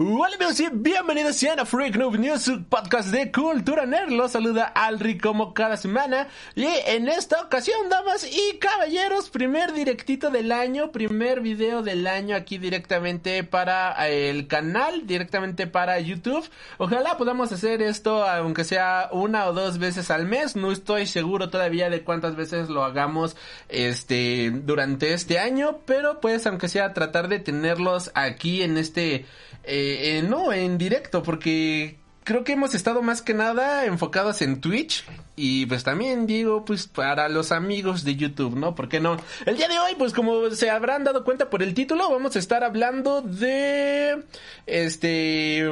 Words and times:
Hola 0.00 0.36
amigos 0.36 0.60
y 0.60 0.68
bienvenidos 0.70 1.34
sean 1.34 1.58
a 1.58 1.66
Freak 1.66 1.96
Noob 1.96 2.18
News, 2.18 2.42
su 2.42 2.62
podcast 2.62 3.08
de 3.08 3.32
cultura 3.32 3.84
nerd. 3.84 4.10
Los 4.10 4.30
saluda 4.30 4.66
Alri 4.66 5.18
como 5.18 5.52
cada 5.54 5.76
semana. 5.76 6.28
Y 6.54 6.66
en 6.86 7.08
esta 7.08 7.42
ocasión, 7.42 7.88
damas 7.88 8.24
y 8.24 8.58
caballeros, 8.58 9.28
primer 9.28 9.72
directito 9.72 10.30
del 10.30 10.52
año, 10.52 10.92
primer 10.92 11.40
video 11.40 11.82
del 11.82 12.06
año 12.06 12.36
aquí 12.36 12.58
directamente 12.58 13.42
para 13.42 14.08
el 14.08 14.46
canal, 14.46 15.04
directamente 15.04 15.66
para 15.66 15.98
YouTube. 15.98 16.48
Ojalá 16.76 17.16
podamos 17.16 17.50
hacer 17.50 17.82
esto, 17.82 18.24
aunque 18.24 18.62
sea 18.62 19.08
una 19.10 19.46
o 19.46 19.52
dos 19.52 19.78
veces 19.78 20.12
al 20.12 20.26
mes. 20.26 20.54
No 20.54 20.70
estoy 20.70 21.06
seguro 21.08 21.50
todavía 21.50 21.90
de 21.90 22.04
cuántas 22.04 22.36
veces 22.36 22.68
lo 22.68 22.84
hagamos 22.84 23.34
este 23.68 24.52
durante 24.52 25.12
este 25.12 25.40
año, 25.40 25.80
pero 25.86 26.20
pues 26.20 26.46
aunque 26.46 26.68
sea 26.68 26.94
tratar 26.94 27.26
de 27.26 27.40
tenerlos 27.40 28.12
aquí 28.14 28.62
en 28.62 28.78
este 28.78 29.26
eh, 29.68 30.18
eh, 30.18 30.22
no, 30.22 30.52
en 30.52 30.78
directo, 30.78 31.22
porque 31.22 31.98
creo 32.28 32.44
que 32.44 32.52
hemos 32.52 32.74
estado 32.74 33.00
más 33.00 33.22
que 33.22 33.32
nada 33.32 33.86
enfocados 33.86 34.42
en 34.42 34.60
Twitch 34.60 35.02
y 35.34 35.64
pues 35.64 35.82
también 35.82 36.26
digo 36.26 36.62
pues 36.62 36.86
para 36.86 37.26
los 37.30 37.52
amigos 37.52 38.04
de 38.04 38.16
YouTube, 38.16 38.54
¿no? 38.54 38.74
¿Por 38.74 38.90
qué 38.90 39.00
no? 39.00 39.16
El 39.46 39.56
día 39.56 39.66
de 39.66 39.78
hoy 39.78 39.94
pues 39.96 40.12
como 40.12 40.50
se 40.50 40.68
habrán 40.68 41.04
dado 41.04 41.24
cuenta 41.24 41.48
por 41.48 41.62
el 41.62 41.72
título 41.72 42.10
vamos 42.10 42.36
a 42.36 42.38
estar 42.38 42.64
hablando 42.64 43.22
de 43.22 44.24
este 44.66 45.64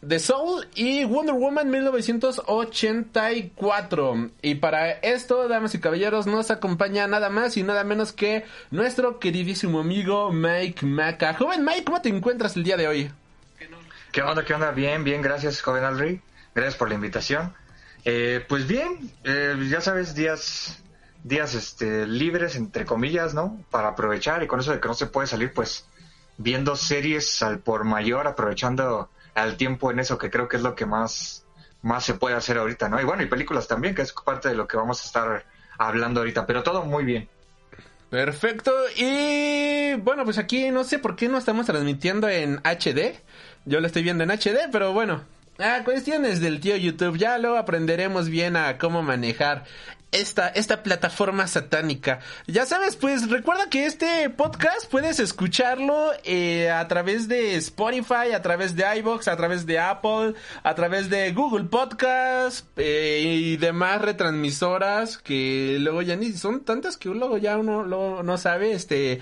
de 0.00 0.18
Soul 0.20 0.68
y 0.76 1.02
Wonder 1.02 1.34
Woman 1.34 1.70
1984 1.70 4.30
y 4.42 4.54
para 4.54 4.92
esto 4.92 5.48
damas 5.48 5.74
y 5.74 5.80
caballeros 5.80 6.28
nos 6.28 6.52
acompaña 6.52 7.08
nada 7.08 7.30
más 7.30 7.56
y 7.56 7.64
nada 7.64 7.82
menos 7.82 8.12
que 8.12 8.44
nuestro 8.70 9.18
queridísimo 9.18 9.80
amigo 9.80 10.30
Mike 10.30 10.86
Maca. 10.86 11.34
Joven 11.34 11.64
Mike, 11.64 11.82
¿cómo 11.82 12.00
te 12.00 12.10
encuentras 12.10 12.56
el 12.56 12.62
día 12.62 12.76
de 12.76 12.86
hoy? 12.86 13.10
¿Qué 14.16 14.22
onda? 14.22 14.46
¿Qué 14.46 14.54
onda? 14.54 14.70
Bien, 14.70 15.04
bien, 15.04 15.20
gracias, 15.20 15.60
joven 15.60 15.84
Alri. 15.84 16.22
Gracias 16.54 16.74
por 16.76 16.88
la 16.88 16.94
invitación. 16.94 17.52
Eh, 18.02 18.42
pues 18.48 18.66
bien, 18.66 19.12
eh, 19.24 19.54
ya 19.68 19.82
sabes, 19.82 20.14
días, 20.14 20.82
días 21.22 21.52
este, 21.52 22.06
libres, 22.06 22.56
entre 22.56 22.86
comillas, 22.86 23.34
¿no? 23.34 23.62
Para 23.70 23.88
aprovechar 23.88 24.42
y 24.42 24.46
con 24.46 24.58
eso 24.58 24.72
de 24.72 24.80
que 24.80 24.88
no 24.88 24.94
se 24.94 25.04
puede 25.04 25.26
salir, 25.26 25.52
pues 25.52 25.86
viendo 26.38 26.76
series 26.76 27.42
al 27.42 27.58
por 27.58 27.84
mayor, 27.84 28.26
aprovechando 28.26 29.10
al 29.34 29.58
tiempo 29.58 29.90
en 29.90 29.98
eso, 29.98 30.16
que 30.16 30.30
creo 30.30 30.48
que 30.48 30.56
es 30.56 30.62
lo 30.62 30.74
que 30.74 30.86
más, 30.86 31.44
más 31.82 32.02
se 32.02 32.14
puede 32.14 32.36
hacer 32.36 32.56
ahorita, 32.56 32.88
¿no? 32.88 32.98
Y 32.98 33.04
bueno, 33.04 33.22
y 33.22 33.26
películas 33.26 33.68
también, 33.68 33.94
que 33.94 34.00
es 34.00 34.14
parte 34.14 34.48
de 34.48 34.54
lo 34.54 34.66
que 34.66 34.78
vamos 34.78 35.02
a 35.02 35.04
estar 35.04 35.44
hablando 35.76 36.20
ahorita, 36.20 36.46
pero 36.46 36.62
todo 36.62 36.86
muy 36.86 37.04
bien. 37.04 37.28
Perfecto. 38.08 38.72
Y 38.96 39.94
bueno, 39.96 40.24
pues 40.24 40.38
aquí 40.38 40.70
no 40.70 40.84
sé 40.84 40.98
por 40.98 41.16
qué 41.16 41.28
no 41.28 41.36
estamos 41.36 41.66
transmitiendo 41.66 42.28
en 42.28 42.60
HD. 42.64 43.20
Yo 43.66 43.80
lo 43.80 43.88
estoy 43.88 44.04
viendo 44.04 44.22
en 44.22 44.30
HD, 44.30 44.70
pero 44.70 44.92
bueno. 44.92 45.24
Ah, 45.58 45.80
cuestiones 45.84 46.40
del 46.40 46.60
tío 46.60 46.76
YouTube. 46.76 47.18
Ya 47.18 47.36
lo 47.38 47.56
aprenderemos 47.56 48.28
bien 48.28 48.56
a 48.56 48.78
cómo 48.78 49.02
manejar 49.02 49.64
esta, 50.12 50.48
esta 50.48 50.84
plataforma 50.84 51.48
satánica. 51.48 52.20
Ya 52.46 52.64
sabes, 52.64 52.94
pues 52.94 53.28
recuerda 53.28 53.68
que 53.68 53.86
este 53.86 54.30
podcast 54.30 54.88
puedes 54.88 55.18
escucharlo 55.18 56.12
eh, 56.22 56.70
a 56.70 56.86
través 56.86 57.26
de 57.26 57.56
Spotify, 57.56 58.32
a 58.34 58.40
través 58.40 58.76
de 58.76 58.84
iBox, 58.98 59.26
a 59.26 59.36
través 59.36 59.66
de 59.66 59.80
Apple, 59.80 60.34
a 60.62 60.74
través 60.76 61.10
de 61.10 61.32
Google 61.32 61.64
Podcast 61.64 62.66
eh, 62.76 63.20
y 63.20 63.56
demás 63.56 64.00
retransmisoras 64.00 65.18
que 65.18 65.78
luego 65.80 66.02
ya 66.02 66.14
ni 66.14 66.32
son 66.34 66.64
tantas 66.64 66.96
que 66.96 67.08
luego 67.08 67.36
ya 67.36 67.58
uno 67.58 67.82
no 68.22 68.38
sabe, 68.38 68.72
este 68.72 69.20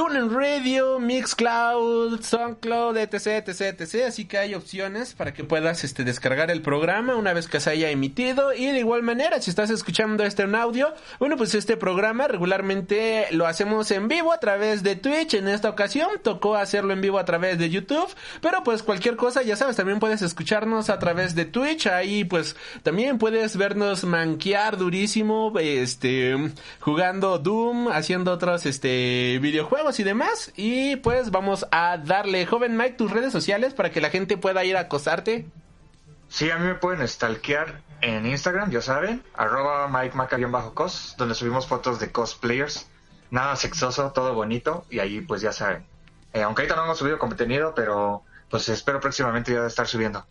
TuneIn 0.00 0.32
Radio, 0.32 0.98
Mixcloud, 0.98 2.22
SoundCloud, 2.22 2.96
etc, 2.96 3.46
etc, 3.46 3.78
etc. 3.78 4.06
Así 4.08 4.24
que 4.24 4.38
hay 4.38 4.54
opciones 4.54 5.12
para 5.12 5.34
que 5.34 5.44
puedas 5.44 5.84
este, 5.84 6.04
descargar 6.04 6.50
el 6.50 6.62
programa 6.62 7.16
una 7.16 7.34
vez 7.34 7.48
que 7.48 7.60
se 7.60 7.68
haya 7.68 7.90
emitido. 7.90 8.54
Y 8.54 8.64
de 8.64 8.78
igual 8.78 9.02
manera, 9.02 9.42
si 9.42 9.50
estás 9.50 9.68
escuchando 9.68 10.24
este 10.24 10.44
en 10.44 10.54
audio, 10.54 10.94
bueno, 11.18 11.36
pues 11.36 11.54
este 11.54 11.76
programa 11.76 12.28
regularmente 12.28 13.26
lo 13.32 13.46
hacemos 13.46 13.90
en 13.90 14.08
vivo 14.08 14.32
a 14.32 14.40
través 14.40 14.82
de 14.82 14.96
Twitch. 14.96 15.34
En 15.34 15.48
esta 15.48 15.68
ocasión 15.68 16.08
tocó 16.22 16.56
hacerlo 16.56 16.94
en 16.94 17.02
vivo 17.02 17.18
a 17.18 17.26
través 17.26 17.58
de 17.58 17.68
YouTube. 17.68 18.08
Pero 18.40 18.62
pues 18.64 18.82
cualquier 18.82 19.16
cosa, 19.16 19.42
ya 19.42 19.54
sabes, 19.54 19.76
también 19.76 20.00
puedes 20.00 20.22
escucharnos 20.22 20.88
a 20.88 20.98
través 20.98 21.34
de 21.34 21.44
Twitch. 21.44 21.88
Ahí 21.88 22.24
pues 22.24 22.56
también 22.82 23.18
puedes 23.18 23.54
vernos 23.58 24.04
manquear 24.04 24.78
durísimo, 24.78 25.52
este, 25.58 26.52
jugando 26.80 27.38
Doom, 27.38 27.88
haciendo 27.88 28.32
otros, 28.32 28.64
este, 28.64 29.38
videojuegos 29.42 29.89
y 29.98 30.04
demás. 30.04 30.52
Y 30.56 30.96
pues 30.96 31.30
vamos 31.30 31.66
a 31.72 31.96
darle, 31.96 32.46
joven 32.46 32.76
Mike, 32.76 32.94
tus 32.94 33.10
redes 33.10 33.32
sociales 33.32 33.74
para 33.74 33.90
que 33.90 34.00
la 34.00 34.10
gente 34.10 34.36
pueda 34.36 34.64
ir 34.64 34.76
a 34.76 34.80
acosarte. 34.80 35.46
Sí, 36.28 36.50
a 36.50 36.58
mí 36.58 36.66
me 36.66 36.76
pueden 36.76 37.06
stalkear 37.08 37.80
en 38.00 38.24
Instagram, 38.26 38.70
ya 38.70 38.80
saben, 38.80 39.24
arroba 39.34 39.88
Mike 39.88 40.46
bajo 40.46 40.74
cos, 40.74 41.14
donde 41.18 41.34
subimos 41.34 41.66
fotos 41.66 41.98
de 41.98 42.12
cosplayers. 42.12 42.88
Nada 43.30 43.56
sexoso, 43.56 44.12
todo 44.12 44.34
bonito, 44.34 44.84
y 44.90 45.00
ahí 45.00 45.20
pues 45.20 45.40
ya 45.40 45.52
saben. 45.52 45.84
Eh, 46.32 46.42
aunque 46.42 46.62
ahorita 46.62 46.76
no 46.76 46.84
hemos 46.84 46.98
subido 46.98 47.18
contenido, 47.18 47.74
pero 47.74 48.22
pues 48.48 48.68
espero 48.68 49.00
próximamente 49.00 49.52
ya 49.52 49.62
de 49.62 49.68
estar 49.68 49.86
subiendo. 49.86 50.24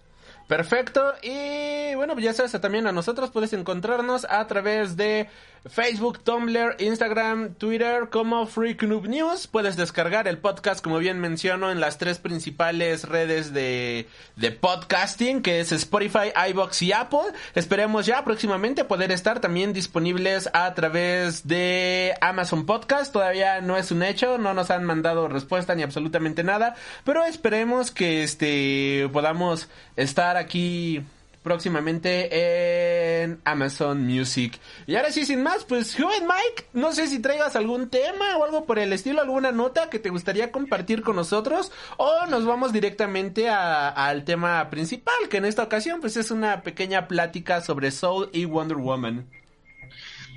Perfecto. 0.50 1.14
Y 1.22 1.94
bueno, 1.94 2.18
ya 2.18 2.34
sabes, 2.34 2.60
también 2.60 2.88
a 2.88 2.92
nosotros 2.92 3.30
puedes 3.30 3.54
encontrarnos 3.54 4.26
a 4.28 4.48
través 4.48 4.98
de 4.98 5.30
Facebook, 5.68 6.24
Tumblr, 6.24 6.76
Instagram, 6.80 7.54
Twitter 7.54 8.10
como 8.10 8.48
Freak 8.48 8.82
Noob 8.82 9.08
News. 9.08 9.46
Puedes 9.46 9.76
descargar 9.76 10.28
el 10.28 10.40
podcast, 10.40 10.84
como 10.84 10.98
bien 10.98 11.20
menciono, 11.20 11.72
en 11.72 11.80
las 11.80 12.00
tres 12.00 12.18
principales 12.18 13.08
redes 13.08 13.54
de, 13.54 14.08
de 14.38 14.52
podcasting, 14.52 15.44
que 15.44 15.60
es 15.60 15.72
Spotify, 15.72 16.32
iBox 16.50 16.82
y 16.82 16.94
Apple. 16.94 17.32
Esperemos 17.54 18.08
ya 18.08 18.24
próximamente 18.24 18.86
poder 18.86 19.12
estar 19.12 19.42
también 19.42 19.72
disponibles 19.72 20.50
a 20.54 20.74
través 20.74 21.48
de 21.48 22.16
Amazon 22.22 22.66
Podcast. 22.66 23.14
Todavía 23.14 23.62
no 23.62 23.78
es 23.78 23.92
un 23.92 24.02
hecho, 24.02 24.40
no 24.40 24.56
nos 24.56 24.72
han 24.72 24.84
mandado 24.84 25.28
respuesta 25.28 25.76
ni 25.76 25.84
absolutamente 25.84 26.44
nada, 26.44 26.76
pero 27.04 27.24
esperemos 27.26 27.92
que 27.92 28.24
este 28.24 29.08
podamos 29.14 29.70
estar 29.96 30.39
aquí 30.40 31.04
próximamente 31.44 33.24
en 33.24 33.40
Amazon 33.46 34.06
Music. 34.06 34.60
Y 34.88 34.96
ahora 34.96 35.12
sí, 35.12 35.26
sin 35.26 35.42
más, 35.42 35.64
pues 35.64 35.96
joven 35.96 36.24
Mike, 36.28 36.70
no 36.74 36.92
sé 36.92 37.08
si 37.08 37.20
traigas 37.20 37.56
algún 37.56 37.90
tema 37.90 38.38
o 38.38 38.44
algo 38.44 38.66
por 38.66 38.80
el 38.80 38.94
estilo, 38.94 39.22
alguna 39.22 39.52
nota 39.52 39.90
que 39.90 40.00
te 40.00 40.10
gustaría 40.10 40.52
compartir 40.52 41.02
con 41.02 41.16
nosotros 41.16 41.72
o 41.98 42.26
nos 42.28 42.46
vamos 42.46 42.74
directamente 42.74 43.50
al 43.50 44.26
tema 44.26 44.70
principal, 44.70 45.16
que 45.30 45.38
en 45.38 45.46
esta 45.46 45.64
ocasión 45.64 46.02
pues 46.02 46.18
es 46.18 46.32
una 46.32 46.62
pequeña 46.62 47.08
plática 47.08 47.62
sobre 47.62 47.92
Soul 47.92 48.30
y 48.34 48.46
Wonder 48.46 48.78
Woman. 48.78 49.30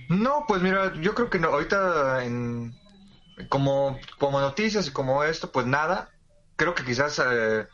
No, 0.09 0.45
pues 0.47 0.63
mira, 0.63 0.93
yo 1.01 1.15
creo 1.15 1.31
que 1.31 1.39
no, 1.39 1.49
ahorita 1.49 2.25
en, 2.25 2.75
como, 3.49 3.99
como 4.19 4.41
noticias 4.41 4.87
y 4.87 4.91
como 4.91 5.25
esto, 5.25 5.51
pues 5.51 5.67
nada, 5.67 6.11
creo 6.57 6.75
que 6.75 6.85
quizás... 6.85 7.21
Eh, 7.25 7.67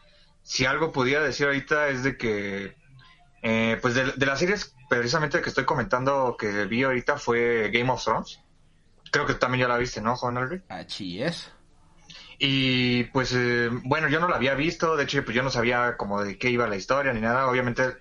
si 0.48 0.64
algo 0.64 0.92
pudiera 0.92 1.22
decir 1.22 1.44
ahorita 1.44 1.88
es 1.88 2.02
de 2.02 2.16
que, 2.16 2.74
eh, 3.42 3.78
pues 3.82 3.94
de, 3.94 4.14
las 4.24 4.38
series 4.38 4.74
precisamente 4.88 5.42
que 5.42 5.50
estoy 5.50 5.66
comentando 5.66 6.38
que 6.38 6.64
vi 6.64 6.84
ahorita 6.84 7.18
fue 7.18 7.70
Game 7.70 7.90
of 7.90 8.02
Thrones. 8.02 8.40
Creo 9.12 9.26
que 9.26 9.34
también 9.34 9.66
ya 9.66 9.68
la 9.68 9.76
viste, 9.76 10.00
¿no, 10.00 10.16
Juan 10.16 10.38
Alri? 10.38 10.62
Así 10.70 11.22
es. 11.22 11.52
Y 12.38 13.04
pues, 13.04 13.34
eh, 13.34 13.68
bueno, 13.84 14.08
yo 14.08 14.20
no 14.20 14.28
la 14.28 14.36
había 14.36 14.54
visto, 14.54 14.96
de 14.96 15.04
hecho, 15.04 15.22
pues 15.22 15.36
yo 15.36 15.42
no 15.42 15.50
sabía 15.50 15.98
como 15.98 16.24
de 16.24 16.38
qué 16.38 16.48
iba 16.48 16.66
la 16.66 16.76
historia 16.76 17.12
ni 17.12 17.20
nada. 17.20 17.46
Obviamente, 17.46 17.98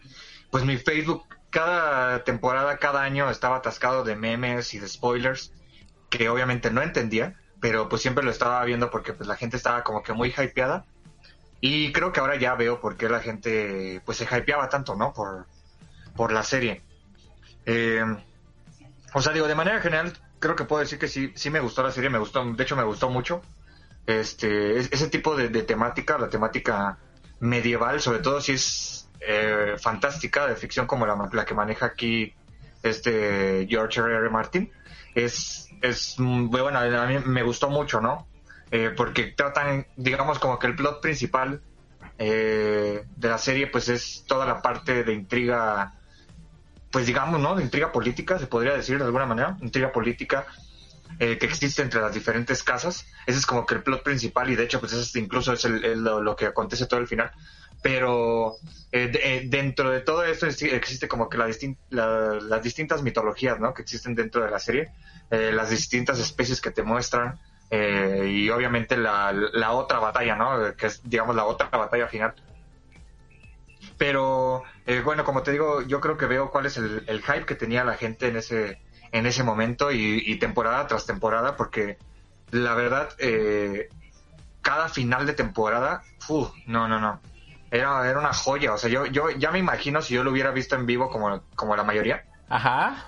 pues 0.49 0.63
mi 0.63 0.77
Facebook 0.77 1.25
cada 1.49 2.23
temporada, 2.23 2.77
cada 2.77 3.01
año 3.01 3.29
estaba 3.29 3.57
atascado 3.57 4.05
de 4.05 4.15
memes 4.15 4.73
y 4.73 4.79
de 4.79 4.87
spoilers 4.87 5.51
que 6.09 6.29
obviamente 6.29 6.71
no 6.71 6.81
entendía, 6.81 7.35
pero 7.59 7.89
pues 7.89 8.01
siempre 8.01 8.23
lo 8.23 8.31
estaba 8.31 8.63
viendo 8.63 8.89
porque 8.89 9.11
pues 9.11 9.27
la 9.27 9.35
gente 9.35 9.57
estaba 9.57 9.83
como 9.83 10.01
que 10.01 10.13
muy 10.13 10.29
hypeada 10.29 10.85
y 11.61 11.91
creo 11.91 12.11
que 12.11 12.19
ahora 12.19 12.35
ya 12.35 12.55
veo 12.55 12.79
por 12.79 12.97
qué 12.97 13.09
la 13.09 13.19
gente 13.19 14.01
pues 14.05 14.17
se 14.17 14.25
hypeaba 14.25 14.69
tanto, 14.69 14.95
¿no? 14.95 15.13
Por, 15.13 15.45
por 16.15 16.31
la 16.31 16.43
serie. 16.43 16.81
Eh, 17.65 18.03
o 19.13 19.21
sea, 19.21 19.33
digo, 19.33 19.47
de 19.47 19.55
manera 19.55 19.81
general, 19.81 20.13
creo 20.39 20.55
que 20.55 20.65
puedo 20.65 20.81
decir 20.81 20.99
que 20.99 21.07
sí, 21.07 21.31
sí 21.35 21.49
me 21.49 21.59
gustó 21.59 21.83
la 21.83 21.91
serie, 21.91 22.09
me 22.09 22.19
gustó, 22.19 22.43
de 22.45 22.63
hecho 22.63 22.75
me 22.75 22.83
gustó 22.83 23.09
mucho. 23.09 23.41
Este, 24.05 24.77
ese 24.77 25.09
tipo 25.09 25.35
de, 25.35 25.49
temática, 25.63 26.17
la 26.17 26.29
temática 26.29 26.97
medieval, 27.39 27.99
sobre 27.99 28.19
todo 28.19 28.39
si 28.39 28.53
es 28.53 29.09
eh, 29.19 29.75
fantástica 29.79 30.47
de 30.47 30.55
ficción 30.55 30.87
como 30.87 31.05
la, 31.05 31.29
la 31.31 31.45
que 31.45 31.53
maneja 31.53 31.87
aquí 31.87 32.33
este 32.83 33.67
George 33.69 33.99
R. 33.99 34.15
R. 34.15 34.29
Martin 34.29 34.71
es, 35.15 35.69
es 35.81 36.15
mm, 36.17 36.49
bueno, 36.49 36.79
a 36.79 37.05
mí 37.07 37.19
me 37.25 37.43
gustó 37.43 37.69
mucho, 37.69 37.99
¿no? 37.99 38.27
Eh, 38.71 38.91
porque 38.95 39.25
tratan, 39.25 39.87
digamos, 39.95 40.39
como 40.39 40.59
que 40.59 40.67
el 40.67 40.75
plot 40.75 41.01
principal 41.01 41.61
eh, 42.17 43.05
de 43.15 43.29
la 43.29 43.37
serie, 43.37 43.67
pues 43.67 43.87
es 43.87 44.25
toda 44.27 44.45
la 44.45 44.61
parte 44.61 45.03
de 45.03 45.13
intriga, 45.13 45.93
pues 46.91 47.05
digamos, 47.05 47.39
¿no? 47.39 47.55
De 47.55 47.63
intriga 47.63 47.91
política, 47.91 48.39
se 48.39 48.47
podría 48.47 48.73
decir 48.73 48.97
de 48.97 49.05
alguna 49.05 49.25
manera, 49.25 49.57
intriga 49.61 49.91
política 49.91 50.45
eh, 51.19 51.37
que 51.37 51.45
existe 51.45 51.81
entre 51.81 52.01
las 52.01 52.13
diferentes 52.13 52.61
casas. 52.61 53.05
Ese 53.25 53.39
es 53.39 53.45
como 53.45 53.65
que 53.65 53.75
el 53.75 53.83
plot 53.83 54.03
principal 54.03 54.49
y 54.49 54.55
de 54.55 54.63
hecho, 54.65 54.81
pues 54.81 54.91
eso 54.91 55.17
incluso 55.17 55.53
es 55.53 55.63
el, 55.63 56.03
lo, 56.03 56.35
que 56.35 56.47
acontece 56.47 56.87
todo 56.87 56.99
el 56.99 57.07
final. 57.07 57.31
Pero 57.81 58.55
dentro 58.91 59.91
de 59.91 60.01
todo 60.01 60.23
esto 60.25 60.47
existe 60.47 61.07
como 61.07 61.29
que 61.29 61.37
la 61.37 61.47
las 61.91 62.63
distintas 62.63 63.03
mitologías, 63.03 63.59
¿no? 63.59 63.73
Que 63.73 63.83
existen 63.83 64.15
dentro 64.15 64.43
de 64.43 64.49
la 64.49 64.57
serie, 64.59 64.89
las 65.29 65.69
distintas 65.69 66.17
especies 66.19 66.59
que 66.59 66.71
te 66.71 66.81
muestran. 66.81 67.39
Eh, 67.69 68.27
y 68.29 68.49
obviamente 68.49 68.95
la, 68.95 69.33
la, 69.33 69.71
otra 69.73 69.99
batalla, 69.99 70.35
¿no? 70.35 70.75
Que 70.75 70.87
es, 70.87 71.01
digamos, 71.03 71.35
la 71.35 71.45
otra 71.45 71.69
batalla 71.69 72.07
final. 72.07 72.33
Pero, 73.97 74.63
eh, 74.85 75.01
bueno, 75.03 75.23
como 75.23 75.43
te 75.43 75.51
digo, 75.51 75.81
yo 75.81 75.99
creo 75.99 76.17
que 76.17 76.27
veo 76.27 76.51
cuál 76.51 76.67
es 76.67 76.77
el, 76.77 77.03
el 77.07 77.21
hype 77.21 77.45
que 77.45 77.55
tenía 77.55 77.83
la 77.83 77.95
gente 77.95 78.27
en 78.27 78.37
ese, 78.37 78.79
en 79.11 79.25
ese 79.25 79.43
momento 79.43 79.91
y, 79.91 80.37
temporada 80.39 80.87
tras 80.87 81.05
temporada, 81.05 81.57
porque 81.57 81.97
la 82.51 82.73
verdad, 82.75 83.09
eh, 83.17 83.89
cada 84.61 84.87
final 84.87 85.25
de 85.25 85.33
temporada, 85.33 86.03
uf, 86.29 86.49
no, 86.67 86.87
no, 86.87 86.99
no. 86.99 87.19
Era, 87.69 88.09
era 88.09 88.19
una 88.19 88.33
joya, 88.33 88.73
o 88.73 88.77
sea, 88.77 88.89
yo, 88.89 89.07
yo 89.07 89.29
ya 89.31 89.51
me 89.51 89.59
imagino 89.59 90.01
si 90.01 90.13
yo 90.13 90.23
lo 90.23 90.31
hubiera 90.31 90.51
visto 90.51 90.75
en 90.75 90.85
vivo 90.85 91.09
como, 91.09 91.41
como 91.55 91.75
la 91.75 91.83
mayoría. 91.83 92.23
Ajá. 92.47 93.03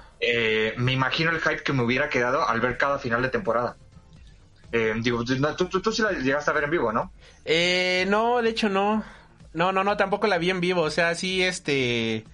me 0.77 0.91
imagino 0.91 1.31
el 1.31 1.39
hype 1.39 1.63
que 1.63 1.71
me 1.71 1.83
hubiera 1.83 2.09
quedado 2.09 2.49
al 2.49 2.59
ver 2.59 2.77
cada 2.77 2.99
final 2.99 3.21
de 3.21 3.29
temporada. 3.29 3.77
Eh, 4.71 4.93
digo, 5.01 5.23
tú, 5.23 5.65
tú, 5.67 5.91
sí 5.91 6.01
la 6.01 6.11
llegaste 6.11 6.51
a 6.51 6.53
ver 6.53 6.65
en 6.65 6.71
vivo, 6.71 6.91
¿no? 6.91 7.11
Eh, 7.45 8.05
no, 8.07 8.41
de 8.41 8.49
hecho 8.49 8.69
no. 8.69 9.03
No, 9.53 9.71
no, 9.71 9.83
no, 9.83 9.97
tampoco 9.97 10.27
la 10.27 10.37
vi 10.37 10.49
en 10.49 10.61
vivo. 10.61 10.81
O 10.81 10.89
sea, 10.91 11.15
sí, 11.15 11.41
este... 11.43 12.25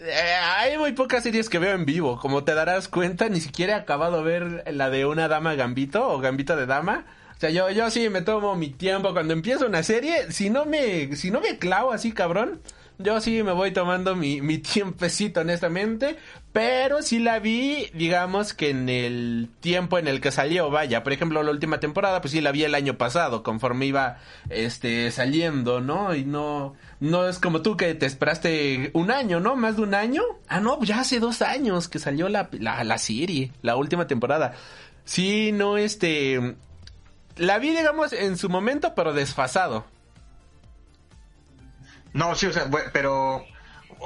Eh, 0.00 0.34
hay 0.56 0.76
muy 0.76 0.92
pocas 0.92 1.22
series 1.22 1.48
que 1.48 1.58
veo 1.58 1.74
en 1.74 1.86
vivo. 1.86 2.18
Como 2.18 2.44
te 2.44 2.54
darás 2.54 2.88
cuenta, 2.88 3.28
ni 3.28 3.40
siquiera 3.40 3.74
he 3.74 3.76
acabado 3.76 4.18
de 4.18 4.24
ver 4.24 4.74
la 4.74 4.90
de 4.90 5.06
una 5.06 5.28
dama 5.28 5.54
gambito 5.54 6.08
o 6.08 6.18
gambito 6.18 6.56
de 6.56 6.66
dama. 6.66 7.06
Yo, 7.50 7.70
yo 7.70 7.90
sí 7.90 8.08
me 8.08 8.22
tomo 8.22 8.56
mi 8.56 8.68
tiempo 8.68 9.12
cuando 9.12 9.32
empiezo 9.32 9.66
una 9.66 9.82
serie. 9.82 10.32
Si 10.32 10.50
no 10.50 10.64
me, 10.64 11.16
si 11.16 11.30
no 11.30 11.40
me 11.40 11.58
clavo 11.58 11.92
así, 11.92 12.12
cabrón, 12.12 12.60
yo 12.98 13.20
sí 13.20 13.42
me 13.42 13.52
voy 13.52 13.72
tomando 13.72 14.14
mi, 14.14 14.40
mi 14.40 14.58
tiempecito, 14.58 15.40
honestamente. 15.40 16.16
Pero 16.52 17.02
sí 17.02 17.18
la 17.18 17.40
vi, 17.40 17.90
digamos 17.94 18.54
que 18.54 18.70
en 18.70 18.88
el 18.88 19.48
tiempo 19.58 19.98
en 19.98 20.06
el 20.06 20.20
que 20.20 20.30
salió, 20.30 20.70
vaya. 20.70 21.02
Por 21.02 21.12
ejemplo, 21.12 21.42
la 21.42 21.50
última 21.50 21.80
temporada, 21.80 22.20
pues 22.20 22.30
sí 22.30 22.40
la 22.40 22.52
vi 22.52 22.62
el 22.62 22.76
año 22.76 22.96
pasado, 22.96 23.42
conforme 23.42 23.86
iba 23.86 24.18
este 24.50 25.10
saliendo, 25.10 25.80
¿no? 25.80 26.14
Y 26.14 26.24
no, 26.24 26.76
no 27.00 27.28
es 27.28 27.40
como 27.40 27.60
tú 27.60 27.76
que 27.76 27.94
te 27.94 28.06
esperaste 28.06 28.90
un 28.94 29.10
año, 29.10 29.40
¿no? 29.40 29.56
Más 29.56 29.74
de 29.76 29.82
un 29.82 29.94
año. 29.94 30.22
Ah, 30.46 30.60
no, 30.60 30.76
pues 30.76 30.90
ya 30.90 31.00
hace 31.00 31.18
dos 31.18 31.42
años 31.42 31.88
que 31.88 31.98
salió 31.98 32.28
la, 32.28 32.48
la, 32.52 32.84
la 32.84 32.98
serie, 32.98 33.50
la 33.62 33.74
última 33.74 34.06
temporada. 34.06 34.54
Sí, 35.04 35.50
no, 35.52 35.76
este. 35.76 36.54
La 37.36 37.58
vi, 37.58 37.70
digamos, 37.70 38.12
en 38.12 38.36
su 38.36 38.48
momento, 38.48 38.94
pero 38.94 39.12
desfasado. 39.12 39.84
No, 42.12 42.34
sí, 42.34 42.46
o 42.46 42.52
sea, 42.52 42.70
pero 42.92 43.44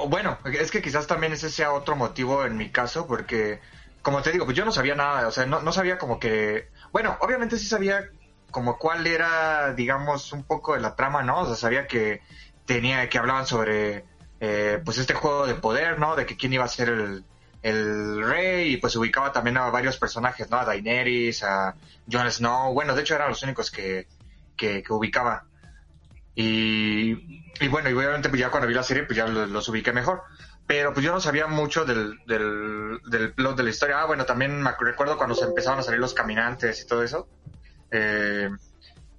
bueno, 0.07 0.39
es 0.45 0.71
que 0.71 0.81
quizás 0.81 1.05
también 1.07 1.33
ese 1.33 1.49
sea 1.49 1.73
otro 1.73 1.95
motivo 1.95 2.45
en 2.45 2.57
mi 2.57 2.71
caso, 2.71 3.05
porque, 3.05 3.59
como 4.01 4.21
te 4.21 4.31
digo, 4.31 4.45
pues 4.45 4.57
yo 4.57 4.65
no 4.65 4.71
sabía 4.71 4.95
nada, 4.95 5.27
o 5.27 5.31
sea, 5.31 5.45
no, 5.45 5.61
no 5.61 5.71
sabía 5.71 5.97
como 5.99 6.19
que, 6.19 6.69
bueno, 6.91 7.17
obviamente 7.21 7.57
sí 7.57 7.67
sabía 7.67 8.09
como 8.49 8.79
cuál 8.79 9.05
era, 9.05 9.73
digamos, 9.73 10.33
un 10.33 10.43
poco 10.43 10.73
de 10.73 10.79
la 10.81 10.95
trama, 10.95 11.21
¿no? 11.21 11.41
O 11.41 11.45
sea, 11.45 11.55
sabía 11.55 11.87
que 11.87 12.21
tenía, 12.65 13.07
que 13.09 13.19
hablaban 13.19 13.45
sobre, 13.45 14.05
eh, 14.39 14.81
pues 14.83 14.97
este 14.97 15.13
juego 15.13 15.45
de 15.45 15.55
poder, 15.55 15.99
¿no? 15.99 16.15
De 16.15 16.25
que 16.25 16.37
quién 16.37 16.53
iba 16.53 16.65
a 16.65 16.69
ser 16.69 16.89
el, 16.89 17.23
el 17.61 18.23
rey 18.23 18.73
y 18.73 18.77
pues 18.77 18.95
ubicaba 18.95 19.31
también 19.31 19.57
a 19.57 19.69
varios 19.69 19.97
personajes, 19.97 20.49
¿no? 20.49 20.57
A 20.57 20.65
Daenerys, 20.65 21.43
a 21.43 21.75
Jon 22.11 22.31
Snow, 22.31 22.73
bueno, 22.73 22.95
de 22.95 23.01
hecho 23.01 23.15
eran 23.15 23.29
los 23.29 23.43
únicos 23.43 23.71
que, 23.71 24.07
que, 24.55 24.83
ubicaba. 24.89 25.45
Y, 26.35 27.13
bueno, 27.69 27.89
y 27.89 27.93
obviamente 27.93 28.29
pues 28.29 28.39
ya 28.39 28.49
cuando 28.49 28.67
vi 28.67 28.73
la 28.73 28.83
serie 28.83 29.03
pues 29.03 29.17
ya 29.17 29.27
los, 29.27 29.67
ubiqué 29.67 29.91
mejor. 29.91 30.23
Pero 30.65 30.93
pues 30.93 31.03
yo 31.03 31.11
no 31.11 31.19
sabía 31.19 31.47
mucho 31.47 31.83
del, 31.83 32.19
del, 32.27 33.33
plot 33.33 33.57
de 33.57 33.63
la 33.63 33.69
historia. 33.71 34.01
Ah, 34.01 34.05
bueno, 34.05 34.25
también 34.25 34.61
me 34.61 34.71
recuerdo 34.79 35.17
cuando 35.17 35.33
se 35.33 35.45
empezaban 35.45 35.79
a 35.79 35.83
salir 35.83 35.99
los 35.99 36.13
caminantes 36.13 36.81
y 36.81 36.87
todo 36.87 37.03
eso. 37.03 37.27
Eh, 37.89 38.49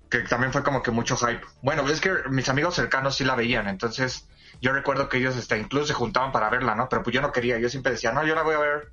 que 0.09 0.21
también 0.21 0.53
fue 0.53 0.63
como 0.63 0.83
que 0.83 0.93
mucho 0.93 1.17
hype. 1.17 1.45
Bueno, 1.61 1.89
es 1.89 2.01
que 2.01 2.13
mis 2.31 2.49
amigos 2.49 2.77
cercanos 2.77 3.17
sí 3.17 3.25
la 3.25 3.35
veían, 3.35 3.69
entonces 3.69 4.29
yo 4.61 4.73
recuerdo 4.73 5.09
que 5.09 5.19
ellos 5.19 5.37
este, 5.37 5.59
incluso 5.59 5.87
se 5.87 5.95
juntaban 5.95 6.33
para 6.33 6.51
verla, 6.51 6.75
¿no? 6.75 6.89
Pero 6.89 7.03
pues 7.03 7.15
yo 7.15 7.23
no 7.23 7.33
quería, 7.33 7.59
yo 7.59 7.69
siempre 7.69 7.93
decía, 7.93 8.13
no, 8.13 8.25
yo 8.25 8.35
la 8.35 8.43
voy 8.43 8.55
a 8.55 8.59
ver 8.59 8.91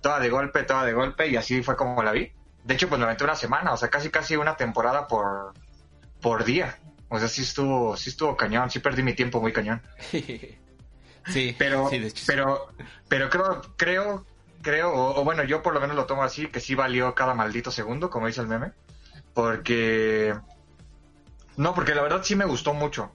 toda 0.00 0.20
de 0.20 0.28
golpe, 0.28 0.64
toda 0.64 0.84
de 0.84 0.92
golpe, 0.92 1.28
y 1.28 1.36
así 1.36 1.62
fue 1.62 1.76
como 1.76 2.02
la 2.02 2.12
vi. 2.12 2.32
De 2.64 2.74
hecho, 2.74 2.88
pues 2.88 2.98
me 2.98 3.04
aventé 3.04 3.24
una 3.24 3.36
semana, 3.36 3.72
o 3.72 3.76
sea, 3.76 3.88
casi 3.90 4.10
casi 4.10 4.36
una 4.36 4.56
temporada 4.56 5.06
por, 5.06 5.54
por 6.20 6.44
día. 6.44 6.78
O 7.08 7.18
sea, 7.18 7.28
sí 7.28 7.42
estuvo, 7.42 7.96
sí 7.96 8.10
estuvo 8.10 8.36
cañón, 8.36 8.70
sí 8.70 8.80
perdí 8.80 9.02
mi 9.02 9.14
tiempo 9.14 9.40
muy 9.40 9.52
cañón. 9.52 9.82
sí, 10.10 11.54
pero, 11.58 11.90
pero, 12.26 12.68
pero 13.08 13.30
creo, 13.30 13.62
creo, 13.76 14.26
creo, 14.62 14.92
o, 14.92 15.22
bueno, 15.22 15.44
yo 15.44 15.62
por 15.62 15.74
lo 15.74 15.80
menos 15.80 15.94
lo 15.94 16.06
tomo 16.06 16.24
así, 16.24 16.48
que 16.48 16.58
sí 16.58 16.74
valió 16.74 17.14
cada 17.14 17.34
maldito 17.34 17.70
segundo, 17.70 18.10
como 18.10 18.26
dice 18.26 18.40
el 18.40 18.48
meme, 18.48 18.72
porque, 19.32 20.34
no, 21.56 21.74
porque 21.74 21.94
la 21.94 22.02
verdad 22.02 22.22
sí 22.24 22.34
me 22.34 22.46
gustó 22.46 22.74
mucho, 22.74 23.12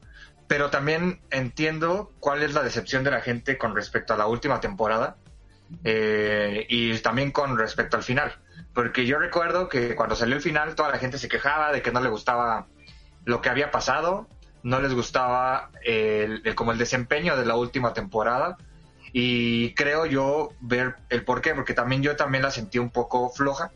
pero 0.49 0.71
también 0.71 1.21
entiendo 1.29 2.11
cuál 2.19 2.41
es 2.41 2.55
la 2.55 2.63
decepción 2.63 3.03
de 3.03 3.11
la 3.11 3.21
gente 3.21 3.59
con 3.59 3.75
respecto 3.75 4.15
a 4.15 4.17
la 4.17 4.25
última 4.25 4.59
temporada 4.59 5.15
eh, 5.83 6.65
y 6.67 6.97
también 6.97 7.31
con 7.31 7.55
respecto 7.55 7.97
al 7.97 8.03
final, 8.03 8.33
porque 8.73 9.05
yo 9.05 9.19
recuerdo 9.19 9.69
que 9.69 9.95
cuando 9.95 10.15
salió 10.15 10.35
el 10.35 10.41
final 10.41 10.73
toda 10.73 10.89
la 10.89 10.97
gente 10.97 11.19
se 11.19 11.29
quejaba 11.29 11.71
de 11.71 11.83
que 11.83 11.91
no 11.91 12.01
le 12.01 12.09
gustaba 12.09 12.65
lo 13.25 13.43
que 13.43 13.49
había 13.49 13.69
pasado, 13.69 14.27
no 14.63 14.79
les 14.79 14.91
gustaba 14.91 15.69
el, 15.83 16.55
como 16.55 16.71
el 16.71 16.79
desempeño 16.79 17.37
de 17.37 17.45
la 17.45 17.55
última 17.55 17.93
temporada. 17.93 18.57
Y 19.13 19.75
creo 19.75 20.07
yo 20.07 20.53
ver 20.61 20.95
el 21.09 21.23
por 21.23 21.41
qué, 21.41 21.53
porque 21.53 21.75
también 21.75 22.01
yo 22.01 22.15
también 22.15 22.43
la 22.43 22.49
sentí 22.49 22.79
un 22.79 22.89
poco 22.89 23.29
floja, 23.29 23.71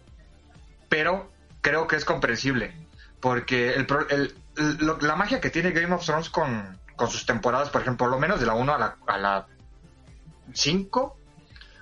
pero 0.89 1.32
creo 1.62 1.88
que 1.88 1.98
es 1.98 2.06
comprensible, 2.06 2.74
porque 3.20 3.74
el, 3.74 4.36
la 4.55 5.15
magia 5.15 5.41
que 5.41 5.50
tiene 5.50 5.72
Game 5.72 5.93
of 5.93 6.05
Thrones 6.05 6.29
con, 6.29 6.79
sus 7.10 7.25
temporadas, 7.25 7.69
por 7.69 7.81
ejemplo, 7.81 8.05
por 8.05 8.12
lo 8.12 8.19
menos 8.19 8.39
de 8.39 8.45
la 8.45 8.53
1 8.53 8.74
a 8.74 8.77
la, 8.77 8.98
a 9.07 9.17
la 9.17 9.48
5, 10.53 11.17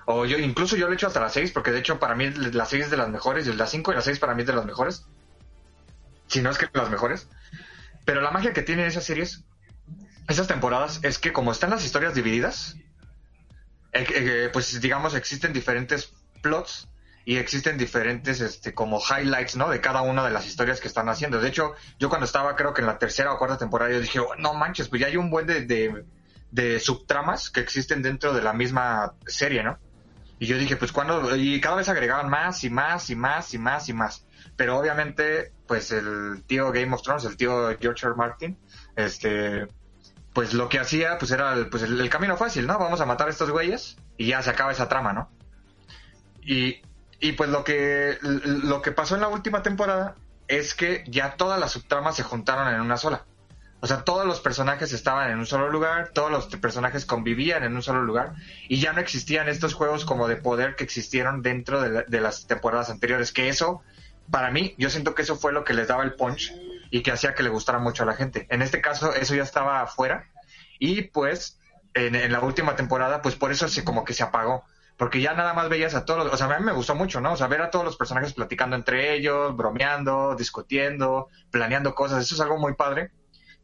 o 0.06 0.24
yo 0.26 0.38
incluso 0.38 0.76
yo 0.76 0.86
lo 0.86 0.92
he 0.92 0.94
hecho 0.94 1.06
hasta 1.06 1.20
la 1.20 1.28
6, 1.28 1.52
porque 1.52 1.70
de 1.70 1.78
hecho 1.78 1.98
para 1.98 2.14
mí 2.14 2.30
la 2.30 2.66
6 2.66 2.84
es 2.84 2.90
de 2.90 2.96
las 2.96 3.08
mejores, 3.08 3.46
y 3.46 3.52
la 3.52 3.66
5 3.66 3.92
y 3.92 3.94
la 3.94 4.02
6 4.02 4.18
para 4.18 4.34
mí 4.34 4.42
es 4.42 4.46
de 4.46 4.54
las 4.54 4.64
mejores, 4.64 5.06
si 6.26 6.42
no 6.42 6.50
es 6.50 6.58
que 6.58 6.68
las 6.72 6.90
mejores. 6.90 7.28
Pero 8.04 8.20
la 8.20 8.30
magia 8.30 8.52
que 8.52 8.62
tienen 8.62 8.86
esas 8.86 9.04
series, 9.04 9.44
esas 10.28 10.48
temporadas, 10.48 11.00
es 11.02 11.18
que 11.18 11.32
como 11.32 11.52
están 11.52 11.70
las 11.70 11.84
historias 11.84 12.14
divididas, 12.14 12.76
eh, 13.92 14.06
eh, 14.14 14.50
pues 14.52 14.80
digamos 14.80 15.14
existen 15.14 15.52
diferentes 15.52 16.12
plots 16.42 16.88
y 17.24 17.36
existen 17.36 17.78
diferentes 17.78 18.40
este 18.40 18.74
como 18.74 19.00
highlights 19.00 19.56
no 19.56 19.68
de 19.68 19.80
cada 19.80 20.02
una 20.02 20.24
de 20.24 20.30
las 20.30 20.46
historias 20.46 20.80
que 20.80 20.88
están 20.88 21.08
haciendo 21.08 21.40
de 21.40 21.48
hecho 21.48 21.74
yo 21.98 22.08
cuando 22.08 22.24
estaba 22.24 22.56
creo 22.56 22.74
que 22.74 22.80
en 22.80 22.86
la 22.86 22.98
tercera 22.98 23.32
o 23.32 23.38
cuarta 23.38 23.58
temporada 23.58 23.92
yo 23.92 24.00
dije 24.00 24.18
oh, 24.18 24.34
no 24.38 24.54
manches 24.54 24.88
pues 24.88 25.00
ya 25.00 25.06
hay 25.06 25.16
un 25.16 25.30
buen 25.30 25.46
de, 25.46 26.04
de, 26.50 26.80
subtramas 26.80 27.50
que 27.50 27.60
existen 27.60 28.02
dentro 28.02 28.32
de 28.32 28.42
la 28.42 28.52
misma 28.52 29.14
serie 29.26 29.62
no 29.62 29.78
y 30.38 30.46
yo 30.46 30.58
dije 30.58 30.76
pues 30.76 30.90
cuando 30.90 31.36
y 31.36 31.60
cada 31.60 31.76
vez 31.76 31.88
agregaban 31.88 32.28
más 32.28 32.64
y 32.64 32.70
más 32.70 33.08
y 33.10 33.16
más 33.16 33.54
y 33.54 33.58
más 33.58 33.88
y 33.88 33.92
más 33.92 34.26
pero 34.56 34.78
obviamente 34.78 35.52
pues 35.72 35.90
el 35.90 36.42
tío 36.46 36.70
Game 36.70 36.92
of 36.94 37.00
Thrones, 37.00 37.24
el 37.24 37.38
tío 37.38 37.74
George 37.80 38.06
R. 38.06 38.14
Martin, 38.14 38.58
este, 38.94 39.66
pues 40.34 40.52
lo 40.52 40.68
que 40.68 40.78
hacía, 40.78 41.16
pues 41.16 41.30
era 41.30 41.54
el, 41.54 41.70
pues 41.70 41.82
el, 41.82 42.10
camino 42.10 42.36
fácil, 42.36 42.66
¿no? 42.66 42.78
Vamos 42.78 43.00
a 43.00 43.06
matar 43.06 43.28
a 43.28 43.30
estos 43.30 43.50
güeyes 43.50 43.96
y 44.18 44.26
ya 44.26 44.42
se 44.42 44.50
acaba 44.50 44.72
esa 44.72 44.88
trama, 44.88 45.14
¿no? 45.14 45.30
Y, 46.42 46.82
y 47.22 47.32
pues 47.32 47.48
lo 47.48 47.62
que, 47.62 48.18
lo 48.20 48.82
que 48.82 48.90
pasó 48.90 49.14
en 49.14 49.20
la 49.20 49.28
última 49.28 49.62
temporada 49.62 50.16
es 50.48 50.74
que 50.74 51.04
ya 51.06 51.36
todas 51.36 51.58
las 51.58 51.70
subtramas 51.70 52.16
se 52.16 52.24
juntaron 52.24 52.74
en 52.74 52.80
una 52.80 52.96
sola. 52.96 53.24
O 53.80 53.86
sea, 53.86 54.02
todos 54.02 54.26
los 54.26 54.40
personajes 54.40 54.92
estaban 54.92 55.30
en 55.30 55.38
un 55.38 55.46
solo 55.46 55.70
lugar, 55.70 56.10
todos 56.12 56.32
los 56.32 56.46
personajes 56.56 57.06
convivían 57.06 57.62
en 57.62 57.76
un 57.76 57.82
solo 57.82 58.02
lugar 58.02 58.34
y 58.68 58.80
ya 58.80 58.92
no 58.92 59.00
existían 59.00 59.48
estos 59.48 59.72
juegos 59.72 60.04
como 60.04 60.26
de 60.26 60.34
poder 60.34 60.74
que 60.74 60.82
existieron 60.82 61.42
dentro 61.42 61.80
de, 61.80 62.20
las 62.20 62.48
temporadas 62.48 62.90
anteriores, 62.90 63.32
que 63.32 63.48
eso 63.48 63.82
para 64.32 64.50
mí, 64.50 64.74
yo 64.76 64.90
siento 64.90 65.14
que 65.14 65.22
eso 65.22 65.36
fue 65.36 65.52
lo 65.52 65.62
que 65.62 65.74
les 65.74 65.86
daba 65.86 66.02
el 66.02 66.14
punch 66.14 66.52
y 66.90 67.02
que 67.02 67.12
hacía 67.12 67.36
que 67.36 67.44
le 67.44 67.50
gustara 67.50 67.78
mucho 67.78 68.02
a 68.02 68.06
la 68.06 68.14
gente. 68.14 68.48
En 68.50 68.62
este 68.62 68.80
caso, 68.80 69.14
eso 69.14 69.36
ya 69.36 69.44
estaba 69.44 69.80
afuera 69.80 70.28
y 70.80 71.02
pues 71.02 71.60
en, 71.94 72.16
en 72.16 72.32
la 72.32 72.40
última 72.40 72.74
temporada, 72.74 73.22
pues 73.22 73.36
por 73.36 73.52
eso 73.52 73.68
se 73.68 73.84
como 73.84 74.04
que 74.04 74.12
se 74.12 74.24
apagó 74.24 74.64
porque 75.02 75.20
ya 75.20 75.34
nada 75.34 75.52
más 75.52 75.68
veías 75.68 75.96
a 75.96 76.04
todos, 76.04 76.32
o 76.32 76.36
sea, 76.36 76.46
a 76.46 76.60
mí 76.60 76.64
me 76.64 76.70
gustó 76.70 76.94
mucho, 76.94 77.20
¿no? 77.20 77.32
O 77.32 77.36
sea, 77.36 77.48
ver 77.48 77.60
a 77.60 77.72
todos 77.72 77.84
los 77.84 77.96
personajes 77.96 78.34
platicando 78.34 78.76
entre 78.76 79.16
ellos, 79.16 79.56
bromeando, 79.56 80.36
discutiendo, 80.36 81.26
planeando 81.50 81.92
cosas, 81.92 82.22
eso 82.22 82.36
es 82.36 82.40
algo 82.40 82.56
muy 82.56 82.74
padre, 82.74 83.10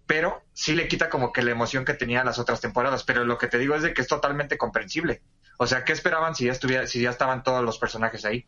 pero 0.04 0.42
sí 0.52 0.74
le 0.74 0.88
quita 0.88 1.08
como 1.08 1.32
que 1.32 1.42
la 1.42 1.52
emoción 1.52 1.84
que 1.84 1.94
tenía 1.94 2.24
las 2.24 2.40
otras 2.40 2.60
temporadas, 2.60 3.04
pero 3.04 3.24
lo 3.24 3.38
que 3.38 3.46
te 3.46 3.56
digo 3.58 3.76
es 3.76 3.84
de 3.84 3.94
que 3.94 4.02
es 4.02 4.08
totalmente 4.08 4.58
comprensible. 4.58 5.22
O 5.58 5.68
sea, 5.68 5.84
¿qué 5.84 5.92
esperaban 5.92 6.34
si 6.34 6.46
ya 6.46 6.50
estuviera, 6.50 6.88
si 6.88 7.00
ya 7.00 7.10
estaban 7.10 7.44
todos 7.44 7.62
los 7.62 7.78
personajes 7.78 8.24
ahí? 8.24 8.44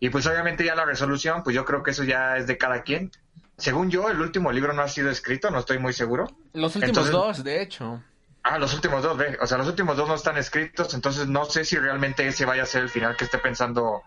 Y 0.00 0.08
pues 0.08 0.26
obviamente 0.26 0.64
ya 0.64 0.74
la 0.74 0.86
resolución, 0.86 1.44
pues 1.44 1.54
yo 1.54 1.64
creo 1.64 1.84
que 1.84 1.92
eso 1.92 2.02
ya 2.02 2.36
es 2.36 2.48
de 2.48 2.58
cada 2.58 2.82
quien. 2.82 3.12
Según 3.58 3.92
yo, 3.92 4.10
el 4.10 4.20
último 4.20 4.50
libro 4.50 4.72
no 4.72 4.82
ha 4.82 4.88
sido 4.88 5.08
escrito, 5.08 5.52
no 5.52 5.60
estoy 5.60 5.78
muy 5.78 5.92
seguro. 5.92 6.26
Los 6.52 6.74
últimos 6.74 7.12
dos, 7.12 7.44
de 7.44 7.62
hecho. 7.62 8.02
Ah, 8.46 8.58
los 8.58 8.74
últimos 8.74 9.02
dos, 9.02 9.16
ve. 9.16 9.38
O 9.40 9.46
sea, 9.46 9.56
los 9.56 9.66
últimos 9.66 9.96
dos 9.96 10.06
no 10.06 10.14
están 10.14 10.36
escritos, 10.36 10.92
entonces 10.92 11.26
no 11.28 11.46
sé 11.46 11.64
si 11.64 11.78
realmente 11.78 12.26
ese 12.28 12.44
vaya 12.44 12.64
a 12.64 12.66
ser 12.66 12.82
el 12.82 12.90
final 12.90 13.16
que 13.16 13.24
esté 13.24 13.38
pensando 13.38 14.02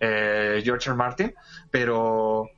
eh, 0.00 0.62
George 0.64 0.88
R. 0.88 0.96
Martin, 0.96 1.34
pero, 1.70 2.48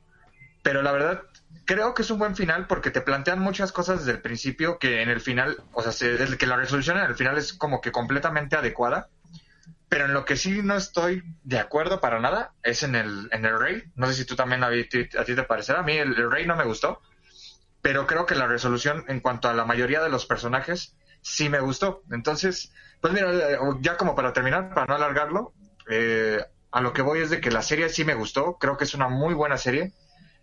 pero 0.63 0.81
la 0.81 0.93
verdad 0.93 1.23
creo 1.65 1.93
que 1.93 2.03
es 2.03 2.09
un 2.09 2.19
buen 2.19 2.37
final 2.37 2.67
porque 2.67 2.89
te 2.89 3.01
plantean 3.01 3.39
muchas 3.39 3.73
cosas 3.73 3.99
desde 3.99 4.13
el 4.13 4.21
principio 4.21 4.79
que 4.79 5.01
en 5.01 5.09
el 5.09 5.19
final, 5.19 5.57
o 5.73 5.81
sea, 5.81 5.91
se, 5.91 6.37
que 6.37 6.45
la 6.45 6.55
resolución 6.55 6.97
en 6.99 7.03
el 7.03 7.15
final 7.15 7.37
es 7.37 7.51
como 7.51 7.81
que 7.81 7.91
completamente 7.91 8.55
adecuada. 8.55 9.09
Pero 9.89 10.05
en 10.05 10.13
lo 10.13 10.23
que 10.25 10.37
sí 10.37 10.61
no 10.63 10.75
estoy 10.75 11.21
de 11.43 11.59
acuerdo 11.59 11.99
para 11.99 12.19
nada 12.19 12.53
es 12.63 12.81
en 12.83 12.95
el, 12.95 13.27
en 13.31 13.45
el 13.45 13.59
Rey. 13.59 13.83
No 13.95 14.07
sé 14.07 14.13
si 14.13 14.25
tú 14.25 14.35
también 14.35 14.63
a, 14.63 14.69
ti, 14.69 15.09
a 15.17 15.23
ti 15.25 15.35
te 15.35 15.43
parecerá. 15.43 15.81
A 15.81 15.83
mí 15.83 15.97
el, 15.97 16.15
el 16.17 16.31
Rey 16.31 16.47
no 16.47 16.55
me 16.55 16.63
gustó. 16.63 17.01
Pero 17.81 18.07
creo 18.07 18.25
que 18.25 18.35
la 18.35 18.47
resolución 18.47 19.05
en 19.09 19.19
cuanto 19.19 19.47
a 19.47 19.53
la 19.53 19.65
mayoría 19.65 20.01
de 20.01 20.09
los 20.09 20.25
personajes 20.25 20.95
sí 21.25 21.49
me 21.49 21.59
gustó. 21.59 22.03
Entonces, 22.11 22.71
pues 23.01 23.11
mira, 23.11 23.31
ya 23.81 23.97
como 23.97 24.15
para 24.15 24.31
terminar, 24.31 24.73
para 24.73 24.85
no 24.85 24.95
alargarlo, 24.95 25.53
eh, 25.89 26.39
a 26.71 26.81
lo 26.81 26.93
que 26.93 27.01
voy 27.01 27.19
es 27.19 27.31
de 27.31 27.41
que 27.41 27.49
la 27.49 27.63
serie 27.63 27.89
sí 27.89 28.05
me 28.05 28.13
gustó, 28.13 28.57
creo 28.59 28.77
que 28.77 28.83
es 28.83 28.93
una 28.93 29.07
muy 29.09 29.33
buena 29.33 29.57
serie. 29.57 29.91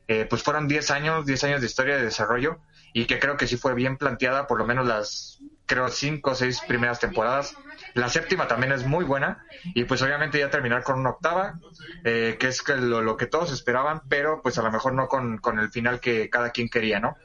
Eh, 0.09 0.27
pues 0.29 0.43
fueron 0.43 0.67
10 0.67 0.91
años, 0.91 1.25
10 1.25 1.45
años 1.45 1.61
de 1.61 1.69
historia 1.69 1.97
de 1.97 2.03
desarrollo 2.03 2.59
y 2.93 3.07
que 3.07 3.21
creo 3.21 3.37
que 3.37 3.47
sí 3.47 3.57
fue 3.57 3.75
bien 3.75 3.97
planteada, 3.97 4.49
por 4.49 4.59
lo 4.59 4.67
menos 4.67 4.85
las, 4.85 5.39
creo, 5.67 5.89
5 5.89 6.31
o 6.31 6.35
6 6.35 6.63
primeras 6.67 6.99
temporadas. 6.99 7.55
La 7.95 8.09
séptima 8.09 8.49
también 8.49 8.73
es 8.73 8.85
muy 8.85 9.05
buena 9.05 9.47
y 9.63 9.85
pues 9.85 10.03
obviamente 10.03 10.41
ya 10.41 10.51
terminar 10.51 10.83
con 10.83 10.99
una 10.99 11.11
octava, 11.11 11.61
eh, 12.03 12.37
que 12.41 12.49
es 12.49 12.69
lo, 12.69 13.03
lo, 13.03 13.17
que 13.17 13.27
todos 13.27 13.53
esperaban, 13.53 14.03
pero 14.09 14.43
pues 14.43 14.59
a 14.59 14.63
lo 14.63 14.73
mejor 14.73 14.95
no 14.95 15.07
con, 15.07 15.39
con 15.39 15.61
el 15.61 15.71
final 15.71 16.01
que 16.01 16.29
cada 16.29 16.51
quien 16.51 16.69
quería, 16.69 16.99
¿no? 16.99 17.17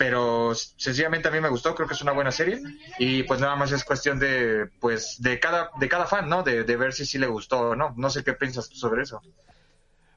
Pero 0.00 0.54
sencillamente 0.54 1.28
a 1.28 1.30
mí 1.30 1.40
me 1.42 1.50
gustó, 1.50 1.74
creo 1.74 1.86
que 1.86 1.92
es 1.92 2.00
una 2.00 2.12
buena 2.12 2.32
serie 2.32 2.58
y 2.98 3.22
pues 3.24 3.38
nada 3.38 3.54
más 3.54 3.70
es 3.70 3.84
cuestión 3.84 4.18
de 4.18 4.70
pues 4.80 5.16
de 5.20 5.38
cada 5.38 5.72
de 5.78 5.90
cada 5.90 6.06
fan, 6.06 6.26
¿no? 6.26 6.42
De, 6.42 6.64
de 6.64 6.76
ver 6.78 6.94
si 6.94 7.04
sí 7.04 7.18
le 7.18 7.26
gustó 7.26 7.60
o 7.60 7.76
no. 7.76 7.92
No 7.98 8.08
sé 8.08 8.24
qué 8.24 8.32
piensas 8.32 8.70
tú 8.70 8.76
sobre 8.76 9.02
eso. 9.02 9.20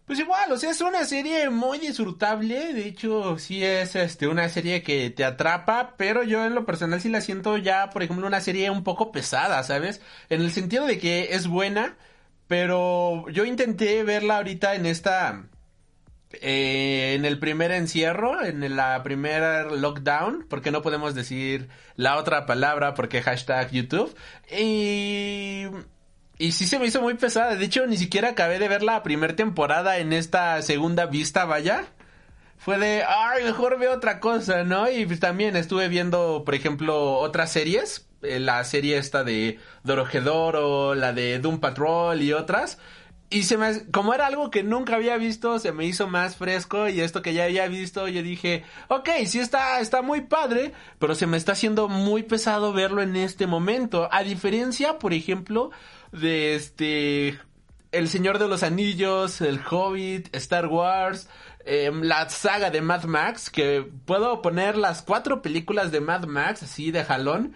Pues 0.06 0.20
igual, 0.20 0.50
o 0.54 0.58
sea, 0.58 0.72
es 0.72 0.80
una 0.80 1.04
serie 1.04 1.50
muy 1.50 1.80
disfrutable, 1.80 2.74
de 2.74 2.88
hecho 2.88 3.38
sí 3.38 3.62
es 3.62 3.98
este 3.98 4.28
una 4.30 4.48
serie 4.48 4.84
que 4.84 5.10
te 5.10 5.26
atrapa, 5.26 5.96
pero 5.98 6.24
yo 6.24 6.46
en 6.46 6.56
lo 6.56 6.66
personal 6.66 7.02
sí 7.02 7.10
la 7.10 7.20
siento 7.20 7.58
ya, 7.58 7.90
por 7.90 8.04
ejemplo, 8.04 8.26
una 8.26 8.40
serie 8.40 8.70
un 8.70 8.86
poco 8.86 9.12
pesada, 9.12 9.64
¿sabes? 9.64 10.00
En 10.30 10.40
el 10.40 10.52
sentido 10.52 10.86
de 10.86 10.98
que 10.98 11.36
es 11.36 11.48
buena, 11.48 11.98
pero 12.48 13.28
yo 13.32 13.44
intenté 13.44 14.02
verla 14.04 14.38
ahorita 14.38 14.76
en 14.76 14.86
esta 14.86 15.44
eh, 16.42 17.14
en 17.16 17.26
el 17.26 17.40
primer 17.40 17.72
encierro, 17.72 18.44
en 18.44 18.76
la 18.76 19.04
primera 19.04 19.66
lockdown, 19.66 20.46
porque 20.50 20.72
no 20.72 20.82
podemos 20.82 21.14
decir 21.14 21.70
la 21.96 22.18
otra 22.18 22.46
palabra 22.46 22.94
porque 22.96 23.22
hashtag 23.22 23.72
YouTube. 23.72 24.16
Y, 24.52 25.68
y 26.38 26.52
sí 26.52 26.66
se 26.66 26.80
me 26.80 26.88
hizo 26.88 27.02
muy 27.02 27.14
pesada. 27.14 27.56
De 27.56 27.66
hecho, 27.66 27.86
ni 27.86 27.98
siquiera 27.98 28.30
acabé 28.30 28.60
de 28.60 28.68
ver 28.68 28.84
la 28.84 29.04
primera 29.04 29.36
temporada 29.36 30.00
en 30.00 30.12
esta 30.12 30.62
segunda 30.62 31.06
vista, 31.06 31.46
vaya. 31.46 31.86
Fue 32.58 32.80
de, 32.80 33.04
ay, 33.08 33.44
mejor 33.44 33.78
veo 33.78 33.94
otra 33.94 34.20
cosa, 34.20 34.64
¿no? 34.64 34.90
Y 34.90 35.06
pues 35.06 35.20
también 35.20 35.56
estuve 35.56 35.90
viendo, 35.90 36.44
por 36.46 36.56
ejemplo, 36.56 37.18
otras 37.18 37.52
series. 37.52 38.08
Eh, 38.22 38.40
la 38.40 38.64
serie 38.64 38.98
esta 38.98 39.24
de 39.24 39.60
Dorojedoro, 39.84 40.96
la 40.96 41.14
de 41.14 41.40
Doom 41.40 41.60
Patrol 41.60 42.22
y 42.22 42.32
otras 42.34 42.80
y 43.34 43.44
se 43.44 43.58
me, 43.58 43.90
como 43.92 44.14
era 44.14 44.28
algo 44.28 44.52
que 44.52 44.62
nunca 44.62 44.96
había 44.96 45.18
visto, 45.18 45.58
se 45.58 45.72
me 45.72 45.86
hizo 45.86 46.08
más 46.08 46.36
fresco 46.36 46.88
y 46.88 47.02
esto 47.02 47.24
que 47.24 47.34
ya 47.34 47.46
había 47.46 47.68
visto, 47.68 48.08
yo 48.08 48.22
dije, 48.22 48.64
ok, 48.90 49.10
sí 49.26 49.40
está, 49.40 49.80
está 49.80 50.04
muy 50.04 50.22
padre, 50.22 50.72
pero 51.00 51.16
se 51.16 51.26
me 51.26 51.38
está 51.38 51.54
haciendo 51.54 51.88
muy 51.88 52.22
pesado 52.22 52.74
verlo 52.74 53.02
en 53.02 53.16
este 53.16 53.48
momento. 53.48 54.08
A 54.12 54.22
diferencia, 54.24 55.00
por 55.00 55.14
ejemplo, 55.14 55.72
de 56.12 56.54
este, 56.54 57.40
El 57.92 58.08
Señor 58.08 58.38
de 58.38 58.48
los 58.48 58.62
Anillos, 58.62 59.42
El 59.42 59.60
Hobbit, 59.68 60.34
Star 60.36 60.68
Wars, 60.68 61.28
em, 61.66 62.04
la 62.04 62.30
saga 62.30 62.70
de 62.70 62.82
Mad 62.82 63.06
Max, 63.06 63.50
que 63.50 63.90
puedo 64.06 64.44
poner 64.44 64.78
las 64.78 65.02
cuatro 65.02 65.42
películas 65.42 65.92
de 65.92 66.02
Mad 66.02 66.26
Max 66.26 66.62
así 66.62 66.92
de 66.92 67.04
jalón 67.04 67.56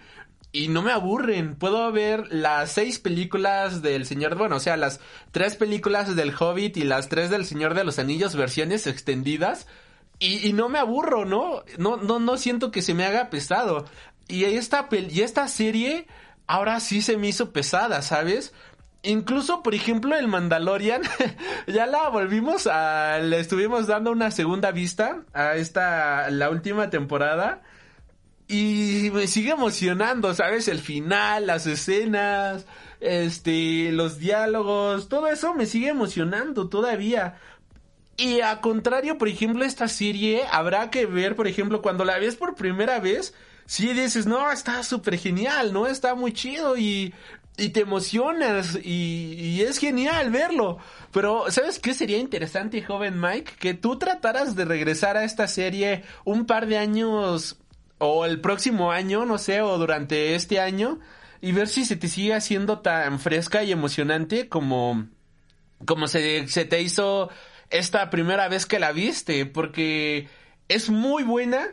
y 0.52 0.68
no 0.68 0.82
me 0.82 0.92
aburren. 0.92 1.56
Puedo 1.56 1.90
ver 1.92 2.26
las 2.30 2.72
seis 2.72 2.98
películas 2.98 3.82
del 3.82 4.06
Señor, 4.06 4.36
bueno, 4.36 4.56
o 4.56 4.60
sea, 4.60 4.76
las 4.76 5.00
tres 5.30 5.56
películas 5.56 6.14
del 6.16 6.34
Hobbit 6.34 6.76
y 6.76 6.84
las 6.84 7.08
tres 7.08 7.30
del 7.30 7.44
Señor 7.44 7.74
de 7.74 7.84
los 7.84 7.98
Anillos, 7.98 8.36
versiones 8.36 8.86
extendidas. 8.86 9.66
Y, 10.20 10.52
no 10.52 10.68
me 10.68 10.80
aburro, 10.80 11.24
¿no? 11.24 11.62
No, 11.76 11.96
no, 11.96 12.18
no 12.18 12.36
siento 12.38 12.72
que 12.72 12.82
se 12.82 12.92
me 12.92 13.06
haga 13.06 13.30
pesado. 13.30 13.84
Y 14.26 14.44
esta, 14.44 14.88
y 14.90 15.20
esta 15.20 15.46
serie 15.46 16.08
ahora 16.48 16.80
sí 16.80 17.02
se 17.02 17.16
me 17.16 17.28
hizo 17.28 17.52
pesada, 17.52 18.02
¿sabes? 18.02 18.52
Incluso, 19.02 19.62
por 19.62 19.76
ejemplo, 19.76 20.16
el 20.16 20.26
Mandalorian, 20.26 21.02
ya 21.68 21.86
la 21.86 22.08
volvimos 22.08 22.66
a, 22.66 23.18
le 23.20 23.38
estuvimos 23.38 23.86
dando 23.86 24.10
una 24.10 24.32
segunda 24.32 24.72
vista 24.72 25.22
a 25.32 25.54
esta, 25.54 26.30
la 26.30 26.50
última 26.50 26.90
temporada. 26.90 27.62
Y 28.48 29.10
me 29.12 29.26
sigue 29.26 29.50
emocionando, 29.50 30.34
¿sabes? 30.34 30.68
El 30.68 30.78
final, 30.78 31.46
las 31.46 31.66
escenas, 31.66 32.64
este, 33.00 33.92
los 33.92 34.18
diálogos, 34.18 35.08
todo 35.08 35.28
eso 35.28 35.54
me 35.54 35.66
sigue 35.66 35.88
emocionando 35.88 36.68
todavía. 36.68 37.38
Y 38.16 38.40
a 38.40 38.60
contrario, 38.60 39.18
por 39.18 39.28
ejemplo, 39.28 39.64
esta 39.64 39.86
serie 39.86 40.42
habrá 40.50 40.90
que 40.90 41.06
ver, 41.06 41.36
por 41.36 41.46
ejemplo, 41.46 41.82
cuando 41.82 42.04
la 42.04 42.18
ves 42.18 42.36
por 42.36 42.56
primera 42.56 42.98
vez, 42.98 43.34
si 43.66 43.92
dices, 43.92 44.26
no, 44.26 44.50
está 44.50 44.82
súper 44.82 45.18
genial, 45.18 45.72
¿no? 45.72 45.86
Está 45.86 46.14
muy 46.14 46.32
chido 46.32 46.76
y, 46.76 47.14
y 47.58 47.68
te 47.68 47.80
emocionas 47.80 48.78
y, 48.82 49.34
y, 49.34 49.60
es 49.60 49.78
genial 49.78 50.30
verlo. 50.30 50.78
Pero, 51.12 51.50
¿sabes 51.50 51.78
qué 51.78 51.92
sería 51.92 52.16
interesante, 52.18 52.82
joven 52.82 53.20
Mike? 53.20 53.52
Que 53.58 53.74
tú 53.74 53.98
trataras 53.98 54.56
de 54.56 54.64
regresar 54.64 55.16
a 55.16 55.24
esta 55.24 55.46
serie 55.46 56.02
un 56.24 56.46
par 56.46 56.66
de 56.66 56.78
años 56.78 57.58
o 57.98 58.24
el 58.24 58.40
próximo 58.40 58.92
año, 58.92 59.24
no 59.24 59.38
sé, 59.38 59.60
o 59.60 59.76
durante 59.78 60.34
este 60.34 60.60
año 60.60 61.00
y 61.40 61.52
ver 61.52 61.68
si 61.68 61.84
se 61.84 61.96
te 61.96 62.08
sigue 62.08 62.34
haciendo 62.34 62.80
tan 62.80 63.20
fresca 63.20 63.62
y 63.62 63.72
emocionante 63.72 64.48
como 64.48 65.08
como 65.84 66.08
se, 66.08 66.48
se 66.48 66.64
te 66.64 66.82
hizo 66.82 67.30
esta 67.70 68.10
primera 68.10 68.48
vez 68.48 68.66
que 68.66 68.78
la 68.78 68.92
viste, 68.92 69.46
porque 69.46 70.28
es 70.68 70.90
muy 70.90 71.22
buena, 71.22 71.68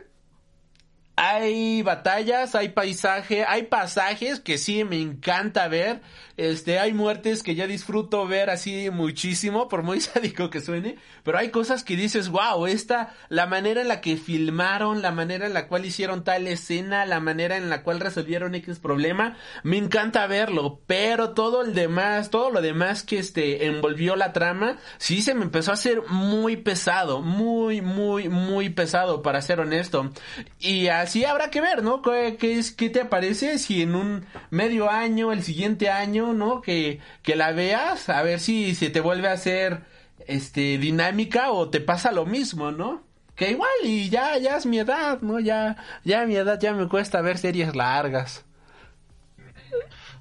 hay 1.16 1.82
batallas, 1.82 2.54
hay 2.54 2.68
paisaje, 2.68 3.44
hay 3.44 3.64
pasajes 3.64 4.40
que 4.40 4.58
sí 4.58 4.84
me 4.84 5.00
encanta 5.00 5.66
ver. 5.68 6.02
Este, 6.36 6.78
hay 6.78 6.92
muertes 6.92 7.42
que 7.42 7.54
ya 7.54 7.66
disfruto 7.66 8.26
ver 8.26 8.50
así 8.50 8.90
muchísimo, 8.90 9.68
por 9.68 9.82
muy 9.82 10.00
sádico 10.02 10.50
que 10.50 10.60
suene. 10.60 10.96
Pero 11.22 11.38
hay 11.38 11.50
cosas 11.50 11.82
que 11.82 11.96
dices, 11.96 12.28
wow, 12.28 12.66
esta, 12.66 13.14
la 13.28 13.46
manera 13.46 13.80
en 13.80 13.88
la 13.88 14.00
que 14.00 14.16
filmaron, 14.16 15.02
la 15.02 15.12
manera 15.12 15.46
en 15.46 15.54
la 15.54 15.68
cual 15.68 15.86
hicieron 15.86 16.24
tal 16.24 16.46
escena, 16.46 17.06
la 17.06 17.20
manera 17.20 17.56
en 17.56 17.70
la 17.70 17.82
cual 17.82 18.00
resolvieron 18.00 18.54
X 18.54 18.78
problema, 18.78 19.36
me 19.62 19.78
encanta 19.78 20.26
verlo. 20.26 20.80
Pero 20.86 21.30
todo 21.30 21.62
el 21.62 21.74
demás, 21.74 22.30
todo 22.30 22.50
lo 22.50 22.60
demás 22.60 23.02
que 23.02 23.18
este, 23.18 23.66
envolvió 23.66 24.14
la 24.16 24.32
trama, 24.32 24.76
sí 24.98 25.22
se 25.22 25.34
me 25.34 25.44
empezó 25.44 25.70
a 25.70 25.74
hacer 25.74 26.02
muy 26.08 26.56
pesado, 26.56 27.22
muy, 27.22 27.80
muy, 27.80 28.28
muy 28.28 28.70
pesado, 28.70 29.22
para 29.22 29.42
ser 29.42 29.60
honesto. 29.60 30.12
Y 30.60 30.88
así 30.88 31.24
habrá 31.24 31.50
que 31.50 31.60
ver, 31.60 31.82
¿no? 31.82 32.02
¿Qué, 32.02 32.36
es, 32.40 32.72
qué 32.72 32.90
te 32.90 33.04
parece 33.04 33.58
si 33.58 33.82
en 33.82 33.94
un 33.94 34.26
medio 34.50 34.90
año, 34.90 35.32
el 35.32 35.42
siguiente 35.42 35.90
año, 35.90 36.25
¿no? 36.34 36.62
Que, 36.62 37.00
que 37.22 37.36
la 37.36 37.52
veas, 37.52 38.08
a 38.08 38.22
ver 38.22 38.40
si 38.40 38.74
se 38.74 38.90
te 38.90 39.00
vuelve 39.00 39.28
a 39.28 39.32
hacer 39.32 39.82
este 40.26 40.78
dinámica 40.78 41.50
o 41.50 41.70
te 41.70 41.80
pasa 41.80 42.12
lo 42.12 42.26
mismo, 42.26 42.72
¿no? 42.72 43.04
Que 43.34 43.50
igual 43.50 43.70
y 43.82 44.08
ya, 44.08 44.38
ya 44.38 44.56
es 44.56 44.66
mi 44.66 44.78
edad, 44.78 45.20
¿no? 45.20 45.38
Ya, 45.40 45.76
ya 46.04 46.24
mi 46.26 46.36
edad 46.36 46.58
ya 46.60 46.72
me 46.72 46.88
cuesta 46.88 47.20
ver 47.20 47.38
series 47.38 47.76
largas. 47.76 48.44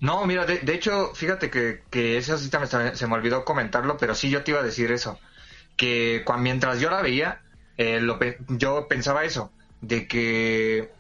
No, 0.01 0.25
mira, 0.25 0.45
de, 0.45 0.73
hecho, 0.73 1.13
fíjate 1.15 1.49
que, 1.49 1.81
que 1.89 2.17
eso 2.17 2.37
sí 2.37 2.49
se, 2.49 2.95
se 2.95 3.07
me 3.07 3.13
olvidó 3.13 3.45
comentarlo, 3.45 3.97
pero 3.97 4.13
sí 4.13 4.29
yo 4.29 4.43
te 4.43 4.51
iba 4.51 4.59
a 4.59 4.63
decir 4.63 4.91
eso. 4.91 5.19
Que 5.77 6.23
cuando, 6.25 6.43
mientras 6.43 6.79
yo 6.79 6.89
la 6.89 7.01
veía, 7.01 7.41
eh, 7.77 8.01
yo 8.49 8.87
pensaba 8.87 9.23
eso, 9.23 9.51
de 9.81 10.07
que 10.07 10.91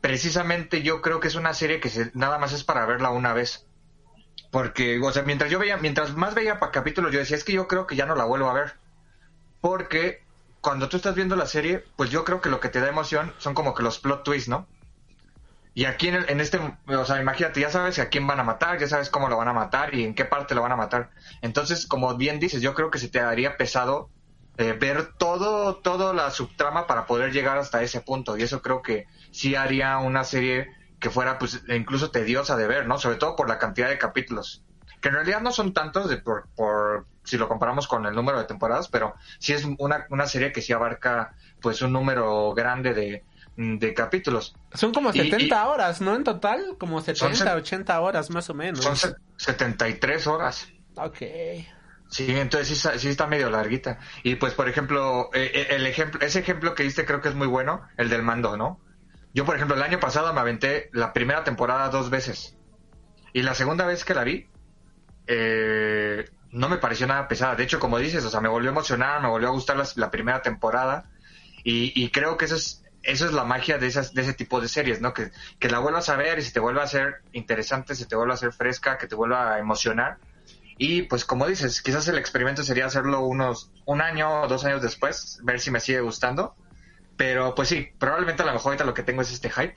precisamente 0.00 0.82
yo 0.82 1.02
creo 1.02 1.20
que 1.20 1.28
es 1.28 1.34
una 1.34 1.54
serie 1.54 1.80
que 1.80 1.90
nada 2.14 2.38
más 2.38 2.52
es 2.52 2.64
para 2.64 2.86
verla 2.86 3.10
una 3.10 3.32
vez. 3.32 3.66
Porque, 4.50 4.98
o 5.00 5.12
sea, 5.12 5.22
mientras 5.24 5.50
yo 5.50 5.58
veía, 5.58 5.76
mientras 5.78 6.14
más 6.16 6.34
veía 6.34 6.58
para 6.58 6.72
capítulos, 6.72 7.12
yo 7.12 7.18
decía, 7.18 7.36
es 7.36 7.44
que 7.44 7.52
yo 7.52 7.68
creo 7.68 7.86
que 7.86 7.96
ya 7.96 8.06
no 8.06 8.14
la 8.16 8.24
vuelvo 8.24 8.48
a 8.50 8.54
ver. 8.54 8.80
Porque 9.60 10.28
cuando 10.60 10.88
tú 10.88 10.96
estás 10.98 11.14
viendo 11.16 11.36
la 11.36 11.46
serie, 11.46 11.90
pues 11.96 12.10
yo 12.10 12.24
creo 12.24 12.40
que 12.40 12.50
lo 12.50 12.60
que 12.60 12.68
te 12.70 12.80
da 12.80 12.88
emoción 12.88 13.34
son 13.38 13.54
como 13.54 13.74
que 13.74 13.82
los 13.84 13.98
plot 14.00 14.24
twists, 14.24 14.48
¿no? 14.50 14.70
Y 15.74 15.84
aquí 15.84 16.08
en, 16.08 16.14
el- 16.16 16.30
en 16.30 16.40
este, 16.40 16.58
o 16.86 17.04
sea, 17.04 17.20
imagínate, 17.20 17.60
ya 17.60 17.70
sabes 17.70 17.98
a 17.98 18.08
quién 18.08 18.26
van 18.26 18.40
a 18.40 18.44
matar, 18.44 18.78
ya 18.78 18.88
sabes 18.88 19.10
cómo 19.10 19.28
lo 19.28 19.36
van 19.36 19.48
a 19.48 19.52
matar 19.52 19.94
y 19.94 20.04
en 20.04 20.14
qué 20.14 20.24
parte 20.24 20.54
lo 20.54 20.62
van 20.62 20.72
a 20.72 20.76
matar. 20.76 21.10
Entonces, 21.40 21.86
como 21.86 22.16
bien 22.16 22.40
dices, 22.40 22.60
yo 22.62 22.74
creo 22.74 22.90
que 22.90 22.98
se 22.98 23.08
te 23.08 23.20
haría 23.20 23.56
pesado 23.56 24.10
eh, 24.56 24.72
ver 24.72 25.12
todo, 25.18 25.76
todo 25.80 26.12
la 26.14 26.30
subtrama 26.32 26.86
para 26.88 27.06
poder 27.06 27.32
llegar 27.32 27.58
hasta 27.58 27.82
ese 27.82 28.00
punto. 28.00 28.36
Y 28.36 28.42
eso 28.42 28.60
creo 28.62 28.82
que 28.82 29.06
sí 29.30 29.54
haría 29.54 29.98
una 29.98 30.24
serie 30.24 30.68
que 31.00 31.10
fuera, 31.10 31.38
pues, 31.38 31.62
incluso 31.68 32.10
tediosa 32.10 32.56
de 32.56 32.66
ver, 32.66 32.86
¿no? 32.86 32.98
Sobre 32.98 33.16
todo 33.16 33.36
por 33.36 33.48
la 33.48 33.58
cantidad 33.58 33.88
de 33.88 33.98
capítulos. 33.98 34.62
Que 35.00 35.08
en 35.08 35.14
realidad 35.14 35.40
no 35.40 35.52
son 35.52 35.72
tantos 35.72 36.08
de 36.08 36.16
por, 36.16 36.48
por 36.56 37.06
si 37.22 37.36
lo 37.38 37.46
comparamos 37.48 37.86
con 37.86 38.04
el 38.06 38.14
número 38.14 38.38
de 38.38 38.44
temporadas, 38.46 38.88
pero 38.88 39.14
sí 39.38 39.52
es 39.52 39.64
una, 39.78 40.06
una 40.10 40.26
serie 40.26 40.50
que 40.52 40.60
sí 40.62 40.72
abarca, 40.72 41.34
pues, 41.60 41.82
un 41.82 41.92
número 41.92 42.52
grande 42.54 42.94
de, 42.94 43.24
de 43.56 43.94
capítulos. 43.94 44.56
Son 44.72 44.92
como 44.92 45.10
Y- 45.10 45.18
70 45.18 45.44
y- 45.46 45.66
horas, 45.68 46.00
¿no? 46.00 46.16
En 46.16 46.24
total, 46.24 46.76
como 46.78 47.00
70, 47.00 47.34
se- 47.36 47.50
80 47.50 48.00
horas 48.00 48.30
más 48.30 48.50
o 48.50 48.54
menos. 48.54 48.82
Son 48.82 48.96
se- 48.96 49.14
73 49.36 50.26
horas. 50.26 50.68
Ok. 50.96 51.18
Sí, 52.10 52.26
entonces 52.38 52.68
sí, 52.68 52.74
está- 52.74 52.98
sí 52.98 53.08
está 53.08 53.26
medio 53.26 53.50
larguita. 53.50 53.98
Y 54.22 54.36
pues, 54.36 54.54
por 54.54 54.68
ejemplo, 54.68 55.30
eh, 55.34 55.50
eh, 55.54 55.66
el 55.76 55.86
ejemplo, 55.86 56.20
ese 56.22 56.38
ejemplo 56.40 56.74
que 56.74 56.82
diste 56.82 57.04
creo 57.04 57.20
que 57.20 57.28
es 57.28 57.34
muy 57.34 57.46
bueno, 57.46 57.82
el 57.98 58.08
del 58.08 58.22
mando, 58.22 58.56
¿no? 58.56 58.80
Yo, 59.38 59.44
por 59.44 59.54
ejemplo, 59.54 59.76
el 59.76 59.82
año 59.84 60.00
pasado 60.00 60.34
me 60.34 60.40
aventé 60.40 60.90
la 60.92 61.12
primera 61.12 61.44
temporada 61.44 61.90
dos 61.90 62.10
veces. 62.10 62.56
Y 63.32 63.42
la 63.42 63.54
segunda 63.54 63.86
vez 63.86 64.04
que 64.04 64.12
la 64.12 64.24
vi, 64.24 64.48
eh, 65.28 66.28
no 66.50 66.68
me 66.68 66.78
pareció 66.78 67.06
nada 67.06 67.28
pesada. 67.28 67.54
De 67.54 67.62
hecho, 67.62 67.78
como 67.78 67.98
dices, 67.98 68.24
o 68.24 68.30
sea, 68.30 68.40
me 68.40 68.48
volvió 68.48 68.70
a 68.70 68.72
emocionar, 68.72 69.22
me 69.22 69.28
volvió 69.28 69.46
a 69.46 69.52
gustar 69.52 69.76
la 69.94 70.10
primera 70.10 70.42
temporada. 70.42 71.04
Y, 71.62 71.92
y 71.94 72.10
creo 72.10 72.36
que 72.36 72.46
eso 72.46 72.56
es, 72.56 72.82
eso 73.04 73.26
es 73.26 73.32
la 73.32 73.44
magia 73.44 73.78
de, 73.78 73.86
esas, 73.86 74.12
de 74.12 74.22
ese 74.22 74.34
tipo 74.34 74.60
de 74.60 74.66
series, 74.66 75.00
¿no? 75.00 75.14
Que, 75.14 75.30
que 75.60 75.68
la 75.68 75.78
vuelvas 75.78 76.08
a 76.08 76.16
ver 76.16 76.40
y 76.40 76.42
se 76.42 76.50
te 76.50 76.58
vuelva 76.58 76.80
a 76.80 76.86
hacer 76.86 77.22
interesante, 77.30 77.94
se 77.94 78.06
te 78.06 78.16
vuelva 78.16 78.34
a 78.34 78.38
hacer 78.38 78.52
fresca, 78.52 78.98
que 78.98 79.06
te 79.06 79.14
vuelva 79.14 79.54
a 79.54 79.60
emocionar. 79.60 80.18
Y 80.78 81.02
pues 81.02 81.24
como 81.24 81.46
dices, 81.46 81.80
quizás 81.80 82.08
el 82.08 82.18
experimento 82.18 82.64
sería 82.64 82.86
hacerlo 82.86 83.20
unos 83.20 83.70
un 83.84 84.00
año 84.00 84.40
o 84.40 84.48
dos 84.48 84.64
años 84.64 84.82
después, 84.82 85.38
ver 85.44 85.60
si 85.60 85.70
me 85.70 85.78
sigue 85.78 86.00
gustando. 86.00 86.56
Pero 87.18 87.54
pues 87.54 87.68
sí, 87.68 87.88
probablemente 87.98 88.42
a 88.42 88.46
lo 88.46 88.52
mejor 88.54 88.70
ahorita 88.70 88.84
lo 88.84 88.94
que 88.94 89.02
tengo 89.02 89.20
es 89.20 89.30
este 89.32 89.50
hype. 89.50 89.74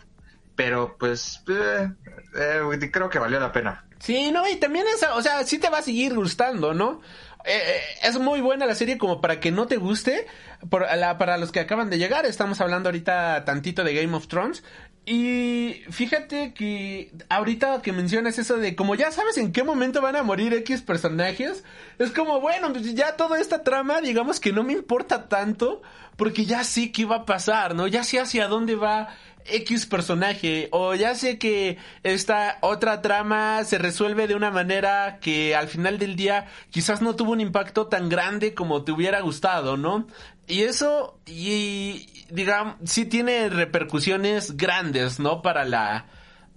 Pero 0.56 0.96
pues 0.98 1.44
eh, 1.50 1.90
eh, 2.36 2.90
creo 2.92 3.10
que 3.10 3.20
valió 3.20 3.40
la 3.40 3.52
pena. 3.52 3.86
Sí, 4.00 4.32
no, 4.32 4.48
y 4.48 4.56
también 4.56 4.86
esa, 4.96 5.16
o 5.16 5.22
sea, 5.22 5.44
sí 5.44 5.58
te 5.58 5.70
va 5.70 5.80
a 5.80 5.82
seguir 5.84 6.14
gustando, 6.16 6.74
¿no? 6.74 7.02
Eh, 7.44 7.82
es 8.04 8.20
muy 8.20 8.42
buena 8.42 8.66
la 8.68 8.76
serie 8.76 8.98
como 8.98 9.20
para 9.22 9.40
que 9.40 9.52
no 9.52 9.66
te 9.68 9.78
guste. 9.78 10.28
Por, 10.70 10.82
la- 10.96 11.18
para 11.18 11.38
los 11.38 11.52
que 11.52 11.60
acaban 11.60 11.90
de 11.90 11.98
llegar, 11.98 12.26
estamos 12.26 12.62
hablando 12.62 12.90
ahorita 12.90 13.44
tantito 13.46 13.84
de 13.84 13.96
Game 13.96 14.16
of 14.16 14.28
Thrones. 14.28 14.64
Y 15.04 15.82
fíjate 15.90 16.54
que 16.54 17.12
ahorita 17.28 17.82
que 17.82 17.92
mencionas 17.92 18.38
eso 18.38 18.58
de 18.58 18.76
como 18.76 18.94
ya 18.94 19.12
sabes 19.12 19.38
en 19.38 19.52
qué 19.52 19.64
momento 19.64 20.00
van 20.00 20.16
a 20.16 20.24
morir 20.24 20.54
X 20.54 20.84
personajes, 20.84 21.64
es 21.98 22.12
como, 22.12 22.40
bueno, 22.40 22.72
pues 22.72 22.94
ya 22.94 23.16
toda 23.18 23.40
esta 23.40 23.64
trama, 23.64 24.00
digamos 24.02 24.40
que 24.40 24.54
no 24.54 24.64
me 24.64 24.74
importa 24.74 25.28
tanto, 25.28 25.82
porque 26.18 26.46
ya 26.46 26.64
sé 26.64 26.92
qué 26.92 27.06
va 27.06 27.18
a 27.18 27.26
pasar, 27.26 27.74
¿no? 27.74 27.88
Ya 27.88 28.04
sé 28.04 28.20
hacia 28.20 28.48
dónde 28.48 28.76
va 28.76 29.10
X 29.46 29.88
personaje 29.88 30.70
o 30.72 30.94
ya 30.94 31.16
sé 31.16 31.40
que 31.40 31.78
esta 32.04 32.58
otra 32.62 33.02
trama 33.02 33.64
se 33.64 33.78
resuelve 33.78 34.28
de 34.28 34.36
una 34.36 34.52
manera 34.52 35.20
que 35.20 35.56
al 35.56 35.68
final 35.68 35.98
del 35.98 36.16
día 36.16 36.48
quizás 36.70 37.02
no 37.02 37.16
tuvo 37.16 37.32
un 37.32 37.42
impacto 37.42 37.88
tan 37.88 38.08
grande 38.08 38.54
como 38.54 38.84
te 38.84 38.92
hubiera 38.92 39.22
gustado, 39.22 39.78
¿no? 39.78 40.08
Y 40.52 40.64
eso, 40.64 41.18
y 41.26 42.26
digamos, 42.30 42.76
sí 42.84 43.06
tiene 43.06 43.48
repercusiones 43.48 44.58
grandes, 44.58 45.18
¿no? 45.18 45.42
Para 45.42 45.64
la, 45.64 46.08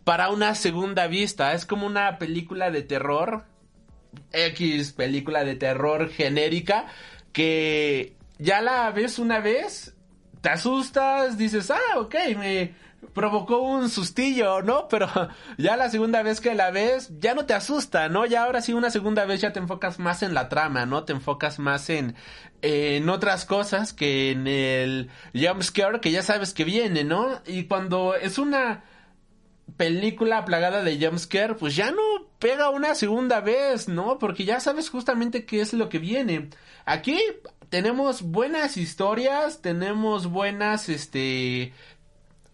para 0.03 0.31
una 0.31 0.57
segunda 0.57 1.07
vista. 1.07 1.53
Es 1.53 1.65
como 1.65 1.87
una 1.87 2.19
película 2.19 2.73
de 2.73 2.83
terror, 2.83 3.45
X 4.33 4.95
película 4.95 5.45
de 5.45 5.55
terror 5.55 6.11
genérica, 6.11 6.87
que 7.33 8.17
ya 8.39 8.63
la 8.63 8.91
ves 8.91 9.21
una 9.21 9.39
vez, 9.39 9.95
te 10.41 10.49
asustas, 10.49 11.39
dices, 11.39 11.71
ah, 11.71 11.99
ok, 11.99 12.17
me 12.37 12.75
provocó 13.13 13.59
un 13.59 13.89
sustillo, 13.89 14.63
¿no? 14.63 14.89
Pero 14.89 15.09
ya 15.59 15.77
la 15.77 15.91
segunda 15.91 16.23
vez 16.23 16.41
que 16.41 16.55
la 16.55 16.71
ves, 16.71 17.11
ya 17.19 17.35
no 17.35 17.47
te 17.47 17.55
asusta, 17.55 18.09
¿no? 18.09 18.27
Ya 18.27 18.45
ahora 18.45 18.61
sí 18.61 18.73
una 18.73 18.91
segunda 18.91 19.25
vez 19.25 19.41
ya 19.41 19.53
te 19.53 19.59
enfocas 19.59 19.99
más 19.99 20.23
en 20.23 20.35
la 20.35 20.49
trama, 20.49 20.87
¿no? 20.87 21.05
Te 21.05 21.13
enfocas 21.13 21.59
más 21.59 21.91
en, 21.91 22.15
en 22.63 23.09
otras 23.09 23.45
cosas 23.45 23.93
que 23.93 24.31
en 24.31 24.47
el 24.47 25.11
jumpscare 25.35 26.01
que 26.01 26.11
ya 26.11 26.23
sabes 26.23 26.55
que 26.55 26.65
viene, 26.65 27.05
¿no? 27.05 27.41
Y 27.47 27.65
cuando 27.65 28.15
es 28.15 28.39
una 28.39 28.85
película 29.77 30.45
plagada 30.45 30.83
de 30.83 31.05
jumpscare, 31.05 31.55
pues 31.55 31.75
ya 31.75 31.91
no 31.91 32.03
pega 32.39 32.71
una 32.71 32.95
segunda 32.95 33.41
vez, 33.41 33.89
¿no? 33.89 34.19
Porque 34.19 34.45
ya 34.45 34.61
sabes 34.61 34.91
justamente 34.91 35.45
qué 35.47 35.61
es 35.61 35.73
lo 35.73 35.89
que 35.89 35.99
viene. 35.99 36.51
Aquí 36.85 37.19
tenemos 37.71 38.23
buenas 38.23 38.77
historias, 38.77 39.61
tenemos 39.61 40.29
buenas, 40.29 40.89
este, 40.89 41.73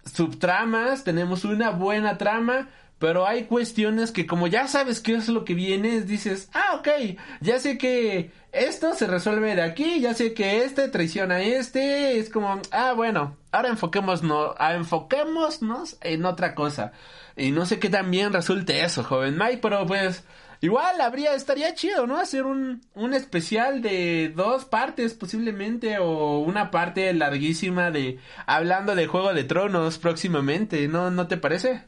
subtramas, 0.05 1.05
tenemos 1.05 1.45
una 1.45 1.71
buena 1.71 2.19
trama, 2.19 2.69
pero 2.99 3.27
hay 3.27 3.45
cuestiones 3.45 4.13
que 4.13 4.27
como 4.27 4.47
ya 4.47 4.69
sabes 4.69 5.01
qué 5.01 5.15
es 5.15 5.29
lo 5.29 5.45
que 5.45 5.55
viene, 5.55 6.03
dices, 6.03 6.51
ah, 6.53 6.77
ok, 6.79 7.17
ya 7.41 7.59
sé 7.59 7.79
que 7.79 8.31
esto 8.53 8.95
se 8.95 9.07
resuelve 9.07 9.55
de 9.55 9.63
aquí, 9.63 10.01
ya 10.01 10.13
sé 10.13 10.35
que 10.35 10.65
este 10.65 10.89
traiciona 10.89 11.37
a 11.37 11.43
este, 11.43 12.19
es 12.19 12.29
como, 12.29 12.61
ah, 12.73 12.93
bueno, 12.93 13.37
ahora 13.53 13.71
enfoquémonos, 13.71 14.23
enfoquémonos 14.59 15.97
en 16.03 16.25
otra 16.25 16.55
cosa. 16.55 16.93
Y 17.37 17.53
no 17.53 17.65
sé 17.65 17.79
qué 17.79 17.89
tan 17.89 18.11
bien 18.11 18.33
resulte 18.33 18.85
eso, 18.85 19.03
joven 19.03 19.39
Mike, 19.39 19.61
pero 19.63 19.87
pues 19.87 20.25
igual 20.61 21.01
habría, 21.01 21.35
estaría 21.35 21.75
chido, 21.75 22.07
¿no? 22.07 22.19
Hacer 22.19 22.45
un, 22.45 22.83
un 22.95 23.15
especial 23.15 23.83
de 23.83 24.33
dos 24.35 24.65
partes 24.65 25.15
posiblemente 25.15 25.99
o 25.99 26.39
una 26.41 26.71
parte 26.71 27.13
larguísima 27.15 27.91
de 27.91 28.19
hablando 28.47 28.95
de 28.95 29.07
Juego 29.07 29.33
de 29.35 29.45
Tronos 29.45 29.99
próximamente, 29.99 30.87
¿no? 30.89 31.11
¿No 31.11 31.27
te 31.29 31.37
parece? 31.37 31.85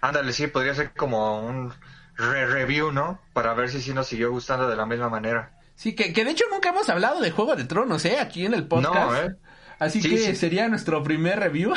Ándale, 0.00 0.32
sí, 0.32 0.46
podría 0.46 0.74
ser 0.74 0.92
como 0.94 1.40
un 1.46 1.72
re-review, 2.16 2.92
¿no? 2.92 3.20
Para 3.32 3.54
ver 3.54 3.68
si 3.70 3.80
sí 3.82 3.92
nos 3.92 4.06
siguió 4.06 4.30
gustando 4.30 4.68
de 4.68 4.76
la 4.76 4.86
misma 4.86 5.08
manera. 5.10 5.52
Sí, 5.74 5.94
que, 5.94 6.12
que 6.12 6.24
de 6.24 6.30
hecho 6.32 6.44
nunca 6.50 6.70
hemos 6.70 6.88
hablado 6.88 7.20
de 7.20 7.30
Juego 7.30 7.56
de 7.56 7.64
Tronos, 7.64 8.04
¿eh? 8.04 8.18
Aquí 8.18 8.44
en 8.46 8.54
el 8.54 8.66
podcast. 8.66 8.94
No, 8.94 9.16
¿eh? 9.16 9.36
Así 9.78 10.00
Sí, 10.02 10.10
que 10.10 10.18
sí. 10.18 10.36
sería 10.36 10.68
nuestro 10.68 11.02
primer 11.02 11.38
review. 11.40 11.72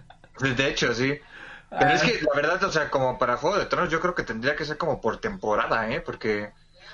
De 0.56 0.68
hecho, 0.68 0.92
sí. 0.94 1.18
Pero 1.70 1.90
Ah. 1.90 1.94
es 1.94 2.02
que 2.02 2.22
la 2.22 2.34
verdad, 2.34 2.62
o 2.64 2.70
sea, 2.72 2.90
como 2.90 3.18
para 3.18 3.36
Juego 3.36 3.58
de 3.58 3.66
Tronos, 3.66 3.90
yo 3.90 4.00
creo 4.00 4.14
que 4.14 4.22
tendría 4.22 4.54
que 4.56 4.64
ser 4.64 4.76
como 4.78 5.00
por 5.00 5.18
temporada, 5.20 5.90
¿eh? 5.90 6.00
Porque. 6.00 6.52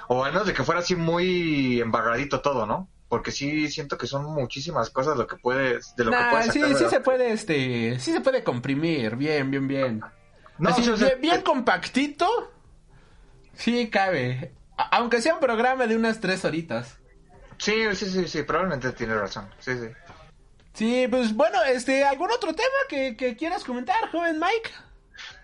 O 0.08 0.24
al 0.24 0.32
menos 0.32 0.46
de 0.46 0.52
que 0.54 0.64
fuera 0.64 0.80
así 0.80 0.96
muy 0.96 1.80
embarradito 1.80 2.40
todo, 2.40 2.66
¿no? 2.66 2.88
Porque 3.08 3.30
sí 3.30 3.68
siento 3.68 3.96
que 3.98 4.06
son 4.06 4.24
muchísimas 4.24 4.90
cosas 4.90 5.16
lo 5.16 5.26
que 5.26 5.36
puedes. 5.36 5.94
De 5.96 6.04
lo 6.04 6.10
que 6.10 6.16
Nah, 6.16 6.30
puedes 6.30 6.52
sí, 6.52 6.60
sacar 6.60 6.76
sí 6.76 6.84
la- 6.84 6.90
se 6.90 7.00
puede, 7.00 7.32
este, 7.32 7.98
sí 8.00 8.12
se 8.12 8.20
puede 8.20 8.42
comprimir, 8.42 9.16
bien, 9.16 9.50
bien, 9.50 9.68
bien. 9.68 10.02
No, 10.58 10.70
Así, 10.70 10.82
sí, 10.84 10.90
o 10.90 10.96
sea, 10.96 11.08
bien, 11.08 11.20
bien 11.20 11.36
eh, 11.40 11.42
compactito. 11.44 12.26
Sí, 13.54 13.90
cabe. 13.90 14.52
A- 14.76 14.96
aunque 14.96 15.20
sea 15.20 15.34
un 15.34 15.40
programa 15.40 15.86
de 15.86 15.96
unas 15.96 16.20
tres 16.20 16.44
horitas. 16.44 16.98
Sí, 17.58 17.74
sí, 17.94 18.06
sí, 18.06 18.26
sí, 18.26 18.42
probablemente 18.42 18.90
tienes 18.92 19.16
razón. 19.18 19.48
Sí, 19.60 19.72
sí. 19.78 19.88
Sí, 20.74 21.06
pues 21.08 21.34
bueno, 21.34 21.62
este, 21.64 22.04
¿algún 22.04 22.30
otro 22.30 22.54
tema 22.54 22.68
que, 22.88 23.16
que 23.16 23.36
quieras 23.36 23.64
comentar, 23.64 24.10
joven 24.10 24.38
Mike? 24.38 24.70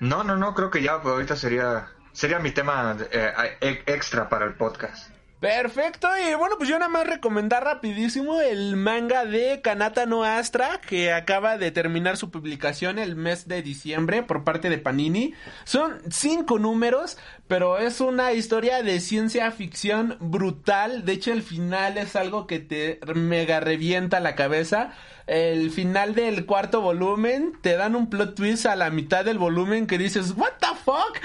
No, 0.00 0.24
no, 0.24 0.36
no, 0.36 0.54
creo 0.54 0.70
que 0.70 0.82
ya 0.82 1.00
pues, 1.00 1.12
ahorita 1.12 1.36
sería. 1.36 1.88
Sería 2.12 2.38
mi 2.40 2.50
tema 2.50 2.96
eh, 3.12 3.56
eh, 3.60 3.82
extra 3.86 4.28
para 4.28 4.46
el 4.46 4.54
podcast. 4.54 5.10
Perfecto, 5.40 6.08
y 6.18 6.34
bueno, 6.34 6.56
pues 6.58 6.68
yo 6.68 6.80
nada 6.80 6.88
más 6.88 7.06
recomendar 7.06 7.62
rapidísimo 7.62 8.40
el 8.40 8.74
manga 8.74 9.24
de 9.24 9.60
Kanata 9.60 10.04
no 10.04 10.24
Astra, 10.24 10.80
que 10.80 11.12
acaba 11.12 11.56
de 11.58 11.70
terminar 11.70 12.16
su 12.16 12.32
publicación 12.32 12.98
el 12.98 13.14
mes 13.14 13.46
de 13.46 13.62
diciembre 13.62 14.24
por 14.24 14.42
parte 14.42 14.68
de 14.68 14.78
Panini. 14.78 15.34
Son 15.62 16.00
cinco 16.10 16.58
números, 16.58 17.18
pero 17.46 17.78
es 17.78 18.00
una 18.00 18.32
historia 18.32 18.82
de 18.82 18.98
ciencia 18.98 19.52
ficción 19.52 20.16
brutal. 20.18 21.04
De 21.04 21.12
hecho, 21.12 21.32
el 21.32 21.44
final 21.44 21.98
es 21.98 22.16
algo 22.16 22.48
que 22.48 22.58
te 22.58 22.98
mega 23.14 23.60
revienta 23.60 24.18
la 24.18 24.34
cabeza. 24.34 24.92
El 25.28 25.70
final 25.70 26.16
del 26.16 26.46
cuarto 26.46 26.80
volumen 26.80 27.52
te 27.60 27.76
dan 27.76 27.94
un 27.94 28.10
plot 28.10 28.34
twist 28.34 28.66
a 28.66 28.74
la 28.74 28.90
mitad 28.90 29.24
del 29.24 29.38
volumen 29.38 29.86
que 29.86 29.98
dices, 29.98 30.32
¿What 30.36 30.54
the 30.58 30.74
fuck? 30.84 31.20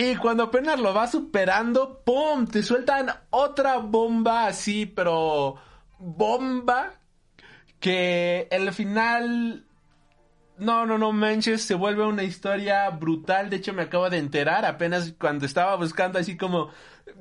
Y 0.00 0.14
cuando 0.14 0.44
apenas 0.44 0.78
lo 0.78 0.94
vas 0.94 1.10
superando, 1.10 2.04
¡pum! 2.04 2.46
Te 2.46 2.62
sueltan 2.62 3.10
otra 3.30 3.78
bomba 3.78 4.46
así, 4.46 4.86
pero 4.86 5.56
bomba. 5.98 6.92
Que 7.80 8.46
el 8.52 8.72
final 8.72 9.66
no, 10.56 10.86
no, 10.86 10.98
no 10.98 11.10
manches, 11.10 11.62
se 11.62 11.74
vuelve 11.74 12.06
una 12.06 12.22
historia 12.22 12.88
brutal. 12.90 13.50
De 13.50 13.56
hecho, 13.56 13.72
me 13.72 13.82
acabo 13.82 14.08
de 14.08 14.18
enterar 14.18 14.64
apenas 14.64 15.14
cuando 15.18 15.46
estaba 15.46 15.74
buscando 15.74 16.20
así 16.20 16.36
como 16.36 16.70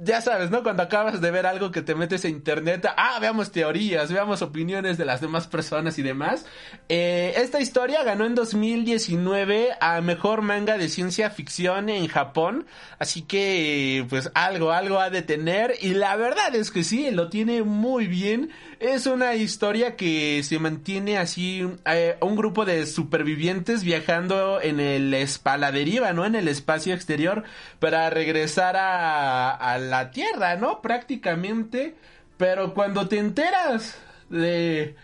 ya 0.01 0.21
sabes, 0.21 0.51
¿no? 0.51 0.63
Cuando 0.63 0.83
acabas 0.83 1.21
de 1.21 1.31
ver 1.31 1.45
algo 1.45 1.71
que 1.71 1.81
te 1.81 1.95
metes 1.95 2.25
a 2.25 2.27
internet, 2.27 2.87
ah, 2.97 3.17
veamos 3.19 3.51
teorías, 3.51 4.11
veamos 4.11 4.41
opiniones 4.41 4.97
de 4.97 5.05
las 5.05 5.21
demás 5.21 5.47
personas 5.47 5.97
y 5.97 6.03
demás. 6.03 6.45
Eh, 6.89 7.33
esta 7.37 7.59
historia 7.59 8.03
ganó 8.03 8.25
en 8.25 8.35
2019 8.35 9.69
a 9.79 10.01
mejor 10.01 10.41
manga 10.41 10.77
de 10.77 10.89
ciencia 10.89 11.29
ficción 11.29 11.89
en 11.89 12.07
Japón, 12.07 12.65
así 12.99 13.23
que 13.23 14.05
pues 14.09 14.31
algo, 14.33 14.71
algo 14.71 14.99
ha 14.99 15.09
de 15.09 15.21
tener 15.21 15.75
y 15.81 15.89
la 15.89 16.15
verdad 16.15 16.55
es 16.55 16.71
que 16.71 16.83
sí, 16.83 17.11
lo 17.11 17.29
tiene 17.29 17.63
muy 17.63 18.07
bien. 18.07 18.51
Es 18.79 19.07
una 19.07 19.33
historia 19.33 19.95
que 19.95 20.43
se 20.43 20.59
mantiene 20.59 21.17
así, 21.17 21.67
eh, 21.85 22.17
un 22.21 22.35
grupo 22.35 22.63
de 22.63 22.85
supervivientes 22.85 23.83
viajando 23.83 24.61
en 24.61 24.79
el 24.79 25.27
a 25.43 25.57
la 25.57 25.71
deriva, 25.71 26.13
¿no? 26.13 26.25
En 26.25 26.35
el 26.35 26.47
espacio 26.47 26.93
exterior 26.93 27.43
para 27.79 28.09
regresar 28.11 28.75
a 28.77 29.77
la 29.79 30.11
Tierra, 30.11 30.57
¿no? 30.57 30.81
Prácticamente. 30.81 31.95
Pero 32.37 32.73
cuando 32.73 33.07
te 33.07 33.17
enteras 33.17 33.97
de 34.29 34.95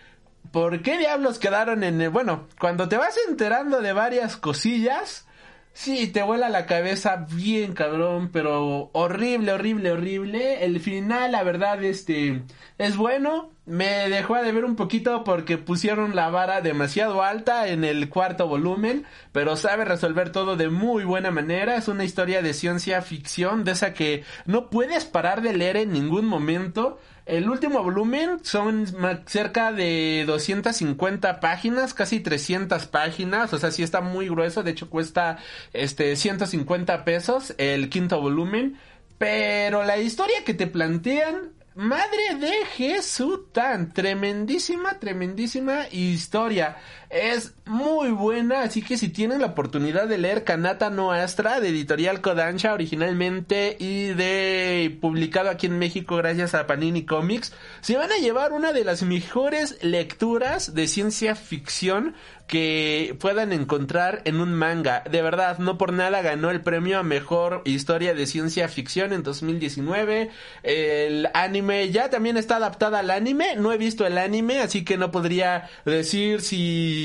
por 0.51 0.81
qué 0.83 0.97
diablos 0.99 1.39
quedaron 1.39 1.83
en 1.83 1.99
el... 2.01 2.09
Bueno, 2.09 2.47
cuando 2.59 2.88
te 2.88 2.97
vas 2.97 3.17
enterando 3.27 3.81
de 3.81 3.93
varias 3.93 4.38
cosillas, 4.38 5.27
sí, 5.73 6.07
te 6.07 6.21
vuela 6.21 6.49
la 6.49 6.67
cabeza 6.67 7.25
bien 7.31 7.73
cabrón, 7.73 8.29
pero 8.31 8.91
horrible, 8.93 9.53
horrible, 9.53 9.91
horrible. 9.91 10.63
El 10.63 10.79
final, 10.79 11.31
la 11.31 11.43
verdad, 11.43 11.83
este, 11.83 12.43
es 12.77 12.95
bueno. 12.95 13.53
Me 13.65 14.10
dejó 14.10 14.36
de 14.36 14.52
ver 14.52 14.65
un 14.65 14.76
poquito 14.76 15.23
porque 15.23 15.58
pusieron 15.58 16.17
la 16.17 16.30
vara 16.30 16.60
demasiado 16.60 17.23
alta 17.23 17.69
en 17.69 17.86
el 17.86 18.10
cuarto 18.10 18.45
volumen, 18.45 19.06
pero 19.32 19.56
sabe 19.56 19.86
resolver 19.86 20.34
todo 20.34 20.58
de 20.58 20.67
muy 20.67 21.06
buena 21.06 21.32
manera. 21.32 21.78
Es 21.78 21.88
una 21.88 22.04
historia 22.04 22.41
de 22.41 22.54
ciencia 22.54 23.02
ficción, 23.02 23.63
de 23.63 23.71
esa 23.71 23.93
que 23.93 24.26
no 24.45 24.69
puedes 24.69 25.06
parar 25.06 25.41
de 25.41 25.54
leer 25.54 25.78
en 25.78 25.93
ningún 25.93 26.26
momento. 26.26 26.99
El 27.26 27.49
último 27.49 27.82
volumen 27.82 28.43
son 28.43 28.86
cerca 29.28 29.71
de 29.71 30.26
250 30.28 31.39
páginas, 31.39 31.93
casi 31.93 32.19
300 32.19 32.88
páginas, 32.88 33.54
o 33.54 33.58
sea, 33.58 33.71
sí 33.71 33.82
está 33.82 34.02
muy 34.02 34.28
grueso, 34.28 34.63
de 34.63 34.71
hecho 34.71 34.89
cuesta 34.89 35.38
este 35.71 36.17
150 36.17 37.06
pesos 37.06 37.56
el 37.58 37.89
quinto 37.89 38.19
volumen, 38.19 38.78
pero 39.17 39.86
la 39.86 39.97
historia 39.99 40.43
que 40.43 40.54
te 40.54 40.67
plantean 40.67 41.53
Madre 41.75 42.36
de 42.39 42.65
Jesús, 42.65 43.51
tan 43.51 43.93
tremendísima, 43.93 44.99
tremendísima 44.99 45.88
historia. 45.89 46.77
Es 47.13 47.54
muy 47.65 48.10
buena, 48.10 48.63
así 48.63 48.82
que 48.82 48.97
si 48.97 49.08
tienen 49.08 49.39
la 49.39 49.47
oportunidad 49.47 50.08
de 50.08 50.17
leer 50.17 50.43
Kanata 50.43 50.89
no 50.89 51.12
Astra 51.12 51.60
de 51.60 51.69
Editorial 51.69 52.21
Kodansha 52.21 52.73
originalmente 52.73 53.78
y 53.80 54.08
de 54.08 54.97
publicado 54.99 55.52
aquí 55.52 55.67
en 55.67 55.78
México 55.78 56.15
gracias 56.15 56.56
a 56.56 56.65
Panini 56.65 57.06
Comics, 57.06 57.54
se 57.82 57.97
van 57.97 58.12
a 58.12 58.17
llevar 58.17 58.52
una 58.52 58.73
de 58.73 58.84
las 58.84 59.04
mejores 59.04 59.78
lecturas 59.84 60.73
de 60.73 60.88
ciencia 60.88 61.36
ficción 61.36 62.15
que 62.47 63.15
puedan 63.19 63.54
encontrar 63.54 64.21
en 64.26 64.41
un 64.41 64.54
manga. 64.54 65.04
De 65.10 65.21
verdad, 65.21 65.60
no 65.60 65.78
por 65.78 65.93
nada 65.93 66.21
ganó 66.21 66.52
el 66.52 66.62
premio 66.62 66.99
a 66.99 67.04
mejor 67.04 67.62
historia 67.65 68.13
de 68.13 68.28
ciencia 68.28 68.67
ficción 68.67 69.13
en 69.13 69.23
2019. 69.23 70.30
El 70.62 71.30
anime 71.34 71.89
ya 71.89 72.10
también 72.10 72.38
está 72.38 72.58
adaptada 72.58 72.99
al 72.99 73.12
anime. 73.12 73.56
No 73.56 73.71
he 73.71 73.78
visto 73.78 74.06
el 74.06 74.17
anime, 74.17 74.60
así 74.60 74.84
que 74.84 74.97
no 74.97 75.10
podría 75.10 75.69
decir 75.86 76.41
si 76.41 77.03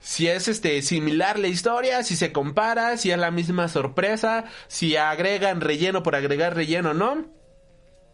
si 0.00 0.28
es 0.28 0.48
este 0.48 0.80
similar 0.82 1.38
la 1.38 1.48
historia, 1.48 2.02
si 2.02 2.16
se 2.16 2.32
compara, 2.32 2.96
si 2.96 3.10
es 3.10 3.18
la 3.18 3.30
misma 3.30 3.68
sorpresa, 3.68 4.44
si 4.68 4.96
agregan 4.96 5.60
relleno 5.60 6.02
por 6.02 6.14
agregar 6.14 6.54
relleno, 6.54 6.94
¿no? 6.94 7.26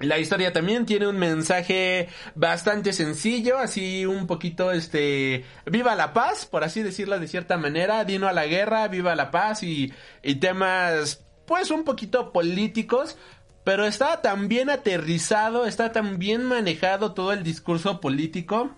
La 0.01 0.19
historia 0.19 0.53
también 0.53 0.87
tiene 0.87 1.07
un 1.07 1.19
mensaje 1.19 2.09
bastante 2.35 2.93
sencillo, 2.93 3.59
así 3.59 4.05
un 4.07 4.27
poquito 4.27 4.73
este 4.73 5.45
viva 5.67 5.95
la 5.95 6.13
paz, 6.13 6.47
por 6.47 6.65
así 6.65 6.83
decirlo 6.83 7.19
de 7.19 7.29
cierta 7.29 7.57
manera, 7.57 8.05
dino 8.05 8.27
a 8.27 8.33
la 8.33 8.47
guerra, 8.47 8.89
viva 8.89 9.15
la 9.15 9.31
paz 9.31 9.63
y, 9.63 9.93
y 10.23 10.37
temas 10.37 11.25
pues 11.47 11.71
un 11.71 11.85
poquito 11.85 12.33
políticos, 12.33 13.17
pero 13.63 13.87
está 13.87 14.21
tan 14.21 14.49
bien 14.49 14.69
aterrizado, 14.69 15.65
está 15.65 15.93
tan 15.93 16.19
bien 16.19 16.45
manejado 16.45 17.13
todo 17.13 17.33
el 17.33 17.45
discurso 17.45 18.01
político 18.01 18.75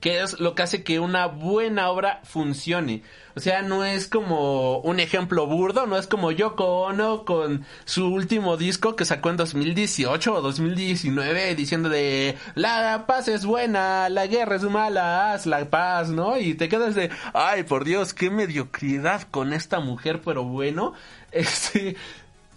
que 0.00 0.22
es 0.22 0.38
lo 0.38 0.54
que 0.54 0.62
hace 0.62 0.82
que 0.84 1.00
una 1.00 1.26
buena 1.26 1.90
obra 1.90 2.20
funcione. 2.24 3.02
O 3.34 3.40
sea, 3.40 3.62
no 3.62 3.84
es 3.84 4.08
como 4.08 4.78
un 4.78 4.98
ejemplo 4.98 5.46
burdo, 5.46 5.86
no 5.86 5.96
es 5.96 6.06
como 6.06 6.32
Yoko 6.32 6.82
Ono 6.82 7.24
con 7.24 7.64
su 7.84 8.06
último 8.08 8.56
disco 8.56 8.96
que 8.96 9.04
sacó 9.04 9.30
en 9.30 9.36
2018 9.36 10.34
o 10.34 10.40
2019 10.40 11.54
diciendo 11.54 11.88
de 11.88 12.36
la 12.54 13.06
paz 13.06 13.28
es 13.28 13.46
buena, 13.46 14.08
la 14.08 14.26
guerra 14.26 14.56
es 14.56 14.64
mala, 14.64 15.32
haz 15.32 15.46
la 15.46 15.70
paz, 15.70 16.10
¿no? 16.10 16.38
Y 16.38 16.54
te 16.54 16.68
quedas 16.68 16.94
de, 16.94 17.10
ay, 17.32 17.62
por 17.62 17.84
Dios, 17.84 18.12
qué 18.12 18.30
mediocridad 18.30 19.22
con 19.22 19.52
esta 19.52 19.80
mujer, 19.80 20.20
pero 20.24 20.44
bueno, 20.44 20.94
este... 21.32 21.96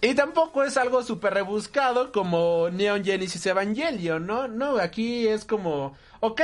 Y 0.02 0.16
tampoco 0.16 0.64
es 0.64 0.78
algo 0.78 1.04
súper 1.04 1.36
rebuscado 1.36 2.12
como 2.12 2.70
Neon 2.72 3.04
Genesis 3.04 3.46
Evangelion, 3.46 4.26
¿no? 4.26 4.48
No, 4.48 4.78
aquí 4.78 5.28
es 5.28 5.46
como 5.46 5.94
ok, 6.22 6.42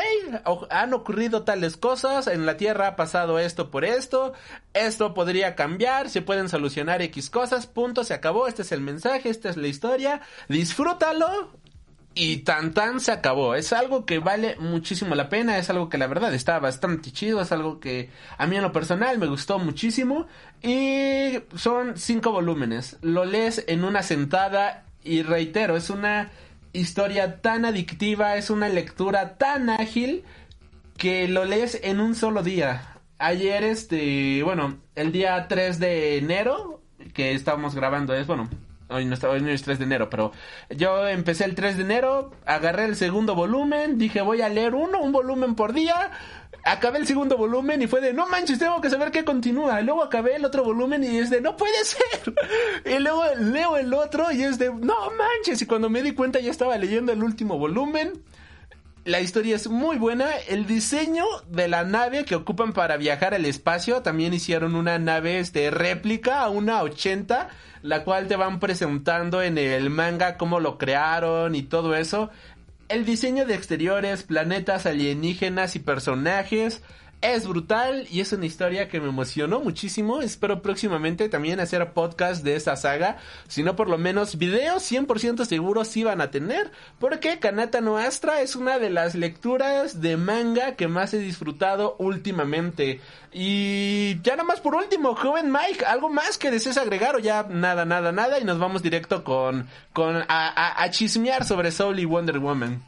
han 0.72 0.93
ocurrido 0.93 1.43
tales 1.43 1.78
cosas, 1.78 2.28
en 2.28 2.46
la 2.46 2.58
Tierra 2.58 2.88
ha 2.88 2.96
pasado 2.96 3.39
esto 3.39 3.70
por 3.70 3.86
esto, 3.86 4.34
esto 4.74 5.13
podría 5.13 5.56
cambiar, 5.56 6.10
se 6.10 6.24
pueden 6.24 6.50
solucionar 6.50 7.02
X 7.04 7.30
cosas, 7.30 7.67
punto, 7.67 8.04
se 8.04 8.15
acabó, 8.15 8.48
este 8.48 8.63
es 8.63 8.72
el 8.72 8.82
mensaje, 8.82 9.30
esta 9.30 9.50
es 9.50 9.58
la 9.58 9.67
historia, 9.67 10.22
disfrútalo, 10.50 11.52
y 12.18 12.38
tan 12.38 12.74
tan 12.74 13.00
se 13.00 13.12
acabó. 13.12 13.54
Es 13.54 13.72
algo 13.74 14.06
que 14.06 14.18
vale 14.18 14.56
muchísimo 14.60 15.14
la 15.14 15.30
pena, 15.30 15.58
es 15.60 15.70
algo 15.70 15.88
que 15.88 16.00
la 16.00 16.08
verdad 16.08 16.34
está 16.34 16.58
bastante 16.58 17.12
chido, 17.12 17.42
es 17.42 17.52
algo 17.52 17.80
que 17.80 18.10
a 18.38 18.48
mí 18.48 18.56
en 18.56 18.64
lo 18.64 18.72
personal 18.72 19.20
me 19.20 19.28
gustó 19.28 19.60
muchísimo 19.60 20.26
y 20.64 21.40
son 21.56 21.96
cinco 21.96 22.32
volúmenes. 22.32 22.98
Lo 23.02 23.24
lees 23.24 23.64
en 23.68 23.84
una 23.84 24.02
sentada 24.02 24.86
y 25.04 25.22
reitero, 25.22 25.78
es 25.78 25.92
una 25.92 26.32
historia 26.74 27.40
tan 27.42 27.66
adictiva, 27.66 28.36
es 28.36 28.50
una 28.50 28.68
lectura 28.68 29.38
tan 29.38 29.70
ágil 29.70 30.24
que 30.98 31.28
lo 31.28 31.46
lees 31.46 31.80
en 31.84 32.00
un 32.00 32.16
solo 32.16 32.42
día. 32.42 32.98
Ayer, 33.20 33.64
este, 33.64 34.42
bueno, 34.44 34.78
el 34.96 35.12
día 35.12 35.48
3 35.48 35.80
de 35.80 36.18
enero, 36.18 36.82
que 37.14 37.34
estábamos 37.34 37.76
grabando, 37.76 38.16
es, 38.16 38.26
bueno, 38.26 38.50
hoy 38.89 39.06
no, 39.06 39.13
está, 39.13 39.30
hoy 39.30 39.41
no 39.41 39.50
es 39.50 39.63
3 39.63 39.80
de 39.80 39.86
enero, 39.86 40.10
pero 40.10 40.32
yo 40.69 41.08
empecé 41.08 41.45
el 41.45 41.56
3 41.56 41.78
de 41.78 41.84
enero, 41.84 42.32
agarré 42.45 42.86
el 42.86 42.95
segundo 42.95 43.36
volumen, 43.36 43.97
dije 43.97 44.21
voy 44.21 44.41
a 44.41 44.50
leer 44.50 44.76
uno, 44.76 45.00
un 45.00 45.12
volumen 45.12 45.56
por 45.56 45.73
día, 45.73 46.12
acabé 46.63 47.00
el 47.00 47.08
segundo 47.08 47.38
volumen 47.38 47.82
y 47.82 47.88
fue 47.88 48.02
de, 48.02 48.13
no 48.13 48.28
manches, 48.28 48.60
tengo 48.60 48.82
que 48.82 48.89
saber 48.89 49.12
qué 49.12 49.23
continúa. 49.23 49.82
Y 49.82 49.86
luego 49.86 50.04
acabé 50.04 50.36
el 50.36 50.45
otro 50.45 50.63
volumen 50.63 51.04
y 51.04 51.17
es 51.17 51.30
de, 51.30 51.41
no 51.41 51.56
puede 51.56 51.84
ser. 51.84 52.34
Y 52.86 53.00
luego 53.00 53.23
leo 53.39 53.78
el 53.78 53.93
otro 53.93 54.32
y 54.32 54.43
es 54.43 54.58
de, 54.60 54.69
no 54.69 55.12
manches. 55.12 55.62
Y 55.62 55.65
cuando 55.65 55.89
me 55.89 56.02
di 56.02 56.13
cuenta 56.13 56.39
ya 56.39 56.52
estaba 56.52 56.78
leyendo 56.78 57.12
el 57.12 57.23
último 57.23 57.58
volumen. 57.58 58.13
La 59.04 59.21
historia 59.21 59.56
es 59.56 59.69
muy 59.69 59.97
buena. 59.97 60.36
El 60.50 60.65
diseño 60.65 61.26
de 61.50 61.69
la 61.69 61.84
nave 61.86 62.26
que 62.26 62.36
ocupan 62.36 62.73
para 62.73 62.97
viajar 62.97 63.34
al 63.34 63.45
espacio, 63.45 64.02
también 64.02 64.34
hicieron 64.34 64.76
una 64.76 65.00
nave 65.00 65.39
este, 65.39 65.71
réplica, 65.71 66.50
una 66.50 66.82
80, 66.84 67.47
la 67.82 68.04
cual 68.04 68.28
te 68.28 68.36
van 68.36 68.60
presentando 68.60 69.42
en 69.42 69.58
el 69.58 69.90
manga 69.90 70.38
cómo 70.38 70.60
lo 70.60 70.78
crearon 70.78 71.56
y 71.56 71.63
todo 71.63 71.96
eso. 71.96 72.30
El 72.90 73.06
diseño 73.06 73.46
de 73.46 73.56
exteriores, 73.56 74.24
planetas 74.24 74.86
alienígenas 74.86 75.76
y 75.76 75.80
personajes 75.80 76.82
es 77.22 77.48
brutal 77.48 78.08
y 78.12 78.22
es 78.22 78.32
una 78.32 78.46
historia 78.46 78.90
que 78.90 79.02
me 79.02 79.10
emocionó 79.10 79.60
muchísimo. 79.60 80.22
Espero 80.22 80.62
próximamente 80.62 81.30
también 81.30 81.60
hacer 81.60 81.94
podcast 81.94 82.44
de 82.44 82.56
esta 82.56 82.76
saga. 82.76 83.18
Si 83.48 83.64
no, 83.64 83.76
por 83.76 83.90
lo 83.90 83.98
menos 83.98 84.38
videos 84.38 84.90
100% 84.90 85.46
seguros 85.46 85.88
sí 85.88 86.04
van 86.04 86.22
a 86.22 86.30
tener. 86.30 86.72
Porque 87.00 87.40
Kanata 87.40 87.82
no 87.82 87.98
Astra 87.98 88.42
es 88.42 88.56
una 88.56 88.78
de 88.78 88.92
las 88.92 89.16
lecturas 89.16 90.00
de 90.02 90.16
manga 90.16 90.76
que 90.76 90.88
más 90.88 91.14
he 91.14 91.18
disfrutado 91.20 91.96
últimamente. 91.98 93.02
Y 93.34 94.22
ya 94.22 94.34
nada 94.34 94.44
más 94.44 94.62
por 94.62 94.76
último, 94.76 95.16
joven 95.16 95.52
Mike, 95.52 95.86
¿algo 95.86 96.10
más 96.10 96.38
que 96.38 96.52
desees 96.52 96.78
agregar 96.78 97.16
o 97.16 97.20
ya 97.20 97.48
nada, 97.50 97.86
nada, 97.86 98.12
nada? 98.12 98.40
Y 98.40 98.44
nos 98.44 98.60
vamos 98.60 98.84
directo 98.84 99.24
con, 99.24 99.68
con 99.92 100.24
a, 100.28 100.88
chismear 100.92 101.46
sobre 101.46 101.72
Soul 101.72 102.00
y 102.00 102.06
Wonder 102.06 102.38
Woman. 102.40 102.84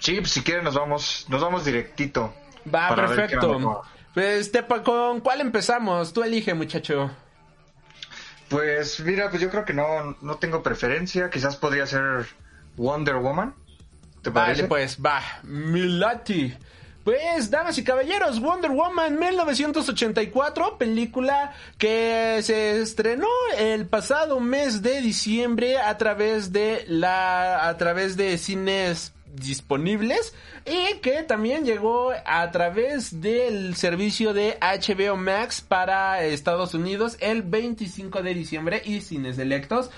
Sí, 0.00 0.16
pues, 0.16 0.32
si 0.32 0.42
quieren 0.42 0.64
nos 0.64 0.74
vamos, 0.74 1.26
nos 1.28 1.40
vamos 1.40 1.64
directito. 1.64 2.32
Va, 2.74 2.94
perfecto. 2.94 3.82
Pues, 4.14 4.50
¿con 4.84 5.20
cuál 5.20 5.40
empezamos? 5.40 6.12
Tú 6.12 6.22
elige, 6.22 6.54
muchacho. 6.54 7.10
Pues 8.48 9.00
mira, 9.00 9.28
pues 9.28 9.42
yo 9.42 9.50
creo 9.50 9.64
que 9.64 9.74
no, 9.74 10.16
no 10.20 10.36
tengo 10.36 10.62
preferencia. 10.62 11.30
Quizás 11.30 11.56
podría 11.56 11.86
ser 11.86 12.26
Wonder 12.76 13.16
Woman. 13.16 13.54
¿Te 14.22 14.30
parece? 14.30 14.62
Vale, 14.62 14.68
pues 14.68 14.98
va. 15.04 15.20
Milati. 15.42 16.56
Pues, 17.06 17.52
damas 17.52 17.78
y 17.78 17.84
caballeros, 17.84 18.40
Wonder 18.40 18.72
Woman 18.72 19.16
1984, 19.16 20.76
película 20.76 21.52
que 21.78 22.40
se 22.42 22.80
estrenó 22.82 23.28
el 23.56 23.86
pasado 23.86 24.40
mes 24.40 24.82
de 24.82 25.00
diciembre 25.02 25.78
a 25.78 25.96
través 25.98 26.52
de 26.52 26.84
la, 26.88 27.68
a 27.68 27.76
través 27.76 28.16
de 28.16 28.36
cines 28.38 29.12
disponibles 29.36 30.34
y 30.64 30.98
que 30.98 31.22
también 31.22 31.64
llegó 31.64 32.12
a 32.24 32.50
través 32.50 33.20
del 33.20 33.76
servicio 33.76 34.32
de 34.32 34.58
HBO 34.60 35.16
Max 35.16 35.60
para 35.60 36.24
Estados 36.24 36.74
Unidos 36.74 37.16
el 37.20 37.42
25 37.42 38.22
de 38.22 38.34
diciembre 38.34 38.82
y 38.84 39.00
cines 39.00 39.38
electos. 39.38 39.90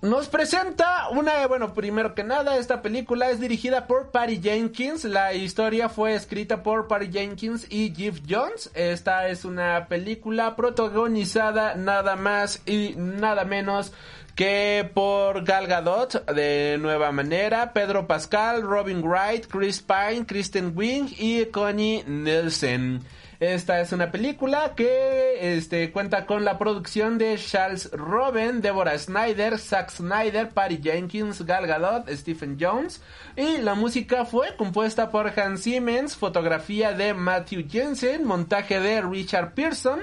Nos 0.00 0.28
presenta 0.28 1.08
una, 1.10 1.44
bueno, 1.48 1.74
primero 1.74 2.14
que 2.14 2.22
nada, 2.22 2.56
esta 2.56 2.82
película 2.82 3.30
es 3.30 3.40
dirigida 3.40 3.88
por 3.88 4.12
Patty 4.12 4.40
Jenkins. 4.40 5.02
La 5.02 5.34
historia 5.34 5.88
fue 5.88 6.14
escrita 6.14 6.62
por 6.62 6.86
Patty 6.86 7.10
Jenkins 7.10 7.66
y 7.68 7.92
Jeff 7.92 8.20
Jones. 8.28 8.70
Esta 8.74 9.26
es 9.26 9.44
una 9.44 9.86
película 9.88 10.54
protagonizada 10.54 11.74
nada 11.74 12.14
más 12.14 12.62
y 12.64 12.94
nada 12.96 13.44
menos 13.44 13.92
que 14.36 14.88
por 14.94 15.42
Gal 15.44 15.66
Gadot 15.66 16.24
de 16.32 16.78
nueva 16.78 17.10
manera, 17.10 17.72
Pedro 17.72 18.06
Pascal, 18.06 18.62
Robin 18.62 19.02
Wright, 19.02 19.48
Chris 19.48 19.82
Pine, 19.82 20.24
Kristen 20.26 20.74
Wiig 20.76 21.12
y 21.18 21.46
Connie 21.46 22.04
Nielsen. 22.06 23.02
Esta 23.40 23.80
es 23.80 23.92
una 23.92 24.10
película 24.10 24.72
que 24.74 25.56
este, 25.56 25.92
cuenta 25.92 26.26
con 26.26 26.44
la 26.44 26.58
producción 26.58 27.18
de 27.18 27.38
Charles 27.38 27.88
Robin, 27.92 28.60
Deborah 28.60 28.98
Snyder, 28.98 29.60
Zack 29.60 29.90
Snyder, 29.90 30.48
Patty 30.48 30.80
Jenkins, 30.82 31.46
Gal 31.46 31.68
Gadot, 31.68 32.08
Stephen 32.10 32.56
Jones. 32.60 33.00
Y 33.36 33.58
la 33.58 33.76
música 33.76 34.24
fue 34.24 34.56
compuesta 34.56 35.12
por 35.12 35.38
Hans 35.38 35.62
Siemens, 35.62 36.16
fotografía 36.16 36.94
de 36.94 37.14
Matthew 37.14 37.68
Jensen, 37.70 38.24
montaje 38.24 38.80
de 38.80 39.02
Richard 39.02 39.54
Pearson. 39.54 40.00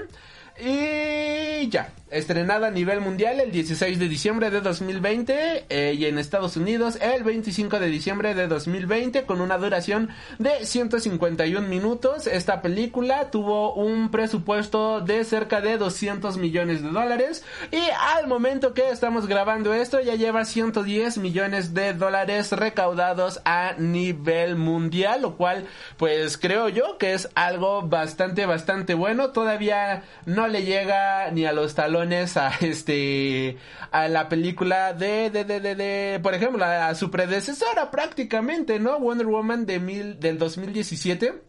Y 0.58 1.68
ya, 1.68 1.92
estrenada 2.10 2.68
a 2.68 2.70
nivel 2.70 3.00
mundial 3.00 3.40
el 3.40 3.50
16 3.50 3.98
de 3.98 4.08
diciembre 4.08 4.50
de 4.50 4.60
2020 4.60 5.66
eh, 5.68 5.94
y 5.98 6.06
en 6.06 6.18
Estados 6.18 6.56
Unidos 6.56 6.98
el 7.00 7.24
25 7.24 7.80
de 7.80 7.88
diciembre 7.88 8.34
de 8.34 8.46
2020 8.46 9.24
con 9.24 9.40
una 9.40 9.58
duración 9.58 10.10
de 10.38 10.64
151 10.64 11.66
minutos. 11.66 12.26
Esta 12.26 12.62
película 12.62 13.30
tuvo 13.30 13.74
un 13.74 14.10
presupuesto 14.10 15.00
de 15.00 15.24
cerca 15.24 15.60
de 15.60 15.78
200 15.78 16.38
millones 16.38 16.82
de 16.82 16.90
dólares 16.90 17.44
y 17.72 17.82
al 18.14 18.28
momento 18.28 18.72
que 18.72 18.88
estamos 18.90 19.26
grabando 19.26 19.74
esto 19.74 20.00
ya 20.00 20.14
lleva 20.14 20.44
110 20.44 21.18
millones 21.18 21.74
de 21.74 21.92
dólares 21.92 22.52
recaudados 22.52 23.40
a 23.44 23.74
nivel 23.78 24.56
mundial, 24.56 25.22
lo 25.22 25.36
cual 25.36 25.66
pues 25.96 26.38
creo 26.38 26.68
yo 26.68 26.98
que 26.98 27.14
es 27.14 27.28
algo 27.34 27.82
bastante 27.82 28.46
bastante 28.46 28.94
bueno. 28.94 29.30
Todavía 29.30 30.04
no 30.24 30.45
le 30.48 30.64
llega 30.64 31.30
ni 31.30 31.44
a 31.46 31.52
los 31.52 31.74
talones 31.74 32.36
a 32.36 32.52
este 32.60 33.56
a 33.90 34.08
la 34.08 34.28
película 34.28 34.92
de 34.92 35.30
de 35.30 35.44
de 35.44 35.60
de, 35.60 36.20
por 36.22 36.34
ejemplo 36.34 36.64
a, 36.64 36.94
su 36.94 37.10
predecesora 37.10 37.90
prácticamente, 37.90 38.78
¿no? 38.78 38.98
Wonder 38.98 39.26
Woman 39.26 39.66
de 39.66 39.80
mil 39.80 40.20
del 40.20 40.38
2017 40.38 41.46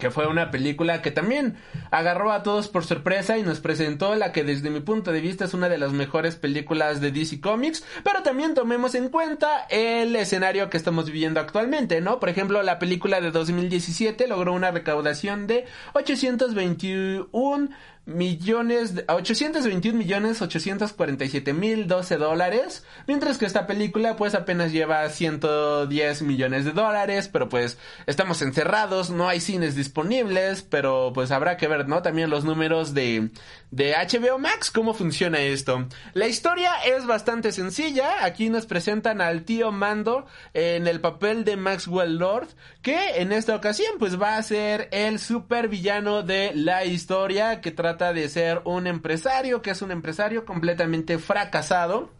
que 0.00 0.10
fue 0.10 0.26
una 0.26 0.50
película 0.50 1.00
que 1.02 1.12
también 1.12 1.58
agarró 1.92 2.32
a 2.32 2.42
todos 2.42 2.66
por 2.68 2.84
sorpresa 2.84 3.38
y 3.38 3.44
nos 3.44 3.60
presentó 3.60 4.16
la 4.16 4.32
que 4.32 4.42
desde 4.42 4.70
mi 4.70 4.80
punto 4.80 5.12
de 5.12 5.20
vista 5.20 5.44
es 5.44 5.54
una 5.54 5.68
de 5.68 5.78
las 5.78 5.92
mejores 5.92 6.34
películas 6.34 7.00
de 7.00 7.12
DC 7.12 7.40
Comics, 7.40 7.84
pero 8.02 8.24
también 8.24 8.54
tomemos 8.54 8.96
en 8.96 9.10
cuenta 9.10 9.66
el 9.68 10.16
escenario 10.16 10.68
que 10.70 10.76
estamos 10.76 11.06
viviendo 11.06 11.38
actualmente, 11.38 12.00
¿no? 12.00 12.18
Por 12.18 12.30
ejemplo, 12.30 12.60
la 12.64 12.80
película 12.80 13.20
de 13.20 13.30
2017 13.30 14.26
logró 14.26 14.52
una 14.54 14.72
recaudación 14.72 15.46
de 15.46 15.66
821 15.92 17.68
millones, 18.06 19.04
821 19.08 19.96
millones 19.96 20.42
847 20.42 21.52
mil 21.52 21.86
12 21.86 22.16
dólares, 22.16 22.84
mientras 23.06 23.38
que 23.38 23.46
esta 23.46 23.66
película 23.66 24.16
pues 24.16 24.34
apenas 24.34 24.72
lleva 24.72 25.08
110 25.08 26.22
millones 26.22 26.64
de 26.64 26.72
dólares, 26.72 27.28
pero 27.28 27.48
pues 27.48 27.78
estamos 28.06 28.42
encerrados, 28.42 29.10
no 29.10 29.28
hay 29.28 29.40
cines 29.40 29.74
disponibles, 29.74 30.62
pero 30.62 31.12
pues 31.14 31.30
habrá 31.30 31.56
que 31.56 31.68
ver, 31.68 31.88
¿no? 31.88 32.02
También 32.02 32.30
los 32.30 32.44
números 32.44 32.94
de, 32.94 33.30
de 33.70 33.94
HBO 33.94 34.38
Max, 34.38 34.70
cómo 34.70 34.94
funciona 34.94 35.40
esto. 35.40 35.86
La 36.14 36.26
historia 36.26 36.72
es 36.84 37.06
bastante 37.06 37.52
sencilla, 37.52 38.24
aquí 38.24 38.50
nos 38.50 38.66
presentan 38.66 39.20
al 39.20 39.44
tío 39.44 39.70
Mando 39.72 40.26
en 40.54 40.86
el 40.86 41.00
papel 41.00 41.44
de 41.44 41.56
Maxwell 41.56 42.16
Lord, 42.16 42.48
que 42.82 43.20
en 43.20 43.32
esta 43.32 43.54
ocasión 43.54 43.94
pues 43.98 44.20
va 44.20 44.36
a 44.36 44.42
ser 44.42 44.88
el 44.90 45.18
super 45.18 45.68
villano 45.68 46.22
de 46.22 46.52
la 46.54 46.84
historia 46.84 47.60
que 47.60 47.70
trata 47.90 48.12
de 48.12 48.28
ser 48.28 48.62
un 48.64 48.86
empresario, 48.86 49.62
que 49.62 49.70
es 49.70 49.82
un 49.82 49.90
empresario 49.90 50.44
completamente 50.44 51.18
fracasado. 51.18 52.10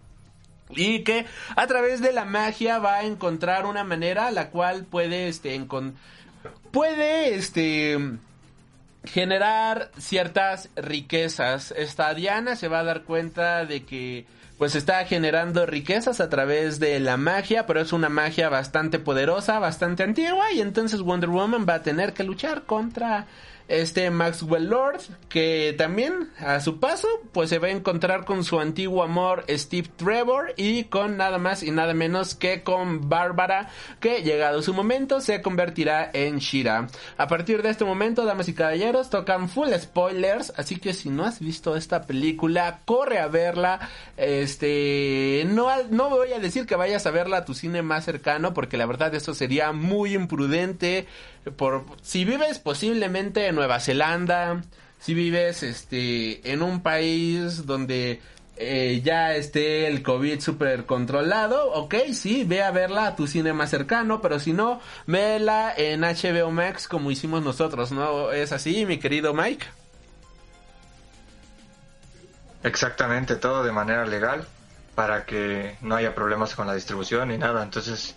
Y 0.71 1.03
que 1.03 1.27
a 1.57 1.67
través 1.67 2.01
de 2.01 2.13
la 2.13 2.25
magia 2.25 2.79
va 2.79 2.97
a 2.97 3.05
encontrar 3.05 3.67
una 3.67 3.83
manera 3.83 4.31
la 4.31 4.51
cual 4.51 4.85
puede, 4.85 5.27
este, 5.27 5.61
puede, 6.71 7.35
este, 7.35 7.99
generar 9.05 9.91
ciertas 9.99 10.69
riquezas. 10.77 11.73
Esta 11.77 12.15
Diana 12.15 12.55
se 12.55 12.69
va 12.69 12.81
a 12.81 12.85
dar 12.85 13.03
cuenta 13.03 13.65
de 13.65 13.85
que 13.85 14.27
pues 14.59 14.75
está 14.75 15.05
generando 15.07 15.65
riquezas 15.65 16.21
a 16.21 16.29
través 16.29 16.79
de 16.79 17.01
la 17.01 17.17
magia, 17.17 17.67
pero 17.67 17.81
es 17.81 17.95
una 17.95 18.11
magia 18.11 18.51
bastante 18.51 18.99
poderosa, 18.99 19.59
bastante 19.59 20.03
antigua 20.03 20.53
y 20.53 20.61
entonces 20.61 21.01
Wonder 21.01 21.31
Woman 21.31 21.65
va 21.67 21.77
a 21.77 21.83
tener 21.83 22.13
que 22.13 22.25
luchar 22.25 22.65
contra 22.65 23.27
este 23.71 24.11
Maxwell 24.11 24.69
Lord, 24.69 25.01
que 25.29 25.75
también 25.79 26.31
a 26.39 26.61
su 26.61 26.81
paso, 26.81 27.07
pues 27.33 27.51
se 27.51 27.59
va 27.59 27.69
a 27.69 27.71
encontrar 27.71 28.25
con 28.25 28.43
su 28.43 28.59
antiguo 28.59 29.05
amor 29.05 29.45
Steve 29.49 29.89
Trevor 29.97 30.53
y 30.57 30.85
con 30.85 31.17
nada 31.17 31.39
más 31.39 31.63
y 31.63 31.71
nada 31.71 31.95
menos 31.95 32.35
que 32.35 32.65
con 32.65 33.09
Bárbara, 33.09 33.69
que 34.01 34.23
llegado 34.23 34.61
su 34.63 34.75
momento 34.75 35.21
se 35.21 35.41
convertirá 35.41 36.11
en 36.13 36.39
Shira. 36.39 36.89
A 37.17 37.29
partir 37.29 37.63
de 37.63 37.71
este 37.71 37.85
momento, 37.85 38.25
damas 38.25 38.49
y 38.49 38.55
caballeros, 38.55 39.09
tocan 39.09 39.49
full 39.49 39.69
spoilers, 39.79 40.53
así 40.57 40.77
que 40.77 40.93
si 40.93 41.09
no 41.09 41.25
has 41.25 41.39
visto 41.39 41.77
esta 41.77 42.07
película, 42.07 42.81
corre 42.85 43.21
a 43.21 43.29
verla. 43.29 43.89
Este, 44.17 45.45
no, 45.47 45.69
no 45.91 46.11
voy 46.11 46.33
a 46.33 46.41
decir 46.41 46.67
que 46.67 46.75
vayas 46.75 47.07
a 47.07 47.13
verla 47.13 47.39
a 47.39 47.45
tu 47.45 47.55
cine 47.55 47.83
más 47.83 48.05
cercano, 48.05 48.53
porque 48.53 48.77
la 48.77 48.87
verdad 48.87 49.15
eso 49.15 49.33
sería 49.33 49.71
muy 49.71 50.15
imprudente 50.15 51.07
por 51.57 51.85
si 52.03 52.25
vives 52.25 52.59
posiblemente 52.59 53.47
en 53.47 53.55
Nueva 53.55 53.81
Zelanda, 53.81 54.63
si 55.01 55.15
vives 55.15 55.63
este 55.63 56.53
en 56.53 56.63
un 56.63 56.83
país 56.83 57.67
donde 57.67 58.21
eh, 58.57 59.01
ya 59.03 59.35
esté 59.35 59.87
el 59.87 60.03
COVID 60.03 60.41
super 60.41 60.85
controlado, 60.85 61.73
ok, 61.73 61.95
sí, 62.13 62.45
ve 62.45 62.63
a 62.63 62.71
verla 62.71 63.07
a 63.07 63.17
tu 63.17 63.27
cine 63.27 63.55
más 63.55 63.71
cercano, 63.71 64.21
pero 64.21 64.39
si 64.39 64.53
no, 64.53 64.81
vela 65.07 65.73
en 65.75 66.03
HBO 66.03 66.51
Max 66.51 66.87
como 66.87 67.11
hicimos 67.11 67.43
nosotros, 67.43 67.91
¿no? 67.91 68.33
¿Es 68.33 68.53
así, 68.53 68.85
mi 68.85 68.99
querido 68.99 69.33
Mike? 69.33 69.67
Exactamente, 72.63 73.37
todo 73.37 73.65
de 73.65 73.73
manera 73.73 74.05
legal 74.05 74.47
para 74.95 75.25
que 75.25 75.79
no 75.81 75.97
haya 75.97 76.15
problemas 76.15 76.55
con 76.55 76.67
la 76.67 76.75
distribución 76.75 77.29
ni 77.29 77.39
nada. 77.39 77.63
Entonces, 77.63 78.15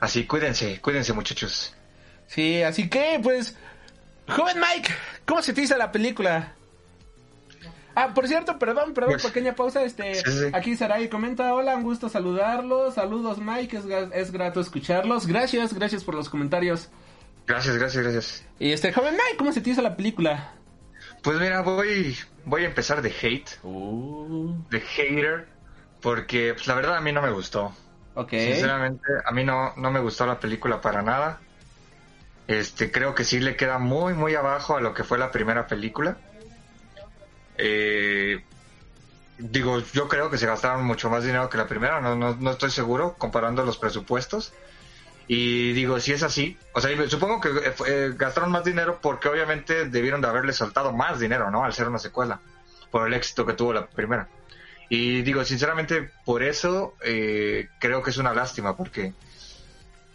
así 0.00 0.26
cuídense, 0.26 0.80
cuídense 0.80 1.12
muchachos. 1.12 1.74
Sí, 2.28 2.62
así 2.62 2.88
que, 2.88 3.18
pues, 3.22 3.56
joven 4.28 4.58
Mike, 4.60 4.94
¿cómo 5.26 5.42
se 5.42 5.52
te 5.52 5.62
hizo 5.62 5.76
la 5.76 5.90
película? 5.90 6.54
Ah, 7.94 8.14
por 8.14 8.28
cierto, 8.28 8.60
perdón, 8.60 8.94
perdón, 8.94 9.14
pues, 9.14 9.26
pequeña 9.26 9.56
pausa. 9.56 9.82
Este, 9.82 10.12
aquí 10.52 10.76
Saray 10.76 11.08
comenta, 11.08 11.52
hola, 11.52 11.74
un 11.74 11.82
gusto 11.82 12.08
saludarlos. 12.08 12.94
Saludos, 12.94 13.38
Mike, 13.38 13.78
es, 13.78 13.84
es, 14.12 14.30
grato 14.30 14.60
escucharlos. 14.60 15.26
Gracias, 15.26 15.74
gracias 15.74 16.04
por 16.04 16.14
los 16.14 16.28
comentarios. 16.28 16.90
Gracias, 17.46 17.76
gracias, 17.76 18.04
gracias. 18.04 18.44
Y 18.60 18.70
este, 18.70 18.92
joven 18.92 19.14
Mike, 19.14 19.36
¿cómo 19.36 19.52
se 19.52 19.60
te 19.62 19.70
hizo 19.70 19.82
la 19.82 19.96
película? 19.96 20.52
Pues 21.22 21.40
mira, 21.40 21.62
voy, 21.62 22.16
voy 22.44 22.62
a 22.62 22.66
empezar 22.66 23.02
de 23.02 23.10
hate, 23.10 23.58
uh. 23.64 24.54
de 24.70 24.80
hater, 24.80 25.48
porque 26.00 26.54
pues, 26.54 26.68
la 26.68 26.74
verdad 26.74 26.98
a 26.98 27.00
mí 27.00 27.10
no 27.10 27.20
me 27.20 27.32
gustó. 27.32 27.74
Ok. 28.14 28.30
Sinceramente, 28.30 29.08
a 29.24 29.32
mí 29.32 29.42
no, 29.42 29.74
no 29.76 29.90
me 29.90 29.98
gustó 29.98 30.24
la 30.24 30.38
película 30.38 30.80
para 30.80 31.02
nada. 31.02 31.40
Este, 32.48 32.90
creo 32.90 33.14
que 33.14 33.24
sí 33.24 33.40
le 33.40 33.56
queda 33.56 33.78
muy, 33.78 34.14
muy 34.14 34.34
abajo 34.34 34.78
a 34.78 34.80
lo 34.80 34.94
que 34.94 35.04
fue 35.04 35.18
la 35.18 35.30
primera 35.30 35.66
película. 35.66 36.16
Eh, 37.58 38.42
digo, 39.36 39.80
yo 39.92 40.08
creo 40.08 40.30
que 40.30 40.38
se 40.38 40.46
gastaron 40.46 40.82
mucho 40.82 41.10
más 41.10 41.24
dinero 41.24 41.50
que 41.50 41.58
la 41.58 41.66
primera, 41.66 42.00
no, 42.00 42.16
no, 42.16 42.34
no 42.36 42.50
estoy 42.50 42.70
seguro, 42.70 43.16
comparando 43.18 43.64
los 43.66 43.76
presupuestos. 43.76 44.54
Y 45.26 45.74
digo, 45.74 46.00
si 46.00 46.14
es 46.14 46.22
así, 46.22 46.56
o 46.72 46.80
sea, 46.80 46.90
supongo 47.10 47.38
que 47.38 47.50
eh, 47.50 47.74
eh, 47.86 48.12
gastaron 48.16 48.50
más 48.50 48.64
dinero 48.64 48.98
porque 49.02 49.28
obviamente 49.28 49.84
debieron 49.84 50.22
de 50.22 50.28
haberle 50.28 50.54
soltado 50.54 50.90
más 50.94 51.20
dinero, 51.20 51.50
¿no? 51.50 51.66
Al 51.66 51.74
ser 51.74 51.86
una 51.86 51.98
secuela, 51.98 52.40
por 52.90 53.06
el 53.06 53.12
éxito 53.12 53.44
que 53.44 53.52
tuvo 53.52 53.74
la 53.74 53.86
primera. 53.86 54.26
Y 54.88 55.20
digo, 55.20 55.44
sinceramente, 55.44 56.10
por 56.24 56.42
eso 56.42 56.94
creo 56.98 58.02
que 58.02 58.08
es 58.08 58.16
una 58.16 58.32
lástima, 58.32 58.74
porque 58.74 59.12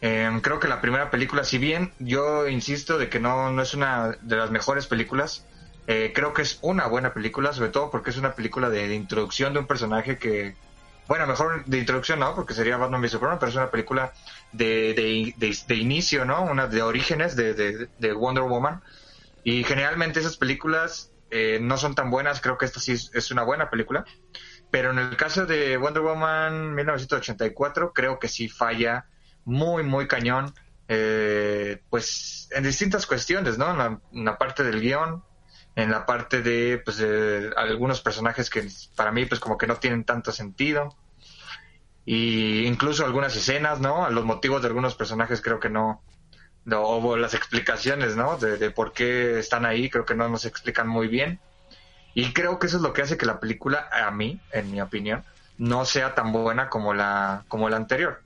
Em, 0.05 0.41
creo 0.41 0.59
que 0.59 0.67
la 0.67 0.81
primera 0.81 1.09
película, 1.09 1.45
si 1.45 1.57
bien 1.57 1.93
yo 1.97 2.49
insisto 2.49 2.97
de 2.97 3.07
que 3.07 3.21
no, 3.21 3.53
no 3.53 3.61
es 3.61 3.73
una 3.73 4.17
de 4.21 4.35
las 4.35 4.51
mejores 4.51 4.85
películas, 4.85 5.45
eh, 5.87 6.11
creo 6.13 6.33
que 6.33 6.41
es 6.41 6.59
una 6.61 6.87
buena 6.87 7.13
película, 7.13 7.53
sobre 7.53 7.69
todo 7.69 7.89
porque 7.89 8.09
es 8.09 8.17
una 8.17 8.33
película 8.35 8.69
de, 8.69 8.93
introducción 8.93 9.53
de 9.53 9.59
un 9.59 9.65
personaje 9.65 10.17
que, 10.17 10.57
bueno, 11.07 11.25
mejor 11.25 11.63
de 11.63 11.77
introducción 11.77 12.19
no, 12.19 12.35
porque 12.35 12.53
sería 12.53 12.75
Batman 12.75 12.99
v 12.99 13.07
Superman, 13.07 13.39
pero 13.39 13.49
es 13.49 13.55
una 13.55 13.71
película 13.71 14.11
de, 14.51 14.93
de, 15.37 15.57
de, 15.67 15.75
inicio, 15.75 16.25
¿no? 16.25 16.43
Una 16.43 16.67
de 16.67 16.81
orígenes 16.81 17.37
de, 17.37 17.53
de, 17.53 17.87
de 17.97 18.11
Wonder 18.11 18.43
Woman. 18.43 18.81
Y 19.45 19.63
generalmente 19.63 20.19
esas 20.19 20.35
películas 20.35 21.13
eh, 21.31 21.59
no 21.61 21.77
son 21.77 21.95
tan 21.95 22.11
buenas, 22.11 22.41
creo 22.41 22.57
que 22.57 22.65
esta 22.65 22.81
sí 22.81 22.91
es, 22.91 23.09
es 23.13 23.31
una 23.31 23.43
buena 23.43 23.69
película. 23.69 24.03
Pero 24.69 24.91
en 24.91 24.99
el 24.99 25.15
caso 25.15 25.45
de 25.45 25.77
Wonder 25.77 26.03
Woman 26.03 26.75
1984, 26.75 27.93
creo 27.93 28.19
que 28.19 28.27
sí 28.27 28.49
falla 28.49 29.05
muy, 29.45 29.83
muy 29.83 30.07
cañón. 30.07 30.53
eh, 30.87 31.81
pues 31.89 32.49
en 32.51 32.63
distintas 32.63 33.05
cuestiones, 33.07 33.57
¿no? 33.57 33.71
En 33.71 33.77
la, 33.77 33.99
en 34.11 34.25
la 34.25 34.37
parte 34.37 34.63
del 34.63 34.81
guion, 34.81 35.23
en 35.75 35.91
la 35.91 36.05
parte 36.05 36.41
de, 36.41 36.81
pues, 36.83 37.03
algunos 37.55 38.01
personajes 38.01 38.49
que 38.49 38.67
para 38.95 39.11
mí, 39.11 39.25
pues, 39.25 39.39
como 39.39 39.57
que 39.57 39.67
no 39.67 39.77
tienen 39.77 40.03
tanto 40.03 40.31
sentido. 40.31 40.95
Y 42.05 42.65
incluso 42.65 43.05
algunas 43.05 43.35
escenas, 43.35 43.79
¿no? 43.79 44.09
Los 44.09 44.25
motivos 44.25 44.61
de 44.61 44.67
algunos 44.67 44.95
personajes 44.95 45.41
creo 45.41 45.59
que 45.59 45.69
no, 45.69 46.01
no 46.65 46.81
o 46.83 47.17
las 47.17 47.33
explicaciones, 47.33 48.15
¿no? 48.15 48.37
De, 48.37 48.57
de 48.57 48.71
por 48.71 48.91
qué 48.93 49.39
están 49.39 49.65
ahí, 49.65 49.89
creo 49.89 50.05
que 50.05 50.15
no 50.15 50.27
nos 50.29 50.45
explican 50.45 50.87
muy 50.87 51.07
bien. 51.07 51.39
Y 52.13 52.33
creo 52.33 52.59
que 52.59 52.67
eso 52.67 52.77
es 52.77 52.83
lo 52.83 52.93
que 52.93 53.01
hace 53.03 53.17
que 53.17 53.25
la 53.25 53.39
película, 53.39 53.89
a 53.91 54.11
mí, 54.11 54.39
en 54.51 54.69
mi 54.71 54.81
opinión, 54.81 55.23
no 55.57 55.85
sea 55.85 56.13
tan 56.13 56.31
buena 56.31 56.69
como 56.69 56.93
la, 56.93 57.45
como 57.47 57.69
la 57.69 57.77
anterior. 57.77 58.21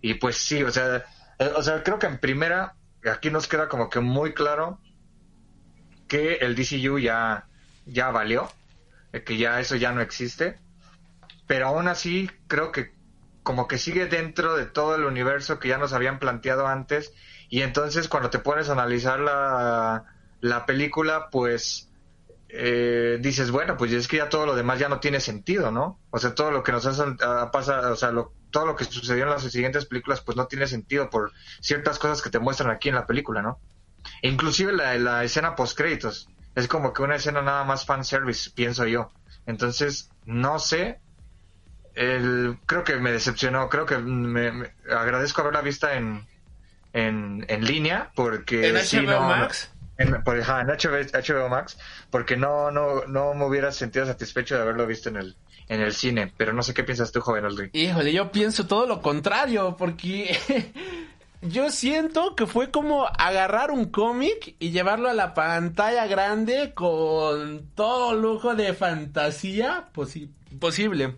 Y 0.00 0.14
pues 0.14 0.36
sí, 0.36 0.62
o 0.62 0.70
sea, 0.70 1.04
eh, 1.38 1.52
o 1.56 1.62
sea, 1.62 1.82
creo 1.82 1.98
que 1.98 2.06
en 2.06 2.18
primera, 2.18 2.74
aquí 3.10 3.30
nos 3.30 3.48
queda 3.48 3.68
como 3.68 3.90
que 3.90 4.00
muy 4.00 4.34
claro 4.34 4.78
que 6.08 6.36
el 6.36 6.54
DCU 6.54 6.98
ya, 6.98 7.46
ya 7.86 8.10
valió, 8.10 8.50
que 9.24 9.36
ya 9.36 9.60
eso 9.60 9.76
ya 9.76 9.92
no 9.92 10.00
existe. 10.00 10.58
Pero 11.46 11.68
aún 11.68 11.88
así, 11.88 12.30
creo 12.46 12.72
que 12.72 12.92
como 13.42 13.66
que 13.66 13.78
sigue 13.78 14.06
dentro 14.06 14.56
de 14.56 14.66
todo 14.66 14.94
el 14.94 15.04
universo 15.04 15.58
que 15.58 15.68
ya 15.68 15.78
nos 15.78 15.92
habían 15.92 16.18
planteado 16.18 16.66
antes. 16.66 17.12
Y 17.48 17.62
entonces 17.62 18.08
cuando 18.08 18.30
te 18.30 18.38
pones 18.38 18.68
a 18.68 18.72
analizar 18.72 19.20
la, 19.20 20.04
la 20.40 20.66
película, 20.66 21.28
pues 21.30 21.90
eh, 22.48 23.18
dices, 23.20 23.50
bueno, 23.50 23.76
pues 23.76 23.92
es 23.92 24.08
que 24.08 24.18
ya 24.18 24.28
todo 24.28 24.46
lo 24.46 24.56
demás 24.56 24.78
ya 24.78 24.88
no 24.88 25.00
tiene 25.00 25.20
sentido, 25.20 25.70
¿no? 25.70 26.00
O 26.10 26.18
sea, 26.18 26.34
todo 26.34 26.50
lo 26.50 26.62
que 26.62 26.72
nos 26.72 26.86
ha 26.86 27.04
uh, 27.04 27.50
pasa, 27.50 27.92
o 27.92 27.96
sea, 27.96 28.10
lo, 28.10 28.32
todo 28.50 28.66
lo 28.66 28.76
que 28.76 28.84
sucedió 28.84 29.24
en 29.24 29.30
las 29.30 29.42
siguientes 29.42 29.86
películas, 29.86 30.20
pues 30.20 30.36
no 30.36 30.46
tiene 30.46 30.66
sentido 30.66 31.10
por 31.10 31.32
ciertas 31.60 31.98
cosas 31.98 32.22
que 32.22 32.30
te 32.30 32.38
muestran 32.38 32.70
aquí 32.70 32.88
en 32.88 32.94
la 32.94 33.06
película, 33.06 33.42
¿no? 33.42 33.58
E 34.22 34.28
inclusive 34.28 34.72
la, 34.72 34.94
la 34.96 35.24
escena 35.24 35.54
post 35.54 35.76
créditos 35.76 36.28
es 36.54 36.68
como 36.68 36.92
que 36.92 37.02
una 37.02 37.16
escena 37.16 37.42
nada 37.42 37.64
más 37.64 37.86
fan 37.86 38.04
service, 38.04 38.50
pienso 38.50 38.86
yo. 38.86 39.12
Entonces, 39.46 40.10
no 40.24 40.58
sé. 40.58 41.00
El, 41.94 42.58
creo 42.66 42.84
que 42.84 42.96
me 42.96 43.10
decepcionó, 43.10 43.68
creo 43.68 43.84
que 43.84 43.98
me, 43.98 44.52
me 44.52 44.72
agradezco 44.90 45.42
haberla 45.42 45.60
vista 45.60 45.94
en, 45.94 46.24
en, 46.92 47.44
en 47.48 47.64
línea 47.64 48.12
porque 48.14 48.68
¿En 48.68 48.76
HBO 48.76 48.84
sí, 48.84 49.00
no, 49.02 49.20
Max? 49.22 49.72
En, 50.00 50.22
por, 50.24 50.36
HBO, 50.38 51.48
Max, 51.48 51.78
porque 52.10 52.36
no, 52.36 52.70
no, 52.70 53.04
no 53.06 53.34
me 53.34 53.44
hubiera 53.44 53.70
sentido 53.70 54.06
satisfecho 54.06 54.56
de 54.56 54.62
haberlo 54.62 54.86
visto 54.86 55.10
en 55.10 55.16
el, 55.16 55.36
en 55.68 55.80
el 55.80 55.92
cine. 55.92 56.32
Pero 56.36 56.52
no 56.52 56.62
sé 56.62 56.72
qué 56.74 56.84
piensas 56.84 57.12
tú, 57.12 57.20
joven 57.20 57.44
Aldrin. 57.44 57.70
Híjole, 57.72 58.12
yo 58.12 58.32
pienso 58.32 58.66
todo 58.66 58.86
lo 58.86 59.02
contrario, 59.02 59.76
porque 59.78 60.38
yo 61.42 61.70
siento 61.70 62.34
que 62.34 62.46
fue 62.46 62.70
como 62.70 63.06
agarrar 63.06 63.70
un 63.70 63.86
cómic 63.86 64.56
y 64.58 64.70
llevarlo 64.70 65.10
a 65.10 65.14
la 65.14 65.34
pantalla 65.34 66.06
grande 66.06 66.72
con 66.74 67.70
todo 67.74 68.14
lujo 68.14 68.54
de 68.54 68.72
fantasía 68.74 69.88
posi 69.92 70.30
posible. 70.58 71.16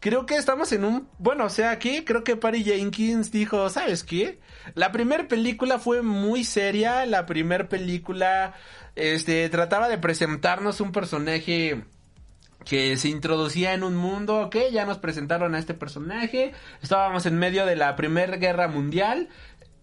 Creo 0.00 0.26
que 0.26 0.36
estamos 0.36 0.72
en 0.72 0.84
un... 0.84 1.08
Bueno, 1.18 1.46
o 1.46 1.50
sea, 1.50 1.70
aquí 1.70 2.04
creo 2.04 2.22
que 2.22 2.36
Patty 2.36 2.64
Jenkins 2.64 3.30
dijo, 3.30 3.68
¿sabes 3.70 4.04
qué? 4.04 4.38
La 4.74 4.92
primera 4.92 5.26
película 5.26 5.78
fue 5.78 6.02
muy 6.02 6.44
seria, 6.44 7.06
la 7.06 7.26
primera 7.26 7.68
película 7.68 8.54
este, 8.94 9.48
trataba 9.48 9.88
de 9.88 9.98
presentarnos 9.98 10.80
un 10.80 10.92
personaje 10.92 11.84
que 12.64 12.96
se 12.96 13.08
introducía 13.08 13.74
en 13.74 13.84
un 13.84 13.96
mundo, 13.96 14.40
ok, 14.40 14.56
ya 14.72 14.84
nos 14.84 14.98
presentaron 14.98 15.54
a 15.54 15.58
este 15.58 15.72
personaje, 15.72 16.52
estábamos 16.82 17.24
en 17.24 17.38
medio 17.38 17.64
de 17.64 17.76
la 17.76 17.94
Primera 17.94 18.36
Guerra 18.38 18.66
Mundial 18.66 19.28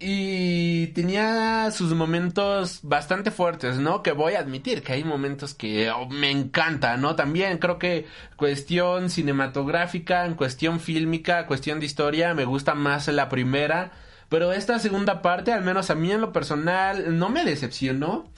y 0.04 0.88
tenía 0.88 1.72
sus 1.72 1.94
momentos 1.94 2.80
bastante 2.84 3.32
fuertes, 3.32 3.78
¿no? 3.78 4.04
Que 4.04 4.12
voy 4.12 4.34
a 4.34 4.40
admitir 4.40 4.84
que 4.84 4.94
hay 4.94 5.04
momentos 5.04 5.54
que 5.54 5.90
oh, 5.92 6.10
me 6.10 6.30
encanta, 6.30 6.98
¿no? 6.98 7.16
También 7.16 7.58
creo 7.58 7.80
que 7.80 8.06
cuestión 8.36 9.10
cinematográfica, 9.10 10.26
en 10.26 10.36
cuestión 10.36 10.80
fílmica, 10.80 11.48
cuestión 11.48 11.80
de 11.80 11.86
historia, 11.86 12.34
me 12.34 12.46
gusta 12.46 12.76
más 12.76 13.08
la 13.08 13.30
primera, 13.30 13.92
pero 14.28 14.52
esta 14.52 14.78
segunda 14.80 15.22
parte, 15.22 15.54
al 15.54 15.64
menos 15.64 15.90
a 15.90 15.96
mí 15.96 16.12
en 16.12 16.22
lo 16.22 16.34
personal, 16.34 17.18
no 17.18 17.30
me 17.30 17.46
decepcionó 17.46 18.30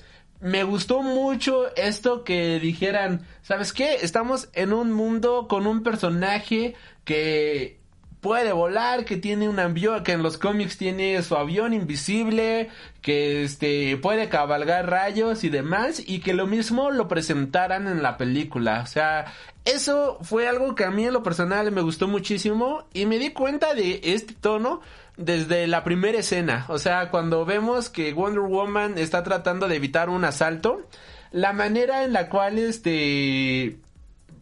me 0.42 0.64
gustó 0.64 1.02
mucho 1.02 1.74
esto 1.76 2.24
que 2.24 2.60
dijeran, 2.60 3.26
¿sabes 3.42 3.74
qué? 3.74 3.96
Estamos 4.02 4.50
en 4.54 4.74
un 4.74 4.92
mundo 4.92 5.48
con 5.48 5.66
un 5.66 5.82
personaje 5.82 6.76
que 7.04 7.80
puede 8.26 8.54
volar, 8.54 9.06
que 9.06 9.18
tiene 9.18 9.48
un 9.48 9.60
avión, 9.60 10.04
que 10.04 10.14
en 10.14 10.24
los 10.24 10.40
cómics 10.40 10.80
tiene 10.80 11.22
su 11.22 11.36
avión 11.36 11.74
invisible, 11.74 12.72
que 13.04 13.44
este 13.44 13.98
puede 13.98 14.30
cabalgar 14.30 14.90
rayos 14.90 15.44
y 15.44 15.50
demás, 15.50 16.02
y 16.04 16.22
que 16.22 16.34
lo 16.34 16.48
mismo 16.48 16.90
lo 16.90 17.08
presentaran 17.08 17.88
en 17.88 18.02
la 18.02 18.18
película. 18.18 18.82
O 18.82 18.88
sea, 18.88 19.32
eso 19.64 20.18
fue 20.24 20.48
algo 20.48 20.74
que 20.74 20.86
a 20.86 20.90
mí 20.90 21.06
en 21.06 21.14
lo 21.14 21.22
personal 21.22 21.72
me 21.72 21.82
gustó 21.82 22.08
muchísimo 22.08 22.88
y 22.96 23.06
me 23.06 23.20
di 23.20 23.30
cuenta 23.30 23.76
de 23.76 24.02
este 24.04 24.34
tono 24.34 24.82
desde 25.18 25.68
la 25.68 25.84
primera 25.84 26.18
escena. 26.18 26.66
O 26.70 26.80
sea, 26.80 27.12
cuando 27.12 27.46
vemos 27.46 27.90
que 27.90 28.12
Wonder 28.12 28.40
Woman 28.40 28.98
está 28.98 29.22
tratando 29.22 29.68
de 29.68 29.76
evitar 29.76 30.10
un 30.10 30.26
asalto, 30.26 30.90
la 31.30 31.54
manera 31.54 32.04
en 32.04 32.12
la 32.12 32.28
cual 32.30 32.58
este 32.58 33.78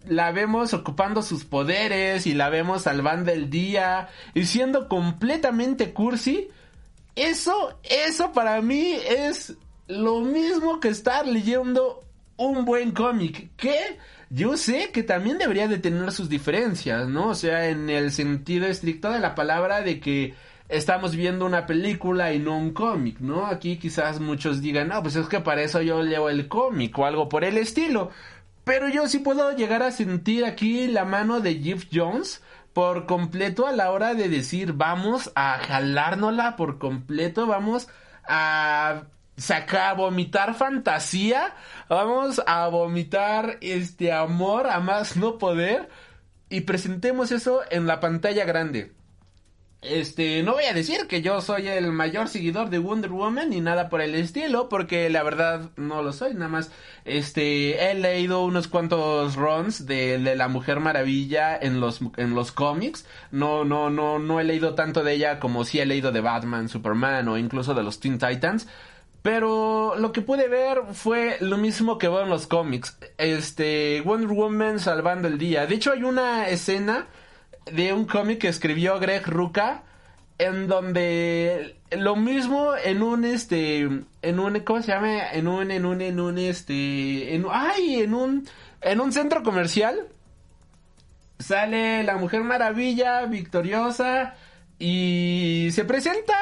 la 0.08 0.32
vemos 0.32 0.74
ocupando 0.74 1.22
sus 1.22 1.46
poderes 1.46 2.28
y 2.28 2.34
la 2.34 2.50
vemos 2.50 2.84
salvando 2.84 3.32
el 3.32 3.50
día 3.50 4.10
y 4.34 4.46
siendo 4.46 4.88
completamente 4.88 5.94
cursi, 5.94 6.50
eso, 7.16 7.80
eso 7.84 8.32
para 8.32 8.62
mí 8.62 8.96
es 9.08 9.56
lo 9.88 10.22
mismo 10.22 10.80
que 10.80 10.90
estar 10.90 11.28
leyendo 11.28 12.02
un 12.38 12.66
buen 12.66 12.92
cómic. 12.92 13.52
Que 13.56 13.98
yo 14.30 14.58
sé 14.58 14.92
que 14.92 15.04
también 15.04 15.38
debería 15.38 15.68
de 15.68 15.78
tener 15.78 16.12
sus 16.12 16.30
diferencias, 16.30 17.08
¿no? 17.08 17.30
O 17.30 17.36
sea, 17.36 17.70
en 17.70 17.90
el 17.90 18.12
sentido 18.12 18.68
estricto 18.68 19.12
de 19.12 19.20
la 19.20 19.36
palabra 19.36 19.82
de 19.82 20.00
que 20.00 20.34
estamos 20.70 21.16
viendo 21.16 21.46
una 21.46 21.66
película 21.66 22.34
y 22.34 22.40
no 22.40 22.58
un 22.58 22.74
cómic, 22.74 23.20
¿no? 23.20 23.46
Aquí 23.46 23.78
quizás 23.78 24.20
muchos 24.20 24.62
digan, 24.62 24.88
no, 24.88 25.02
pues 25.04 25.16
es 25.16 25.28
que 25.28 25.40
para 25.40 25.62
eso 25.62 25.82
yo 25.82 26.02
leo 26.02 26.30
el 26.30 26.48
cómic 26.48 26.98
o 26.98 27.06
algo 27.06 27.30
por 27.30 27.44
el 27.44 27.58
estilo. 27.58 28.10
Pero 28.64 28.88
yo 28.88 29.08
sí 29.08 29.20
puedo 29.20 29.56
llegar 29.56 29.84
a 29.84 29.92
sentir 29.92 30.46
aquí 30.46 30.88
la 30.88 31.04
mano 31.06 31.42
de 31.42 31.56
Jeff 31.56 31.86
Jones 31.92 32.42
por 32.72 33.06
completo 33.06 33.68
a 33.68 33.72
la 33.72 33.92
hora 33.92 34.14
de 34.14 34.30
decir 34.30 34.74
vamos 34.74 35.32
a 35.36 35.60
jalárnosla 35.60 36.56
por 36.56 36.80
completo, 36.80 37.46
vamos 37.46 37.88
a 38.26 39.04
sacar, 39.38 39.92
a 39.92 39.94
vomitar 39.94 40.56
fantasía, 40.56 41.56
vamos 41.90 42.42
a 42.46 42.68
vomitar 42.68 43.58
este 43.62 44.12
amor 44.12 44.68
a 44.68 44.80
más 44.80 45.18
no 45.18 45.38
poder 45.38 45.90
y 46.50 46.62
presentemos 46.62 47.32
eso 47.32 47.62
en 47.70 47.88
la 47.88 48.00
pantalla 48.00 48.46
grande. 48.46 48.94
Este, 49.84 50.44
no 50.44 50.54
voy 50.54 50.64
a 50.64 50.74
decir 50.74 51.08
que 51.08 51.22
yo 51.22 51.42
soy 51.42 51.68
el 51.68 51.92
mayor 51.92 52.30
seguidor 52.30 52.70
de 52.70 52.80
Wonder 52.80 53.12
Woman 53.12 53.50
ni 53.50 53.60
nada 53.60 53.90
por 53.90 54.02
el 54.02 54.16
estilo, 54.16 54.70
porque 54.70 55.10
la 55.10 55.24
verdad 55.24 55.72
no 55.76 56.02
lo 56.02 56.14
soy, 56.14 56.34
nada 56.34 56.48
más, 56.48 56.72
este, 57.04 57.92
he 57.92 57.94
leído 57.94 58.46
unos 58.46 58.70
cuantos 58.70 59.36
runs 59.36 59.86
de, 59.86 60.18
la 60.36 60.48
Mujer 60.48 60.80
Maravilla 60.80 61.58
en 61.58 61.82
los, 61.82 62.00
en 62.16 62.34
los 62.34 62.54
cómics, 62.54 63.06
no, 63.32 63.66
no, 63.66 63.90
no, 63.90 64.20
no 64.20 64.40
he 64.40 64.46
leído 64.46 64.74
tanto 64.74 65.04
de 65.04 65.14
ella 65.14 65.40
como 65.42 65.66
sí 65.66 65.80
he 65.80 65.86
leído 65.86 66.14
de 66.14 66.22
Batman, 66.22 66.70
Superman 66.70 67.28
o 67.28 67.38
incluso 67.38 67.74
de 67.74 67.84
los 67.84 68.00
Teen 68.00 68.18
Titans, 68.18 68.68
pero 69.22 69.96
lo 69.98 70.14
que 70.14 70.22
pude 70.22 70.48
ver 70.48 70.80
fue 70.94 71.38
lo 71.42 71.58
mismo 71.58 71.98
que 71.98 72.08
veo 72.08 72.22
en 72.22 72.30
los 72.30 72.48
cómics, 72.48 72.98
este, 73.18 74.02
Wonder 74.06 74.30
Woman 74.30 74.80
salvando 74.80 75.28
el 75.28 75.38
día, 75.38 75.66
de 75.68 75.76
hecho 75.76 75.92
hay 75.92 76.04
una 76.04 76.48
escena, 76.48 77.08
de 77.72 77.94
un 77.94 78.06
cómic 78.06 78.40
que 78.40 78.48
escribió 78.48 79.00
Greg 79.00 79.26
Ruca 79.28 79.84
en 80.38 80.68
donde 80.68 81.78
lo 81.92 82.16
mismo 82.16 82.72
en 82.76 83.04
un 83.04 83.24
este 83.24 83.82
en 84.22 84.40
un 84.40 84.60
cómo 84.62 84.82
se 84.82 84.92
llama 84.92 85.32
en 85.32 85.48
un 85.48 85.72
en 85.72 85.86
un 85.86 86.02
en 86.02 86.20
un 86.20 86.38
este 86.38 87.36
en 87.36 87.46
ay 87.50 88.02
en 88.02 88.14
un 88.14 88.48
en 88.82 89.00
un 89.00 89.14
centro 89.14 89.44
comercial 89.44 90.08
sale 91.40 92.04
la 92.04 92.18
mujer 92.18 92.44
maravilla 92.44 93.26
victoriosa 93.26 94.36
Y 94.80 95.70
se 95.72 95.86
presenta 95.86 96.34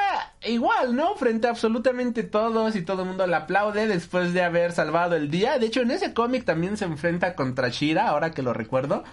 igual, 0.44 0.96
¿no? 0.96 1.14
Frente 1.16 1.46
a 1.46 1.50
absolutamente 1.50 2.24
todos 2.24 2.74
y 2.74 2.82
todo 2.82 3.02
el 3.02 3.08
mundo 3.08 3.26
le 3.26 3.36
aplaude 3.36 3.86
después 3.86 4.32
de 4.32 4.42
haber 4.42 4.72
salvado 4.72 5.14
el 5.16 5.30
día. 5.30 5.58
De 5.58 5.66
hecho, 5.66 5.82
en 5.82 5.90
ese 5.92 6.12
cómic 6.12 6.44
también 6.44 6.76
se 6.76 6.86
enfrenta 6.86 7.36
contra 7.36 7.68
Shira, 7.68 8.08
ahora 8.08 8.32
que 8.32 8.42
lo 8.42 8.52
recuerdo. 8.52 9.04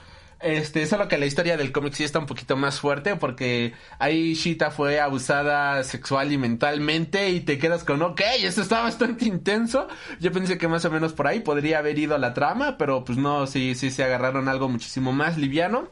Este, 0.42 0.86
solo 0.86 1.10
que 1.10 1.18
la 1.18 1.26
historia 1.26 1.58
del 1.58 1.74
cómic 1.74 1.94
sí 1.94 2.06
está 2.06 2.18
un 2.20 2.26
poquito 2.26 2.56
más 2.56 2.80
fuerte 2.80 3.18
porque 3.18 3.74
ahí 3.98 4.36
Shita 4.36 4.72
fue 4.72 5.02
abusada 5.02 5.84
sexual 5.84 6.32
y 6.32 6.38
mentalmente 6.38 7.30
y 7.30 7.42
te 7.42 7.58
quedas 7.58 7.84
con, 7.84 8.02
ok, 8.02 8.22
eso 8.40 8.62
está 8.62 8.82
bastante 8.82 9.26
intenso. 9.26 9.90
Yo 10.22 10.32
pensé 10.32 10.58
que 10.58 10.70
más 10.70 10.86
o 10.86 10.92
menos 10.92 11.12
por 11.12 11.28
ahí 11.28 11.42
podría 11.42 11.80
haber 11.80 12.00
ido 12.00 12.18
la 12.18 12.34
trama, 12.34 12.78
pero 12.78 13.04
pues 13.04 13.18
no, 13.18 13.48
sí, 13.48 13.76
sí 13.76 13.92
se 13.92 14.04
agarraron 14.04 14.48
algo 14.48 14.70
muchísimo 14.70 15.12
más 15.12 15.38
liviano. 15.38 15.90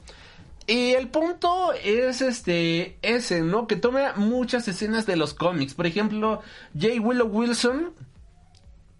Y 0.65 0.91
el 0.91 1.07
punto 1.09 1.73
es 1.73 2.21
este 2.21 2.97
ese, 3.01 3.41
¿no? 3.41 3.67
Que 3.67 3.77
toma 3.77 4.13
muchas 4.17 4.67
escenas 4.67 5.05
de 5.05 5.15
los 5.15 5.33
cómics. 5.33 5.73
Por 5.73 5.87
ejemplo, 5.87 6.41
J. 6.73 7.01
Willow 7.01 7.27
Wilson 7.27 7.93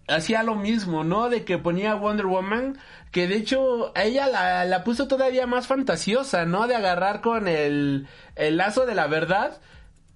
hacía 0.08 0.42
lo 0.42 0.54
mismo, 0.54 1.04
¿no? 1.04 1.28
De 1.28 1.44
que 1.44 1.58
ponía 1.58 1.94
Wonder 1.94 2.26
Woman, 2.26 2.78
que 3.12 3.28
de 3.28 3.36
hecho 3.36 3.92
ella 3.94 4.26
la, 4.26 4.64
la 4.64 4.84
puso 4.84 5.08
todavía 5.08 5.46
más 5.46 5.66
fantasiosa, 5.66 6.44
¿no? 6.44 6.66
De 6.66 6.74
agarrar 6.74 7.20
con 7.20 7.48
el, 7.48 8.08
el 8.36 8.56
lazo 8.56 8.86
de 8.86 8.94
la 8.94 9.06
verdad 9.06 9.60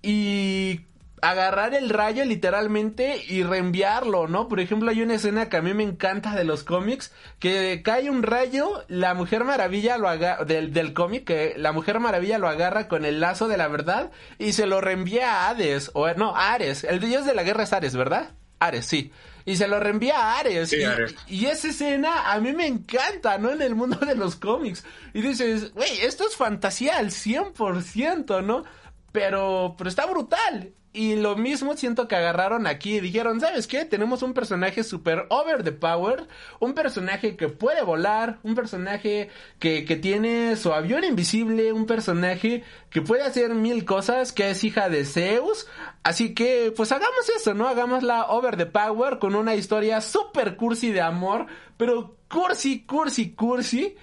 y 0.02 0.80
agarrar 1.22 1.72
el 1.74 1.88
rayo 1.88 2.24
literalmente 2.24 3.22
y 3.28 3.44
reenviarlo, 3.44 4.26
¿no? 4.26 4.48
Por 4.48 4.58
ejemplo, 4.58 4.90
hay 4.90 5.02
una 5.02 5.14
escena 5.14 5.48
que 5.48 5.56
a 5.56 5.62
mí 5.62 5.72
me 5.72 5.84
encanta 5.84 6.34
de 6.34 6.42
los 6.42 6.64
cómics, 6.64 7.12
que 7.38 7.80
cae 7.84 8.10
un 8.10 8.24
rayo, 8.24 8.84
la 8.88 9.14
Mujer 9.14 9.44
Maravilla 9.44 9.98
lo 9.98 10.08
agarra, 10.08 10.44
del, 10.44 10.72
del 10.72 10.92
cómic, 10.92 11.24
que 11.24 11.54
la 11.56 11.70
Mujer 11.70 12.00
Maravilla 12.00 12.38
lo 12.38 12.48
agarra 12.48 12.88
con 12.88 13.04
el 13.04 13.20
lazo 13.20 13.46
de 13.46 13.56
la 13.56 13.68
verdad 13.68 14.10
y 14.38 14.52
se 14.52 14.66
lo 14.66 14.80
reenvía 14.80 15.32
a 15.32 15.50
Hades, 15.50 15.92
o 15.94 16.12
no, 16.14 16.34
Ares, 16.34 16.82
el 16.82 16.98
dios 16.98 17.24
de 17.24 17.34
la 17.34 17.44
guerra 17.44 17.62
es 17.62 17.72
Ares, 17.72 17.94
¿verdad? 17.94 18.32
Ares, 18.58 18.86
sí. 18.86 19.12
Y 19.44 19.56
se 19.56 19.68
lo 19.68 19.80
reenvía 19.80 20.18
a 20.18 20.38
Ares. 20.38 20.70
Sí, 20.70 20.76
y, 20.78 20.84
Ares. 20.84 21.14
y 21.26 21.46
esa 21.46 21.68
escena 21.68 22.32
a 22.32 22.40
mí 22.40 22.52
me 22.52 22.66
encanta, 22.66 23.38
¿no? 23.38 23.50
En 23.50 23.62
el 23.62 23.74
mundo 23.74 23.96
de 23.98 24.14
los 24.14 24.36
cómics. 24.36 24.84
Y 25.14 25.22
dices, 25.22 25.72
güey, 25.72 26.00
esto 26.00 26.26
es 26.26 26.36
fantasía 26.36 26.98
al 26.98 27.10
100%, 27.10 28.44
¿no? 28.44 28.64
Pero, 29.12 29.74
pero 29.76 29.90
está 29.90 30.06
brutal. 30.06 30.72
Y 30.94 31.16
lo 31.16 31.36
mismo 31.36 31.74
siento 31.74 32.06
que 32.06 32.16
agarraron 32.16 32.66
aquí 32.66 32.96
y 32.96 33.00
dijeron, 33.00 33.40
¿sabes 33.40 33.66
qué? 33.66 33.86
Tenemos 33.86 34.22
un 34.22 34.34
personaje 34.34 34.84
super 34.84 35.24
over 35.30 35.62
the 35.64 35.72
power, 35.72 36.28
un 36.60 36.74
personaje 36.74 37.34
que 37.34 37.48
puede 37.48 37.82
volar, 37.82 38.40
un 38.42 38.54
personaje 38.54 39.30
que, 39.58 39.86
que 39.86 39.96
tiene 39.96 40.54
su 40.56 40.70
avión 40.74 41.02
invisible, 41.02 41.72
un 41.72 41.86
personaje 41.86 42.62
que 42.90 43.00
puede 43.00 43.22
hacer 43.22 43.54
mil 43.54 43.86
cosas, 43.86 44.32
que 44.32 44.50
es 44.50 44.62
hija 44.64 44.90
de 44.90 45.06
Zeus. 45.06 45.66
Así 46.02 46.34
que, 46.34 46.74
pues 46.76 46.92
hagamos 46.92 47.26
eso, 47.34 47.54
¿no? 47.54 47.68
Hagámosla 47.68 48.26
over 48.26 48.58
the 48.58 48.66
power 48.66 49.18
con 49.18 49.34
una 49.34 49.54
historia 49.54 50.02
super 50.02 50.56
cursi 50.56 50.90
de 50.90 51.00
amor, 51.00 51.46
pero 51.78 52.18
cursi, 52.28 52.84
cursi, 52.84 53.32
cursi. 53.32 53.96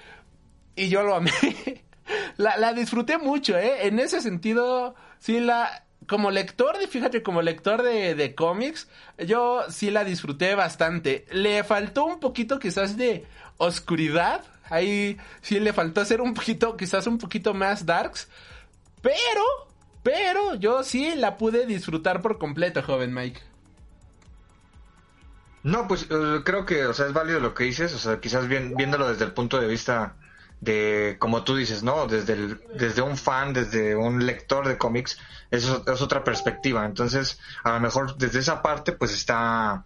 Y 0.76 0.90
yo 0.90 1.04
lo 1.04 1.14
amé. 1.14 1.32
la, 2.38 2.58
la 2.58 2.74
disfruté 2.74 3.20
mucho, 3.20 3.56
¿eh? 3.56 3.86
En 3.86 4.00
ese 4.00 4.22
sentido, 4.22 4.96
sí 5.20 5.40
la 5.40 5.84
como 6.10 6.32
lector 6.32 6.80
de, 6.80 6.88
fíjate, 6.88 7.22
como 7.22 7.44
lector 7.44 7.84
de, 7.84 8.16
de 8.16 8.34
cómics, 8.34 8.90
yo 9.20 9.64
sí 9.70 9.92
la 9.92 10.04
disfruté 10.04 10.56
bastante. 10.56 11.26
Le 11.32 11.64
faltó 11.64 12.04
un 12.06 12.20
poquito 12.20 12.58
quizás 12.58 12.98
de 12.98 13.26
oscuridad. 13.58 14.44
Ahí 14.72 15.18
sí 15.42 15.60
le 15.60 15.72
faltó 15.72 16.04
ser 16.04 16.22
un 16.22 16.34
poquito, 16.34 16.76
quizás 16.76 17.06
un 17.06 17.20
poquito 17.20 17.54
más 17.54 17.86
darks. 17.86 18.28
Pero, 19.04 19.44
pero 20.02 20.56
yo 20.56 20.84
sí 20.84 21.14
la 21.16 21.38
pude 21.38 21.68
disfrutar 21.68 22.24
por 22.24 22.40
completo, 22.40 22.82
joven 22.82 23.14
Mike. 23.14 23.42
No, 25.62 25.88
pues 25.88 26.08
eh, 26.10 26.42
creo 26.44 26.66
que, 26.66 26.88
o 26.88 26.94
sea, 26.94 27.06
es 27.06 27.14
válido 27.14 27.40
lo 27.40 27.54
que 27.54 27.66
dices, 27.66 27.94
o 27.94 28.00
sea, 28.00 28.20
quizás 28.20 28.48
viéndolo 28.48 29.10
desde 29.10 29.26
el 29.26 29.34
punto 29.34 29.60
de 29.62 29.68
vista 29.68 30.16
de, 30.62 31.18
como 31.20 31.44
tú 31.44 31.56
dices, 31.56 31.84
¿no? 31.84 32.08
Desde, 32.08 32.56
desde 32.74 33.02
un 33.02 33.18
fan, 33.18 33.54
desde 33.54 33.96
un 33.96 34.26
lector 34.26 34.68
de 34.68 34.78
cómics, 34.78 35.18
eso 35.52 35.84
es 35.88 36.02
otra 36.02 36.24
perspectiva. 36.24 36.86
Entonces, 36.86 37.40
a 37.64 37.72
lo 37.72 37.80
mejor 37.80 38.18
desde 38.18 38.40
esa 38.40 38.62
parte, 38.62 38.92
pues 38.92 39.14
está, 39.14 39.86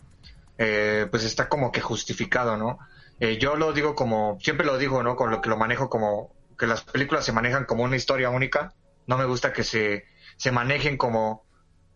eh, 0.57 1.07
pues 1.11 1.23
está 1.23 1.49
como 1.49 1.71
que 1.71 1.81
justificado, 1.81 2.57
¿no? 2.57 2.79
Eh, 3.19 3.37
yo 3.37 3.55
lo 3.55 3.73
digo 3.73 3.95
como, 3.95 4.37
siempre 4.41 4.65
lo 4.65 4.77
digo, 4.77 5.03
¿no? 5.03 5.15
Con 5.15 5.29
lo 5.31 5.41
que 5.41 5.49
lo 5.49 5.57
manejo 5.57 5.89
como, 5.89 6.33
que 6.57 6.67
las 6.67 6.81
películas 6.81 7.25
se 7.25 7.31
manejan 7.31 7.65
como 7.65 7.83
una 7.83 7.95
historia 7.95 8.29
única. 8.29 8.73
No 9.05 9.17
me 9.17 9.25
gusta 9.25 9.53
que 9.53 9.63
se, 9.63 10.05
se 10.37 10.51
manejen 10.51 10.97
como, 10.97 11.45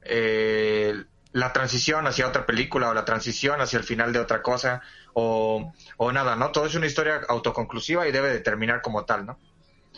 eh, 0.04 1.04
la 1.34 1.54
transición 1.54 2.08
hacia 2.08 2.28
otra 2.28 2.46
película 2.46 2.90
o 2.90 2.94
la 2.94 3.06
transición 3.06 3.62
hacia 3.62 3.78
el 3.78 3.84
final 3.84 4.14
de 4.14 4.20
otra 4.20 4.42
cosa 4.42 4.82
o, 5.20 5.74
o 5.98 6.12
nada, 6.12 6.36
¿no? 6.36 6.52
Todo 6.52 6.68
es 6.68 6.76
una 6.76 6.86
historia 6.86 7.22
autoconclusiva 7.28 8.08
y 8.08 8.12
debe 8.12 8.30
de 8.30 8.40
terminar 8.40 8.84
como 8.84 9.04
tal, 9.04 9.26
¿no? 9.26 9.40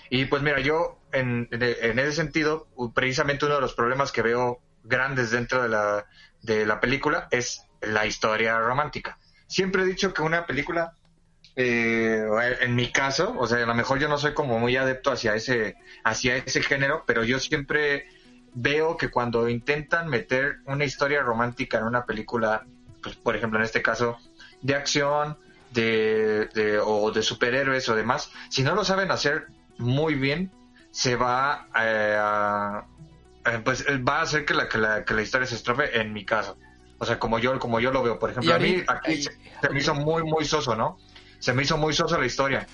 Y 0.09 0.23
pues 0.25 0.41
mira, 0.41 0.61
yo 0.61 0.97
en, 1.11 1.49
en 1.51 1.99
ese 1.99 2.13
sentido, 2.13 2.69
precisamente 2.95 3.45
uno 3.45 3.55
de 3.55 3.61
los 3.61 3.73
problemas 3.73 4.13
que 4.13 4.21
veo 4.21 4.61
grandes 4.85 5.31
dentro 5.31 5.61
de 5.61 5.67
la, 5.67 6.05
de 6.41 6.65
la 6.65 6.79
película 6.79 7.27
es 7.31 7.65
la 7.81 8.05
historia 8.05 8.59
romántica. 8.59 9.17
Siempre 9.47 9.81
he 9.81 9.85
dicho 9.85 10.13
que 10.13 10.21
una 10.21 10.45
película, 10.45 10.93
eh, 11.57 12.25
en 12.61 12.75
mi 12.75 12.89
caso, 12.89 13.35
o 13.37 13.45
sea, 13.45 13.61
a 13.61 13.65
lo 13.65 13.75
mejor 13.75 13.99
yo 13.99 14.07
no 14.07 14.17
soy 14.17 14.33
como 14.33 14.57
muy 14.57 14.77
adepto 14.77 15.11
hacia 15.11 15.35
ese, 15.35 15.75
hacia 16.05 16.37
ese 16.37 16.63
género, 16.63 17.03
pero 17.05 17.25
yo 17.25 17.39
siempre 17.39 18.07
veo 18.53 18.95
que 18.95 19.11
cuando 19.11 19.49
intentan 19.49 20.07
meter 20.07 20.59
una 20.65 20.85
historia 20.85 21.21
romántica 21.23 21.77
en 21.77 21.83
una 21.83 22.05
película, 22.05 22.65
pues 23.03 23.17
por 23.17 23.35
ejemplo 23.35 23.59
en 23.59 23.65
este 23.65 23.81
caso, 23.81 24.17
de 24.61 24.75
acción, 24.75 25.37
de, 25.71 26.47
de, 26.53 26.79
o 26.79 27.11
de 27.11 27.21
superhéroes 27.21 27.87
o 27.89 27.95
demás, 27.95 28.31
si 28.49 28.63
no 28.63 28.75
lo 28.75 28.83
saben 28.83 29.11
hacer 29.11 29.47
muy 29.77 30.15
bien, 30.15 30.51
se 30.91 31.15
va 31.15 31.67
eh, 31.79 32.15
a, 32.19 32.85
eh, 33.45 33.59
pues 33.63 33.85
va 33.87 34.19
a 34.19 34.21
hacer 34.23 34.45
que 34.45 34.53
la, 34.53 34.67
que 34.67 34.77
la, 34.77 35.05
que 35.05 35.13
la 35.13 35.21
historia 35.21 35.47
se 35.47 35.55
estrofe 35.55 35.99
en 36.01 36.11
mi 36.13 36.25
caso. 36.25 36.57
O 36.97 37.05
sea, 37.05 37.17
como 37.19 37.39
yo, 37.39 37.57
como 37.59 37.79
yo 37.79 37.91
lo 37.91 38.03
veo, 38.03 38.19
por 38.19 38.31
ejemplo, 38.31 38.53
a 38.53 38.59
mí 38.59 38.83
aquí 38.87 39.21
se, 39.21 39.31
se 39.61 39.69
me 39.69 39.79
hizo 39.79 39.93
muy, 39.95 40.23
muy 40.23 40.45
soso, 40.45 40.75
¿no? 40.75 40.97
Se 41.39 41.53
me 41.53 41.63
hizo 41.63 41.77
muy 41.77 41.93
soso 41.93 42.17
la 42.19 42.25
historia. 42.25 42.67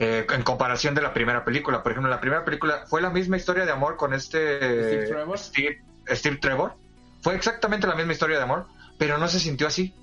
eh, 0.00 0.26
en 0.32 0.42
comparación 0.42 0.94
de 0.94 1.02
la 1.02 1.12
primera 1.12 1.44
película. 1.44 1.82
Por 1.82 1.92
ejemplo, 1.92 2.10
la 2.10 2.20
primera 2.20 2.44
película 2.44 2.84
fue 2.88 3.02
la 3.02 3.10
misma 3.10 3.36
historia 3.36 3.66
de 3.66 3.72
amor 3.72 3.96
con 3.96 4.14
este 4.14 4.56
Steve 4.82 5.06
Trevor. 5.06 5.38
Steve, 5.38 5.82
Steve 6.08 6.36
Trevor. 6.38 6.74
Fue 7.20 7.34
exactamente 7.34 7.86
la 7.86 7.94
misma 7.94 8.12
historia 8.14 8.38
de 8.38 8.42
amor, 8.42 8.66
pero 8.98 9.18
no 9.18 9.28
se 9.28 9.38
sintió 9.38 9.66
así. 9.66 9.94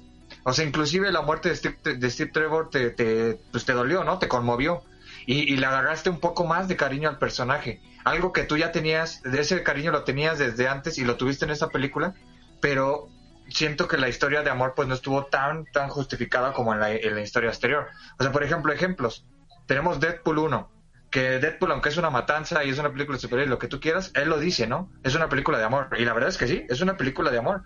O 0.48 0.54
sea, 0.54 0.64
inclusive 0.64 1.12
la 1.12 1.22
muerte 1.24 1.50
de 1.50 1.58
Steve, 1.58 1.78
de 1.84 2.10
Steve 2.10 2.32
Trevor 2.32 2.70
te, 2.70 2.90
te, 2.92 3.38
pues 3.52 3.66
te 3.66 3.74
dolió, 3.74 4.06
¿no? 4.06 4.18
Te 4.18 4.30
conmovió. 4.30 4.82
Y, 5.26 5.40
y 5.54 5.58
le 5.58 5.66
agarraste 5.66 6.10
un 6.10 6.22
poco 6.22 6.46
más 6.46 6.70
de 6.70 6.78
cariño 6.78 7.10
al 7.10 7.20
personaje. 7.20 7.82
Algo 8.06 8.32
que 8.32 8.44
tú 8.44 8.56
ya 8.56 8.72
tenías, 8.72 9.22
de 9.24 9.42
ese 9.42 9.62
cariño 9.62 9.92
lo 9.92 10.06
tenías 10.06 10.40
desde 10.40 10.70
antes 10.70 11.00
y 11.00 11.04
lo 11.04 11.18
tuviste 11.18 11.44
en 11.44 11.52
esta 11.52 11.68
película, 11.68 12.14
pero 12.62 13.10
siento 13.50 13.90
que 13.90 13.98
la 13.98 14.08
historia 14.08 14.42
de 14.42 14.50
amor 14.50 14.72
pues 14.74 14.88
no 14.88 14.94
estuvo 14.94 15.26
tan, 15.26 15.66
tan 15.66 15.90
justificada 15.90 16.54
como 16.54 16.74
en 16.74 16.80
la, 16.80 16.94
historia 17.22 17.50
exterior. 17.50 17.88
O 18.18 18.24
sea, 18.24 18.32
por 18.32 18.42
ejemplo, 18.42 18.72
ejemplos. 18.72 19.26
Tenemos 19.66 20.00
Deadpool 20.00 20.38
1, 20.38 20.72
que 21.12 21.40
Deadpool, 21.40 21.74
aunque 21.74 21.90
es 21.90 21.98
una 21.98 22.10
matanza 22.10 22.64
y 22.64 22.70
es 22.70 22.80
una 22.80 22.94
película 22.94 23.20
superior, 23.20 23.50
lo 23.50 23.60
que 23.60 23.68
tú 23.68 23.82
quieras, 23.82 24.14
él 24.16 24.30
lo 24.30 24.40
dice, 24.40 24.66
¿no? 24.66 24.90
Es 25.04 25.14
una 25.14 25.28
película 25.28 25.58
de 25.58 25.66
amor. 25.66 25.90
Y 26.00 26.06
la 26.06 26.14
verdad 26.14 26.30
es 26.30 26.38
que 26.38 26.48
sí, 26.48 26.66
es 26.70 26.80
una 26.80 26.96
película 26.96 27.32
de 27.32 27.40
amor. 27.40 27.64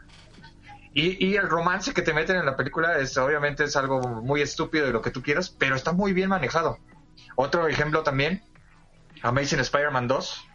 Y, 0.94 1.26
y 1.26 1.36
el 1.36 1.48
romance 1.48 1.94
que 1.94 2.02
te 2.02 2.14
meten 2.14 2.36
en 2.36 2.46
la 2.46 2.58
película 2.58 2.98
es 2.98 3.18
obviamente 3.18 3.64
es 3.64 3.76
algo 3.76 4.02
muy 4.02 4.42
estúpido 4.42 4.88
y 4.88 4.92
lo 4.92 5.02
que 5.02 5.12
tú 5.12 5.22
quieras, 5.22 5.50
pero 5.50 5.76
está 5.76 5.94
muy 5.94 6.14
bien 6.14 6.30
manejado. 6.30 6.80
Otro 7.36 7.68
ejemplo 7.68 8.04
también, 8.04 8.44
Amazing 9.22 9.60
Spider-Man 9.60 10.08
2, 10.08 10.48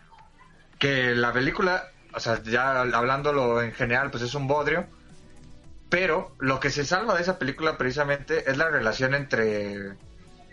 que 0.79 1.15
la 1.15 1.33
película, 1.33 1.91
o 2.15 2.21
sea, 2.21 2.43
ya 2.43 2.83
hablándolo 2.83 3.63
en 3.63 3.73
general, 3.73 4.11
pues 4.11 4.23
es 4.23 4.35
un 4.35 4.47
bodrio, 4.47 4.87
pero 5.89 6.35
lo 6.39 6.61
que 6.61 6.71
se 6.71 6.85
salva 6.85 7.15
de 7.15 7.23
esa 7.23 7.39
película 7.39 7.79
precisamente 7.79 8.51
es 8.51 8.57
la 8.57 8.69
relación 8.69 9.15
entre 9.15 9.97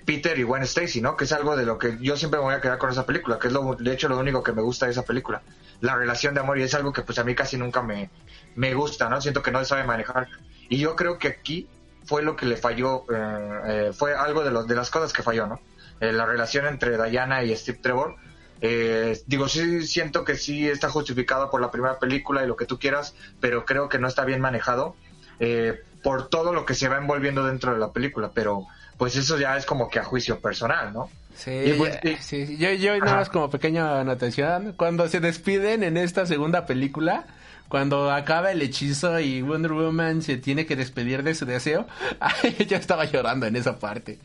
Peter 0.05 0.37
y 0.37 0.43
Gwen 0.43 0.63
Stacy, 0.63 1.01
¿no? 1.01 1.17
Que 1.17 1.23
es 1.23 1.31
algo 1.31 1.55
de 1.55 1.65
lo 1.65 1.77
que 1.77 1.97
yo 1.99 2.15
siempre 2.17 2.39
me 2.39 2.45
voy 2.45 2.55
a 2.55 2.61
quedar 2.61 2.77
con 2.77 2.91
esa 2.91 3.05
película, 3.05 3.39
que 3.39 3.47
es 3.47 3.53
lo, 3.53 3.75
de 3.75 3.93
hecho 3.93 4.09
lo 4.09 4.17
único 4.19 4.43
que 4.43 4.53
me 4.53 4.61
gusta 4.61 4.85
de 4.85 4.91
esa 4.91 5.03
película, 5.03 5.41
la 5.81 5.95
relación 5.95 6.33
de 6.33 6.41
amor 6.41 6.59
y 6.59 6.63
es 6.63 6.73
algo 6.73 6.93
que 6.93 7.01
pues 7.01 7.17
a 7.19 7.23
mí 7.23 7.35
casi 7.35 7.57
nunca 7.57 7.81
me, 7.81 8.09
me 8.55 8.73
gusta, 8.73 9.09
¿no? 9.09 9.21
Siento 9.21 9.41
que 9.41 9.51
no 9.51 9.63
sabe 9.65 9.83
manejar. 9.83 10.27
Y 10.69 10.77
yo 10.77 10.95
creo 10.95 11.17
que 11.17 11.27
aquí 11.27 11.67
fue 12.05 12.23
lo 12.23 12.35
que 12.35 12.45
le 12.45 12.57
falló, 12.57 13.05
eh, 13.13 13.61
eh, 13.65 13.91
fue 13.93 14.15
algo 14.15 14.43
de, 14.43 14.51
los 14.51 14.67
de 14.67 14.75
las 14.75 14.89
cosas 14.89 15.13
que 15.13 15.23
falló, 15.23 15.47
¿no? 15.47 15.59
Eh, 15.99 16.11
la 16.11 16.25
relación 16.25 16.65
entre 16.65 17.01
Diana 17.09 17.43
y 17.43 17.55
Steve 17.55 17.79
Trevor. 17.81 18.15
Eh, 18.61 19.21
digo, 19.25 19.47
sí 19.47 19.85
siento 19.87 20.23
que 20.23 20.35
sí 20.35 20.67
está 20.67 20.89
justificado 20.89 21.49
por 21.49 21.61
la 21.61 21.71
primera 21.71 21.99
película 21.99 22.43
y 22.43 22.47
lo 22.47 22.55
que 22.55 22.65
tú 22.65 22.79
quieras, 22.79 23.15
pero 23.39 23.65
creo 23.65 23.89
que 23.89 23.99
no 23.99 24.07
está 24.07 24.25
bien 24.25 24.41
manejado 24.41 24.95
eh, 25.39 25.81
por 26.01 26.29
todo 26.29 26.53
lo 26.53 26.65
que 26.65 26.73
se 26.73 26.87
va 26.87 26.97
envolviendo 26.97 27.45
dentro 27.45 27.73
de 27.73 27.79
la 27.79 27.91
película. 27.91 28.31
Pero 28.33 28.65
pues 28.97 29.15
eso 29.15 29.37
ya 29.37 29.57
es 29.57 29.65
como 29.65 29.89
que 29.89 29.99
a 29.99 30.03
juicio 30.03 30.39
personal, 30.39 30.93
¿no? 30.93 31.09
Sí, 31.35 31.51
Y 31.51 31.73
pues, 31.73 31.99
sí. 32.19 32.57
Yo, 32.57 32.71
yo 32.71 32.97
nada 32.99 33.17
más 33.17 33.29
como 33.29 33.49
pequeña 33.49 33.99
anotación, 33.99 34.73
cuando 34.77 35.07
se 35.07 35.19
despiden 35.19 35.83
en 35.83 35.97
esta 35.97 36.25
segunda 36.25 36.65
película, 36.65 37.25
cuando 37.73 38.11
acaba 38.11 38.51
el 38.51 38.61
hechizo 38.61 39.19
y 39.19 39.41
Wonder 39.41 39.71
Woman 39.71 40.21
se 40.21 40.37
tiene 40.37 40.67
que 40.67 40.75
despedir 40.75 41.23
de 41.23 41.33
su 41.33 41.47
deseo, 41.47 41.87
yo 42.69 42.77
estaba 42.77 43.05
llorando 43.05 43.47
en 43.47 43.55
esa 43.55 43.79
parte. 43.79 44.19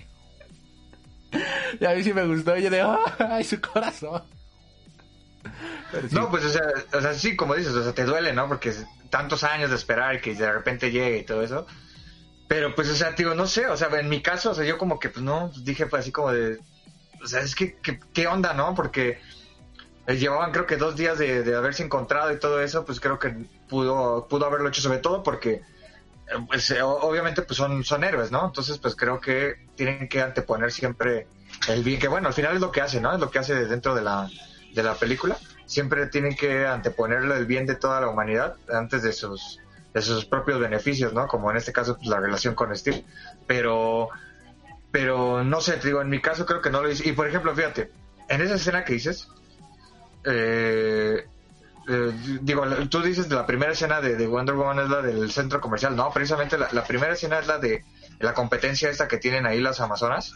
Y 1.80 1.82
a 1.86 1.94
mí 1.94 2.02
sí 2.02 2.12
me 2.12 2.26
gustó, 2.26 2.58
yo 2.58 2.68
de, 2.68 2.82
ay, 3.30 3.44
su 3.44 3.58
corazón. 3.58 4.22
No, 6.10 6.28
pues 6.30 6.44
o 6.44 6.50
sea, 6.50 6.62
o 6.92 7.00
sea, 7.00 7.14
sí, 7.14 7.36
como 7.36 7.54
dices, 7.54 7.72
o 7.72 7.82
sea, 7.82 7.94
te 7.94 8.04
duele, 8.04 8.34
¿no? 8.34 8.48
Porque 8.48 8.70
tantos 9.08 9.42
años 9.44 9.70
de 9.70 9.76
esperar 9.76 10.20
que 10.20 10.34
de 10.34 10.52
repente 10.52 10.90
llegue 10.90 11.16
y 11.16 11.24
todo 11.24 11.42
eso. 11.42 11.66
Pero 12.48 12.74
pues, 12.74 12.90
o 12.90 12.94
sea, 12.94 13.12
digo, 13.12 13.34
no 13.34 13.46
sé, 13.46 13.66
o 13.68 13.78
sea, 13.78 13.88
en 13.98 14.10
mi 14.10 14.20
caso, 14.20 14.50
o 14.50 14.54
sea, 14.54 14.66
yo 14.66 14.76
como 14.76 14.98
que, 14.98 15.08
pues 15.08 15.24
no, 15.24 15.50
dije 15.62 15.86
pues 15.86 16.00
así 16.02 16.12
como 16.12 16.34
de, 16.34 16.58
o 17.24 17.26
sea, 17.26 17.40
es 17.40 17.54
que, 17.54 17.76
que- 17.76 17.98
¿qué 18.12 18.26
onda, 18.26 18.52
no? 18.52 18.74
Porque 18.74 19.18
llevaban 20.16 20.52
creo 20.52 20.66
que 20.66 20.76
dos 20.76 20.96
días 20.96 21.18
de, 21.18 21.42
de 21.42 21.54
haberse 21.54 21.82
encontrado 21.82 22.32
y 22.32 22.38
todo 22.38 22.62
eso, 22.62 22.84
pues 22.84 22.98
creo 22.98 23.18
que 23.18 23.34
pudo, 23.68 24.26
pudo 24.26 24.46
haberlo 24.46 24.68
hecho 24.68 24.80
sobre 24.80 24.98
todo 24.98 25.22
porque, 25.22 25.50
eh, 25.52 25.62
pues 26.46 26.70
eh, 26.70 26.80
obviamente, 26.82 27.42
pues 27.42 27.58
son, 27.58 27.84
son 27.84 28.04
héroes, 28.04 28.30
¿no? 28.30 28.46
Entonces, 28.46 28.78
pues 28.78 28.96
creo 28.96 29.20
que 29.20 29.66
tienen 29.76 30.08
que 30.08 30.22
anteponer 30.22 30.72
siempre 30.72 31.26
el 31.68 31.82
bien, 31.82 32.00
que 32.00 32.08
bueno, 32.08 32.28
al 32.28 32.34
final 32.34 32.54
es 32.54 32.60
lo 32.60 32.72
que 32.72 32.80
hace, 32.80 33.00
¿no? 33.00 33.12
Es 33.12 33.20
lo 33.20 33.30
que 33.30 33.38
hace 33.38 33.66
dentro 33.66 33.94
de 33.94 34.02
la, 34.02 34.30
de 34.74 34.82
la 34.82 34.94
película. 34.94 35.36
Siempre 35.66 36.06
tienen 36.06 36.34
que 36.34 36.66
anteponerle 36.66 37.36
el 37.36 37.44
bien 37.44 37.66
de 37.66 37.74
toda 37.74 38.00
la 38.00 38.08
humanidad 38.08 38.56
antes 38.72 39.02
de 39.02 39.12
sus, 39.12 39.60
de 39.92 40.00
sus 40.00 40.24
propios 40.24 40.58
beneficios, 40.58 41.12
¿no? 41.12 41.26
Como 41.26 41.50
en 41.50 41.58
este 41.58 41.72
caso, 41.72 41.96
pues 41.96 42.08
la 42.08 42.18
relación 42.18 42.54
con 42.54 42.74
Steve. 42.74 43.04
Pero, 43.46 44.08
pero 44.90 45.44
no 45.44 45.60
sé, 45.60 45.72
te 45.74 45.88
digo, 45.88 46.00
en 46.00 46.08
mi 46.08 46.22
caso 46.22 46.46
creo 46.46 46.62
que 46.62 46.70
no 46.70 46.82
lo 46.82 46.90
hice. 46.90 47.06
Y 47.06 47.12
por 47.12 47.28
ejemplo, 47.28 47.54
fíjate, 47.54 47.90
en 48.28 48.40
esa 48.40 48.54
escena 48.54 48.84
que 48.84 48.94
dices, 48.94 49.28
eh, 50.28 51.26
eh, 51.88 52.12
digo, 52.42 52.64
tú 52.90 53.00
dices 53.00 53.28
de 53.28 53.34
la 53.34 53.46
primera 53.46 53.72
escena 53.72 54.00
de, 54.00 54.16
de 54.16 54.26
Wonder 54.26 54.54
Woman 54.54 54.78
es 54.80 54.90
la 54.90 55.00
del 55.02 55.30
centro 55.30 55.60
comercial. 55.60 55.96
No, 55.96 56.10
precisamente 56.12 56.58
la, 56.58 56.68
la 56.72 56.84
primera 56.84 57.14
escena 57.14 57.38
es 57.38 57.46
la 57.46 57.58
de 57.58 57.84
la 58.18 58.34
competencia 58.34 58.90
esta 58.90 59.08
que 59.08 59.16
tienen 59.18 59.46
ahí 59.46 59.60
las 59.60 59.80
Amazonas. 59.80 60.32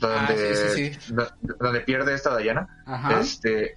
Donde, 0.00 0.52
Ah, 0.52 0.54
sí, 0.74 0.92
sí, 0.92 1.12
do- 1.14 1.30
donde 1.58 1.80
pierde 1.80 2.14
esta. 2.14 2.30
Ajá. 2.86 3.20
Este, 3.20 3.74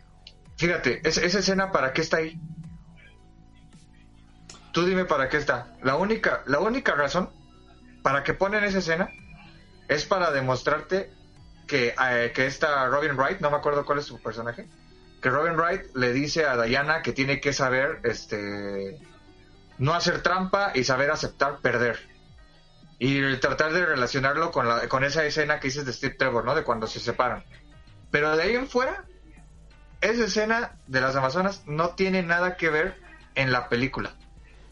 fíjate, 0.58 1.02
es- 1.08 1.18
esa 1.18 1.40
escena 1.40 1.72
para 1.72 1.92
qué 1.94 2.02
está 2.02 2.18
ahí. 2.18 2.40
Tú 4.72 4.86
dime 4.86 5.06
para 5.06 5.30
qué 5.30 5.38
está. 5.38 5.68
La 5.84 5.96
única, 5.96 6.42
la 6.48 6.60
única 6.60 6.96
razón 6.96 7.30
para 8.02 8.24
que 8.24 8.34
ponen 8.34 8.64
esa 8.64 8.80
escena 8.80 9.10
es 9.88 10.06
para 10.06 10.32
demostrarte 10.32 11.12
que, 11.68 11.94
eh, 12.10 12.32
que 12.34 12.46
esta 12.48 12.88
Robin 12.88 13.16
Wright, 13.18 13.40
no 13.40 13.52
me 13.52 13.58
acuerdo 13.58 13.86
cuál 13.86 14.00
es 14.00 14.06
su 14.06 14.22
personaje, 14.22 14.68
que 15.24 15.30
Robin 15.30 15.56
Wright 15.56 15.96
le 15.96 16.12
dice 16.12 16.46
a 16.46 16.62
Diana 16.62 17.02
que 17.02 17.14
tiene 17.14 17.40
que 17.40 17.54
saber, 17.54 18.02
este, 18.04 19.00
no 19.78 19.94
hacer 19.94 20.22
trampa 20.22 20.74
y 20.76 20.84
saber 20.84 21.12
aceptar 21.12 21.60
perder. 21.62 21.98
Y 23.00 23.38
tratar 23.38 23.72
de 23.72 23.86
relacionarlo 23.86 24.52
con, 24.52 24.68
la, 24.68 24.90
con 24.90 25.06
esa 25.06 25.24
escena 25.24 25.62
que 25.62 25.70
dices 25.70 25.86
de 25.86 25.94
Steve 25.94 26.16
Trevor, 26.16 26.44
¿no? 26.44 26.54
De 26.54 26.64
cuando 26.64 26.88
se 26.88 27.00
separan. 27.00 27.46
Pero 28.12 28.36
de 28.36 28.44
ahí 28.44 28.56
en 28.56 28.68
fuera, 28.68 29.06
esa 30.02 30.26
escena 30.26 30.74
de 30.88 31.00
las 31.00 31.16
Amazonas 31.16 31.64
no 31.68 31.96
tiene 31.96 32.22
nada 32.22 32.58
que 32.58 32.70
ver 32.70 32.98
en 33.36 33.54
la 33.54 33.70
película. 33.70 34.16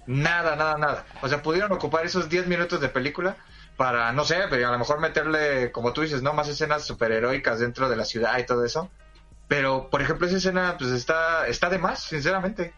Nada, 0.06 0.58
nada, 0.58 0.78
nada. 0.78 1.06
O 1.22 1.30
sea, 1.30 1.42
pudieron 1.42 1.72
ocupar 1.72 2.06
esos 2.06 2.28
10 2.28 2.48
minutos 2.48 2.82
de 2.82 2.90
película 2.90 3.38
para, 3.78 4.12
no 4.12 4.26
sé, 4.26 4.42
pero 4.50 4.68
a 4.68 4.72
lo 4.72 4.80
mejor 4.80 5.00
meterle, 5.00 5.72
como 5.72 5.94
tú 5.94 6.02
dices, 6.02 6.22
no 6.22 6.34
más 6.34 6.50
escenas 6.50 6.84
superheroicas 6.86 7.60
dentro 7.60 7.88
de 7.88 7.96
la 7.96 8.04
ciudad 8.04 8.38
y 8.38 8.46
todo 8.46 8.66
eso. 8.66 8.92
Pero, 9.52 9.90
por 9.90 10.02
ejemplo, 10.02 10.28
esa 10.28 10.38
escena, 10.38 10.76
pues 10.80 10.92
está, 10.92 11.46
está 11.46 11.68
de 11.70 11.78
más, 11.78 12.00
sinceramente. 12.04 12.74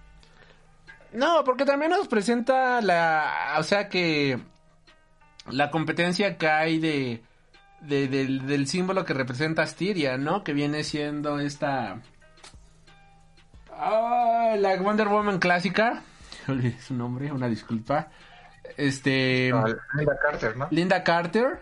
No, 1.12 1.44
porque 1.44 1.66
también 1.66 1.92
nos 1.92 2.08
presenta 2.08 2.82
la, 2.82 3.54
o 3.60 3.64
sea 3.64 3.90
que 3.90 4.40
la 5.52 5.70
competencia 5.70 6.36
que 6.40 6.48
hay 6.50 6.80
de, 6.80 7.22
de- 7.82 8.08
del, 8.08 8.48
del 8.48 8.66
símbolo 8.68 9.06
que 9.06 9.14
representa 9.14 9.62
Astiria, 9.62 10.18
¿no? 10.18 10.44
Que 10.44 10.54
viene 10.54 10.84
siendo 10.84 11.38
esta, 11.40 11.98
ah, 13.72 14.56
la 14.58 14.76
Wonder 14.78 15.10
Woman 15.10 15.38
clásica. 15.38 16.02
Olvidé 16.48 16.80
su 16.82 16.96
nombre, 16.96 17.32
una 17.32 17.48
disculpa. 17.50 18.08
Este, 18.78 19.52
Linda 19.96 20.18
Carter, 20.20 20.58
¿no? 20.58 20.68
Linda 20.72 21.04
Carter. 21.04 21.60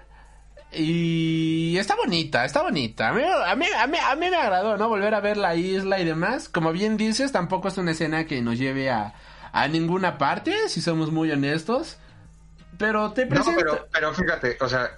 Y 0.73 1.77
está 1.77 1.95
bonita, 1.95 2.45
está 2.45 2.61
bonita. 2.61 3.09
A 3.09 3.13
mí, 3.13 3.23
a, 3.23 3.55
mí, 3.55 3.65
a, 3.77 3.87
mí, 3.87 3.97
a 3.97 4.15
mí 4.15 4.29
me 4.29 4.35
agradó, 4.37 4.77
¿no? 4.77 4.87
Volver 4.87 5.13
a 5.13 5.19
ver 5.19 5.35
la 5.37 5.55
isla 5.55 5.99
y 5.99 6.05
demás. 6.05 6.47
Como 6.47 6.71
bien 6.71 6.95
dices, 6.97 7.31
tampoco 7.31 7.67
es 7.67 7.77
una 7.77 7.91
escena 7.91 8.25
que 8.25 8.41
nos 8.41 8.57
lleve 8.57 8.89
a, 8.89 9.13
a 9.51 9.67
ninguna 9.67 10.17
parte, 10.17 10.69
si 10.69 10.81
somos 10.81 11.11
muy 11.11 11.29
honestos. 11.31 11.97
Pero 12.77 13.11
te 13.11 13.25
No, 13.25 13.29
presento... 13.31 13.59
pero, 13.59 13.87
pero 13.91 14.13
fíjate, 14.13 14.57
o 14.61 14.69
sea, 14.69 14.97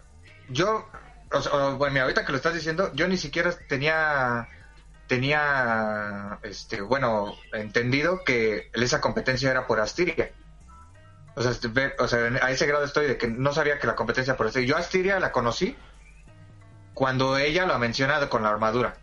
yo, 0.49 0.87
o 1.31 1.41
sea, 1.41 1.51
bueno, 1.71 1.93
mira, 1.93 2.03
ahorita 2.03 2.23
que 2.23 2.31
lo 2.31 2.37
estás 2.37 2.53
diciendo, 2.53 2.91
yo 2.93 3.07
ni 3.07 3.17
siquiera 3.17 3.51
tenía, 3.67 4.47
tenía, 5.07 6.39
este, 6.43 6.81
bueno, 6.81 7.33
entendido 7.51 8.23
que 8.23 8.69
esa 8.73 9.01
competencia 9.01 9.49
era 9.49 9.65
por 9.65 9.79
Astiria. 9.79 10.31
O 11.35 11.41
sea, 11.41 11.51
este, 11.51 11.69
o 11.99 12.07
sea, 12.07 12.19
a 12.41 12.51
ese 12.51 12.65
grado 12.67 12.83
estoy 12.85 13.07
de 13.07 13.17
que 13.17 13.27
no 13.27 13.53
sabía 13.53 13.79
que 13.79 13.87
la 13.87 13.95
competencia 13.95 14.37
por 14.37 14.47
Astiria. 14.47 14.67
Yo 14.69 14.75
a 14.77 14.79
Astiria 14.79 15.19
la 15.19 15.31
conocí 15.31 15.75
cuando 16.93 17.37
ella 17.37 17.65
la 17.65 17.77
menciona 17.77 18.29
con 18.29 18.43
la 18.43 18.49
armadura. 18.49 18.95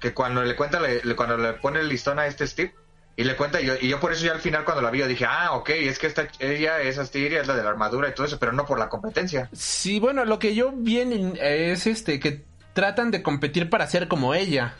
Que 0.00 0.12
cuando 0.14 0.42
le 0.44 0.54
cuenta, 0.54 0.78
le- 0.80 1.00
cuando 1.16 1.36
le 1.38 1.54
pone 1.54 1.80
el 1.80 1.88
listón 1.88 2.18
a 2.18 2.26
este 2.26 2.46
Steve, 2.46 2.74
y 3.18 3.24
le 3.24 3.34
cuenta, 3.34 3.60
y 3.62 3.66
yo, 3.66 3.74
y 3.80 3.88
yo 3.88 3.98
por 3.98 4.12
eso 4.12 4.26
ya 4.26 4.32
al 4.32 4.40
final 4.40 4.64
cuando 4.64 4.82
la 4.82 4.90
vi, 4.90 4.98
yo 4.98 5.06
dije, 5.08 5.24
ah, 5.26 5.52
ok, 5.52 5.70
es 5.70 5.98
que 5.98 6.06
esta, 6.06 6.28
ella 6.38 6.82
es 6.82 6.98
Astiria, 6.98 7.40
es 7.40 7.46
la 7.46 7.56
de 7.56 7.62
la 7.62 7.70
armadura 7.70 8.08
y 8.10 8.14
todo 8.14 8.26
eso, 8.26 8.38
pero 8.38 8.52
no 8.52 8.66
por 8.66 8.78
la 8.78 8.90
competencia. 8.90 9.48
Sí, 9.54 9.98
bueno, 9.98 10.24
lo 10.26 10.38
que 10.38 10.54
yo 10.54 10.70
vi 10.72 11.00
es 11.40 11.86
este, 11.86 12.20
que 12.20 12.44
tratan 12.74 13.10
de 13.10 13.22
competir 13.22 13.70
para 13.70 13.86
ser 13.86 14.06
como 14.06 14.34
ella. 14.34 14.74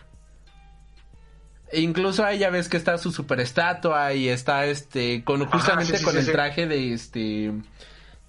E 1.72 1.80
incluso 1.80 2.24
ahí 2.24 2.38
ya 2.38 2.50
ves 2.50 2.68
que 2.68 2.76
está 2.76 2.96
su 2.98 3.10
super 3.12 3.40
estatua 3.40 4.12
y 4.14 4.28
está 4.28 4.66
este 4.66 5.24
con 5.24 5.44
justamente 5.46 5.98
sí, 5.98 6.04
con 6.04 6.12
sí, 6.12 6.20
el 6.20 6.24
sí. 6.26 6.32
traje 6.32 6.66
de 6.66 6.92
este 6.92 7.52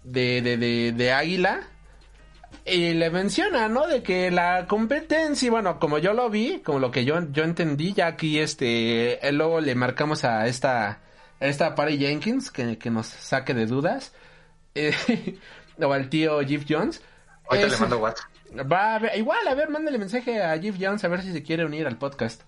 de, 0.04 0.42
de, 0.42 0.58
de, 0.58 0.92
de 0.94 1.12
águila 1.14 1.62
y 2.66 2.94
le 2.94 3.10
menciona, 3.12 3.68
¿no? 3.70 3.88
De 3.88 4.02
que 4.04 4.32
la 4.32 4.66
competencia, 4.68 5.52
bueno, 5.52 5.80
como 5.80 6.00
yo 6.00 6.14
lo 6.14 6.30
vi, 6.30 6.60
como 6.64 6.80
lo 6.80 6.92
que 6.92 7.06
yo, 7.06 7.32
yo 7.32 7.44
entendí, 7.44 7.94
ya 7.94 8.08
aquí 8.08 8.40
este, 8.40 9.26
eh, 9.26 9.32
luego 9.32 9.62
le 9.62 9.76
marcamos 9.76 10.24
a 10.24 10.48
esta, 10.48 10.90
a 11.40 11.46
esta 11.46 11.76
Patty 11.76 11.98
Jenkins 11.98 12.52
que, 12.52 12.78
que 12.78 12.90
nos 12.90 13.08
saque 13.08 13.54
de 13.54 13.66
dudas, 13.68 14.14
eh, 14.76 14.94
o 15.80 15.94
al 15.94 16.10
tío 16.10 16.40
Jeff 16.46 16.66
Jones. 16.68 17.02
Ahorita 17.50 17.68
Es- 17.68 17.74
le 17.74 17.80
mando 17.80 18.00
WhatsApp. 18.00 18.28
Va 18.72 18.96
a 18.96 19.00
ver, 19.00 19.18
igual, 19.18 19.46
a 19.48 19.54
ver, 19.54 19.70
mándale 19.70 19.98
mensaje 19.98 20.42
a 20.42 20.58
Jeff 20.60 20.76
Jones 20.80 21.04
a 21.04 21.08
ver 21.10 21.22
si 21.22 21.34
se 21.34 21.44
quiere 21.44 21.66
unir 21.66 21.86
al 21.86 21.98
podcast. 21.98 22.42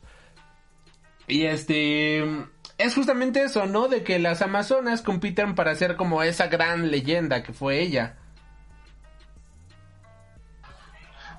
Y 1.29 1.45
este 1.45 2.25
es 2.79 2.95
justamente 2.95 3.43
eso, 3.43 3.67
¿no? 3.67 3.87
De 3.87 4.03
que 4.03 4.19
las 4.19 4.41
Amazonas 4.41 5.01
compiten 5.03 5.53
para 5.53 5.75
ser 5.75 5.95
como 5.95 6.23
esa 6.23 6.47
gran 6.47 6.89
leyenda 6.89 7.43
que 7.43 7.53
fue 7.53 7.79
ella. 7.79 8.17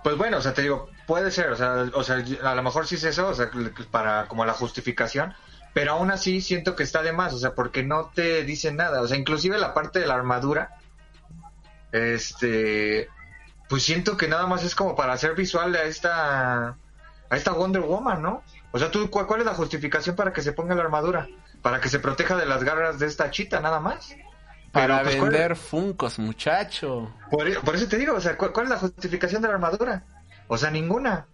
Pues 0.04 0.16
bueno, 0.16 0.38
o 0.38 0.40
sea, 0.40 0.54
te 0.54 0.62
digo, 0.62 0.88
puede 1.06 1.30
ser, 1.30 1.50
o 1.50 1.56
sea, 1.56 1.90
o 1.92 2.02
sea, 2.04 2.24
a 2.44 2.54
lo 2.54 2.62
mejor 2.62 2.86
sí 2.86 2.94
es 2.94 3.04
eso, 3.04 3.28
o 3.28 3.34
sea, 3.34 3.50
para 3.90 4.28
como 4.28 4.46
la 4.46 4.54
justificación, 4.54 5.34
pero 5.74 5.92
aún 5.92 6.10
así 6.10 6.40
siento 6.40 6.76
que 6.76 6.84
está 6.84 7.02
de 7.02 7.12
más, 7.12 7.34
o 7.34 7.38
sea, 7.38 7.54
porque 7.54 7.82
no 7.82 8.10
te 8.14 8.44
dice 8.44 8.72
nada, 8.72 9.02
o 9.02 9.08
sea, 9.08 9.18
inclusive 9.18 9.58
la 9.58 9.74
parte 9.74 9.98
de 9.98 10.06
la 10.06 10.14
armadura, 10.14 10.78
este, 11.92 13.08
pues 13.68 13.82
siento 13.82 14.16
que 14.16 14.28
nada 14.28 14.46
más 14.46 14.64
es 14.64 14.74
como 14.74 14.94
para 14.94 15.12
hacer 15.12 15.34
visual 15.34 15.74
a 15.74 15.82
esta, 15.82 16.68
a 16.68 17.36
esta 17.36 17.52
Wonder 17.52 17.82
Woman, 17.82 18.22
¿no? 18.22 18.42
O 18.72 18.78
sea, 18.78 18.90
tú, 18.90 19.10
¿cuál, 19.10 19.26
cuál 19.26 19.40
es 19.40 19.46
la 19.46 19.54
justificación 19.54 20.14
para 20.16 20.32
que 20.32 20.42
se 20.42 20.52
ponga 20.52 20.74
la 20.74 20.82
armadura? 20.82 21.28
Para 21.62 21.80
que 21.80 21.88
se 21.88 21.98
proteja 21.98 22.36
de 22.36 22.46
las 22.46 22.62
garras 22.64 22.98
de 22.98 23.06
esta 23.06 23.30
chita, 23.30 23.60
nada 23.60 23.80
más. 23.80 24.14
Para 24.72 24.98
Pero, 24.98 25.02
pues, 25.04 25.16
¿cuál- 25.16 25.30
vender 25.30 25.56
Funcos, 25.56 26.18
muchacho. 26.20 27.12
por, 27.30 27.60
por 27.62 27.74
eso 27.74 27.88
te 27.88 27.96
digo, 27.98 28.14
o 28.14 28.20
sea, 28.20 28.36
¿cuál, 28.36 28.52
cuál 28.52 28.66
es 28.66 28.70
la 28.70 28.78
justificación 28.78 29.42
de 29.42 29.48
la 29.48 29.54
armadura? 29.54 30.04
O 30.46 30.56
sea, 30.56 30.70
ninguna. 30.70 31.26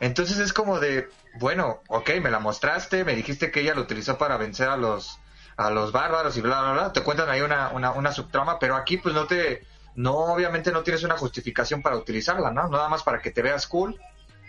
Entonces 0.00 0.38
es 0.38 0.52
como 0.52 0.78
de, 0.78 1.08
bueno, 1.40 1.80
ok, 1.88 2.10
me 2.22 2.30
la 2.30 2.38
mostraste, 2.38 3.04
me 3.04 3.14
dijiste 3.16 3.50
que 3.50 3.60
ella 3.60 3.74
lo 3.74 3.80
utilizó 3.82 4.16
para 4.18 4.36
vencer 4.36 4.68
a 4.68 4.76
los 4.76 5.18
a 5.56 5.70
los 5.70 5.90
bárbaros 5.90 6.36
y 6.36 6.40
bla, 6.40 6.60
bla, 6.60 6.72
bla. 6.72 6.92
Te 6.92 7.02
cuentan 7.02 7.28
ahí 7.30 7.40
una, 7.40 7.70
una, 7.70 7.90
una 7.90 8.12
subtrama, 8.12 8.60
pero 8.60 8.76
aquí 8.76 8.96
pues 8.98 9.12
no 9.12 9.26
te, 9.26 9.66
no, 9.96 10.14
obviamente 10.14 10.70
no 10.70 10.84
tienes 10.84 11.02
una 11.02 11.16
justificación 11.18 11.82
para 11.82 11.96
utilizarla, 11.96 12.52
¿no? 12.52 12.68
Nada 12.68 12.88
más 12.88 13.02
para 13.02 13.20
que 13.20 13.32
te 13.32 13.42
veas 13.42 13.66
cool 13.66 13.98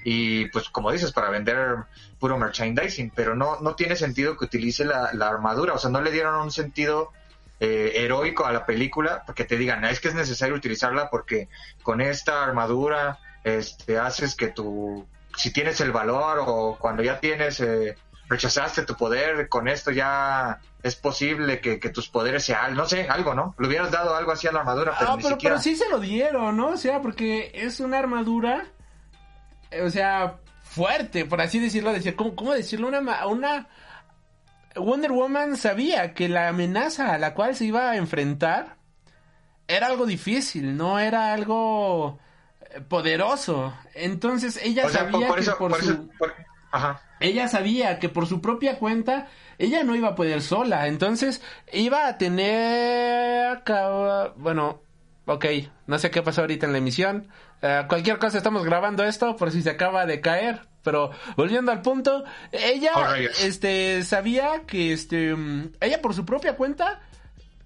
y 0.03 0.45
pues 0.49 0.69
como 0.69 0.91
dices, 0.91 1.11
para 1.11 1.29
vender 1.29 1.75
puro 2.19 2.37
merchandising, 2.37 3.11
pero 3.15 3.35
no, 3.35 3.59
no 3.59 3.75
tiene 3.75 3.95
sentido 3.95 4.37
que 4.37 4.45
utilice 4.45 4.85
la, 4.85 5.09
la 5.13 5.27
armadura, 5.29 5.73
o 5.73 5.77
sea, 5.77 5.89
no 5.89 6.01
le 6.01 6.11
dieron 6.11 6.35
un 6.35 6.51
sentido 6.51 7.11
eh, 7.59 7.91
heroico 7.95 8.45
a 8.45 8.51
la 8.53 8.65
película, 8.65 9.23
que 9.35 9.43
te 9.45 9.57
digan, 9.57 9.83
es 9.85 9.99
que 9.99 10.07
es 10.07 10.15
necesario 10.15 10.55
utilizarla 10.55 11.09
porque 11.09 11.49
con 11.83 11.99
esta 12.01 12.43
armadura 12.43 13.19
este, 13.43 13.97
haces 13.97 14.35
que 14.35 14.47
tu, 14.47 15.05
si 15.35 15.51
tienes 15.51 15.81
el 15.81 15.91
valor 15.91 16.43
o 16.45 16.77
cuando 16.79 17.03
ya 17.03 17.19
tienes, 17.19 17.59
eh, 17.59 17.95
rechazaste 18.29 18.83
tu 18.83 18.95
poder, 18.95 19.49
con 19.49 19.67
esto 19.67 19.91
ya 19.91 20.59
es 20.83 20.95
posible 20.95 21.59
que, 21.59 21.79
que 21.79 21.89
tus 21.89 22.07
poderes 22.09 22.45
sean, 22.45 22.75
no 22.75 22.85
sé, 22.85 23.09
algo, 23.09 23.33
¿no? 23.33 23.55
Le 23.59 23.67
hubieras 23.67 23.91
dado 23.91 24.15
algo 24.15 24.31
así 24.31 24.47
a 24.47 24.51
la 24.51 24.59
armadura, 24.59 24.93
pero 24.97 25.11
Ah, 25.11 25.15
ni 25.17 25.23
pero, 25.23 25.35
siquiera. 25.35 25.55
pero 25.55 25.63
sí 25.63 25.75
se 25.75 25.89
lo 25.89 25.99
dieron, 25.99 26.55
¿no? 26.55 26.67
O 26.69 26.77
sea, 26.77 27.01
porque 27.01 27.51
es 27.53 27.79
una 27.79 27.97
armadura, 27.99 28.67
o 29.83 29.89
sea, 29.89 30.37
fuerte, 30.63 31.25
por 31.25 31.41
así 31.41 31.59
decirlo. 31.59 31.93
Decir, 31.93 32.15
¿cómo, 32.15 32.35
cómo 32.35 32.53
decirlo? 32.53 32.87
Una, 32.87 33.25
una... 33.27 33.67
Wonder 34.75 35.11
Woman 35.11 35.57
sabía 35.57 36.13
que 36.13 36.29
la 36.29 36.47
amenaza 36.49 37.13
a 37.13 37.17
la 37.17 37.33
cual 37.33 37.55
se 37.55 37.65
iba 37.65 37.89
a 37.89 37.97
enfrentar 37.97 38.77
era 39.67 39.87
algo 39.87 40.05
difícil, 40.05 40.77
no 40.77 40.99
era 40.99 41.33
algo 41.33 42.19
eh, 42.61 42.81
poderoso. 42.81 43.73
Entonces 43.93 44.59
ella 44.63 44.85
o 44.85 44.89
sea, 44.89 45.01
sabía 45.01 45.27
por, 45.27 45.35
por 45.37 45.39
que 45.45 45.51
por 45.51 45.71
por 45.71 45.81
su... 45.83 45.91
eso, 45.91 46.09
por- 46.17 46.33
ajá. 46.71 47.01
Ella 47.19 47.47
sabía 47.49 47.99
que 47.99 48.07
por 48.07 48.27
su 48.27 48.41
propia 48.41 48.77
cuenta 48.79 49.27
ella 49.57 49.83
no 49.83 49.95
iba 49.95 50.09
a 50.09 50.15
poder 50.15 50.41
sola, 50.41 50.87
entonces 50.87 51.41
iba 51.73 52.07
a 52.07 52.17
tener... 52.17 53.61
Bueno, 54.37 54.81
ok, 55.25 55.45
no 55.87 55.99
sé 55.99 56.11
qué 56.11 56.21
pasó 56.21 56.41
ahorita 56.41 56.65
en 56.67 56.71
la 56.71 56.77
emisión. 56.77 57.27
Eh, 57.61 57.85
cualquier 57.87 58.19
cosa, 58.19 58.37
estamos 58.37 58.63
grabando 58.63 59.03
esto 59.03 59.35
por 59.35 59.51
si 59.51 59.61
se 59.61 59.69
acaba 59.69 60.05
de 60.05 60.21
caer. 60.21 60.61
Pero 60.83 61.11
volviendo 61.35 61.71
al 61.71 61.81
punto, 61.81 62.23
ella 62.51 62.91
Oh, 62.95 63.13
este, 63.43 64.03
sabía 64.03 64.61
que 64.65 64.93
este, 64.93 65.35
mm, 65.35 65.73
ella 65.81 66.01
por 66.01 66.13
su 66.13 66.25
propia 66.25 66.55
cuenta 66.55 67.01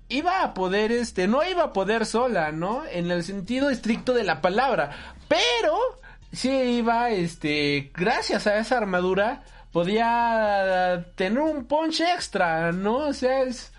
iba 0.09 0.43
a 0.43 0.53
poder, 0.53 0.91
este, 0.91 1.27
no 1.27 1.43
iba 1.43 1.63
a 1.63 1.73
poder 1.73 2.05
sola, 2.05 2.51
¿no? 2.51 2.83
En 2.85 3.11
el 3.11 3.23
sentido 3.23 3.69
estricto 3.69 4.13
de 4.13 4.23
la 4.23 4.41
palabra. 4.41 5.15
Pero 5.27 5.99
sí 6.31 6.49
iba, 6.49 7.11
este, 7.11 7.91
gracias 7.93 8.47
a 8.47 8.57
esa 8.57 8.77
armadura, 8.77 9.43
podía 9.71 11.05
tener 11.15 11.39
un 11.39 11.65
punch 11.65 12.01
extra, 12.01 12.71
¿no? 12.71 12.97
O 13.07 13.13
sea, 13.13 13.43
es... 13.43 13.72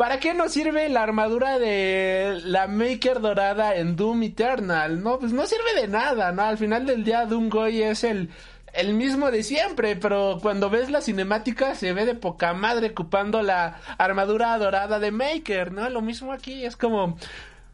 ¿Para 0.00 0.18
qué 0.18 0.32
nos 0.32 0.52
sirve 0.52 0.88
la 0.88 1.02
armadura 1.02 1.58
de 1.58 2.40
la 2.44 2.66
Maker 2.68 3.20
dorada 3.20 3.74
en 3.76 3.96
Doom 3.96 4.22
Eternal? 4.22 5.02
No, 5.02 5.18
pues 5.18 5.30
no 5.34 5.46
sirve 5.46 5.78
de 5.78 5.88
nada, 5.88 6.32
¿no? 6.32 6.40
Al 6.40 6.56
final 6.56 6.86
del 6.86 7.04
día 7.04 7.26
Doom 7.26 7.50
Goy 7.50 7.82
es 7.82 8.02
el, 8.04 8.30
el 8.72 8.94
mismo 8.94 9.30
de 9.30 9.42
siempre, 9.42 9.96
pero 9.96 10.38
cuando 10.40 10.70
ves 10.70 10.88
la 10.90 11.02
cinemática 11.02 11.74
se 11.74 11.92
ve 11.92 12.06
de 12.06 12.14
poca 12.14 12.54
madre 12.54 12.92
ocupando 12.92 13.42
la 13.42 13.78
armadura 13.98 14.56
dorada 14.56 14.98
de 15.00 15.10
Maker, 15.10 15.70
¿no? 15.70 15.90
Lo 15.90 16.00
mismo 16.00 16.32
aquí, 16.32 16.64
es 16.64 16.78
como... 16.78 17.18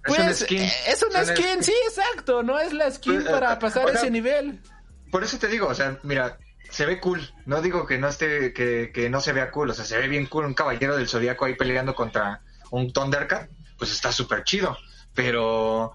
Es 0.05 0.17
Pues, 0.17 0.19
una 0.19 0.33
skin. 0.35 0.63
eh, 0.63 0.73
es 0.89 1.03
una 1.05 1.21
Es 1.21 1.31
una 1.31 1.37
skin, 1.37 1.47
skin. 1.47 1.63
sí, 1.63 1.75
exacto, 1.87 2.43
¿no? 2.43 2.59
Es 2.59 2.73
la 2.73 2.91
skin 2.91 3.23
Pues, 3.23 3.29
para 3.29 3.53
eh, 3.53 3.57
pasar 3.61 3.85
o 3.85 3.89
sea, 3.93 4.01
ese 4.01 4.11
nivel. 4.11 4.59
Por 5.13 5.23
eso 5.23 5.39
te 5.39 5.47
digo, 5.47 5.69
o 5.69 5.75
sea, 5.75 5.97
mira, 6.03 6.39
se 6.77 6.85
ve 6.85 7.01
cool. 7.01 7.27
No 7.47 7.63
digo 7.63 7.87
que 7.87 7.97
no 7.97 8.07
esté, 8.09 8.53
que, 8.53 8.91
que 8.93 9.09
no 9.09 9.23
se 9.23 9.33
vea 9.33 9.51
cool, 9.51 9.71
o 9.71 9.75
sea, 9.75 9.87
se 9.87 9.97
ve 9.97 10.09
bien 10.09 10.27
cool 10.27 10.45
un 10.45 10.53
caballero 10.53 10.95
del 10.95 11.09
zodiaco 11.09 11.47
ahí 11.47 11.55
peleando 11.55 11.95
contra 11.95 12.43
un 12.71 12.93
Thundercat, 12.93 13.49
pues 13.79 13.91
está 13.93 14.13
súper 14.13 14.45
chido. 14.45 14.77
Pero, 15.15 15.95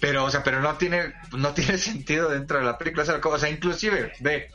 pero, 0.00 0.24
o 0.24 0.30
sea, 0.30 0.42
pero 0.42 0.60
no 0.60 0.74
tiene, 0.78 1.14
no 1.36 1.54
tiene 1.54 1.78
sentido 1.78 2.28
dentro 2.28 2.58
de 2.58 2.64
la 2.64 2.76
película. 2.76 3.04
O 3.04 3.06
sea, 3.06 3.20
como- 3.20 3.36
o 3.36 3.38
sea, 3.38 3.50
inclusive, 3.50 4.12
ve, 4.18 4.50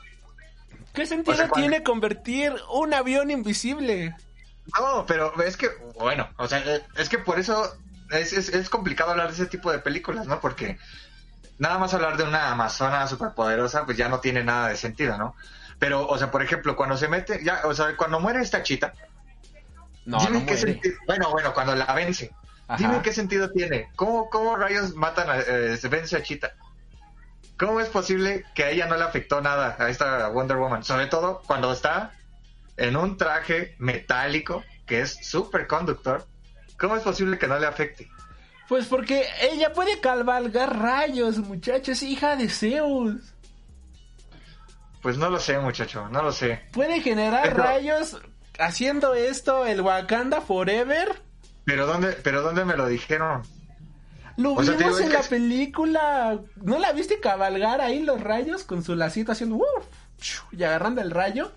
¿Qué 0.94 1.06
sentido 1.06 1.34
o 1.34 1.38
sea, 1.38 1.48
cuando- 1.48 1.70
tiene 1.70 1.84
convertir 1.84 2.54
un 2.70 2.94
avión 2.94 3.32
invisible? 3.32 4.14
No, 4.78 5.06
pero 5.06 5.42
es 5.42 5.56
que, 5.56 5.70
bueno, 5.98 6.30
o 6.38 6.50
sea, 6.50 6.60
eh, 6.66 6.82
es 6.98 7.08
que 7.08 7.20
por 7.20 7.40
eso 7.40 7.78
es, 8.12 8.34
es, 8.34 8.50
es 8.50 8.70
complicado 8.70 9.12
hablar 9.12 9.28
de 9.28 9.34
ese 9.36 9.46
tipo 9.46 9.72
de 9.72 9.80
películas, 9.80 10.28
¿no? 10.28 10.42
Porque 10.42 10.78
nada 11.58 11.78
más 11.78 11.94
hablar 11.94 12.18
de 12.18 12.24
una 12.24 12.52
amazona 12.52 13.08
superpoderosa, 13.08 13.86
pues 13.86 13.98
ya 13.98 14.10
no 14.10 14.20
tiene 14.20 14.44
nada 14.44 14.70
de 14.70 14.78
sentido, 14.78 15.18
¿no? 15.18 15.36
Pero, 15.80 16.08
o 16.08 16.18
sea, 16.18 16.32
por 16.32 16.42
ejemplo, 16.42 16.76
cuando 16.76 16.98
se 16.98 17.08
mete, 17.08 17.44
ya, 17.44 17.62
o 17.66 17.74
sea, 17.74 17.96
cuando 17.98 18.20
muere 18.20 18.42
esta 18.42 18.64
chita, 18.64 18.94
No, 20.06 20.20
dime 20.20 20.40
no 20.40 20.40
qué 20.46 20.54
muere. 20.54 20.58
sentido, 20.58 20.96
bueno, 21.08 21.30
bueno, 21.32 21.54
cuando 21.54 21.76
la 21.76 21.94
vence, 21.94 22.32
Ajá. 22.68 22.78
dime 22.82 23.02
qué 23.02 23.12
sentido 23.12 23.50
tiene. 23.52 23.90
¿Cómo, 23.96 24.30
cómo 24.30 24.56
rayos 24.56 24.96
matan 24.96 25.30
a, 25.30 25.38
eh, 25.40 25.78
se 25.78 25.88
vence 25.90 26.16
a 26.16 26.24
Chita? 26.24 26.54
¿Cómo 27.58 27.80
es 27.80 27.88
posible 27.90 28.44
que 28.54 28.64
a 28.66 28.70
ella 28.70 28.86
no 28.86 28.98
le 28.98 29.04
afectó 29.04 29.40
nada 29.42 29.78
a 29.80 29.90
esta 29.90 30.28
Wonder 30.30 30.58
Woman? 30.58 30.84
Sobre 30.84 31.08
todo 31.08 31.42
cuando 31.48 31.72
está 31.72 32.12
en 32.78 32.98
un 32.98 33.18
traje 33.18 33.76
metálico 33.80 34.64
que 34.86 35.02
es 35.02 35.18
superconductor. 35.26 36.26
¿Cómo 36.78 36.98
es 36.98 37.04
posible 37.04 37.38
que 37.40 37.48
no 37.48 37.58
le 37.58 37.66
afecte? 37.66 38.10
Pues 38.68 38.88
porque 38.88 39.26
ella 39.42 39.74
puede 39.74 40.00
cabalgar 40.00 40.80
rayos, 40.80 41.38
muchachos, 41.38 42.02
hija 42.02 42.36
de 42.36 42.50
Zeus. 42.50 43.16
Pues 45.02 45.18
no 45.18 45.30
lo 45.30 45.40
sé, 45.40 45.60
muchacho, 45.60 46.08
no 46.10 46.24
lo 46.24 46.32
sé. 46.32 46.64
Puede 46.72 47.00
generar 47.02 47.44
Pero- 47.44 47.64
rayos 47.64 48.20
haciendo 48.58 49.14
esto 49.14 49.66
el 49.68 49.82
Wakanda 49.82 50.42
Forever. 50.42 51.22
Pero 51.64 51.86
¿dónde, 51.86 52.14
pero 52.14 52.42
¿dónde 52.42 52.66
me 52.66 52.76
lo 52.76 52.88
dijeron? 52.88 53.44
Lo 54.38 54.54
O 54.54 54.64
sea, 54.64 54.76
te 54.76 54.84
vimos 54.84 54.98
digo, 54.98 55.00
en 55.00 55.14
es 55.14 55.14
la 55.14 55.22
que- 55.22 55.30
película. 55.30 56.40
¿No 56.56 56.80
la 56.80 56.92
viste 56.92 57.20
cabalgar 57.20 57.82
ahí 57.82 58.02
los 58.04 58.20
rayos 58.20 58.64
con 58.64 58.84
su 58.84 58.96
lacito 58.96 59.32
haciendo 59.32 59.56
¡wuf! 59.58 59.86
y 60.52 60.64
agarrando 60.64 61.02
el 61.02 61.12
rayo? 61.12 61.52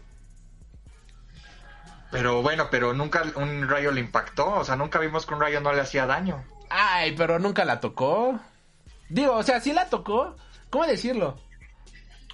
Pero 2.11 2.43
bueno, 2.43 2.69
pero 2.71 2.95
nunca 2.95 3.23
un 3.37 3.69
rayo 3.69 3.91
le 3.93 4.01
impactó. 4.01 4.47
O 4.55 4.65
sea, 4.65 4.77
nunca 4.77 4.99
vimos 4.99 5.27
que 5.27 5.35
un 5.35 5.41
rayo 5.41 5.61
no 5.61 5.73
le 5.73 5.81
hacía 5.81 6.07
daño. 6.07 6.45
Ay, 6.71 7.15
pero 7.17 7.39
nunca 7.39 7.65
la 7.65 7.81
tocó. 7.81 8.39
Digo, 9.09 9.35
o 9.35 9.43
sea, 9.43 9.61
sí 9.61 9.73
la 9.73 9.87
tocó. 9.89 10.37
¿Cómo 10.71 10.87
decirlo? 10.87 11.39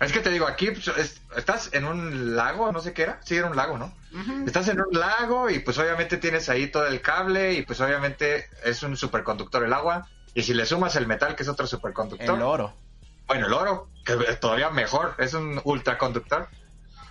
Es 0.01 0.12
que 0.12 0.20
te 0.20 0.30
digo, 0.30 0.47
aquí 0.47 0.70
pues, 0.72 0.89
es- 0.89 1.20
estás 1.37 1.70
en 1.72 1.85
un 1.85 2.35
lago, 2.35 2.72
no 2.72 2.80
sé 2.80 2.93
qué 2.93 3.03
era. 3.05 3.20
Sí, 3.24 3.37
era 3.37 3.47
un 3.49 3.57
lago, 3.57 3.78
¿no? 3.78 3.93
Estás 4.47 4.68
en 4.68 4.80
un 4.80 4.99
lago 4.99 5.51
y 5.51 5.59
pues 5.61 5.78
obviamente 5.78 6.16
tienes 6.18 6.49
ahí 6.49 6.68
todo 6.68 6.87
el 6.87 7.01
cable 7.01 7.55
y 7.55 7.62
pues 7.62 7.80
obviamente 7.80 8.49
es 8.64 8.82
un 8.82 8.97
superconductor 8.97 9.64
el 9.64 9.72
agua. 9.72 10.09
Y 10.35 10.43
si 10.43 10.53
le 10.55 10.66
sumas 10.66 10.97
el 10.97 11.07
metal, 11.07 11.37
que 11.37 11.45
es 11.45 11.49
otro 11.49 11.66
superconductor. 11.66 12.35
El 12.37 12.43
oro. 12.43 12.74
Bueno, 13.26 13.47
el 13.47 13.53
oro, 13.53 13.89
que 14.05 14.14
es 14.28 14.39
todavía 14.41 14.70
mejor, 14.70 15.14
es 15.18 15.32
un 15.35 15.61
ultraconductor. 15.64 16.49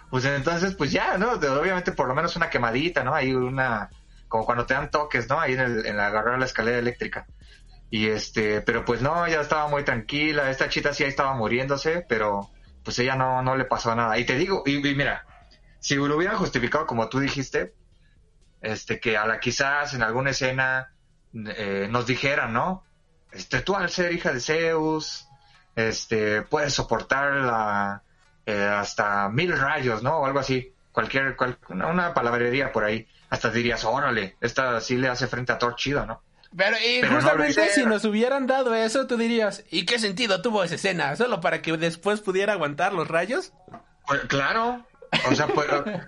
Pues 0.10 0.26
entonces, 0.26 0.76
pues 0.76 0.92
ya, 0.92 1.18
¿no? 1.18 1.38
De- 1.38 1.50
obviamente 1.50 1.92
por 1.94 2.08
lo 2.08 2.14
menos 2.16 2.36
una 2.36 2.50
quemadita, 2.50 3.04
¿no? 3.04 3.16
Ahí 3.16 3.34
una, 3.34 3.90
como 4.34 4.48
cuando 4.48 4.66
te 4.66 4.74
dan 4.74 4.90
toques, 4.90 5.30
¿no? 5.30 5.40
Ahí 5.40 5.54
en, 5.54 5.60
el, 5.60 5.86
en 5.86 5.96
la 5.96 6.08
agarrar 6.08 6.40
la 6.40 6.46
escalera 6.46 6.80
eléctrica. 6.80 7.28
Y 7.92 8.08
este, 8.08 8.62
pero 8.62 8.84
pues 8.84 9.00
no, 9.00 9.28
ella 9.28 9.42
estaba 9.42 9.68
muy 9.68 9.84
tranquila, 9.84 10.50
esta 10.50 10.70
chita 10.70 10.92
sí 10.92 11.04
ahí 11.04 11.10
estaba 11.10 11.36
muriéndose, 11.36 12.04
pero 12.10 12.50
pues 12.84 12.98
ella 12.98 13.16
no, 13.16 13.44
no 13.44 13.56
le 13.56 13.66
pasó 13.66 13.94
nada. 13.94 14.18
Y 14.18 14.26
te 14.26 14.36
digo, 14.36 14.64
y, 14.66 14.80
mira, 14.96 15.28
si 15.80 15.94
lo 15.98 16.18
hubieran 16.18 16.38
justificado 16.38 16.88
como 16.88 17.10
tú 17.10 17.20
dijiste, 17.20 17.76
este, 18.60 19.00
que 19.00 19.18
a 19.18 19.28
la 19.28 19.40
quizás 19.40 19.94
en 19.94 20.02
alguna 20.02 20.32
escena 20.32 20.96
eh, 21.36 21.88
nos 21.92 22.08
dijeran, 22.08 22.54
¿no? 22.54 22.86
Este, 23.32 23.62
tú 23.62 23.76
al 23.76 23.92
ser 23.92 24.14
hija 24.14 24.34
de 24.34 24.40
Zeus, 24.40 25.28
este, 25.76 26.42
puedes 26.42 26.74
soportar 26.74 27.34
la, 27.34 28.02
eh, 28.48 28.64
hasta 28.64 29.30
mil 29.30 29.56
rayos, 29.56 30.02
¿no? 30.02 30.18
O 30.18 30.26
algo 30.26 30.40
así. 30.40 30.74
Cualquier, 30.94 31.36
cual- 31.36 31.58
una, 31.68 31.88
una 31.88 32.14
palabrería 32.14 32.72
por 32.72 32.86
ahí. 32.86 33.06
Hasta 33.30 33.50
dirías, 33.50 33.84
órale, 33.84 34.38
esta 34.40 34.80
sí 34.80 34.96
le 34.96 35.10
hace 35.10 35.28
frente 35.28 35.52
a 35.52 35.58
Thor 35.58 35.76
chido, 35.76 36.06
¿no? 36.06 36.22
Pero, 36.56 36.78
y 36.78 37.02
Pero 37.02 37.14
no 37.14 37.18
lo 37.20 37.22
justamente 37.24 37.70
si 37.70 37.84
nos 37.84 38.06
hubieran 38.06 38.46
dado 38.46 38.76
eso, 38.76 39.08
tú 39.08 39.18
dirías, 39.18 39.64
¿y 39.72 39.86
qué 39.86 39.98
sentido 39.98 40.42
tuvo 40.42 40.64
esa 40.64 40.76
escena? 40.76 41.16
¿Solo 41.16 41.42
para 41.42 41.62
que 41.64 41.76
después 41.78 42.22
pudiera 42.22 42.54
aguantar 42.54 42.94
los 42.94 43.08
rayos? 43.08 43.52
Pues, 44.06 44.22
claro. 44.28 44.86
O 45.32 45.36
sea, 45.36 45.48
pues, 45.48 45.68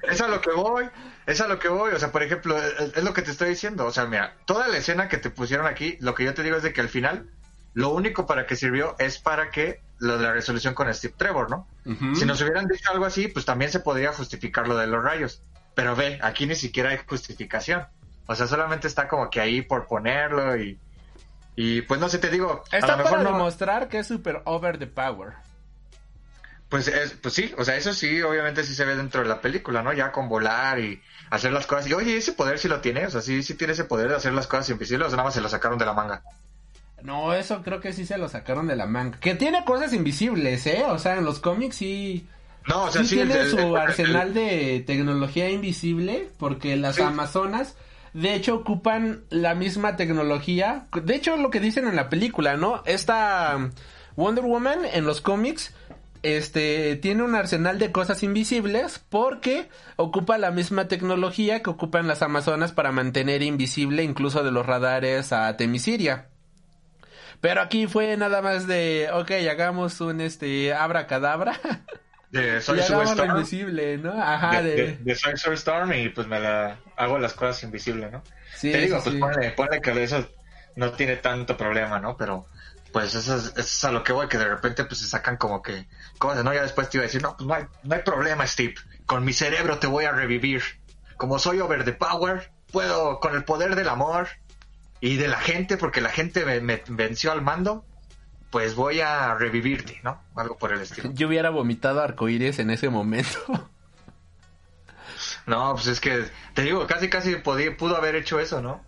es 0.09 0.21
a 0.21 0.27
lo 0.27 0.41
que 0.41 0.51
voy. 0.51 0.87
Es 1.25 1.41
a 1.41 1.47
lo 1.47 1.57
que 1.57 1.67
voy. 1.67 1.93
O 1.93 1.99
sea, 1.99 2.11
por 2.11 2.21
ejemplo, 2.21 2.57
es, 2.57 2.95
es 2.95 3.03
lo 3.03 3.13
que 3.13 3.23
te 3.23 3.31
estoy 3.31 3.49
diciendo. 3.49 3.85
O 3.87 3.91
sea, 3.91 4.05
mira, 4.05 4.35
toda 4.45 4.67
la 4.67 4.77
escena 4.77 5.09
que 5.09 5.17
te 5.17 5.31
pusieron 5.31 5.65
aquí, 5.65 5.97
lo 5.99 6.13
que 6.13 6.23
yo 6.25 6.33
te 6.35 6.43
digo 6.43 6.57
es 6.57 6.63
de 6.63 6.73
que 6.73 6.81
al 6.81 6.89
final, 6.89 7.27
lo 7.73 7.89
único 7.89 8.27
para 8.27 8.45
que 8.45 8.55
sirvió 8.55 8.95
es 8.99 9.17
para 9.17 9.49
que 9.49 9.81
lo 9.99 10.17
de 10.17 10.23
la 10.23 10.33
resolución 10.33 10.73
con 10.73 10.93
Steve 10.93 11.13
Trevor, 11.17 11.49
¿no? 11.49 11.67
Si 12.15 12.25
nos 12.25 12.41
hubieran 12.41 12.67
dicho 12.67 12.91
algo 12.91 13.05
así, 13.05 13.27
pues 13.27 13.45
también 13.45 13.71
se 13.71 13.79
podría 13.79 14.11
justificar 14.11 14.67
lo 14.67 14.77
de 14.77 14.87
los 14.87 15.03
rayos. 15.03 15.41
Pero 15.73 15.95
ve, 15.95 16.19
aquí 16.21 16.45
ni 16.45 16.55
siquiera 16.55 16.89
hay 16.91 16.99
justificación. 17.07 17.85
O 18.27 18.35
sea, 18.35 18.47
solamente 18.47 18.87
está 18.87 19.07
como 19.07 19.29
que 19.29 19.39
ahí 19.41 19.61
por 19.61 19.87
ponerlo 19.87 20.57
y... 20.57 20.79
Y 21.57 21.83
pues 21.83 22.01
no 22.01 22.09
sé, 22.09 22.17
te 22.17 22.29
digo, 22.29 22.63
a 22.69 22.77
Está 22.77 22.93
lo 22.93 22.97
mejor 22.97 23.11
para 23.11 23.23
no... 23.23 23.37
demostrar 23.37 23.87
que 23.87 23.99
es 23.99 24.07
super 24.07 24.41
over 24.43 24.77
the 24.77 24.87
power. 24.87 25.35
Pues, 26.67 26.89
es, 26.89 27.11
pues 27.13 27.33
sí, 27.33 27.53
o 27.57 27.63
sea, 27.63 27.77
eso 27.77 27.93
sí, 27.93 28.21
obviamente 28.21 28.63
sí 28.65 28.75
se 28.75 28.83
ve 28.83 28.95
dentro 28.97 29.21
de 29.21 29.29
la 29.29 29.39
película, 29.39 29.81
¿no? 29.81 29.93
Ya 29.93 30.11
con 30.11 30.27
volar 30.27 30.79
y 30.79 31.01
hacer 31.29 31.53
las 31.53 31.65
cosas. 31.65 31.87
Y 31.87 31.93
oye, 31.93 32.17
ese 32.17 32.33
poder 32.33 32.59
sí 32.59 32.67
lo 32.67 32.81
tiene, 32.81 33.05
o 33.05 33.09
sea, 33.09 33.21
sí, 33.21 33.43
sí 33.43 33.53
tiene 33.53 33.71
ese 33.71 33.85
poder 33.85 34.09
de 34.09 34.15
hacer 34.15 34.33
las 34.33 34.47
cosas 34.47 34.69
invisibles, 34.69 35.07
o 35.07 35.09
sea, 35.09 35.17
nada 35.17 35.27
más 35.27 35.35
se 35.35 35.41
lo 35.41 35.47
sacaron 35.47 35.77
de 35.77 35.85
la 35.85 35.93
manga. 35.93 36.23
No, 37.03 37.33
eso 37.33 37.61
creo 37.61 37.79
que 37.81 37.93
sí 37.93 38.05
se 38.05 38.17
lo 38.17 38.27
sacaron 38.29 38.67
de 38.67 38.75
la 38.75 38.87
manga. 38.87 39.19
Que 39.19 39.35
tiene 39.35 39.63
cosas 39.65 39.93
invisibles, 39.93 40.65
¿eh? 40.65 40.83
O 40.87 40.97
sea, 40.97 41.17
en 41.17 41.25
los 41.25 41.39
cómics 41.39 41.75
sí... 41.75 42.27
No, 42.67 42.85
o 42.85 42.91
sea, 42.91 43.03
sí 43.03 43.09
sí, 43.09 43.15
tiene 43.17 43.37
el- 43.41 43.49
su 43.51 43.59
el- 43.59 43.77
arsenal 43.77 44.33
de 44.33 44.83
tecnología 44.87 45.49
invisible 45.51 46.29
porque 46.39 46.75
las 46.75 46.95
Sí. 46.95 47.03
amazonas 47.03 47.75
de 48.13 48.33
hecho 48.33 48.55
ocupan 48.55 49.21
la 49.29 49.53
misma 49.53 49.97
tecnología. 49.97 50.87
De 51.03 51.15
hecho, 51.15 51.37
lo 51.37 51.51
que 51.51 51.59
dicen 51.59 51.87
en 51.87 51.95
la 51.95 52.09
película, 52.09 52.57
¿no? 52.57 52.81
Esta 52.85 53.53
um, 53.57 53.69
Wonder 54.15 54.45
Woman 54.45 54.79
en 54.93 55.05
los 55.05 55.21
cómics 55.21 55.73
este 56.23 56.95
tiene 56.95 57.21
un 57.21 57.35
arsenal 57.35 57.77
de 57.77 57.91
cosas 57.91 58.23
invisibles 58.23 58.99
porque 59.09 59.69
ocupa 59.95 60.39
la 60.39 60.49
misma 60.49 60.87
tecnología 60.87 61.61
que 61.61 61.69
ocupan 61.69 62.07
las 62.07 62.23
Amazonas 62.23 62.71
para 62.71 62.91
mantener 62.91 63.43
invisible 63.43 64.01
incluso 64.03 64.43
de 64.43 64.51
los 64.51 64.65
radares 64.65 65.31
a 65.33 65.55
Temisiria. 65.55 66.29
Pero 67.41 67.61
aquí 67.61 67.87
fue 67.87 68.15
nada 68.17 68.41
más 68.41 68.67
de, 68.67 69.09
ok, 69.13 69.31
hagamos 69.49 70.01
un 70.01 70.21
este 70.21 70.73
abracadabra. 70.73 71.59
De 72.31 72.61
Soy 72.61 72.79
Storm. 72.79 73.29
invisible, 73.31 73.97
¿no? 73.97 74.11
Ajá, 74.21 74.61
de, 74.61 74.75
de... 74.75 74.75
de, 74.75 74.97
de 74.97 75.15
Soy 75.15 75.53
Storm 75.55 75.93
y 75.93 76.09
pues 76.09 76.27
me 76.27 76.39
la 76.39 76.79
hago 76.95 77.19
las 77.19 77.33
cosas 77.33 77.61
invisibles, 77.63 78.11
¿no? 78.11 78.23
Sí, 78.55 78.71
Te 78.71 78.79
digo, 78.79 78.99
pues 79.01 79.13
sí. 79.15 79.19
ponle, 79.19 79.51
ponle 79.51 79.81
que 79.81 80.03
eso 80.03 80.27
no 80.75 80.91
tiene 80.91 81.17
tanto 81.17 81.55
problema, 81.57 81.99
¿no? 81.99 82.17
Pero 82.17 82.47
pues 82.91 83.13
eso 83.13 83.35
es, 83.35 83.47
eso 83.47 83.59
es 83.59 83.83
a 83.83 83.91
lo 83.91 84.03
que 84.03 84.13
voy, 84.13 84.27
que 84.27 84.37
de 84.37 84.47
repente 84.47 84.85
pues 84.85 84.99
se 85.01 85.07
sacan 85.07 85.37
como 85.37 85.61
que 85.61 85.87
cosas, 86.17 86.43
¿no? 86.43 86.53
Ya 86.53 86.61
después 86.61 86.89
te 86.89 86.97
iba 86.97 87.03
a 87.03 87.07
decir, 87.07 87.21
no, 87.21 87.35
pues 87.35 87.47
no 87.47 87.53
hay, 87.53 87.65
no 87.83 87.95
hay 87.95 88.01
problema, 88.01 88.47
Steve. 88.47 88.75
Con 89.05 89.25
mi 89.25 89.33
cerebro 89.33 89.79
te 89.79 89.87
voy 89.87 90.05
a 90.05 90.11
revivir. 90.11 90.63
Como 91.17 91.37
soy 91.39 91.59
over 91.59 91.83
the 91.83 91.93
power, 91.93 92.51
puedo, 92.71 93.19
con 93.19 93.35
el 93.35 93.43
poder 93.43 93.75
del 93.75 93.89
amor 93.89 94.27
y 95.07 95.17
de 95.17 95.27
la 95.27 95.39
gente, 95.39 95.77
porque 95.77 96.01
la 96.01 96.09
gente 96.09 96.45
me, 96.45 96.59
me 96.61 96.81
venció 96.89 97.31
al 97.31 97.41
mando, 97.41 97.85
pues 98.51 98.75
voy 98.75 99.01
a 99.01 99.35
revivirte, 99.35 99.99
¿no? 100.03 100.21
Algo 100.35 100.57
por 100.57 100.71
el 100.73 100.81
estilo. 100.81 101.11
Yo 101.13 101.27
hubiera 101.27 101.49
vomitado 101.49 102.01
arcoíris 102.01 102.59
en 102.59 102.69
ese 102.69 102.89
momento. 102.89 103.39
No, 105.45 105.73
pues 105.75 105.87
es 105.87 105.99
que, 105.99 106.25
te 106.53 106.63
digo, 106.63 106.85
casi 106.87 107.09
casi 107.09 107.35
podía, 107.35 107.75
pudo 107.77 107.95
haber 107.95 108.15
hecho 108.15 108.39
eso, 108.39 108.61
¿no? 108.61 108.83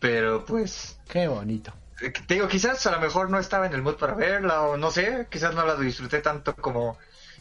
Pero 0.00 0.44
pues, 0.44 0.98
Qué 1.08 1.28
bonito. 1.28 1.72
eh, 2.00 2.10
te 2.10 2.34
digo, 2.34 2.48
quizás 2.48 2.84
a 2.86 2.90
lo 2.92 3.00
mejor 3.00 3.30
no 3.30 3.38
estaba 3.38 3.66
en 3.66 3.72
el 3.74 3.82
mood 3.82 3.96
para 3.96 4.14
verla, 4.14 4.62
o 4.62 4.76
no 4.76 4.90
sé, 4.90 5.26
quizás 5.30 5.54
no 5.54 5.64
la 5.64 5.76
disfruté 5.76 6.20
tanto 6.20 6.54
como, 6.54 6.98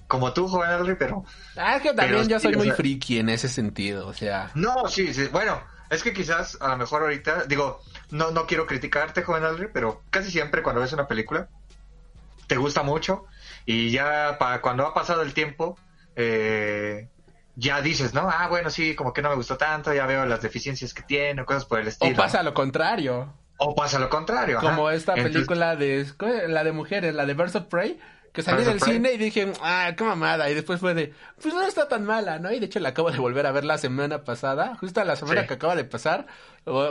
como 0.08 0.34
tú, 0.34 0.48
joven 0.48 0.70
Henry, 0.72 0.96
pero... 0.96 1.26
Ah, 1.56 1.76
es 1.78 1.82
que 1.82 1.90
también 1.94 2.10
Pero 2.20 2.30
yo 2.30 2.40
sí, 2.40 2.44
soy 2.44 2.54
o 2.54 2.58
muy 2.58 2.68
sea- 2.68 2.76
friki 2.76 3.20
en 3.20 3.30
ese 3.30 3.50
sentido, 3.50 4.08
o 4.08 4.14
sea... 4.14 4.52
No, 4.56 4.88
sí, 4.88 5.14
sí, 5.14 5.28
bueno, 5.32 5.62
es 5.90 6.04
que 6.04 6.14
quizás 6.14 6.58
a 6.62 6.70
lo 6.70 6.78
mejor 6.78 7.04
ahorita, 7.04 7.46
digo, 7.46 7.82
no, 8.12 8.32
no 8.32 8.46
quiero 8.46 8.66
criticarte, 8.66 9.24
joven 9.24 9.44
Henry, 9.44 9.70
pero 9.74 10.02
casi 10.10 10.32
siempre 10.32 10.64
cuando 10.64 10.82
ves 10.82 10.94
una 10.94 11.08
película, 11.08 11.50
te 12.48 12.58
gusta 12.58 12.84
mucho, 12.84 13.26
y 13.66 13.92
ya 13.92 14.38
para 14.40 14.62
cuando 14.62 14.86
ha 14.86 14.94
pasado 14.94 15.22
el 15.22 15.34
tiempo, 15.34 15.78
eh, 16.16 17.10
ya 17.56 17.82
dices, 17.82 18.14
¿no? 18.14 18.30
Ah, 18.30 18.48
bueno, 18.50 18.70
sí, 18.70 18.96
como 18.96 19.14
que 19.14 19.22
no 19.22 19.30
me 19.30 19.36
gustó 19.36 19.58
tanto, 19.58 19.94
ya 19.94 20.06
veo 20.06 20.26
las 20.26 20.42
deficiencias 20.42 20.94
que 20.94 21.02
tiene, 21.04 21.42
o 21.42 21.46
cosas 21.46 21.66
por 21.66 21.80
el 21.80 21.88
estilo. 21.88 22.14
O 22.14 22.16
pasa 22.16 22.44
lo 22.44 22.54
contrario. 22.54 23.34
O 23.58 23.76
pasa 23.76 23.98
lo 23.98 24.10
contrario. 24.10 24.60
ajá. 24.60 24.70
Como 24.70 24.92
esta 24.92 25.14
Entonces, 25.14 25.34
película 25.34 25.76
de... 25.76 26.06
La 26.48 26.64
de 26.64 26.72
mujeres, 26.72 27.16
la 27.16 27.26
de 27.26 27.34
Birds 27.34 27.56
of 27.56 27.66
Prey. 27.66 28.00
Que 28.38 28.44
salí 28.44 28.64
del 28.64 28.80
cine 28.80 29.14
y 29.14 29.18
dije, 29.18 29.52
ah, 29.64 29.92
qué 29.98 30.04
mamada. 30.04 30.48
Y 30.48 30.54
después 30.54 30.80
fue 30.80 30.94
de, 30.94 31.12
pues 31.42 31.56
no 31.56 31.64
está 31.64 31.88
tan 31.88 32.06
mala, 32.06 32.38
¿no? 32.38 32.52
Y 32.52 32.60
de 32.60 32.68
hecho 32.68 32.80
la 32.80 32.90
acabo 32.90 33.10
de 33.10 33.18
volver 33.18 33.48
a 33.48 33.52
ver 33.52 33.66
la 33.66 33.80
semana 33.80 34.24
pasada. 34.24 34.76
Justo 34.76 35.04
la 35.04 35.16
semana 35.16 35.42
Sí. 35.42 35.48
que 35.48 35.54
acaba 35.56 35.76
de 35.76 35.86
pasar. 35.86 36.28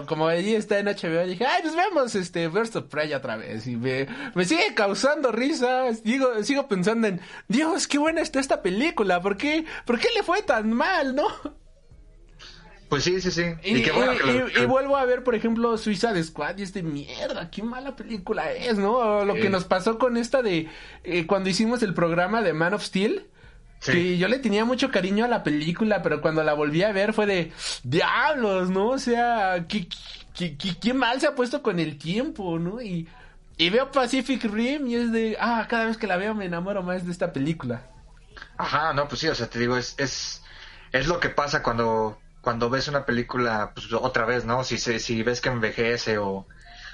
Como 0.08 0.26
allí 0.26 0.56
está 0.56 0.80
en 0.80 0.86
HBO, 0.86 1.24
dije, 1.24 1.46
ay, 1.46 1.62
pues 1.62 1.76
vemos 1.76 2.16
este 2.16 2.48
Birds 2.48 2.74
of 2.74 2.86
Prey 2.86 3.14
otra 3.14 3.36
vez. 3.36 3.64
Y 3.68 3.76
me, 3.76 4.08
me 4.34 4.44
sigue 4.44 4.74
causando 4.74 5.30
risa. 5.30 5.84
Digo, 6.02 6.42
sigo 6.42 6.66
pensando 6.66 7.06
en, 7.06 7.20
Dios, 7.46 7.86
qué 7.86 7.98
buena 7.98 8.22
está 8.22 8.40
esta 8.40 8.60
película. 8.60 9.22
¿Por 9.22 9.36
qué, 9.36 9.64
por 9.84 10.00
qué 10.00 10.08
le 10.16 10.24
fue 10.24 10.42
tan 10.42 10.72
mal, 10.72 11.14
no? 11.14 11.28
Pues 12.88 13.02
sí, 13.04 13.20
sí, 13.20 13.30
sí. 13.32 13.42
Y, 13.64 13.78
Y, 13.78 13.82
qué 13.82 13.90
bueno 13.92 14.12
que 14.16 14.22
lo- 14.24 14.48
y- 14.48 14.62
y 14.62 14.66
vuelvo 14.66 14.96
a 14.96 15.04
ver, 15.04 15.24
por 15.24 15.34
ejemplo, 15.34 15.76
Suiza 15.76 16.12
de 16.12 16.22
Squad 16.22 16.58
y 16.58 16.62
es 16.62 16.72
de 16.72 16.82
mierda, 16.84 17.50
qué 17.50 17.62
mala 17.62 17.96
película 17.96 18.52
es, 18.52 18.78
¿no? 18.78 19.24
Lo 19.24 19.34
Sí. 19.34 19.40
que 19.42 19.50
nos 19.50 19.64
pasó 19.64 19.98
con 19.98 20.16
esta 20.16 20.40
de 20.42 20.68
eh, 21.04 21.26
cuando 21.26 21.48
hicimos 21.50 21.82
el 21.82 21.94
programa 21.94 22.42
de 22.42 22.52
Man 22.52 22.74
of 22.74 22.82
Steel. 22.84 23.26
Sí. 23.80 23.92
Que 23.92 24.18
yo 24.18 24.28
le 24.28 24.38
tenía 24.38 24.64
mucho 24.64 24.90
cariño 24.90 25.24
a 25.24 25.28
la 25.28 25.42
película, 25.42 26.00
pero 26.02 26.20
cuando 26.22 26.42
la 26.42 26.54
volví 26.54 26.82
a 26.82 26.92
ver 26.92 27.12
fue 27.12 27.26
de 27.26 27.52
diablos, 27.82 28.70
¿no? 28.70 28.88
O 28.90 28.98
sea, 28.98 29.66
qué, 29.68 29.86
qué, 30.34 30.56
qué- 30.56 30.76
qué 30.80 30.94
mal 30.94 31.20
se 31.20 31.26
ha 31.26 31.34
puesto 31.34 31.62
con 31.62 31.78
el 31.78 31.98
tiempo, 31.98 32.58
¿no? 32.58 32.80
Y, 32.80 33.06
y 33.58 33.70
veo 33.70 33.90
Pacific 33.90 34.44
Rim 34.44 34.86
y 34.86 34.94
es 34.96 35.12
de, 35.12 35.36
ah, 35.40 35.66
cada 35.68 35.86
vez 35.86 35.96
que 35.96 36.06
la 36.06 36.16
veo 36.16 36.34
me 36.34 36.46
enamoro 36.46 36.82
más 36.82 37.04
de 37.04 37.12
esta 37.12 37.32
película. 37.32 37.82
Ajá, 38.56 38.92
no, 38.94 39.08
pues 39.08 39.20
sí, 39.20 39.28
o 39.28 39.34
sea, 39.34 39.48
te 39.48 39.58
digo, 39.58 39.76
es, 39.76 39.94
es, 39.98 40.42
es 40.92 41.06
lo 41.06 41.20
que 41.20 41.28
pasa 41.28 41.62
cuando, 41.62 42.18
cuando 42.46 42.70
ves 42.70 42.86
una 42.86 43.04
película, 43.04 43.72
pues 43.74 43.92
otra 43.92 44.24
vez, 44.24 44.44
¿no? 44.44 44.62
Si, 44.62 44.78
si 44.78 45.22
ves 45.24 45.40
que 45.40 45.48
envejece 45.48 46.18
o, 46.18 46.46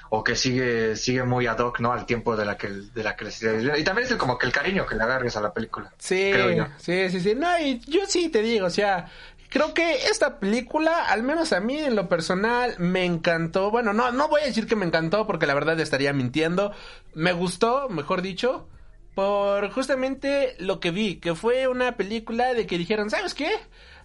o 0.08 0.24
que 0.24 0.34
sigue, 0.34 0.96
sigue 0.96 1.24
muy 1.24 1.46
ad 1.46 1.58
hoc, 1.58 1.78
¿no? 1.80 1.92
Al 1.92 2.06
tiempo 2.06 2.38
de 2.38 2.46
la 2.46 2.56
que, 2.56 2.68
de 2.68 3.02
la 3.04 3.16
que 3.16 3.24
le 3.24 3.30
estés 3.30 3.58
viendo. 3.62 3.76
Y 3.78 3.84
también 3.84 4.06
es 4.06 4.12
el- 4.12 4.16
como 4.16 4.38
que 4.38 4.46
el 4.46 4.52
cariño 4.52 4.86
que 4.86 4.94
le 4.94 5.02
agarres 5.02 5.36
a 5.36 5.42
la 5.42 5.52
película. 5.52 5.92
Sí, 5.98 6.30
Creo 6.32 6.50
yo. 6.52 6.66
sí, 6.78 7.10
sí, 7.10 7.20
sí. 7.20 7.34
No, 7.34 7.58
y 7.58 7.80
yo 7.86 8.00
sí 8.08 8.30
te 8.30 8.40
digo, 8.40 8.64
o 8.64 8.70
sea, 8.70 9.10
creo 9.50 9.74
que 9.74 10.06
esta 10.06 10.40
película, 10.40 11.04
al 11.04 11.22
menos 11.22 11.52
a 11.52 11.60
mí 11.60 11.76
en 11.78 11.96
lo 11.96 12.08
personal, 12.08 12.74
me 12.78 13.04
encantó. 13.04 13.70
Bueno, 13.70 13.92
no, 13.92 14.10
no 14.10 14.28
voy 14.28 14.40
a 14.40 14.46
decir 14.46 14.66
que 14.66 14.74
me 14.74 14.86
encantó 14.86 15.26
porque 15.26 15.46
la 15.46 15.52
verdad 15.52 15.78
estaría 15.80 16.14
mintiendo. 16.14 16.72
Me 17.12 17.34
gustó, 17.34 17.90
mejor 17.90 18.22
dicho, 18.22 18.70
por 19.14 19.70
justamente 19.70 20.56
lo 20.60 20.80
que 20.80 20.90
vi, 20.92 21.16
que 21.16 21.34
fue 21.34 21.68
una 21.68 21.98
película 21.98 22.54
de 22.54 22.66
que 22.66 22.78
dijeron, 22.78 23.10
¿sabes 23.10 23.34
qué? 23.34 23.50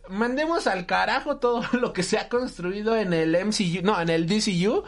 Mandemos 0.10 0.68
al 0.68 0.86
carajo 0.86 1.38
todo 1.38 1.64
lo 1.74 1.94
que 1.94 2.04
se 2.04 2.18
ha 2.18 2.30
construido 2.30 2.96
en 2.96 3.14
el 3.14 3.38
MCU, 3.46 3.82
no, 3.84 4.00
en 4.00 4.10
el 4.10 4.28
DCU. 4.28 4.84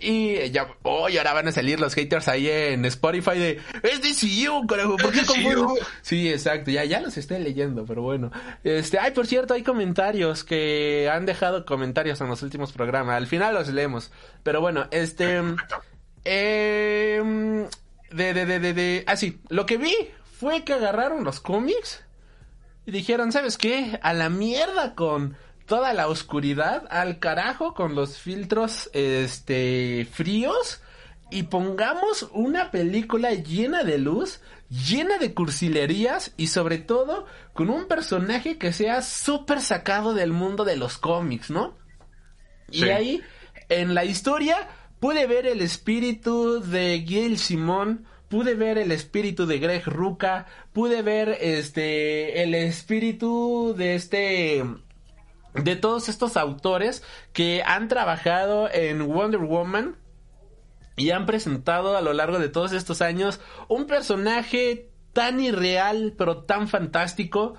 Y 0.00 0.50
ya, 0.50 0.68
oh, 0.84 1.08
y 1.08 1.18
ahora 1.18 1.32
van 1.32 1.48
a 1.48 1.52
salir 1.52 1.80
los 1.80 1.94
haters 1.94 2.28
ahí 2.28 2.48
en 2.48 2.84
Spotify 2.84 3.36
de, 3.36 3.60
es 3.82 4.00
DCU, 4.00 4.64
carajo, 4.68 4.96
¿por 4.96 5.10
qué 5.10 5.26
confunden? 5.26 5.84
Sí, 6.02 6.28
exacto, 6.30 6.70
ya, 6.70 6.84
ya 6.84 7.00
los 7.00 7.16
estoy 7.16 7.40
leyendo, 7.40 7.84
pero 7.84 8.02
bueno. 8.02 8.30
Este, 8.62 9.00
ay, 9.00 9.10
por 9.10 9.26
cierto, 9.26 9.54
hay 9.54 9.64
comentarios 9.64 10.44
que 10.44 11.10
han 11.12 11.26
dejado 11.26 11.66
comentarios 11.66 12.20
en 12.20 12.28
los 12.28 12.42
últimos 12.42 12.72
programas. 12.72 13.16
Al 13.16 13.26
final 13.26 13.54
los 13.54 13.68
leemos. 13.68 14.12
Pero 14.44 14.60
bueno, 14.60 14.86
este, 14.92 15.42
eh, 16.24 17.66
de, 18.12 18.34
de, 18.34 18.46
de, 18.46 18.60
de, 18.60 18.74
de, 18.74 19.04
ah, 19.08 19.16
sí, 19.16 19.40
lo 19.48 19.66
que 19.66 19.78
vi 19.78 19.94
fue 20.38 20.62
que 20.62 20.74
agarraron 20.74 21.24
los 21.24 21.40
cómics 21.40 22.04
y 22.88 22.90
dijeron, 22.90 23.32
¿sabes 23.32 23.58
qué? 23.58 24.00
A 24.02 24.14
la 24.14 24.30
mierda 24.30 24.94
con 24.94 25.36
toda 25.66 25.92
la 25.92 26.08
oscuridad, 26.08 26.86
al 26.88 27.18
carajo 27.18 27.74
con 27.74 27.94
los 27.94 28.16
filtros, 28.16 28.88
este, 28.94 30.08
fríos 30.10 30.80
y 31.30 31.42
pongamos 31.42 32.30
una 32.32 32.70
película 32.70 33.34
llena 33.34 33.84
de 33.84 33.98
luz, 33.98 34.40
llena 34.70 35.18
de 35.18 35.34
cursilerías 35.34 36.32
y 36.38 36.46
sobre 36.46 36.78
todo 36.78 37.26
con 37.52 37.68
un 37.68 37.88
personaje 37.88 38.56
que 38.56 38.72
sea 38.72 39.02
súper 39.02 39.60
sacado 39.60 40.14
del 40.14 40.32
mundo 40.32 40.64
de 40.64 40.76
los 40.76 40.96
cómics, 40.96 41.50
¿no? 41.50 41.76
Y 42.70 42.84
ahí, 42.84 43.20
en 43.68 43.94
la 43.94 44.06
historia, 44.06 44.66
pude 44.98 45.26
ver 45.26 45.46
el 45.46 45.60
espíritu 45.60 46.60
de 46.60 47.04
Gail 47.06 47.36
Simón, 47.36 48.06
pude 48.28 48.54
ver 48.54 48.78
el 48.78 48.92
espíritu 48.92 49.46
de 49.46 49.58
Greg 49.58 49.84
Ruca, 49.86 50.46
pude 50.72 51.02
ver 51.02 51.38
este 51.40 52.42
el 52.42 52.54
espíritu 52.54 53.74
de 53.76 53.94
este 53.94 54.64
de 55.54 55.76
todos 55.76 56.08
estos 56.08 56.36
autores 56.36 57.02
que 57.32 57.62
han 57.64 57.88
trabajado 57.88 58.68
en 58.70 59.06
Wonder 59.06 59.40
Woman 59.40 59.96
y 60.96 61.10
han 61.10 61.26
presentado 61.26 61.96
a 61.96 62.02
lo 62.02 62.12
largo 62.12 62.38
de 62.38 62.48
todos 62.48 62.72
estos 62.72 63.02
años 63.02 63.40
un 63.68 63.86
personaje 63.86 64.90
tan 65.12 65.40
irreal 65.40 66.14
pero 66.16 66.44
tan 66.44 66.68
fantástico 66.68 67.54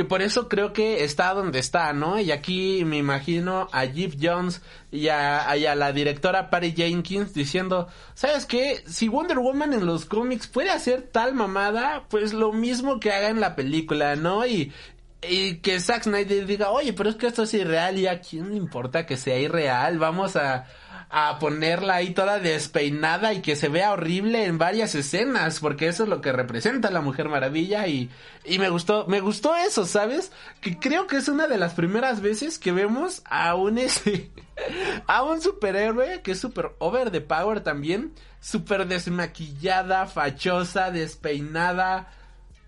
que 0.00 0.04
por 0.06 0.22
eso 0.22 0.48
creo 0.48 0.72
que 0.72 1.04
está 1.04 1.34
donde 1.34 1.58
está, 1.58 1.92
¿no? 1.92 2.18
Y 2.18 2.32
aquí 2.32 2.86
me 2.86 2.96
imagino 2.96 3.68
a 3.70 3.86
Jeff 3.86 4.14
Jones 4.18 4.62
y 4.90 5.08
a, 5.08 5.54
la 5.74 5.92
directora 5.92 6.48
Patty 6.48 6.72
Jenkins 6.72 7.34
diciendo, 7.34 7.86
¿sabes 8.14 8.46
qué? 8.46 8.82
Si 8.86 9.08
Wonder 9.08 9.40
Woman 9.40 9.74
en 9.74 9.84
los 9.84 10.06
cómics 10.06 10.46
puede 10.46 10.70
hacer 10.70 11.02
tal 11.12 11.34
mamada, 11.34 12.06
pues 12.08 12.32
lo 12.32 12.50
mismo 12.50 12.98
que 12.98 13.12
haga 13.12 13.28
en 13.28 13.40
la 13.40 13.54
película, 13.54 14.16
¿no? 14.16 14.46
Y, 14.46 14.72
y 15.20 15.56
que 15.56 15.78
Zack 15.78 16.04
Snyder 16.04 16.46
diga, 16.46 16.70
oye, 16.70 16.94
pero 16.94 17.10
es 17.10 17.16
que 17.16 17.26
esto 17.26 17.42
es 17.42 17.52
irreal 17.52 17.98
y 17.98 18.06
a 18.06 18.22
quién 18.22 18.48
le 18.48 18.56
importa 18.56 19.04
que 19.04 19.18
sea 19.18 19.38
irreal, 19.38 19.98
vamos 19.98 20.34
a, 20.34 20.66
a 21.12 21.40
ponerla 21.40 21.96
ahí 21.96 22.14
toda 22.14 22.38
despeinada 22.38 23.32
y 23.34 23.42
que 23.42 23.56
se 23.56 23.68
vea 23.68 23.90
horrible 23.90 24.44
en 24.44 24.58
varias 24.58 24.94
escenas, 24.94 25.58
porque 25.58 25.88
eso 25.88 26.04
es 26.04 26.08
lo 26.08 26.20
que 26.20 26.30
representa 26.30 26.92
la 26.92 27.00
Mujer 27.00 27.28
Maravilla 27.28 27.88
y, 27.88 28.10
y 28.44 28.60
me 28.60 28.68
gustó, 28.68 29.06
me 29.08 29.20
gustó 29.20 29.56
eso, 29.56 29.86
¿sabes? 29.86 30.30
Que 30.60 30.78
creo 30.78 31.08
que 31.08 31.16
es 31.16 31.26
una 31.26 31.48
de 31.48 31.58
las 31.58 31.74
primeras 31.74 32.20
veces 32.20 32.60
que 32.60 32.70
vemos 32.70 33.22
a 33.24 33.56
un 33.56 33.78
ese, 33.78 34.30
a 35.08 35.24
un 35.24 35.40
superhéroe 35.40 36.22
que 36.22 36.30
es 36.30 36.40
super 36.40 36.76
over 36.78 37.10
the 37.10 37.20
power 37.20 37.60
también, 37.60 38.14
super 38.40 38.86
desmaquillada, 38.86 40.06
fachosa, 40.06 40.92
despeinada, 40.92 42.08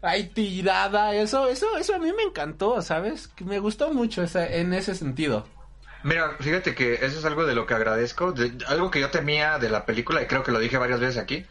Ay, 0.04 0.30
tirada, 0.30 1.14
eso, 1.14 1.46
eso, 1.46 1.78
eso 1.78 1.94
a 1.94 2.00
mí 2.00 2.12
me 2.12 2.24
encantó, 2.24 2.82
¿sabes? 2.82 3.28
Que 3.28 3.44
me 3.44 3.60
gustó 3.60 3.94
mucho 3.94 4.24
en 4.34 4.72
ese 4.74 4.96
sentido. 4.96 5.46
Mira, 6.04 6.36
fíjate 6.40 6.74
que 6.74 6.94
eso 6.94 7.18
es 7.18 7.24
algo 7.24 7.44
de 7.46 7.54
lo 7.54 7.66
que 7.66 7.74
agradezco, 7.74 8.32
de- 8.32 8.52
algo 8.66 8.90
que 8.90 9.00
yo 9.00 9.10
temía 9.10 9.58
de 9.58 9.68
la 9.70 9.86
película, 9.86 10.20
y 10.22 10.26
creo 10.26 10.42
que 10.42 10.50
lo 10.52 10.58
dije 10.58 10.76
varias 10.78 11.00
veces 11.00 11.18
aquí, 11.22 11.46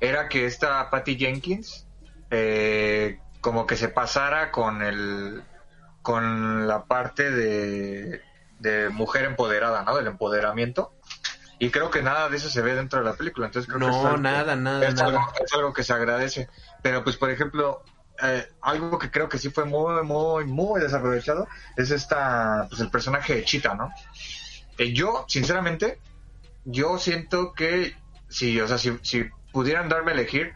era 0.00 0.28
que 0.28 0.46
esta 0.46 0.90
Patty 0.90 1.16
Jenkins 1.16 1.86
eh, 2.30 3.18
como 3.40 3.66
que 3.66 3.76
se 3.76 3.88
pasara 3.88 4.50
con 4.50 4.82
el 4.82 5.42
con 6.02 6.66
la 6.68 6.84
parte 6.84 7.30
de, 7.32 8.20
de 8.60 8.88
mujer 8.90 9.24
empoderada, 9.24 9.82
¿no? 9.82 9.96
Del 9.96 10.06
empoderamiento. 10.06 10.92
Y 11.58 11.70
creo 11.70 11.90
que 11.90 12.02
nada 12.02 12.28
de 12.28 12.36
eso 12.36 12.48
se 12.48 12.62
ve 12.62 12.74
dentro 12.74 12.98
de 13.00 13.04
la 13.06 13.14
película. 13.14 13.46
Entonces 13.46 13.66
creo 13.68 13.80
que 13.80 13.86
No, 13.86 13.98
es 13.98 14.04
algo 14.04 14.16
que- 14.16 14.22
nada, 14.22 14.56
nada, 14.56 14.88
es 14.88 14.94
nada. 14.94 15.08
Algo, 15.08 15.20
es 15.44 15.52
algo 15.52 15.72
que 15.72 15.82
se 15.82 15.92
agradece. 15.92 16.48
Pero 16.82 17.02
pues, 17.02 17.16
por 17.16 17.30
ejemplo, 17.30 17.82
eh, 18.22 18.46
algo 18.62 18.98
que 18.98 19.10
creo 19.10 19.28
que 19.28 19.38
sí 19.38 19.50
fue 19.50 19.64
muy, 19.64 20.02
muy, 20.04 20.44
muy 20.44 20.80
desaprovechado 20.80 21.46
es 21.76 21.90
esta, 21.90 22.66
pues 22.68 22.80
el 22.80 22.90
personaje 22.90 23.34
de 23.36 23.44
Chita, 23.44 23.74
¿no? 23.74 23.90
Yo, 24.94 25.24
sinceramente, 25.28 25.98
yo 26.64 26.98
siento 26.98 27.52
que 27.54 27.94
si, 28.28 28.60
o 28.60 28.68
sea, 28.68 28.78
si, 28.78 28.98
si 29.02 29.24
pudieran 29.52 29.88
darme 29.88 30.10
a 30.12 30.14
elegir, 30.14 30.52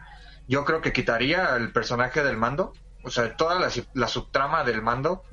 yo 0.47 0.65
creo 0.65 0.81
que 0.81 0.93
quitaría 0.93 1.55
el 1.55 1.71
personaje 1.71 2.23
del 2.23 2.37
mando, 2.37 2.73
o 3.03 3.09
sea, 3.09 3.35
toda 3.35 3.55
la, 3.59 3.69
la 3.93 4.07
subtrama 4.07 4.63
del 4.63 4.81
mando 4.81 5.23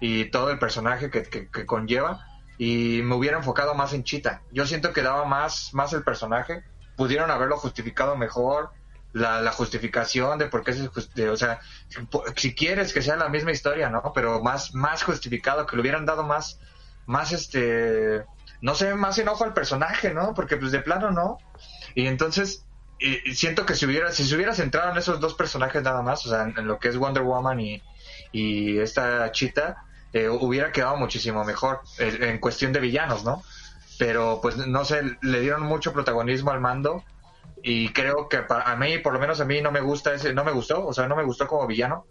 y 0.00 0.26
todo 0.30 0.50
el 0.50 0.58
personaje 0.58 1.10
que, 1.10 1.22
que- 1.24 1.48
que 1.48 1.66
conlleva 1.66 2.24
y 2.58 3.00
me 3.02 3.14
hubiera 3.14 3.38
enfocado 3.38 3.74
más 3.74 3.92
en 3.92 4.04
Chita. 4.04 4.42
Yo 4.52 4.66
siento 4.66 4.92
que 4.92 5.02
daba 5.02 5.24
más, 5.24 5.70
más 5.72 5.92
el 5.92 6.04
personaje, 6.04 6.62
pudieron 6.96 7.30
haberlo 7.30 7.56
justificado 7.56 8.16
mejor, 8.16 8.70
la, 9.12 9.40
la 9.40 9.52
justificación 9.52 10.38
de 10.38 10.46
por 10.46 10.64
qué 10.64 10.72
se, 10.72 10.88
de- 11.14 11.30
o 11.30 11.36
sea, 11.36 11.60
si, 12.36 12.54
quieres 12.54 12.92
que 12.92 13.02
sea 13.02 13.16
la 13.16 13.28
misma 13.28 13.52
historia, 13.52 13.88
¿no? 13.90 14.12
Pero 14.14 14.42
más, 14.42 14.74
más 14.74 15.02
justificado, 15.02 15.66
que 15.66 15.76
le 15.76 15.82
hubieran 15.82 16.06
dado 16.06 16.22
más, 16.24 16.58
más 17.06 17.32
este, 17.32 18.24
no 18.60 18.74
sé, 18.74 18.94
más 18.94 19.18
enojo 19.18 19.44
al 19.44 19.54
personaje, 19.54 20.12
¿no? 20.14 20.34
Porque 20.34 20.56
pues 20.56 20.72
de 20.72 20.80
plano 20.80 21.10
no. 21.10 21.38
Y 21.94 22.06
entonces, 22.06 22.66
siento 23.34 23.64
que 23.66 23.74
si 23.74 23.86
hubiera, 23.86 24.12
si 24.12 24.26
se 24.26 24.34
hubiera 24.34 24.54
centrado 24.54 24.90
en 24.92 24.98
esos 24.98 25.20
dos 25.20 25.34
personajes 25.34 25.82
nada 25.82 26.02
más, 26.02 26.26
o 26.26 26.30
sea, 26.30 26.42
en, 26.42 26.66
lo 26.66 26.78
que 26.78 26.88
es 26.88 26.96
Wonder 26.96 27.22
Woman 27.22 27.60
y, 27.60 27.82
y 28.32 28.78
esta 28.78 29.30
Chita, 29.32 29.78
eh, 30.12 30.28
hubiera 30.28 30.72
quedado 30.72 30.96
muchísimo 30.96 31.44
mejor 31.44 31.80
eh, 31.98 32.18
en 32.20 32.38
cuestión 32.38 32.72
de 32.72 32.80
villanos, 32.80 33.24
¿no? 33.24 33.42
Pero 33.98 34.40
pues 34.40 34.56
no 34.56 34.84
sé, 34.84 35.02
le 35.22 35.40
dieron 35.40 35.62
mucho 35.62 35.92
protagonismo 35.92 36.50
al 36.50 36.60
mando 36.60 37.04
y 37.62 37.92
creo 37.92 38.28
que 38.28 38.38
para 38.38 38.70
a 38.70 38.76
mí, 38.76 38.98
por 38.98 39.12
lo 39.12 39.18
menos 39.18 39.40
a 39.40 39.44
mí 39.44 39.60
no 39.60 39.70
me 39.70 39.80
gusta 39.80 40.14
ese, 40.14 40.32
no 40.32 40.44
me 40.44 40.52
gustó, 40.52 40.86
o 40.86 40.92
sea, 40.92 41.08
no 41.08 41.16
me 41.16 41.24
gustó 41.24 41.46
como 41.46 41.66
villano 41.66 42.06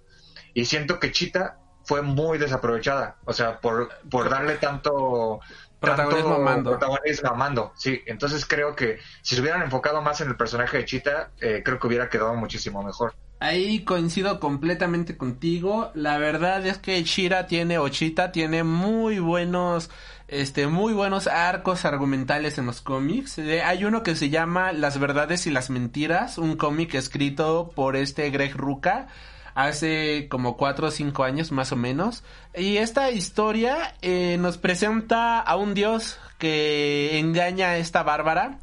y 0.53 0.65
siento 0.65 0.99
que 0.99 1.11
Chita 1.11 1.59
fue 1.83 2.01
muy 2.01 2.37
desaprovechada, 2.37 3.17
o 3.25 3.33
sea, 3.33 3.59
por, 3.59 3.89
por 4.09 4.29
darle 4.29 4.55
tanto 4.55 5.39
Protagonismo 5.79 6.29
tanto 6.29 6.41
a 6.41 6.43
Mando. 6.43 6.69
protagonismo 6.71 7.29
a 7.29 7.33
Mando, 7.35 7.71
sí, 7.75 8.01
entonces 8.07 8.45
creo 8.45 8.75
que 8.75 8.97
si 9.21 9.35
se 9.35 9.41
hubieran 9.41 9.61
enfocado 9.61 10.01
más 10.01 10.19
en 10.21 10.29
el 10.29 10.35
personaje 10.35 10.77
de 10.77 10.85
Chita, 10.85 11.31
eh, 11.39 11.61
creo 11.63 11.79
que 11.79 11.87
hubiera 11.87 12.09
quedado 12.09 12.33
muchísimo 12.35 12.83
mejor. 12.83 13.13
Ahí 13.39 13.83
coincido 13.83 14.39
completamente 14.39 15.15
contigo. 15.15 15.91
La 15.93 16.17
verdad 16.17 16.65
es 16.65 16.79
que 16.79 17.03
Shira 17.03 17.45
tiene, 17.45 17.77
o 17.77 17.87
Chita 17.89 18.31
tiene 18.31 18.63
muy 18.63 19.19
buenos, 19.19 19.91
este, 20.27 20.67
muy 20.67 20.93
buenos 20.93 21.27
arcos 21.27 21.85
argumentales 21.85 22.57
en 22.57 22.65
los 22.65 22.81
cómics. 22.81 23.37
Eh, 23.37 23.63
hay 23.63 23.85
uno 23.85 24.03
que 24.03 24.15
se 24.15 24.29
llama 24.29 24.73
Las 24.73 24.99
verdades 24.99 25.47
y 25.47 25.51
las 25.51 25.69
mentiras, 25.69 26.37
un 26.37 26.57
cómic 26.57 26.93
escrito 26.95 27.71
por 27.75 27.95
este 27.95 28.29
Greg 28.29 28.55
Ruca 28.55 29.07
hace 29.55 30.27
como 30.29 30.55
cuatro 30.55 30.87
o 30.87 30.91
cinco 30.91 31.23
años 31.23 31.51
más 31.51 31.71
o 31.71 31.75
menos. 31.75 32.23
Y 32.55 32.77
esta 32.77 33.09
historia 33.09 33.95
eh, 34.01 34.37
nos 34.39 34.57
presenta 34.57 35.39
a 35.39 35.55
un 35.55 35.73
dios 35.73 36.19
que 36.37 37.17
engaña 37.17 37.69
a 37.69 37.77
esta 37.77 38.03
bárbara 38.03 38.59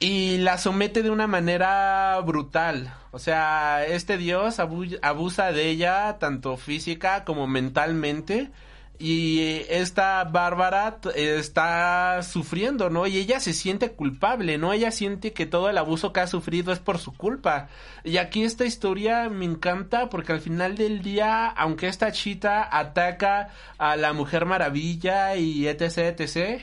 y 0.00 0.38
la 0.38 0.58
somete 0.58 1.02
de 1.02 1.10
una 1.10 1.26
manera 1.26 2.20
brutal. 2.20 2.92
O 3.12 3.18
sea, 3.18 3.84
este 3.86 4.18
dios 4.18 4.58
abu- 4.58 4.98
abusa 5.02 5.52
de 5.52 5.68
ella 5.68 6.16
tanto 6.18 6.56
física 6.56 7.24
como 7.24 7.46
mentalmente. 7.46 8.50
Y 8.98 9.62
esta 9.68 10.24
Bárbara 10.24 10.98
está 11.14 12.22
sufriendo, 12.22 12.88
¿no? 12.88 13.06
Y 13.06 13.18
ella 13.18 13.40
se 13.40 13.52
siente 13.52 13.92
culpable, 13.92 14.56
¿no? 14.56 14.72
Ella 14.72 14.90
siente 14.90 15.34
que 15.34 15.44
todo 15.44 15.68
el 15.68 15.76
abuso 15.76 16.14
que 16.14 16.20
ha 16.20 16.26
sufrido 16.26 16.72
es 16.72 16.78
por 16.78 16.98
su 16.98 17.12
culpa. 17.12 17.68
Y 18.04 18.16
aquí 18.16 18.42
esta 18.44 18.64
historia 18.64 19.28
me 19.28 19.44
encanta 19.44 20.08
porque 20.08 20.32
al 20.32 20.40
final 20.40 20.76
del 20.76 21.02
día, 21.02 21.46
aunque 21.48 21.88
esta 21.88 22.10
chita 22.10 22.66
ataca 22.70 23.50
a 23.76 23.96
la 23.96 24.14
Mujer 24.14 24.46
Maravilla 24.46 25.36
y 25.36 25.66
etc, 25.66 26.18
etc, 26.18 26.62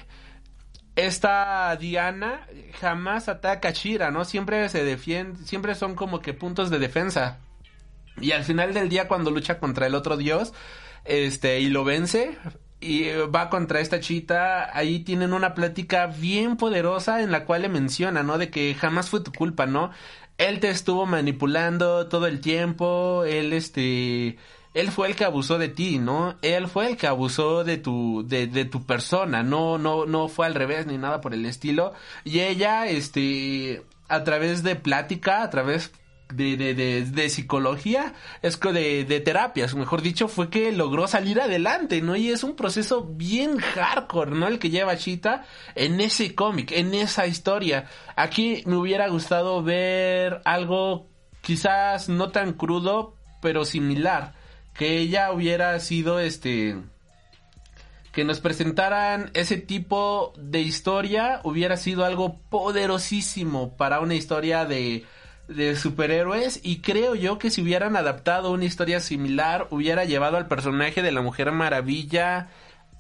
esta 0.96 1.76
Diana 1.76 2.48
jamás 2.80 3.30
ataca 3.30 3.70
a 3.70 3.72
Shira, 3.72 4.10
¿no? 4.10 4.26
Siempre 4.26 4.68
se 4.70 4.84
defiende, 4.84 5.44
siempre 5.46 5.76
son 5.76 5.94
como 5.96 6.20
que 6.20 6.34
puntos 6.34 6.72
de 6.72 6.80
defensa. 6.80 7.40
Y 8.22 8.32
al 8.32 8.44
final 8.44 8.74
del 8.74 8.90
día 8.90 9.08
cuando 9.08 9.32
lucha 9.32 9.60
contra 9.60 9.88
el 9.88 9.96
otro 9.96 10.18
dios, 10.18 10.54
este, 11.06 11.60
y 11.60 11.70
lo 11.70 11.84
vence, 11.84 12.38
y 12.80 13.10
va 13.34 13.50
contra 13.50 13.80
esta 13.80 14.00
chita, 14.00 14.76
ahí 14.78 15.00
tienen 15.00 15.34
una 15.34 15.54
plática 15.54 16.08
bien 16.08 16.58
poderosa 16.58 17.22
en 17.22 17.32
la 17.32 17.46
cual 17.46 17.62
le 17.64 17.70
menciona, 17.70 18.24
¿no? 18.24 18.38
De 18.38 18.50
que 18.50 18.76
jamás 18.76 19.10
fue 19.10 19.22
tu 19.22 19.32
culpa, 19.32 19.66
¿no? 19.66 19.92
Él 20.38 20.60
te 20.60 20.70
estuvo 20.70 21.06
manipulando 21.06 22.08
todo 22.08 22.28
el 22.28 22.42
tiempo, 22.42 23.24
él 23.26 23.54
este 23.54 24.38
él 24.74 24.92
fue 24.92 25.08
el 25.08 25.16
que 25.16 25.24
abusó 25.24 25.60
de 25.60 25.70
ti, 25.70 26.00
¿no? 26.00 26.36
Él 26.42 26.68
fue 26.68 26.88
el 26.90 26.98
que 26.98 27.08
abusó 27.08 27.64
de 27.64 27.78
tu, 27.78 28.26
de, 28.28 28.48
de 28.48 28.66
tu 28.66 28.86
persona, 28.86 29.44
no, 29.44 29.78
no, 29.78 30.06
no 30.06 30.28
fue 30.28 30.48
al 30.48 30.56
revés 30.56 30.88
ni 30.88 30.98
nada 30.98 31.22
por 31.22 31.34
el 31.34 31.46
estilo. 31.46 31.94
Y 32.24 32.40
ella, 32.40 32.88
este, 32.88 33.84
a 34.08 34.24
través 34.24 34.64
de 34.64 34.76
plática, 34.76 35.44
a 35.44 35.50
través 35.52 35.92
de, 36.36 36.58
de, 36.58 36.74
de, 36.74 37.06
de 37.06 37.30
psicología, 37.30 38.14
es 38.42 38.60
de, 38.60 39.06
de 39.06 39.20
terapias, 39.20 39.76
mejor 39.76 40.02
dicho, 40.02 40.28
fue 40.28 40.50
que 40.50 40.72
logró 40.72 41.08
salir 41.08 41.42
adelante, 41.42 42.02
¿no? 42.02 42.16
Y 42.16 42.30
es 42.30 42.44
un 42.44 42.56
proceso 42.56 43.04
bien 43.04 43.58
hardcore, 43.58 44.32
¿no? 44.32 44.48
El 44.48 44.60
que 44.60 44.70
lleva 44.70 44.98
Chita 44.98 45.46
en 45.76 46.02
ese 46.02 46.36
cómic, 46.36 46.72
en 46.72 46.94
esa 46.94 47.28
historia. 47.28 47.88
Aquí 48.16 48.64
me 48.66 48.76
hubiera 48.76 49.08
gustado 49.08 49.64
ver 49.64 50.42
algo 50.46 51.08
quizás 51.42 52.10
no 52.10 52.30
tan 52.30 52.54
crudo, 52.54 53.16
pero 53.42 53.66
similar. 53.66 54.34
Que 54.74 54.98
ella 54.98 55.32
hubiera 55.32 55.80
sido 55.80 56.20
este 56.20 56.78
que 58.12 58.24
nos 58.24 58.40
presentaran 58.40 59.32
ese 59.34 59.58
tipo 59.58 60.34
de 60.38 60.62
historia 60.62 61.42
hubiera 61.44 61.78
sido 61.78 62.06
algo 62.06 62.40
poderosísimo 62.50 63.76
para 63.76 64.00
una 64.02 64.14
historia 64.14 64.66
de, 64.66 65.04
de 65.48 65.76
superhéroes 65.76 66.60
y 66.64 66.80
creo 66.80 67.16
yo 67.16 67.38
que 67.38 67.50
si 67.50 67.62
hubieran 67.62 67.96
adaptado 67.96 68.52
una 68.52 68.66
historia 68.66 69.00
similar 69.00 69.68
hubiera 69.72 70.06
llevado 70.06 70.38
al 70.38 70.48
personaje 70.48 71.02
de 71.02 71.12
la 71.12 71.22
Mujer 71.22 71.52
Maravilla 71.52 72.50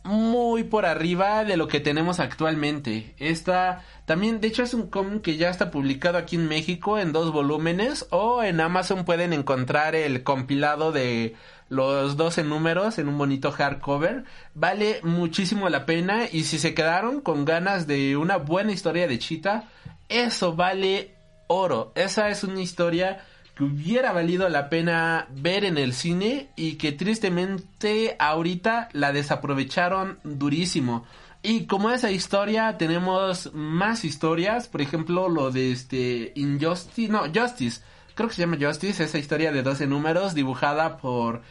muy 0.03 0.63
por 0.63 0.85
arriba 0.85 1.45
de 1.45 1.55
lo 1.55 1.67
que 1.67 1.79
tenemos 1.79 2.19
actualmente. 2.19 3.15
Esta 3.19 3.83
también, 4.05 4.41
de 4.41 4.49
hecho, 4.49 4.63
es 4.63 4.73
un 4.73 4.87
cómic 4.87 5.21
que 5.21 5.37
ya 5.37 5.49
está 5.49 5.71
publicado 5.71 6.17
aquí 6.17 6.35
en 6.35 6.47
México 6.47 6.99
en 6.99 7.13
dos 7.13 7.31
volúmenes 7.31 8.07
o 8.09 8.43
en 8.43 8.59
Amazon 8.59 9.05
pueden 9.05 9.31
encontrar 9.31 9.95
el 9.95 10.23
compilado 10.23 10.91
de 10.91 11.35
los 11.69 12.17
12 12.17 12.43
números 12.43 12.99
en 12.99 13.07
un 13.07 13.17
bonito 13.17 13.51
hardcover. 13.51 14.25
Vale 14.53 14.99
muchísimo 15.03 15.69
la 15.69 15.85
pena 15.85 16.27
y 16.29 16.43
si 16.43 16.59
se 16.59 16.73
quedaron 16.73 17.21
con 17.21 17.45
ganas 17.45 17.87
de 17.87 18.17
una 18.17 18.37
buena 18.37 18.73
historia 18.73 19.07
de 19.07 19.19
Chita, 19.19 19.69
eso 20.09 20.53
vale 20.53 21.12
oro. 21.47 21.91
Esa 21.95 22.29
es 22.29 22.43
una 22.43 22.61
historia 22.61 23.23
que 23.55 23.63
hubiera 23.63 24.11
valido 24.11 24.49
la 24.49 24.69
pena 24.69 25.27
ver 25.29 25.63
en 25.63 25.77
el 25.77 25.93
cine 25.93 26.49
y 26.55 26.75
que 26.75 26.91
tristemente 26.91 28.15
ahorita 28.19 28.89
la 28.93 29.13
desaprovecharon 29.13 30.19
durísimo. 30.23 31.05
Y 31.43 31.65
como 31.65 31.91
esa 31.91 32.09
historia 32.09 32.77
tenemos 32.77 33.53
más 33.53 34.05
historias, 34.05 34.67
por 34.67 34.81
ejemplo 34.81 35.29
lo 35.29 35.51
de 35.51 35.71
este 35.71 36.31
Injustice, 36.35 37.11
no, 37.11 37.23
Justice, 37.33 37.81
creo 38.15 38.29
que 38.29 38.35
se 38.35 38.41
llama 38.41 38.57
Justice, 38.59 39.03
esa 39.03 39.17
historia 39.17 39.51
de 39.51 39.61
12 39.61 39.85
números 39.85 40.33
dibujada 40.33 40.97
por, 40.97 41.41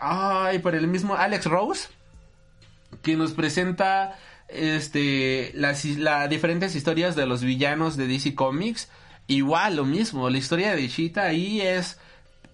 ay, 0.00 0.58
por 0.58 0.74
el 0.74 0.86
mismo 0.86 1.14
Alex 1.16 1.46
Rose, 1.46 1.88
que 3.02 3.16
nos 3.16 3.32
presenta 3.32 4.18
este 4.48 5.50
las, 5.54 5.84
las 5.84 6.28
diferentes 6.28 6.74
historias 6.74 7.16
de 7.16 7.26
los 7.26 7.42
villanos 7.42 7.96
de 7.96 8.06
DC 8.06 8.34
Comics. 8.34 8.88
Igual 9.28 9.76
lo 9.76 9.84
mismo, 9.84 10.28
la 10.30 10.38
historia 10.38 10.74
de 10.74 10.88
Cheetah 10.88 11.24
ahí 11.24 11.60
es 11.60 11.98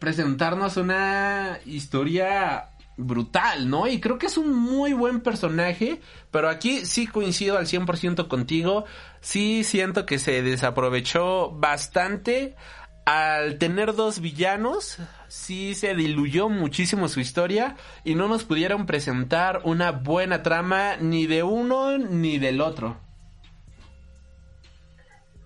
presentarnos 0.00 0.76
una 0.76 1.60
historia 1.64 2.70
brutal, 2.96 3.70
¿no? 3.70 3.86
Y 3.86 4.00
creo 4.00 4.18
que 4.18 4.26
es 4.26 4.36
un 4.36 4.52
muy 4.52 4.92
buen 4.92 5.20
personaje, 5.20 6.00
pero 6.30 6.48
aquí 6.48 6.84
sí 6.84 7.06
coincido 7.06 7.58
al 7.58 7.66
100% 7.66 8.26
contigo, 8.26 8.84
sí 9.20 9.62
siento 9.62 10.04
que 10.04 10.18
se 10.18 10.42
desaprovechó 10.42 11.52
bastante 11.52 12.56
al 13.04 13.58
tener 13.58 13.94
dos 13.94 14.20
villanos, 14.20 14.98
sí 15.28 15.74
se 15.74 15.94
diluyó 15.94 16.48
muchísimo 16.48 17.08
su 17.08 17.20
historia 17.20 17.76
y 18.02 18.14
no 18.14 18.28
nos 18.28 18.44
pudieron 18.44 18.86
presentar 18.86 19.60
una 19.64 19.92
buena 19.92 20.42
trama 20.42 20.96
ni 20.96 21.26
de 21.26 21.44
uno 21.44 21.98
ni 21.98 22.38
del 22.38 22.60
otro. 22.60 23.03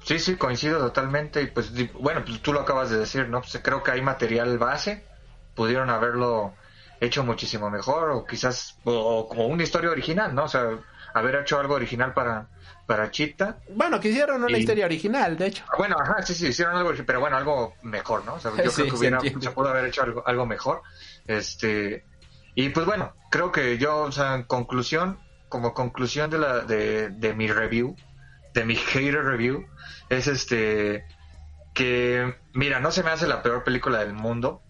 Sí, 0.08 0.18
sí, 0.18 0.36
coincido 0.36 0.78
totalmente. 0.78 1.42
Y 1.42 1.48
pues, 1.48 1.70
bueno, 1.92 2.24
pues 2.24 2.40
tú 2.40 2.54
lo 2.54 2.60
acabas 2.60 2.88
de 2.88 2.96
decir, 2.96 3.28
¿no? 3.28 3.42
Pues 3.42 3.60
creo 3.62 3.82
que 3.82 3.90
hay 3.90 4.00
material 4.00 4.56
base. 4.56 5.04
Pudieron 5.54 5.90
haberlo 5.90 6.54
hecho 6.98 7.22
muchísimo 7.24 7.68
mejor, 7.68 8.08
o 8.12 8.24
quizás, 8.24 8.78
o, 8.84 8.92
o 8.92 9.28
como 9.28 9.46
una 9.48 9.62
historia 9.64 9.90
original, 9.90 10.34
¿no? 10.34 10.44
O 10.44 10.48
sea, 10.48 10.66
haber 11.12 11.34
hecho 11.34 11.60
algo 11.60 11.74
original 11.74 12.14
para, 12.14 12.48
para 12.86 13.10
Chita. 13.10 13.58
Bueno, 13.68 14.00
que 14.00 14.08
hicieron 14.08 14.42
una 14.42 14.56
Y- 14.56 14.60
historia 14.62 14.86
original, 14.86 15.36
de 15.36 15.48
hecho. 15.48 15.64
Bueno, 15.76 15.96
ajá, 16.00 16.22
sí, 16.22 16.32
sí, 16.34 16.46
hicieron 16.46 16.74
algo, 16.74 16.92
pero 17.06 17.20
bueno, 17.20 17.36
algo 17.36 17.74
mejor, 17.82 18.24
¿no? 18.24 18.34
O 18.36 18.40
sea, 18.40 18.50
yo 18.56 18.56
Sí, 18.70 18.82
creo 18.82 18.88
que 18.88 18.96
hubiera, 18.96 19.20
se 19.20 19.50
pudo 19.50 19.68
haber 19.68 19.84
hecho 19.84 20.02
algo, 20.04 20.26
algo 20.26 20.46
mejor. 20.46 20.80
Este, 21.26 22.06
y 22.54 22.70
pues 22.70 22.86
bueno, 22.86 23.14
creo 23.30 23.52
que 23.52 23.76
yo, 23.76 23.98
o 23.98 24.12
sea, 24.12 24.34
en 24.36 24.44
conclusión, 24.44 25.18
como 25.50 25.74
conclusión 25.74 26.30
de 26.30 26.38
la, 26.38 26.60
de, 26.60 27.10
de 27.10 27.34
mi 27.34 27.46
review, 27.48 27.94
de 28.54 28.64
mi 28.64 28.74
hater 28.92 29.22
review, 29.22 29.66
es 30.08 30.26
este, 30.26 31.04
que, 31.74 32.34
mira, 32.54 32.80
no 32.80 32.90
se 32.90 33.02
me 33.02 33.10
hace 33.10 33.26
la 33.26 33.42
peor 33.42 33.64
película 33.64 34.00
del 34.00 34.12
mundo, 34.12 34.62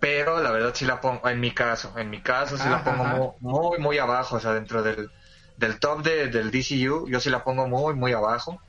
pero 0.00 0.40
la 0.40 0.50
verdad 0.50 0.74
sí 0.74 0.84
la 0.84 1.00
pongo, 1.00 1.28
en 1.28 1.40
mi 1.40 1.52
caso, 1.52 1.96
en 1.96 2.10
mi 2.10 2.20
caso 2.22 2.56
sí 2.56 2.68
la 2.68 2.76
Ajá, 2.76 2.84
pongo 2.84 3.04
ajá. 3.04 3.34
muy, 3.40 3.78
muy, 3.78 3.98
abajo, 3.98 4.36
o 4.36 4.40
sea, 4.40 4.52
dentro 4.52 4.82
del, 4.82 5.10
del 5.56 5.78
top 5.78 6.02
de, 6.02 6.28
del 6.28 6.50
DCU, 6.50 7.08
yo 7.08 7.20
sí 7.20 7.30
la 7.30 7.44
pongo 7.44 7.68
muy, 7.68 7.94
muy 7.94 8.12
abajo. 8.12 8.60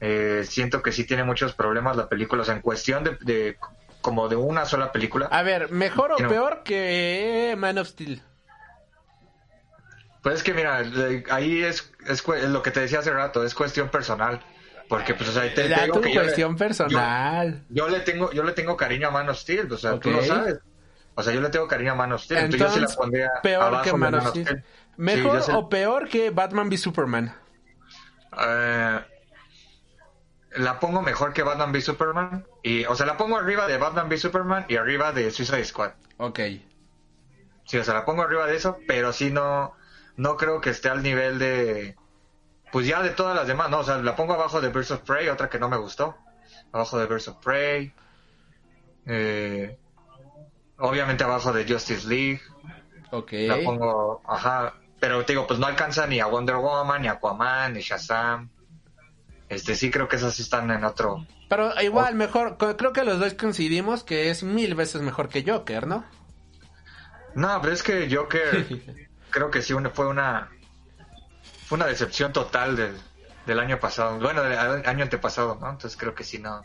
Eh, 0.00 0.44
siento 0.46 0.82
que 0.82 0.92
sí 0.92 1.04
tiene 1.04 1.24
muchos 1.24 1.54
problemas 1.54 1.96
la 1.96 2.08
película, 2.08 2.42
o 2.42 2.44
sea, 2.44 2.54
en 2.54 2.60
cuestión 2.60 3.04
de, 3.04 3.16
de 3.20 3.56
como 4.00 4.28
de 4.28 4.36
una 4.36 4.66
sola 4.66 4.92
película. 4.92 5.26
A 5.26 5.42
ver, 5.42 5.70
¿mejor 5.70 6.12
o 6.12 6.16
peor 6.16 6.62
que 6.62 7.54
Man 7.56 7.78
of 7.78 7.88
Steel? 7.88 8.22
Pues 10.22 10.36
es 10.36 10.42
que 10.42 10.54
mira, 10.54 10.82
ahí 11.30 11.62
es, 11.62 11.92
es, 12.06 12.22
es 12.26 12.48
lo 12.50 12.62
que 12.62 12.70
te 12.70 12.80
decía 12.80 12.98
hace 13.00 13.12
rato, 13.12 13.44
es 13.44 13.54
cuestión 13.54 13.90
personal. 13.90 14.42
Porque 14.88 15.14
pues 15.14 15.30
o 15.30 15.32
sea, 15.32 15.42
te, 15.42 15.68
te 15.68 15.82
digo 15.82 15.94
tu 15.94 16.00
que 16.02 16.12
yo 16.12 16.20
le- 16.20 16.26
cuestión 16.26 16.56
personal. 16.56 17.64
Yo, 17.70 17.86
yo 17.86 17.88
le 17.88 18.00
tengo, 18.00 18.30
yo 18.32 18.42
le 18.44 18.52
tengo 18.52 18.76
cariño 18.76 19.08
a 19.08 19.10
Man 19.10 19.28
of 19.28 19.38
Steel, 19.38 19.70
o 19.72 19.78
sea, 19.78 19.98
tú 19.98 20.10
lo 20.10 20.22
sabes. 20.22 20.58
O 21.14 21.22
sea, 21.22 21.32
yo 21.32 21.40
le 21.40 21.48
tengo 21.48 21.66
cariño 21.68 21.92
a 21.92 21.94
Man 21.94 22.12
of 22.12 22.22
Steel, 22.22 22.40
entonces, 22.40 22.68
yo 22.68 22.74
sí 22.74 22.80
la 22.92 22.96
pondría 23.00 23.30
peor 23.42 23.62
abajo 23.64 23.84
que 23.84 23.92
Man 23.94 24.14
of 24.14 24.28
Steel. 24.28 24.46
Sí, 24.48 24.54
¿Mejor 24.96 25.42
sí- 25.42 25.52
o 25.54 25.68
peor 25.68 26.08
que 26.08 26.30
Batman 26.30 26.68
v 26.68 26.76
Superman? 26.76 27.34
Eh, 28.46 29.00
la 30.56 30.78
pongo 30.80 31.02
mejor 31.02 31.32
que 31.32 31.42
Batman 31.42 31.72
v 31.72 31.80
Superman 31.80 32.46
y 32.62 32.84
o 32.84 32.94
sea 32.94 33.06
la 33.06 33.16
pongo 33.16 33.36
arriba 33.36 33.66
de 33.66 33.76
Batman 33.78 34.08
v 34.08 34.18
Superman 34.18 34.66
y 34.68 34.76
arriba 34.76 35.12
de 35.12 35.30
Suicide 35.30 35.64
Squad 35.64 35.92
Ok. 36.18 36.38
sí 37.64 37.76
o 37.78 37.82
sea 37.84 37.94
la 37.94 38.04
pongo 38.04 38.22
arriba 38.22 38.46
de 38.46 38.56
eso 38.56 38.78
pero 38.86 39.12
sí 39.12 39.30
no 39.30 39.72
no 40.16 40.36
creo 40.36 40.60
que 40.60 40.70
esté 40.70 40.88
al 40.88 41.02
nivel 41.02 41.38
de 41.40 41.96
pues 42.74 42.88
ya 42.88 43.00
de 43.04 43.10
todas 43.10 43.36
las 43.36 43.46
demás 43.46 43.70
no 43.70 43.78
o 43.78 43.84
sea 43.84 43.98
la 43.98 44.16
pongo 44.16 44.32
abajo 44.32 44.60
de 44.60 44.68
Birds 44.68 44.90
of 44.90 45.02
Prey 45.02 45.28
otra 45.28 45.48
que 45.48 45.60
no 45.60 45.68
me 45.68 45.76
gustó. 45.76 46.18
Abajo 46.72 46.98
de 46.98 47.06
Birds 47.06 47.28
of 47.28 47.36
Prey. 47.36 47.94
Eh, 49.06 49.78
obviamente 50.78 51.22
abajo 51.22 51.52
de 51.52 51.72
Justice 51.72 52.08
League. 52.08 52.40
Ok. 53.12 53.30
la 53.46 53.58
pongo 53.62 54.22
ajá 54.26 54.74
pero 54.98 55.24
te 55.24 55.34
digo 55.34 55.46
pues 55.46 55.60
no 55.60 55.68
alcanza 55.68 56.08
ni 56.08 56.18
a 56.18 56.26
Wonder 56.26 56.56
Woman 56.56 57.02
ni 57.02 57.06
a 57.06 57.12
Aquaman 57.12 57.74
ni 57.74 57.80
Shazam. 57.80 58.50
Este 59.48 59.76
sí 59.76 59.92
creo 59.92 60.08
que 60.08 60.16
esas 60.16 60.34
sí 60.34 60.42
están 60.42 60.68
en 60.72 60.82
otro 60.82 61.24
Pero 61.48 61.80
igual, 61.80 62.16
mejor, 62.16 62.56
creo 62.56 62.92
que 62.92 63.04
los 63.04 63.20
dos 63.20 63.34
coincidimos 63.34 64.02
que 64.02 64.30
es 64.30 64.42
mil 64.42 64.74
veces 64.74 65.00
mejor 65.00 65.28
que 65.28 65.48
Joker, 65.48 65.86
¿no? 65.86 66.04
No, 67.36 67.60
pero 67.60 67.72
es 67.72 67.84
que 67.84 68.12
Joker 68.12 68.66
creo 69.30 69.52
que 69.52 69.62
sí 69.62 69.74
fue 69.92 70.08
una 70.08 70.50
fue 71.66 71.76
una 71.76 71.86
decepción 71.86 72.32
total 72.32 72.76
del, 72.76 72.96
del 73.46 73.58
año 73.58 73.78
pasado, 73.80 74.18
bueno, 74.18 74.42
del 74.42 74.58
año 74.58 75.02
antepasado, 75.02 75.58
¿no? 75.60 75.70
Entonces 75.70 75.98
creo 75.98 76.14
que 76.14 76.24
sí 76.24 76.38
no 76.38 76.62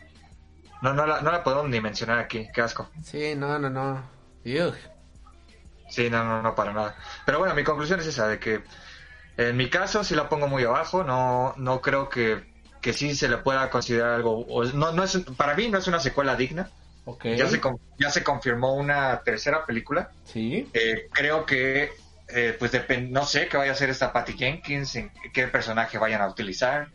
no 0.82 0.94
no 0.94 1.06
la, 1.06 1.20
no 1.20 1.30
la 1.30 1.42
podemos 1.44 1.68
ni 1.68 1.80
mencionar 1.80 2.18
aquí, 2.18 2.48
qué 2.54 2.62
asco. 2.62 2.88
Sí, 3.02 3.34
no, 3.34 3.58
no, 3.58 3.68
no. 3.70 4.02
Ugh. 4.44 4.74
Sí, 5.90 6.08
no, 6.08 6.24
no, 6.24 6.42
no 6.42 6.54
para 6.54 6.72
nada. 6.72 6.96
Pero 7.26 7.38
bueno, 7.38 7.54
mi 7.54 7.64
conclusión 7.64 8.00
es 8.00 8.06
esa 8.06 8.28
de 8.28 8.38
que 8.38 8.62
en 9.36 9.56
mi 9.56 9.68
caso 9.68 10.04
sí 10.04 10.14
la 10.14 10.28
pongo 10.28 10.46
muy 10.48 10.64
abajo, 10.64 11.04
no 11.04 11.54
no 11.56 11.80
creo 11.80 12.08
que 12.08 12.48
que 12.80 12.92
sí 12.92 13.14
se 13.14 13.28
le 13.28 13.36
pueda 13.38 13.68
considerar 13.68 14.14
algo 14.14 14.46
no 14.74 14.92
no 14.92 15.04
es 15.04 15.18
para 15.36 15.54
mí 15.54 15.68
no 15.68 15.78
es 15.78 15.86
una 15.86 16.00
secuela 16.00 16.36
digna. 16.36 16.70
Ok. 17.04 17.24
Ya 17.36 17.48
se 17.48 17.60
ya 17.98 18.10
se 18.10 18.22
confirmó 18.22 18.74
una 18.74 19.20
tercera 19.22 19.64
película. 19.66 20.10
Sí. 20.24 20.68
Eh, 20.72 21.08
creo 21.12 21.44
que, 21.44 21.90
eh, 22.32 22.56
pues 22.58 22.72
no 23.10 23.24
sé 23.24 23.48
qué 23.48 23.56
vaya 23.56 23.72
a 23.72 23.74
hacer 23.74 23.90
esta 23.90 24.12
Patty 24.12 24.34
Jenkins, 24.34 24.96
en 24.96 25.10
qué 25.32 25.46
personaje 25.48 25.98
vayan 25.98 26.22
a 26.22 26.28
utilizar. 26.28 26.88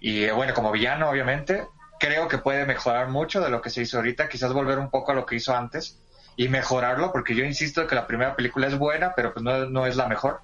Y 0.00 0.24
eh, 0.24 0.32
bueno, 0.32 0.54
como 0.54 0.70
villano, 0.70 1.08
obviamente, 1.08 1.66
creo 1.98 2.28
que 2.28 2.38
puede 2.38 2.66
mejorar 2.66 3.08
mucho 3.08 3.40
de 3.40 3.50
lo 3.50 3.60
que 3.60 3.70
se 3.70 3.82
hizo 3.82 3.98
ahorita, 3.98 4.28
quizás 4.28 4.52
volver 4.52 4.78
un 4.78 4.90
poco 4.90 5.12
a 5.12 5.14
lo 5.14 5.26
que 5.26 5.36
hizo 5.36 5.54
antes 5.56 5.98
y 6.36 6.48
mejorarlo, 6.48 7.10
porque 7.12 7.34
yo 7.34 7.44
insisto 7.44 7.86
que 7.86 7.94
la 7.94 8.06
primera 8.06 8.36
película 8.36 8.68
es 8.68 8.78
buena, 8.78 9.14
pero 9.14 9.34
pues 9.34 9.42
no, 9.42 9.66
no 9.66 9.86
es 9.86 9.96
la 9.96 10.06
mejor. 10.06 10.40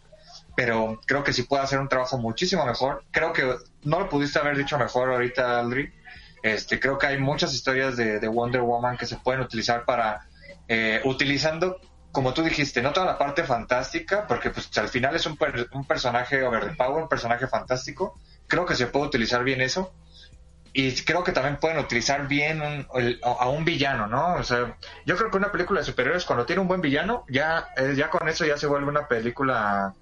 Pero 0.57 1.01
creo 1.07 1.25
que 1.25 1.33
sí 1.33 1.45
puede 1.45 1.63
hacer 1.63 1.79
un 1.79 1.89
trabajo 1.89 2.19
muchísimo 2.19 2.65
mejor. 2.65 3.05
Creo 3.11 3.33
que 3.33 3.57
no 3.83 4.01
lo 4.01 4.09
pudiste 4.09 4.39
haber 4.39 4.57
dicho 4.57 4.79
mejor 4.79 5.11
ahorita, 5.11 5.59
Aldri. 5.59 5.93
Este, 6.43 6.79
creo 6.79 6.99
que 6.99 7.07
hay 7.07 7.19
muchas 7.19 7.55
historias 7.55 7.97
de, 7.97 8.21
de 8.21 8.29
Wonder 8.29 8.61
Woman 8.61 8.97
que 8.97 9.07
se 9.07 9.17
pueden 9.17 9.41
utilizar 9.41 9.85
para, 9.85 10.27
eh, 10.69 11.01
utilizando, 11.05 11.81
como 12.15 12.33
tú 12.33 12.43
dijiste, 12.43 12.81
no 12.81 12.93
toda 12.93 13.07
la 13.07 13.19
parte 13.19 13.43
fantástica, 13.45 14.27
porque 14.27 14.49
pues 14.51 14.71
al 14.79 14.89
final 14.89 15.15
es 15.17 15.27
un, 15.27 15.37
per- 15.37 15.69
un 15.73 15.85
personaje 15.85 16.43
over 16.45 16.65
the 16.71 16.75
power, 16.77 17.03
un 17.03 17.09
personaje 17.09 17.47
fantástico. 17.49 18.19
Creo 18.47 18.65
que 18.65 18.77
se 18.77 18.87
puede 18.87 19.07
utilizar 19.07 19.43
bien 19.45 19.61
eso. 19.61 19.93
Y 20.73 20.93
creo 21.05 21.23
que 21.23 21.33
también 21.33 21.57
pueden 21.59 21.79
utilizar 21.79 22.27
bien 22.29 22.63
un- 22.63 22.87
el- 22.95 23.21
a 23.25 23.49
un 23.49 23.65
villano, 23.65 24.07
¿no? 24.07 24.35
O 24.37 24.43
sea, 24.45 24.77
yo 25.05 25.17
creo 25.17 25.31
que 25.31 25.37
una 25.37 25.51
película 25.53 25.81
de 25.81 25.87
superhéroes 25.87 26.25
cuando 26.25 26.47
tiene 26.47 26.63
un 26.63 26.69
buen 26.69 26.81
villano, 26.81 27.25
ya, 27.29 27.69
eh, 27.77 27.95
ya 27.97 28.09
con 28.11 28.29
eso 28.29 28.45
ya 28.45 28.57
se 28.57 28.67
vuelve 28.69 28.89
una 28.89 29.07
película 29.09 29.93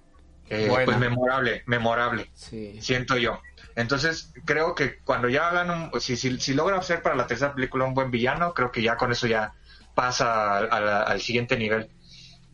eh, 0.51 0.67
pues 0.85 0.99
memorable, 0.99 1.63
memorable 1.67 2.31
Sí. 2.35 2.79
siento 2.83 3.17
yo. 3.17 3.41
Entonces, 3.75 4.33
creo 4.45 4.75
que 4.75 4.99
cuando 4.99 5.31
ya 5.31 5.49
hagan 5.49 5.71
un, 5.71 6.01
si, 6.01 6.17
si, 6.17 6.39
si 6.41 6.53
logra 6.53 6.77
hacer 6.77 7.01
para 7.03 7.15
la 7.17 7.27
tercera 7.27 7.55
película 7.55 7.87
un 7.87 7.95
buen 7.95 8.11
villano, 8.11 8.53
creo 8.53 8.71
que 8.71 8.83
ya 8.83 8.97
con 8.99 9.11
eso 9.13 9.27
ya 9.27 9.55
pasa 9.95 10.59
al, 10.59 10.69
al- 10.71 10.89
al 11.07 11.21
siguiente 11.23 11.57
nivel. 11.57 11.91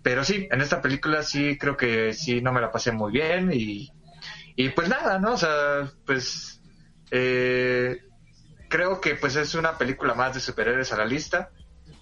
Pero 0.02 0.24
sí, 0.24 0.48
en 0.50 0.60
esta 0.60 0.80
película 0.80 1.22
sí 1.22 1.58
creo 1.58 1.76
que 1.76 2.12
sí 2.12 2.40
no 2.40 2.52
me 2.52 2.60
la 2.60 2.70
pasé 2.70 2.92
muy 2.92 3.12
bien 3.12 3.50
y, 3.52 3.90
y 4.56 4.68
pues 4.70 4.88
nada, 4.88 5.18
¿no? 5.18 5.32
O 5.32 5.36
sea, 5.36 5.90
pues 6.06 6.60
eh, 7.10 7.98
creo 8.68 9.00
que 9.00 9.16
pues 9.16 9.36
es 9.36 9.54
una 9.54 9.76
película 9.76 10.14
más 10.14 10.34
de 10.34 10.40
superhéroes 10.40 10.92
a 10.92 10.96
la 10.98 11.04
lista. 11.04 11.50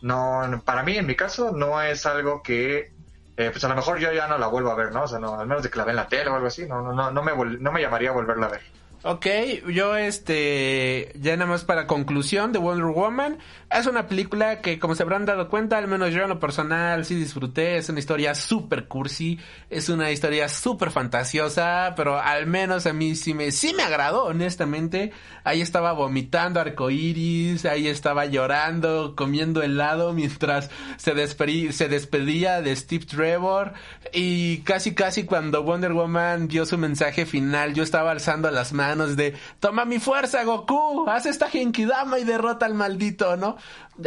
No, 0.02 0.62
para 0.64 0.82
mí, 0.82 0.96
en 0.96 1.06
mi 1.06 1.16
caso, 1.16 1.52
no 1.52 1.80
es 1.80 2.06
algo 2.06 2.42
que 2.42 2.92
eh, 3.36 3.50
pues 3.50 3.62
a 3.64 3.68
lo 3.68 3.74
mejor 3.74 3.98
yo 3.98 4.12
ya 4.12 4.26
no 4.26 4.38
la 4.38 4.46
vuelvo 4.46 4.70
a 4.70 4.74
ver, 4.74 4.92
¿no? 4.92 5.02
O 5.02 5.08
sea, 5.08 5.18
no, 5.18 5.38
al 5.38 5.46
menos 5.46 5.62
de 5.62 5.70
que 5.70 5.78
la 5.78 5.84
vea 5.84 5.92
en 5.92 5.96
la 5.96 6.08
tele 6.08 6.30
o 6.30 6.34
algo 6.34 6.46
así, 6.46 6.66
no, 6.66 6.80
no, 6.82 6.92
no, 6.92 7.10
no 7.10 7.22
me, 7.22 7.32
no 7.58 7.72
me 7.72 7.80
llamaría 7.80 8.10
a 8.10 8.14
volverla 8.14 8.46
a 8.46 8.50
ver. 8.50 8.62
Ok, 9.08 9.24
yo 9.72 9.96
este, 9.96 11.12
ya 11.20 11.36
nada 11.36 11.48
más 11.48 11.62
para 11.64 11.86
conclusión 11.86 12.50
de 12.50 12.58
Wonder 12.58 12.86
Woman, 12.86 13.38
es 13.70 13.86
una 13.86 14.08
película 14.08 14.60
que 14.62 14.80
como 14.80 14.96
se 14.96 15.04
habrán 15.04 15.24
dado 15.26 15.48
cuenta, 15.48 15.78
al 15.78 15.86
menos 15.86 16.12
yo 16.12 16.22
en 16.24 16.28
lo 16.28 16.40
personal 16.40 17.04
sí 17.04 17.14
disfruté, 17.14 17.76
es 17.76 17.88
una 17.88 18.00
historia 18.00 18.34
super 18.34 18.88
cursi, 18.88 19.38
es 19.70 19.88
una 19.90 20.10
historia 20.10 20.48
súper 20.48 20.90
fantasiosa, 20.90 21.92
pero 21.96 22.18
al 22.18 22.48
menos 22.48 22.84
a 22.86 22.92
mí 22.92 23.14
sí 23.14 23.32
me, 23.32 23.52
sí 23.52 23.74
me 23.76 23.84
agradó, 23.84 24.24
honestamente, 24.24 25.12
ahí 25.44 25.60
estaba 25.60 25.92
vomitando 25.92 26.58
arcoíris, 26.58 27.64
ahí 27.64 27.86
estaba 27.86 28.26
llorando, 28.26 29.14
comiendo 29.14 29.62
helado 29.62 30.14
mientras 30.14 30.68
se, 30.96 31.14
despedí- 31.14 31.70
se 31.70 31.88
despedía 31.88 32.60
de 32.60 32.74
Steve 32.74 33.04
Trevor. 33.06 33.72
Y 34.12 34.58
casi 34.58 34.94
casi 34.94 35.24
cuando 35.24 35.62
Wonder 35.62 35.92
Woman 35.92 36.48
dio 36.48 36.66
su 36.66 36.76
mensaje 36.76 37.24
final, 37.24 37.72
yo 37.74 37.84
estaba 37.84 38.10
alzando 38.10 38.50
las 38.50 38.72
manos 38.72 38.95
de 38.96 39.34
toma 39.60 39.84
mi 39.84 39.98
fuerza 39.98 40.44
Goku, 40.44 41.04
haz 41.08 41.26
esta 41.26 41.48
Genkidama 41.48 42.18
y 42.18 42.24
derrota 42.24 42.66
al 42.66 42.74
maldito, 42.74 43.36
¿no? 43.36 43.56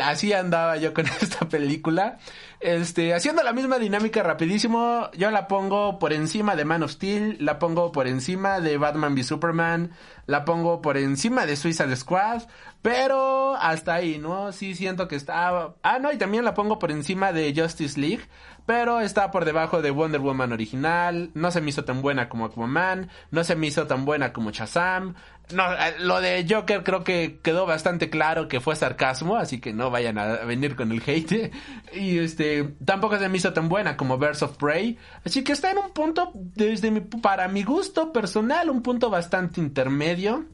Así 0.02 0.34
andaba 0.34 0.78
yo 0.78 0.94
con 0.94 1.06
esta 1.22 1.48
película. 1.48 2.18
Este, 2.60 3.14
haciendo 3.14 3.42
la 3.44 3.54
misma 3.54 3.80
dinámica 3.80 4.22
rapidísimo, 4.22 5.10
yo 5.18 5.32
la 5.32 5.48
pongo 5.48 5.98
por 6.00 6.12
encima 6.12 6.56
de 6.56 6.66
Man 6.66 6.84
of 6.84 6.92
Steel, 6.92 7.38
la 7.40 7.58
pongo 7.60 7.92
por 7.92 8.08
encima 8.08 8.60
de 8.60 8.78
Batman 8.78 9.14
v 9.14 9.24
Superman, 9.24 9.92
la 10.26 10.44
pongo 10.44 10.82
por 10.82 10.98
encima 10.98 11.46
de 11.46 11.56
Suicide 11.56 11.96
Squad, 11.96 12.44
pero 12.82 13.56
hasta 13.56 13.94
ahí, 13.94 14.18
¿no? 14.18 14.52
Sí 14.52 14.76
siento 14.76 15.08
que 15.08 15.16
está... 15.16 15.74
Ah, 15.84 16.00
no, 16.00 16.12
y 16.12 16.18
también 16.18 16.44
la 16.44 16.54
pongo 16.54 16.80
por 16.80 16.92
encima 16.92 17.32
de 17.32 17.54
Justice 17.56 18.00
League, 18.00 18.26
pero 18.70 19.00
está 19.00 19.32
por 19.32 19.46
debajo 19.46 19.82
de 19.82 19.90
Wonder 19.90 20.22
Woman 20.22 20.54
original, 20.54 21.32
no 21.34 21.50
se 21.50 21.60
me 21.60 21.72
hizo 21.72 21.86
tan 21.86 22.04
buena 22.04 22.30
como 22.30 22.46
Aquaman, 22.46 23.10
no 23.32 23.44
se 23.44 23.56
me 23.56 23.66
hizo 23.66 23.88
tan 23.88 24.06
buena 24.06 24.32
como 24.32 24.52
Shazam, 24.52 25.16
no, 25.52 25.74
eh, 25.74 25.96
lo 26.02 26.22
de 26.22 26.46
Joker 26.48 26.84
creo 26.84 27.04
que 27.04 27.40
quedó 27.42 27.66
bastante 27.66 28.12
claro 28.12 28.48
que 28.48 28.60
fue 28.60 28.76
sarcasmo, 28.76 29.38
así 29.38 29.60
que 29.60 29.74
no 29.74 29.90
vayan 29.90 30.20
a 30.20 30.36
venir 30.46 30.76
con 30.76 30.92
el 30.92 31.02
hate. 31.04 31.52
Y 31.94 32.20
este, 32.20 32.76
tampoco 32.86 33.18
se 33.18 33.28
me 33.28 33.38
hizo 33.38 33.54
tan 33.54 33.70
buena 33.70 33.98
como 33.98 34.20
Birds 34.20 34.44
of 34.44 34.58
Prey. 34.58 35.00
Así 35.26 35.44
que 35.44 35.54
está 35.54 35.72
en 35.72 35.80
un 35.80 35.90
punto, 35.90 36.32
desde 36.36 36.92
mi, 36.92 37.00
para 37.00 37.48
mi 37.48 37.64
gusto 37.64 38.14
personal, 38.14 38.70
un 38.70 38.84
punto 38.84 39.10
bastante 39.10 39.60
intermedio. 39.60 40.46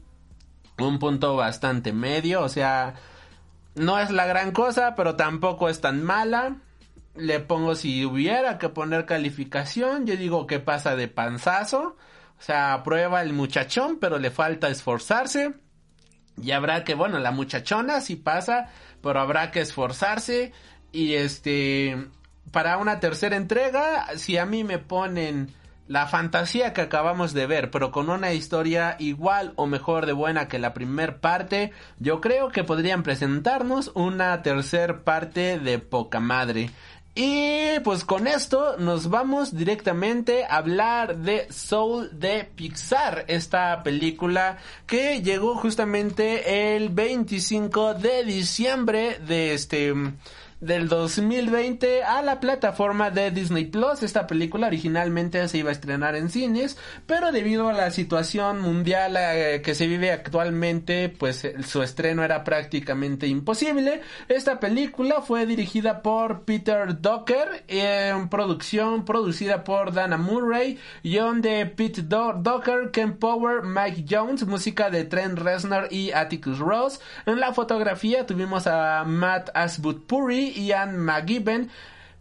Un 0.78 0.98
punto 0.98 1.36
bastante 1.36 1.92
medio, 1.92 2.40
o 2.40 2.48
sea, 2.48 2.94
no 3.74 3.98
es 3.98 4.10
la 4.10 4.24
gran 4.24 4.52
cosa, 4.52 4.94
pero 4.94 5.16
tampoco 5.16 5.68
es 5.68 5.82
tan 5.82 6.02
mala. 6.02 6.56
Le 7.16 7.40
pongo 7.40 7.74
si 7.74 8.04
hubiera 8.04 8.58
que 8.58 8.68
poner 8.68 9.06
calificación, 9.06 10.06
yo 10.06 10.16
digo 10.16 10.46
que 10.46 10.60
pasa 10.60 10.96
de 10.96 11.08
panzazo. 11.08 11.96
O 12.38 12.42
sea, 12.42 12.82
prueba 12.84 13.22
el 13.22 13.32
muchachón, 13.32 13.98
pero 13.98 14.18
le 14.18 14.30
falta 14.30 14.68
esforzarse. 14.68 15.54
Y 16.40 16.50
habrá 16.50 16.84
que, 16.84 16.94
bueno, 16.94 17.18
la 17.18 17.30
muchachona 17.30 18.00
sí 18.00 18.16
pasa, 18.16 18.68
pero 19.02 19.20
habrá 19.20 19.50
que 19.50 19.60
esforzarse. 19.60 20.52
Y 20.92 21.14
este, 21.14 22.08
para 22.50 22.76
una 22.76 23.00
tercera 23.00 23.36
entrega, 23.36 24.06
si 24.16 24.36
a 24.36 24.44
mí 24.44 24.64
me 24.64 24.78
ponen 24.78 25.54
la 25.88 26.06
fantasía 26.06 26.72
que 26.72 26.80
acabamos 26.80 27.32
de 27.32 27.46
ver, 27.46 27.70
pero 27.70 27.92
con 27.92 28.10
una 28.10 28.32
historia 28.32 28.96
igual 28.98 29.52
o 29.56 29.66
mejor 29.66 30.06
de 30.06 30.12
buena 30.12 30.48
que 30.48 30.58
la 30.58 30.74
primer 30.74 31.20
parte, 31.20 31.72
yo 31.98 32.20
creo 32.20 32.48
que 32.48 32.64
podrían 32.64 33.02
presentarnos 33.02 33.92
una 33.94 34.42
tercera 34.42 35.04
parte 35.04 35.58
de 35.58 35.78
poca 35.78 36.18
madre. 36.18 36.70
Y 37.18 37.80
pues 37.82 38.04
con 38.04 38.26
esto 38.26 38.76
nos 38.76 39.08
vamos 39.08 39.56
directamente 39.56 40.44
a 40.44 40.56
hablar 40.58 41.16
de 41.16 41.50
Soul 41.50 42.10
de 42.12 42.44
Pixar, 42.44 43.24
esta 43.26 43.82
película 43.82 44.58
que 44.86 45.22
llegó 45.22 45.54
justamente 45.54 46.76
el 46.76 46.90
25 46.90 47.94
de 47.94 48.22
diciembre 48.22 49.18
de 49.26 49.54
este 49.54 49.94
del 50.60 50.88
2020 50.88 52.02
a 52.02 52.22
la 52.22 52.40
plataforma 52.40 53.10
de 53.10 53.30
Disney 53.30 53.66
Plus. 53.66 54.02
Esta 54.02 54.26
película 54.26 54.68
originalmente 54.68 55.46
se 55.48 55.58
iba 55.58 55.68
a 55.68 55.72
estrenar 55.72 56.16
en 56.16 56.30
cines, 56.30 56.78
pero 57.06 57.30
debido 57.32 57.68
a 57.68 57.72
la 57.72 57.90
situación 57.90 58.60
mundial 58.60 59.16
eh, 59.18 59.60
que 59.62 59.74
se 59.74 59.86
vive 59.86 60.12
actualmente, 60.12 61.08
pues 61.08 61.46
su 61.66 61.82
estreno 61.82 62.24
era 62.24 62.42
prácticamente 62.44 63.26
imposible. 63.26 64.00
Esta 64.28 64.58
película 64.60 65.20
fue 65.20 65.46
dirigida 65.46 66.02
por 66.02 66.44
Peter 66.44 67.00
Docker, 67.00 67.64
en 67.68 68.28
producción 68.28 69.04
producida 69.04 69.64
por 69.64 69.92
Dana 69.92 70.16
Murray, 70.16 70.78
guion 71.02 71.42
de 71.42 71.66
Pete 71.66 72.02
Docker, 72.02 72.90
Ken 72.92 73.18
Power, 73.18 73.62
Mike 73.62 74.06
Jones, 74.08 74.46
música 74.46 74.90
de 74.90 75.04
Trent 75.04 75.38
Reznor 75.38 75.88
y 75.90 76.12
Atticus 76.12 76.58
Ross. 76.58 77.00
En 77.26 77.40
la 77.40 77.52
fotografía 77.52 78.26
tuvimos 78.26 78.66
a 78.66 79.04
Matt 79.04 79.50
Asbutpuri 80.46 80.66
Ian 80.66 80.98
McGibbon 80.98 81.70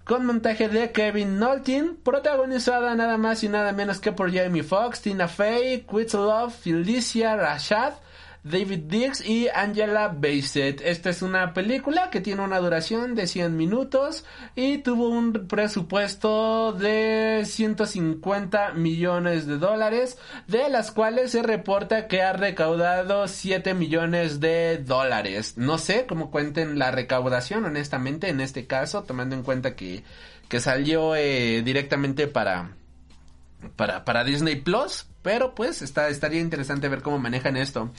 con 0.03 0.26
montaje 0.26 0.69
de 0.69 0.91
Kevin 0.91 1.39
Noltin, 1.39 1.97
protagonizada 2.03 2.93
nada 2.93 3.17
más 3.17 3.43
y 3.43 3.49
nada 3.49 3.71
menos 3.71 3.99
que 3.99 4.11
por 4.11 4.32
Jamie 4.32 4.61
Foxx, 4.61 5.01
Tina 5.01 5.28
Fey, 5.28 5.84
Love, 6.13 6.53
Felicia 6.53 7.36
Rashad, 7.36 7.93
David 8.45 8.83
Dix 8.83 9.27
y 9.27 9.47
Angela 9.49 10.07
Bassett. 10.07 10.79
Esta 10.81 11.09
es 11.09 11.23
una 11.23 11.51
película 11.55 12.11
que 12.11 12.21
tiene 12.21 12.43
una 12.43 12.59
duración 12.59 13.15
de 13.15 13.25
100 13.25 13.57
minutos 13.57 14.23
y 14.55 14.77
tuvo 14.77 15.09
un 15.09 15.47
presupuesto 15.47 16.71
de 16.71 17.41
150 17.43 18.73
millones 18.73 19.47
de 19.47 19.57
dólares, 19.57 20.19
de 20.45 20.69
las 20.69 20.91
cuales 20.91 21.31
se 21.31 21.41
reporta 21.41 22.07
que 22.07 22.21
ha 22.21 22.33
recaudado 22.33 23.27
7 23.27 23.73
millones 23.73 24.39
de 24.39 24.77
dólares. 24.77 25.57
No 25.57 25.79
sé 25.79 26.05
cómo 26.05 26.29
cuenten 26.29 26.77
la 26.77 26.91
recaudación, 26.91 27.65
honestamente, 27.65 28.29
en 28.29 28.41
este 28.41 28.67
caso, 28.67 29.01
tomando 29.05 29.35
en 29.35 29.41
cuenta 29.41 29.75
que, 29.75 30.03
que 30.49 30.59
salió 30.59 31.15
eh, 31.15 31.63
directamente 31.63 32.27
para, 32.27 32.75
para, 33.75 34.05
para 34.05 34.23
Disney 34.23 34.57
Plus, 34.57 35.07
pero 35.26 35.55
pues 35.55 35.82
está, 35.82 36.07
estaría 36.09 36.39
interesante 36.39 36.88
ver 36.88 37.01
cómo 37.01 37.17
manejan 37.17 37.57
esto. 37.57 37.89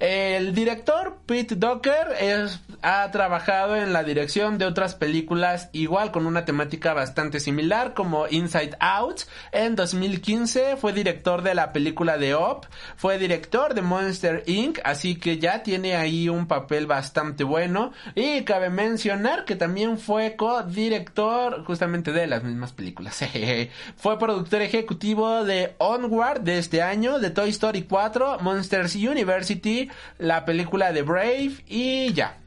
El 0.00 0.54
director 0.54 1.16
Pete 1.24 1.56
Docker 1.56 2.08
es, 2.20 2.60
ha 2.82 3.10
trabajado 3.10 3.74
en 3.76 3.94
la 3.94 4.04
dirección 4.04 4.58
de 4.58 4.66
otras 4.66 4.94
películas 4.94 5.70
igual 5.72 6.10
con 6.10 6.26
una 6.26 6.44
temática 6.44 6.92
bastante 6.92 7.40
similar 7.40 7.94
como 7.94 8.28
Inside 8.28 8.76
Out. 8.80 9.22
En 9.50 9.76
2015 9.76 10.76
fue 10.76 10.92
director 10.92 11.40
de 11.40 11.54
la 11.54 11.72
película 11.72 12.18
de 12.18 12.34
Op, 12.34 12.66
fue 12.96 13.16
director 13.16 13.72
de 13.72 13.80
Monster 13.80 14.42
Inc. 14.46 14.80
Así 14.84 15.16
que 15.16 15.38
ya 15.38 15.62
tiene 15.62 15.96
ahí 15.96 16.28
un 16.28 16.46
papel 16.46 16.86
bastante 16.86 17.44
bueno. 17.44 17.92
Y 18.14 18.42
cabe 18.42 18.68
mencionar 18.68 19.46
que 19.46 19.56
también 19.56 19.96
fue 19.96 20.36
co-director 20.36 21.64
justamente 21.64 22.12
de 22.12 22.26
las 22.26 22.44
mismas 22.44 22.74
películas. 22.74 23.24
fue 23.96 24.18
productor 24.18 24.60
ejecutivo 24.60 25.44
de 25.44 25.76
Onward 25.78 26.42
de 26.42 26.58
este 26.58 26.73
año, 26.82 27.18
de 27.18 27.30
Toy 27.30 27.50
Story 27.50 27.82
4, 27.82 28.38
Monsters 28.40 28.94
University, 28.94 29.90
la 30.18 30.44
película 30.44 30.92
de 30.92 31.02
Brave 31.02 31.64
y 31.66 32.12
ya. 32.12 32.38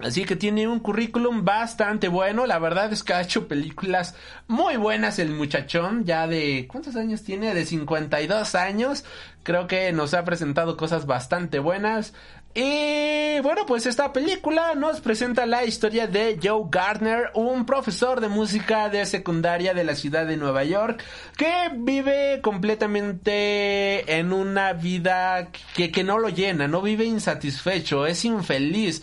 Así 0.00 0.24
que 0.24 0.34
tiene 0.34 0.66
un 0.66 0.80
currículum 0.80 1.44
bastante 1.44 2.08
bueno. 2.08 2.46
La 2.46 2.58
verdad 2.58 2.92
es 2.92 3.04
que 3.04 3.14
ha 3.14 3.22
hecho 3.22 3.46
películas 3.46 4.16
muy 4.48 4.76
buenas 4.76 5.18
el 5.20 5.30
muchachón. 5.30 6.04
Ya 6.04 6.26
de... 6.26 6.66
¿Cuántos 6.68 6.96
años 6.96 7.22
tiene? 7.22 7.54
De 7.54 7.64
52 7.64 8.54
años. 8.56 9.04
Creo 9.44 9.68
que 9.68 9.92
nos 9.92 10.12
ha 10.12 10.24
presentado 10.24 10.76
cosas 10.76 11.06
bastante 11.06 11.60
buenas. 11.60 12.12
Y 12.56 13.40
bueno, 13.40 13.66
pues 13.66 13.84
esta 13.84 14.12
película 14.12 14.76
nos 14.76 15.00
presenta 15.00 15.44
la 15.44 15.64
historia 15.64 16.06
de 16.06 16.38
Joe 16.40 16.66
Gardner, 16.70 17.32
un 17.34 17.66
profesor 17.66 18.20
de 18.20 18.28
música 18.28 18.88
de 18.88 19.04
secundaria 19.06 19.74
de 19.74 19.82
la 19.82 19.96
ciudad 19.96 20.24
de 20.24 20.36
Nueva 20.36 20.62
York, 20.62 21.02
que 21.36 21.52
vive 21.74 22.40
completamente 22.42 24.18
en 24.18 24.32
una 24.32 24.72
vida 24.72 25.48
que, 25.74 25.90
que 25.90 26.04
no 26.04 26.20
lo 26.20 26.28
llena, 26.28 26.68
no 26.68 26.80
vive 26.80 27.04
insatisfecho, 27.04 28.06
es 28.06 28.24
infeliz. 28.24 29.02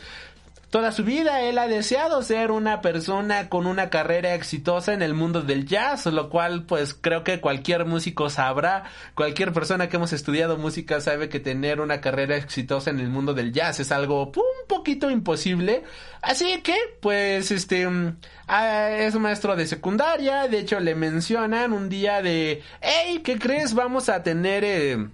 Toda 0.72 0.94
su 0.94 1.04
vida 1.04 1.42
él 1.42 1.58
ha 1.58 1.68
deseado 1.68 2.24
ser 2.24 2.50
una 2.50 2.80
persona 2.80 3.50
con 3.50 3.68
una 3.68 3.90
carrera 3.90 4.34
exitosa 4.36 4.94
en 4.94 5.02
el 5.02 5.14
mundo 5.14 5.42
del 5.42 5.66
jazz, 5.68 6.06
lo 6.06 6.30
cual 6.30 6.64
pues 6.64 6.94
creo 6.94 7.26
que 7.26 7.42
cualquier 7.42 7.84
músico 7.84 8.30
sabrá, 8.30 8.86
cualquier 9.14 9.52
persona 9.52 9.90
que 9.90 9.98
hemos 9.98 10.14
estudiado 10.14 10.56
música 10.56 11.02
sabe 11.02 11.28
que 11.28 11.42
tener 11.42 11.82
una 11.82 12.00
carrera 12.00 12.38
exitosa 12.38 12.90
en 12.90 13.02
el 13.02 13.10
mundo 13.10 13.34
del 13.34 13.52
jazz 13.52 13.82
es 13.82 13.92
algo 13.92 14.28
un 14.28 14.68
poquito 14.70 15.12
imposible. 15.12 15.84
Así 16.22 16.62
que 16.62 16.78
pues 17.02 17.52
este 17.52 17.86
mm, 17.90 18.16
ah, 18.48 18.92
es 18.92 19.14
maestro 19.16 19.58
de 19.58 19.68
secundaria, 19.68 20.48
de 20.48 20.60
hecho 20.60 20.80
le 20.80 20.96
mencionan 20.96 21.74
un 21.74 21.90
día 21.90 22.22
de, 22.22 22.64
hey, 22.80 23.20
¿qué 23.26 23.38
crees? 23.38 23.74
Vamos 23.74 24.08
a 24.08 24.24
tener... 24.24 24.64
Eh, 24.64 25.10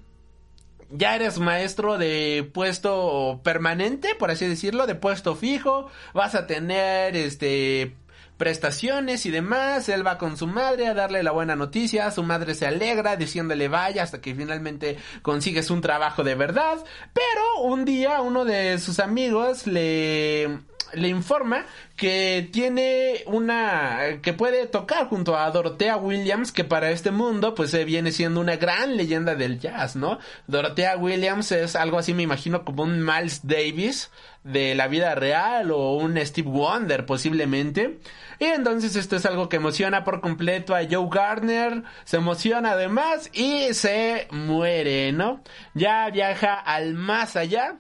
ya 0.90 1.16
eres 1.16 1.40
maestro 1.40 1.98
de 1.98 2.50
puesto 2.54 3.42
permanente, 3.44 4.16
por 4.16 4.32
así 4.32 4.48
decirlo, 4.48 4.88
de 4.88 4.96
puesto 4.96 5.36
fijo, 5.36 5.90
vas 6.14 6.36
a 6.36 6.48
tener 6.48 7.16
este 7.16 7.96
prestaciones 8.38 9.26
y 9.26 9.32
demás, 9.32 9.90
él 9.90 10.06
va 10.06 10.18
con 10.18 10.38
su 10.38 10.46
madre 10.46 10.88
a 10.88 10.94
darle 10.94 11.24
la 11.24 11.32
buena 11.32 11.56
noticia, 11.56 12.12
su 12.12 12.22
madre 12.24 12.54
se 12.54 12.68
alegra 12.68 13.16
diciéndole 13.16 13.68
vaya 13.68 14.04
hasta 14.04 14.22
que 14.22 14.36
finalmente 14.36 14.98
consigues 15.24 15.72
un 15.72 15.82
trabajo 15.82 16.24
de 16.24 16.36
verdad, 16.36 16.78
pero 17.14 17.64
un 17.64 17.84
día 17.84 18.22
uno 18.22 18.46
de 18.46 18.78
sus 18.78 19.00
amigos 19.00 19.66
le 19.66 20.60
le 20.94 21.08
informa 21.08 21.66
que 21.96 22.48
tiene 22.52 23.24
una 23.26 24.20
que 24.22 24.34
puede 24.34 24.68
tocar 24.68 25.08
junto 25.08 25.38
a 25.38 25.50
Dorothea 25.50 25.98
Williams 25.98 26.52
que 26.52 26.64
para 26.64 26.92
este 26.92 27.12
mundo 27.12 27.56
pues 27.56 27.72
se 27.72 27.86
viene 27.86 28.12
siendo 28.12 28.40
una 28.40 28.56
gran 28.56 28.98
leyenda 28.98 29.36
del 29.36 29.60
jazz, 29.60 29.96
¿no? 29.96 30.20
Dorothea 30.48 30.98
Williams 30.98 31.52
es 31.52 31.76
algo 31.76 31.98
así 31.98 32.14
me 32.14 32.24
imagino 32.24 32.64
como 32.64 32.84
un 32.84 33.04
Miles 33.04 33.48
Davis 33.48 34.12
de 34.44 34.76
la 34.76 34.88
vida 34.88 35.16
real 35.16 35.72
o 35.72 35.94
un 35.96 36.18
Steve 36.26 36.50
Wonder 36.50 37.06
posiblemente. 37.06 38.00
Y 38.40 38.46
entonces 38.46 38.96
esto 38.96 39.16
es 39.16 39.26
algo 39.26 39.50
que 39.50 39.58
emociona 39.58 40.04
por 40.04 40.22
completo 40.22 40.76
a 40.76 40.84
Joe 40.90 41.10
Gardner, 41.12 41.84
se 42.06 42.18
emociona 42.18 42.72
además 42.72 43.30
y 43.34 43.74
se 43.74 44.28
muere, 44.32 45.12
¿no? 45.12 45.42
Ya 45.74 46.10
viaja 46.12 46.54
al 46.54 46.94
más 46.94 47.36
allá 47.36 47.80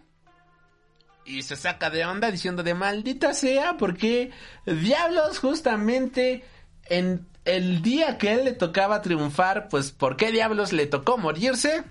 y 1.27 1.43
se 1.43 1.55
saca 1.55 1.89
de 1.89 2.05
onda 2.05 2.31
diciendo 2.31 2.63
de 2.63 2.73
maldita 2.73 3.33
sea, 3.33 3.77
porque 3.77 4.31
diablos 4.65 5.39
justamente 5.39 6.43
en 6.85 7.27
el 7.43 7.81
día 7.81 8.17
que 8.17 8.33
él 8.33 8.45
le 8.45 8.53
tocaba 8.53 9.01
triunfar, 9.01 9.67
pues 9.69 9.91
¿por 9.91 10.15
qué 10.15 10.31
diablos 10.31 10.73
le 10.73 10.87
tocó 10.87 11.17
morirse? 11.17 11.83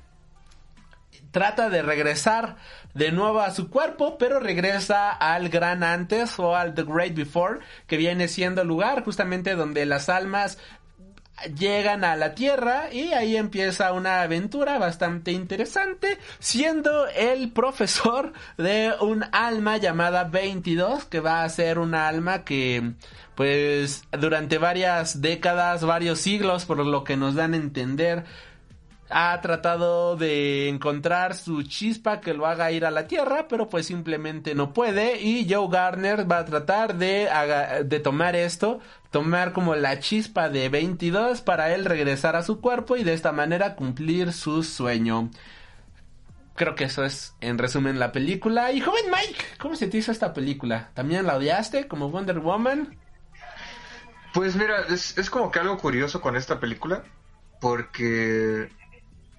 Trata 1.30 1.68
de 1.68 1.82
regresar 1.82 2.56
de 2.94 3.12
nuevo 3.12 3.40
a 3.40 3.50
su 3.50 3.68
cuerpo, 3.68 4.16
pero 4.16 4.40
regresa 4.40 5.10
al 5.10 5.50
gran 5.50 5.82
antes 5.82 6.38
o 6.38 6.56
al 6.56 6.74
The 6.74 6.84
Great 6.84 7.14
Before, 7.14 7.60
que 7.86 7.98
viene 7.98 8.28
siendo 8.28 8.62
el 8.62 8.68
lugar 8.68 9.04
justamente 9.04 9.54
donde 9.54 9.84
las 9.84 10.08
almas 10.08 10.58
llegan 11.58 12.04
a 12.04 12.16
la 12.16 12.34
Tierra 12.34 12.92
y 12.92 13.12
ahí 13.12 13.36
empieza 13.36 13.92
una 13.92 14.22
aventura 14.22 14.78
bastante 14.78 15.32
interesante, 15.32 16.18
siendo 16.38 17.06
el 17.08 17.52
profesor 17.52 18.32
de 18.56 18.92
un 19.00 19.24
alma 19.32 19.76
llamada 19.76 20.24
22, 20.24 21.04
que 21.04 21.20
va 21.20 21.44
a 21.44 21.48
ser 21.48 21.78
una 21.78 22.08
alma 22.08 22.44
que 22.44 22.92
pues 23.34 24.04
durante 24.18 24.56
varias 24.56 25.20
décadas, 25.20 25.84
varios 25.84 26.20
siglos, 26.20 26.64
por 26.64 26.78
lo 26.78 27.04
que 27.04 27.18
nos 27.18 27.34
dan 27.34 27.52
a 27.52 27.58
entender, 27.58 28.24
ha 29.08 29.40
tratado 29.40 30.16
de 30.16 30.68
encontrar 30.68 31.34
su 31.34 31.62
chispa 31.62 32.20
que 32.20 32.34
lo 32.34 32.46
haga 32.46 32.72
ir 32.72 32.84
a 32.84 32.90
la 32.90 33.06
Tierra, 33.06 33.46
pero 33.48 33.68
pues 33.68 33.86
simplemente 33.86 34.54
no 34.54 34.72
puede 34.72 35.20
y 35.20 35.46
Joe 35.48 35.68
Garner 35.70 36.30
va 36.30 36.38
a 36.38 36.44
tratar 36.44 36.96
de, 36.96 37.28
de 37.84 38.00
tomar 38.00 38.34
esto, 38.34 38.80
tomar 39.10 39.52
como 39.52 39.74
la 39.74 40.00
chispa 40.00 40.48
de 40.48 40.68
22 40.68 41.40
para 41.42 41.74
él 41.74 41.84
regresar 41.84 42.36
a 42.36 42.42
su 42.42 42.60
cuerpo 42.60 42.96
y 42.96 43.04
de 43.04 43.14
esta 43.14 43.32
manera 43.32 43.76
cumplir 43.76 44.32
su 44.32 44.62
sueño. 44.62 45.30
Creo 46.56 46.74
que 46.74 46.84
eso 46.84 47.04
es 47.04 47.34
en 47.40 47.58
resumen 47.58 47.98
la 47.98 48.12
película. 48.12 48.72
Y 48.72 48.80
joven 48.80 49.04
Mike, 49.10 49.44
¿cómo 49.58 49.76
se 49.76 49.88
te 49.88 49.98
hizo 49.98 50.10
esta 50.10 50.32
película? 50.32 50.90
¿También 50.94 51.26
la 51.26 51.36
odiaste 51.36 51.86
como 51.86 52.10
Wonder 52.10 52.38
Woman? 52.40 52.98
Pues 54.32 54.56
mira, 54.56 54.80
es, 54.88 55.16
es 55.18 55.30
como 55.30 55.50
que 55.50 55.60
algo 55.60 55.76
curioso 55.78 56.20
con 56.20 56.34
esta 56.34 56.58
película, 56.58 57.04
porque 57.60 58.70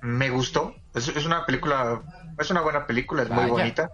me 0.02 0.30
gustó. 0.30 0.76
Es, 0.94 1.08
es, 1.08 1.26
una 1.26 1.46
película, 1.46 2.02
es 2.38 2.50
una 2.50 2.62
buena 2.62 2.86
película, 2.86 3.24
es 3.24 3.30
Vaya. 3.30 3.42
muy 3.42 3.52
bonita. 3.52 3.92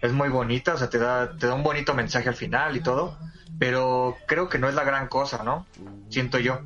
Es 0.00 0.12
muy 0.12 0.28
bonita, 0.28 0.74
o 0.74 0.78
sea, 0.78 0.90
te 0.90 0.98
da, 0.98 1.36
te 1.36 1.46
da 1.46 1.54
un 1.54 1.62
bonito 1.62 1.94
mensaje 1.94 2.28
al 2.28 2.34
final 2.34 2.76
y 2.76 2.80
todo. 2.80 3.18
Pero 3.58 4.16
creo 4.26 4.48
que 4.48 4.58
no 4.58 4.68
es 4.68 4.74
la 4.74 4.84
gran 4.84 5.08
cosa, 5.08 5.44
¿no? 5.44 5.66
Siento 6.08 6.38
yo. 6.38 6.60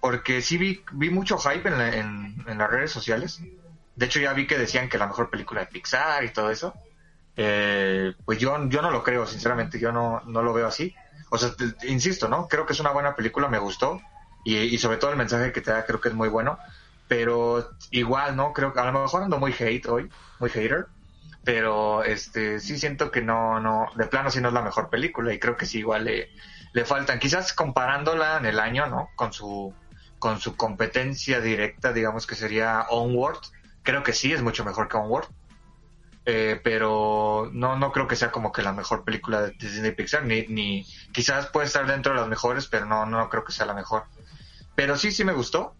Porque 0.00 0.42
sí 0.42 0.58
vi, 0.58 0.84
vi 0.92 1.08
mucho 1.10 1.38
hype 1.38 1.68
en, 1.68 1.78
la, 1.78 1.96
en, 1.96 2.44
en, 2.46 2.58
las 2.58 2.70
redes 2.70 2.90
sociales. 2.90 3.40
De 3.94 4.06
hecho, 4.06 4.20
ya 4.20 4.34
vi 4.34 4.46
que 4.46 4.58
decían 4.58 4.88
que 4.88 4.98
la 4.98 5.06
mejor 5.06 5.30
película 5.30 5.60
de 5.60 5.66
Pixar 5.68 6.22
y 6.24 6.32
todo 6.32 6.50
eso. 6.50 6.74
Eh, 7.36 8.14
pues 8.24 8.38
yo, 8.38 8.68
yo 8.68 8.82
no 8.82 8.90
lo 8.90 9.02
creo, 9.02 9.26
sinceramente, 9.26 9.78
yo 9.78 9.92
no, 9.92 10.22
no 10.26 10.42
lo 10.42 10.52
veo 10.52 10.66
así. 10.66 10.94
O 11.30 11.38
sea, 11.38 11.50
te, 11.54 11.88
insisto, 11.88 12.28
¿no? 12.28 12.46
Creo 12.48 12.66
que 12.66 12.74
es 12.74 12.80
una 12.80 12.90
buena 12.90 13.16
película, 13.16 13.48
me 13.48 13.58
gustó. 13.58 14.00
Y, 14.44 14.56
y 14.56 14.78
sobre 14.78 14.98
todo 14.98 15.10
el 15.10 15.16
mensaje 15.16 15.52
que 15.52 15.60
te 15.60 15.70
da 15.70 15.86
creo 15.86 16.00
que 16.00 16.10
es 16.10 16.14
muy 16.14 16.28
bueno 16.28 16.58
pero 17.08 17.70
igual, 17.90 18.36
¿no? 18.36 18.52
Creo 18.52 18.72
que 18.72 18.80
a 18.80 18.90
lo 18.90 19.00
mejor 19.00 19.22
ando 19.22 19.38
muy 19.38 19.52
hate 19.52 19.86
hoy, 19.86 20.10
muy 20.38 20.50
hater, 20.50 20.86
pero 21.44 22.02
este 22.02 22.58
sí 22.60 22.78
siento 22.78 23.10
que 23.10 23.22
no, 23.22 23.60
no, 23.60 23.86
de 23.96 24.06
plano 24.06 24.30
sí 24.30 24.40
no 24.40 24.48
es 24.48 24.54
la 24.54 24.62
mejor 24.62 24.90
película 24.90 25.32
y 25.32 25.38
creo 25.38 25.56
que 25.56 25.66
sí 25.66 25.78
igual 25.78 26.04
le, 26.04 26.30
le 26.72 26.84
faltan, 26.84 27.18
quizás 27.18 27.52
comparándola 27.52 28.38
en 28.38 28.46
el 28.46 28.58
año, 28.58 28.86
¿no? 28.88 29.10
Con 29.14 29.32
su, 29.32 29.72
con 30.18 30.40
su 30.40 30.56
competencia 30.56 31.40
directa, 31.40 31.92
digamos 31.92 32.26
que 32.26 32.34
sería 32.34 32.86
Onward, 32.90 33.38
creo 33.84 34.02
que 34.02 34.12
sí 34.12 34.32
es 34.32 34.42
mucho 34.42 34.64
mejor 34.64 34.88
que 34.88 34.96
Onward, 34.96 35.28
eh, 36.28 36.60
pero 36.64 37.48
no, 37.52 37.76
no 37.76 37.92
creo 37.92 38.08
que 38.08 38.16
sea 38.16 38.32
como 38.32 38.50
que 38.50 38.62
la 38.62 38.72
mejor 38.72 39.04
película 39.04 39.42
de 39.42 39.52
Disney 39.52 39.92
Pixar, 39.92 40.24
ni, 40.24 40.44
ni 40.48 40.84
quizás 41.12 41.46
puede 41.46 41.68
estar 41.68 41.86
dentro 41.86 42.12
de 42.12 42.18
las 42.18 42.28
mejores, 42.28 42.66
pero 42.66 42.84
no, 42.84 43.06
no 43.06 43.28
creo 43.28 43.44
que 43.44 43.52
sea 43.52 43.64
la 43.64 43.74
mejor. 43.74 44.02
Pero 44.74 44.96
sí, 44.96 45.12
sí 45.12 45.24
me 45.24 45.32
gustó, 45.32 45.75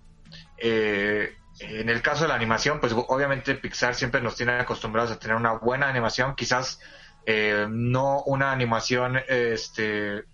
eh, 0.59 1.37
en 1.59 1.89
el 1.89 2.03
caso 2.03 2.25
de 2.25 2.29
la 2.29 2.35
animación, 2.35 2.81
pues 2.81 2.93
obviamente 2.93 3.55
Pixar 3.55 3.95
siempre 3.95 4.21
nos 4.21 4.37
tiene 4.37 4.53
acostumbrados 4.53 5.11
a 5.11 5.19
tener 5.19 5.37
una 5.37 5.53
buena 5.53 5.89
animación, 5.89 6.35
quizás 6.35 6.81
eh, 7.25 7.67
no 7.69 8.23
una 8.25 8.53
animación 8.53 9.19
este 9.29 10.25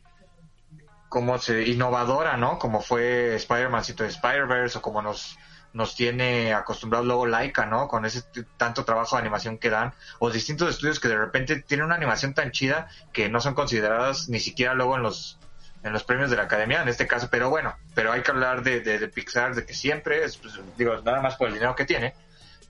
como 1.08 1.38
se 1.38 1.68
innovadora, 1.68 2.36
¿no? 2.38 2.58
Como 2.58 2.80
fue 2.80 3.34
Spider-Man 3.36 3.84
de 3.96 4.06
Spider-Verse 4.06 4.78
o 4.78 4.82
como 4.82 5.02
nos 5.02 5.38
nos 5.72 5.94
tiene 5.94 6.52
acostumbrados 6.52 7.06
luego 7.06 7.26
Laika, 7.26 7.66
¿no? 7.66 7.88
Con 7.88 8.04
ese 8.04 8.22
tanto 8.56 8.84
trabajo 8.84 9.16
de 9.16 9.22
animación 9.22 9.58
que 9.58 9.70
dan, 9.70 9.94
o 10.18 10.30
distintos 10.30 10.70
estudios 10.70 11.00
que 11.00 11.08
de 11.08 11.16
repente 11.16 11.60
tienen 11.62 11.86
una 11.86 11.94
animación 11.94 12.34
tan 12.34 12.50
chida 12.50 12.88
que 13.12 13.28
no 13.28 13.40
son 13.40 13.54
consideradas 13.54 14.28
ni 14.28 14.40
siquiera 14.40 14.74
luego 14.74 14.96
en 14.96 15.02
los 15.02 15.38
en 15.82 15.92
los 15.92 16.04
premios 16.04 16.30
de 16.30 16.36
la 16.36 16.44
academia 16.44 16.82
en 16.82 16.88
este 16.88 17.06
caso, 17.06 17.28
pero 17.30 17.50
bueno, 17.50 17.76
pero 17.94 18.12
hay 18.12 18.22
que 18.22 18.30
hablar 18.30 18.62
de, 18.62 18.80
de, 18.80 18.98
de 18.98 19.08
Pixar, 19.08 19.54
de 19.54 19.66
que 19.66 19.74
siempre, 19.74 20.24
es, 20.24 20.36
pues, 20.36 20.58
digo, 20.76 21.00
nada 21.02 21.20
más 21.20 21.36
por 21.36 21.48
el 21.48 21.54
dinero 21.54 21.74
que 21.74 21.84
tiene, 21.84 22.14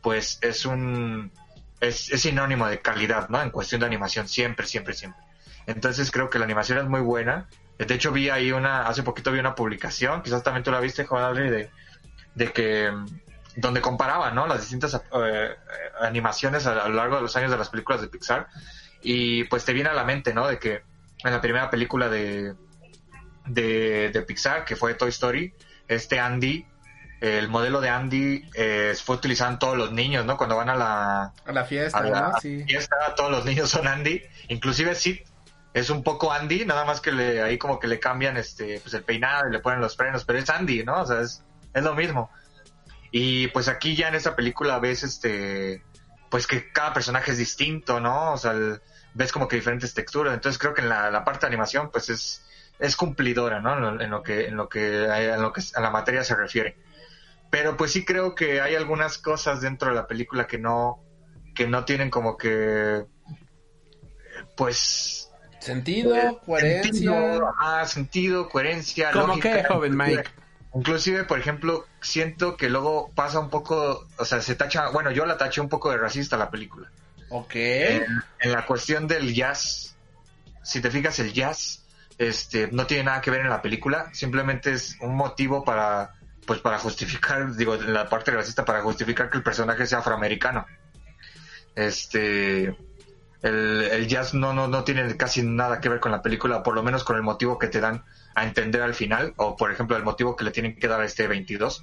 pues 0.01 0.39
es 0.40 0.64
un, 0.64 1.30
es, 1.80 2.10
es, 2.10 2.22
sinónimo 2.22 2.66
de 2.66 2.80
calidad, 2.80 3.28
¿no? 3.28 3.43
En 3.43 3.51
cuestión 3.51 3.80
de 3.80 3.86
animación, 3.86 4.28
siempre, 4.28 4.66
siempre, 4.66 4.94
siempre. 4.94 5.20
Entonces 5.66 6.10
creo 6.10 6.30
que 6.30 6.39
la 6.39 6.44
animación 6.44 6.78
es 6.78 6.84
muy 6.84 7.01
buena. 7.01 7.48
De 7.78 7.94
hecho 7.94 8.12
vi 8.12 8.30
ahí 8.30 8.52
una, 8.52 8.86
hace 8.86 9.02
poquito 9.02 9.30
vi 9.30 9.40
una 9.40 9.55
publicación, 9.55 10.22
quizás 10.22 10.43
también 10.43 10.64
tú 10.64 10.70
la 10.70 10.80
viste, 10.80 11.05
Juan 11.05 11.24
Adri, 11.24 11.51
de, 11.51 11.70
de 12.34 12.52
que, 12.52 12.93
donde 13.56 13.80
comparaban, 13.80 14.34
¿no? 14.34 14.47
Las 14.47 14.60
distintas 14.60 14.94
eh, 14.94 15.56
animaciones 16.01 16.66
a, 16.66 16.82
a 16.82 16.89
lo 16.89 16.94
largo 16.94 17.16
de 17.16 17.22
los 17.22 17.36
años 17.36 17.51
de 17.51 17.59
las 17.59 17.68
películas 17.68 18.01
de 18.01 18.09
Pixar. 18.09 18.48
Y 19.02 19.44
pues 19.44 19.64
te 19.64 19.72
viene 19.72 19.90
a 19.90 19.94
la 19.94 20.05
mente, 20.05 20.32
¿no? 20.32 20.47
De 20.47 20.59
que 20.59 20.82
en 21.24 21.32
la 21.32 21.40
primera 21.40 21.70
película 21.70 22.09
de, 22.09 22.55
de, 23.47 24.10
de, 24.10 24.23
Pixar, 24.23 24.64
que 24.64 24.77
fue 24.77 24.94
Toy 24.94 25.10
Story, 25.10 25.55
este 25.89 26.20
Andy, 26.20 26.66
el 27.20 27.48
modelo 27.48 27.81
de 27.81 27.89
Andy 27.89 28.51
eh, 28.55 28.94
fue 29.02 29.16
utilizado 29.16 29.52
en 29.52 29.59
todos 29.59 29.77
los 29.77 29.93
niños, 29.93 30.27
¿no? 30.27 30.36
Cuando 30.36 30.56
van 30.56 30.70
a 30.70 30.74
la, 30.74 31.32
a 31.44 31.52
la 31.52 31.64
fiesta, 31.64 31.98
a 31.98 32.02
la 32.02 32.20
¿no? 32.20 32.40
sí. 32.40 32.64
fiesta, 32.64 32.97
todos 33.16 33.31
los 33.31 33.44
niños 33.44 33.70
son 33.70 33.86
Andy, 33.86 34.23
inclusive 34.48 34.94
Sid 34.94 35.20
es 35.74 35.89
un 35.89 36.02
poco 36.02 36.32
Andy, 36.32 36.66
nada 36.66 36.85
más 36.85 37.01
que 37.01 37.12
le, 37.12 37.40
ahí 37.43 37.59
como 37.59 37.78
que 37.78 37.86
le 37.86 37.98
cambian 37.98 38.36
este, 38.36 38.81
pues 38.81 38.93
el 38.94 39.05
peinado 39.05 39.48
y 39.48 39.52
le 39.52 39.60
ponen 39.60 39.81
los 39.81 39.97
frenos, 39.97 40.24
pero 40.24 40.39
es 40.39 40.51
Andy, 40.51 40.85
¿no? 40.85 41.02
O 41.02 41.06
sea, 41.06 41.20
es, 41.20 41.43
es 41.73 41.82
lo 41.82 41.94
mismo. 41.94 42.31
Y 43.10 43.48
pues 43.48 43.69
aquí 43.69 43.94
ya 43.97 44.09
en 44.09 44.14
esta 44.14 44.36
película 44.36 44.78
ves 44.78 45.02
este, 45.02 45.82
pues 46.31 46.47
que 46.47 46.73
cada 46.73 46.93
personaje 46.93 47.31
es 47.31 47.39
distinto, 47.39 48.01
¿no? 48.01 48.32
O 48.32 48.36
sea, 48.36 48.52
el, 48.52 48.81
ves 49.14 49.32
como 49.32 49.48
que 49.48 49.56
diferentes 49.56 49.94
texturas, 49.94 50.35
entonces 50.35 50.59
creo 50.59 50.74
que 50.74 50.82
en 50.82 50.89
la, 50.89 51.10
la 51.10 51.24
parte 51.24 51.40
de 51.40 51.48
animación 51.48 51.90
pues 51.90 52.10
es, 52.10 52.44
es 52.82 52.96
cumplidora, 52.96 53.60
¿no? 53.60 54.00
En 54.00 54.10
lo 54.10 54.22
que, 54.24 54.46
en 54.46 54.56
lo 54.56 54.68
que, 54.68 55.04
en 55.04 55.40
lo 55.40 55.52
que 55.52 55.62
a 55.74 55.80
la 55.80 55.90
materia 55.90 56.24
se 56.24 56.34
refiere. 56.34 56.76
Pero 57.48 57.76
pues 57.76 57.92
sí 57.92 58.04
creo 58.04 58.34
que 58.34 58.60
hay 58.60 58.74
algunas 58.74 59.18
cosas 59.18 59.60
dentro 59.60 59.90
de 59.90 59.94
la 59.94 60.09
película 60.09 60.48
que 60.48 60.59
no, 60.59 61.00
que 61.54 61.68
no 61.68 61.84
tienen 61.84 62.10
como 62.10 62.36
que, 62.36 63.04
pues... 64.56 65.30
Sentido, 65.60 66.16
eh, 66.16 66.36
coherencia. 66.44 66.92
Sentido, 66.92 67.54
ah, 67.60 67.86
sentido, 67.86 68.48
coherencia. 68.48 69.12
¿Cómo 69.12 69.38
que, 69.38 69.62
joven 69.62 69.96
Mike? 69.96 70.24
Inclusive, 70.74 71.22
por 71.22 71.38
ejemplo, 71.38 71.86
siento 72.00 72.56
que 72.56 72.68
luego 72.68 73.12
pasa 73.14 73.38
un 73.38 73.48
poco, 73.48 74.09
o 74.18 74.24
sea, 74.24 74.40
se 74.40 74.56
tacha, 74.56 74.88
bueno, 74.88 75.12
yo 75.12 75.24
la 75.24 75.36
taché 75.36 75.60
un 75.60 75.68
poco 75.68 75.92
de 75.92 75.98
racista 75.98 76.36
la 76.36 76.50
película. 76.50 76.90
Ok. 77.28 77.54
En, 77.54 78.06
en 78.40 78.52
la 78.52 78.66
cuestión 78.66 79.06
del 79.06 79.32
jazz, 79.34 79.94
si 80.64 80.80
te 80.80 80.90
fijas, 80.90 81.20
el 81.20 81.32
jazz 81.32 81.81
este, 82.23 82.69
no 82.70 82.86
tiene 82.86 83.05
nada 83.05 83.20
que 83.20 83.31
ver 83.31 83.40
en 83.40 83.51
la 83.51 83.62
película, 83.62 84.11
simplemente 84.12 84.73
es 84.73 84.97
un 85.01 85.15
motivo 85.16 85.65
para, 85.65 86.15
pues 86.47 86.61
para 86.61 86.78
justificar, 86.78 87.55
digo, 87.57 87.74
en 87.74 87.93
la 87.93 88.09
parte 88.09 88.31
racista, 88.31 88.65
para 88.65 88.82
justificar 88.82 89.31
que 89.31 89.39
el 89.39 89.43
personaje 89.43 89.86
sea 89.86 89.99
afroamericano. 89.99 90.66
Este, 91.74 92.77
el, 93.43 93.82
el 93.90 94.07
jazz 94.09 94.35
no, 94.35 94.53
no, 94.53 94.69
no 94.69 94.85
tiene 94.85 95.16
casi 95.16 95.43
nada 95.43 95.81
que 95.81 95.89
ver 95.89 96.01
con 96.01 96.12
la 96.12 96.23
película, 96.23 96.62
por 96.62 96.74
lo 96.74 96.82
menos 96.82 97.05
con 97.05 97.16
el 97.16 97.23
motivo 97.23 97.59
que 97.59 97.69
te 97.69 97.81
dan 97.81 98.05
a 98.35 98.44
entender 98.44 98.82
al 98.82 98.94
final, 98.94 99.35
o 99.36 99.57
por 99.57 99.73
ejemplo 99.73 99.97
el 99.97 100.05
motivo 100.05 100.36
que 100.36 100.44
le 100.44 100.51
tienen 100.51 100.78
que 100.78 100.89
dar 100.89 101.01
a 101.01 101.05
este 101.05 101.27
22. 101.27 101.82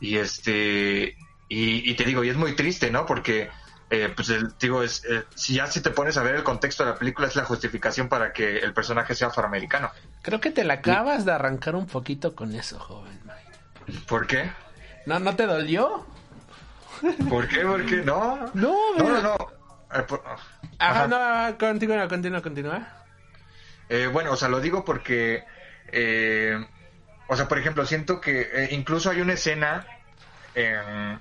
Y 0.00 0.16
este, 0.16 1.16
y, 1.48 1.90
y 1.90 1.94
te 1.94 2.04
digo, 2.04 2.24
y 2.24 2.28
es 2.28 2.36
muy 2.36 2.54
triste, 2.54 2.90
¿no? 2.90 3.06
Porque 3.06 3.50
eh, 3.90 4.12
pues 4.14 4.32
digo, 4.58 4.82
es, 4.82 5.04
eh, 5.04 5.24
si 5.34 5.54
ya 5.54 5.66
si 5.66 5.80
te 5.80 5.90
pones 5.90 6.16
a 6.16 6.22
ver 6.22 6.36
el 6.36 6.42
contexto 6.42 6.84
de 6.84 6.90
la 6.92 6.96
película 6.96 7.28
es 7.28 7.36
la 7.36 7.44
justificación 7.44 8.08
para 8.08 8.32
que 8.32 8.58
el 8.58 8.72
personaje 8.72 9.14
sea 9.14 9.28
afroamericano. 9.28 9.90
Creo 10.22 10.40
que 10.40 10.50
te 10.50 10.64
la 10.64 10.74
acabas 10.74 11.22
y... 11.22 11.26
de 11.26 11.32
arrancar 11.32 11.76
un 11.76 11.86
poquito 11.86 12.34
con 12.34 12.54
eso, 12.54 12.78
joven 12.78 13.20
Mike. 13.24 14.00
¿Por 14.06 14.26
qué? 14.26 14.50
¿No, 15.06 15.18
no 15.18 15.36
te 15.36 15.46
dolió? 15.46 16.06
¿Por 17.28 17.48
qué? 17.48 17.60
¿Por 17.60 17.84
qué? 17.86 17.96
No. 17.96 18.50
No, 18.54 18.76
no, 18.96 19.08
no. 19.08 19.22
no. 19.22 19.36
Eh, 19.94 20.02
por... 20.02 20.22
Ajá, 20.78 21.06
no, 21.06 21.58
continúa, 21.58 22.08
continúa, 22.08 22.40
continúa. 22.40 23.04
Eh, 23.88 24.06
bueno, 24.06 24.32
o 24.32 24.36
sea, 24.36 24.48
lo 24.48 24.60
digo 24.60 24.84
porque, 24.84 25.44
eh, 25.92 26.58
o 27.28 27.36
sea, 27.36 27.48
por 27.48 27.58
ejemplo, 27.58 27.84
siento 27.84 28.20
que 28.20 28.48
eh, 28.52 28.68
incluso 28.72 29.10
hay 29.10 29.20
una 29.20 29.34
escena 29.34 29.86
en 30.54 31.20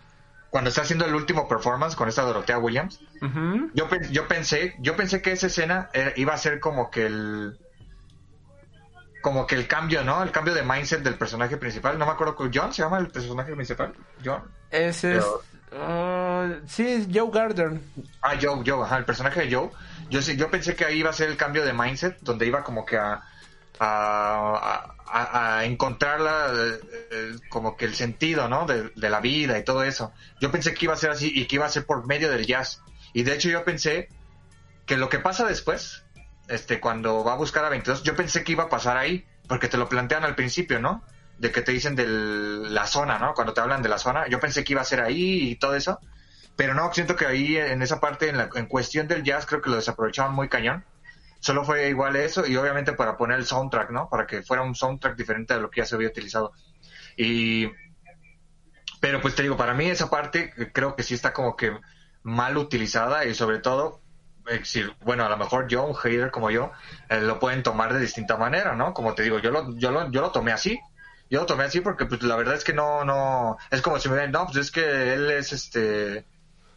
cuando 0.53 0.69
está 0.69 0.83
haciendo 0.83 1.07
el 1.07 1.15
último 1.15 1.47
performance 1.47 1.95
con 1.95 2.07
esta 2.07 2.21
Dorotea 2.21 2.59
Williams, 2.59 2.99
uh 3.23 3.25
-huh. 3.25 3.71
yo, 3.73 3.89
yo 4.11 4.27
pensé, 4.27 4.75
yo 4.77 4.95
pensé 4.95 5.19
que 5.19 5.31
esa 5.31 5.47
escena 5.47 5.89
era, 5.93 6.13
iba 6.15 6.31
a 6.31 6.37
ser 6.37 6.59
como 6.59 6.91
que 6.91 7.07
el 7.07 7.57
como 9.23 9.47
que 9.47 9.55
el 9.55 9.65
cambio, 9.65 10.03
¿no? 10.03 10.21
El 10.21 10.29
cambio 10.29 10.53
de 10.53 10.61
mindset 10.61 11.01
del 11.01 11.15
personaje 11.15 11.57
principal. 11.57 11.97
No 11.97 12.05
me 12.05 12.11
acuerdo 12.11 12.35
John 12.53 12.71
se 12.71 12.83
llama 12.83 12.99
el 12.99 13.07
personaje 13.07 13.51
principal. 13.55 13.95
John. 14.23 14.43
Ese 14.69 15.17
es 15.17 15.25
uh, 15.25 16.61
sí, 16.67 17.09
Joe 17.11 17.31
Gardner. 17.33 17.79
Ah, 18.21 18.35
Joe, 18.39 18.61
Joe, 18.63 18.83
ajá, 18.83 18.97
el 18.97 19.05
personaje 19.05 19.47
de 19.47 19.55
Joe. 19.55 19.71
Yo 20.11 20.19
yo 20.19 20.51
pensé 20.51 20.75
que 20.75 20.85
ahí 20.85 20.99
iba 20.99 21.09
a 21.09 21.13
ser 21.13 21.31
el 21.31 21.35
cambio 21.35 21.65
de 21.65 21.73
mindset, 21.73 22.19
donde 22.21 22.45
iba 22.45 22.63
como 22.63 22.85
que 22.85 22.95
a 22.95 23.23
a, 23.79 24.85
a, 24.85 24.95
a 25.13 25.65
encontrarla 25.65 26.51
eh, 26.51 26.79
eh, 27.11 27.35
como 27.49 27.77
que 27.77 27.85
el 27.85 27.93
sentido, 27.93 28.49
¿no? 28.49 28.65
De, 28.65 28.91
la 28.95 29.19
vida 29.19 29.59
y 29.59 29.63
todo 29.63 29.83
eso. 29.83 30.11
Yo 30.41 30.51
pensé 30.51 30.73
que 30.73 30.85
iba 30.85 30.95
a 30.95 30.97
ser 30.97 31.11
así 31.11 31.31
y 31.33 31.45
que 31.45 31.57
iba 31.57 31.65
a 31.65 31.69
ser 31.69 31.85
por 31.85 32.07
medio 32.07 32.31
del 32.31 32.47
jazz. 32.47 32.81
Y 33.13 33.21
de 33.21 33.35
hecho 33.35 33.49
yo 33.49 33.63
pensé 33.63 34.09
que 34.87 34.97
lo 34.97 35.09
que 35.09 35.19
pasa 35.19 35.45
después, 35.45 36.03
este, 36.47 36.79
cuando 36.79 37.23
va 37.23 37.33
a 37.33 37.37
buscar 37.37 37.63
a 37.63 37.69
22, 37.69 38.01
yo 38.01 38.15
pensé 38.15 38.43
que 38.43 38.53
iba 38.53 38.63
a 38.63 38.69
pasar 38.69 38.97
ahí, 38.97 39.25
porque 39.47 39.67
te 39.67 39.77
lo 39.77 39.87
plantean 39.87 40.23
al 40.23 40.33
principio, 40.33 40.79
¿no? 40.79 41.03
De 41.37 41.51
que 41.51 41.61
te 41.61 41.71
dicen 41.71 41.95
de 41.95 42.07
la 42.07 42.87
zona, 42.87 43.19
¿no? 43.19 43.35
Cuando 43.35 43.53
te 43.53 43.61
hablan 43.61 43.83
de 43.83 43.89
la 43.89 43.99
zona, 43.99 44.27
yo 44.29 44.39
pensé 44.39 44.63
que 44.63 44.73
iba 44.73 44.81
a 44.81 44.85
ser 44.85 45.01
ahí 45.01 45.51
y 45.51 45.55
todo 45.57 45.75
eso. 45.75 45.99
Pero 46.55 46.73
no, 46.73 46.91
siento 46.91 47.15
que 47.15 47.27
ahí 47.27 47.57
en 47.57 47.83
esa 47.83 47.99
parte, 47.99 48.29
en 48.29 48.65
cuestión 48.65 49.07
del 49.07 49.23
jazz, 49.23 49.45
creo 49.45 49.61
que 49.61 49.69
lo 49.69 49.75
desaprovechaban 49.75 50.33
muy 50.33 50.49
cañón. 50.49 50.83
Solo 51.43 51.65
fue 51.65 51.89
igual 51.89 52.15
eso 52.15 52.47
y 52.47 52.55
obviamente 52.55 52.93
para 52.93 53.17
poner 53.17 53.37
el 53.37 53.45
soundtrack, 53.45 53.89
¿no? 53.89 54.07
Para 54.07 54.25
que 54.25 54.43
fuera 54.43 54.63
un 54.63 54.75
soundtrack 54.75 55.17
diferente 55.17 55.53
de 55.53 55.59
lo 55.59 55.69
que 55.69 55.81
ya 55.81 55.85
se 55.85 55.95
había 55.95 56.07
utilizado. 56.07 56.53
Y... 57.17 57.69
Pero 59.01 59.19
pues 59.19 59.35
te 59.35 59.43
digo, 59.43 59.57
para 59.57 59.73
mí 59.73 59.89
esa 59.89 60.09
parte 60.09 60.53
creo 60.71 60.95
que 60.95 61.03
sí 61.03 61.15
está 61.15 61.33
como 61.33 61.57
que 61.57 61.77
mal 62.21 62.57
utilizada 62.57 63.25
y 63.25 63.35
sobre 63.35 63.59
todo, 63.59 63.99
eh, 64.47 64.63
bueno, 65.01 65.25
a 65.25 65.29
lo 65.29 65.35
mejor 65.35 65.67
yo, 65.67 65.83
un 65.83 65.95
hater 65.95 66.31
como 66.31 66.49
yo, 66.49 66.71
eh, 67.09 67.19
lo 67.19 67.39
pueden 67.39 67.61
tomar 67.61 67.93
de 67.93 67.99
distinta 67.99 68.37
manera, 68.37 68.73
¿no? 68.77 68.93
Como 68.93 69.13
te 69.13 69.23
digo, 69.23 69.39
yo 69.39 69.51
lo, 69.51 69.75
yo 69.75 69.91
lo, 69.91 70.09
yo 70.11 70.21
lo 70.21 70.31
tomé 70.31 70.53
así. 70.53 70.79
Yo 71.29 71.41
lo 71.41 71.45
tomé 71.45 71.65
así 71.65 71.81
porque 71.81 72.05
pues 72.05 72.23
la 72.23 72.37
verdad 72.37 72.55
es 72.55 72.63
que 72.63 72.73
no, 72.73 73.03
no, 73.03 73.57
es 73.69 73.81
como 73.81 73.99
si 73.99 74.07
me 74.07 74.15
ven, 74.15 74.31
no, 74.31 74.45
pues 74.45 74.55
es 74.57 74.71
que 74.71 75.13
él 75.13 75.29
es 75.29 75.51
este, 75.51 76.25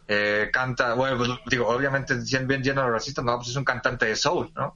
eh, 0.07 0.49
canta, 0.51 0.93
bueno, 0.93 1.17
pues, 1.17 1.29
digo, 1.47 1.67
obviamente 1.67 2.15
bien 2.45 2.63
lleno 2.63 2.83
de 2.83 2.89
racistas, 2.89 3.25
no, 3.25 3.35
pues 3.37 3.49
es 3.49 3.55
un 3.55 3.65
cantante 3.65 4.05
de 4.05 4.15
soul, 4.15 4.51
¿no? 4.55 4.75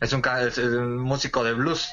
Es 0.00 0.12
un, 0.12 0.22
es 0.24 0.58
un 0.58 0.98
músico 0.98 1.44
de 1.44 1.52
blues. 1.52 1.90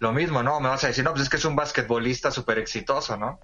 Lo 0.00 0.12
mismo, 0.12 0.42
¿no? 0.42 0.60
Me 0.60 0.68
vas 0.68 0.82
a 0.84 0.88
decir, 0.88 1.04
no, 1.04 1.12
pues 1.12 1.24
es 1.24 1.28
que 1.28 1.36
es 1.36 1.44
un 1.44 1.54
basquetbolista 1.54 2.30
súper 2.30 2.58
exitoso, 2.58 3.16
¿no? 3.16 3.38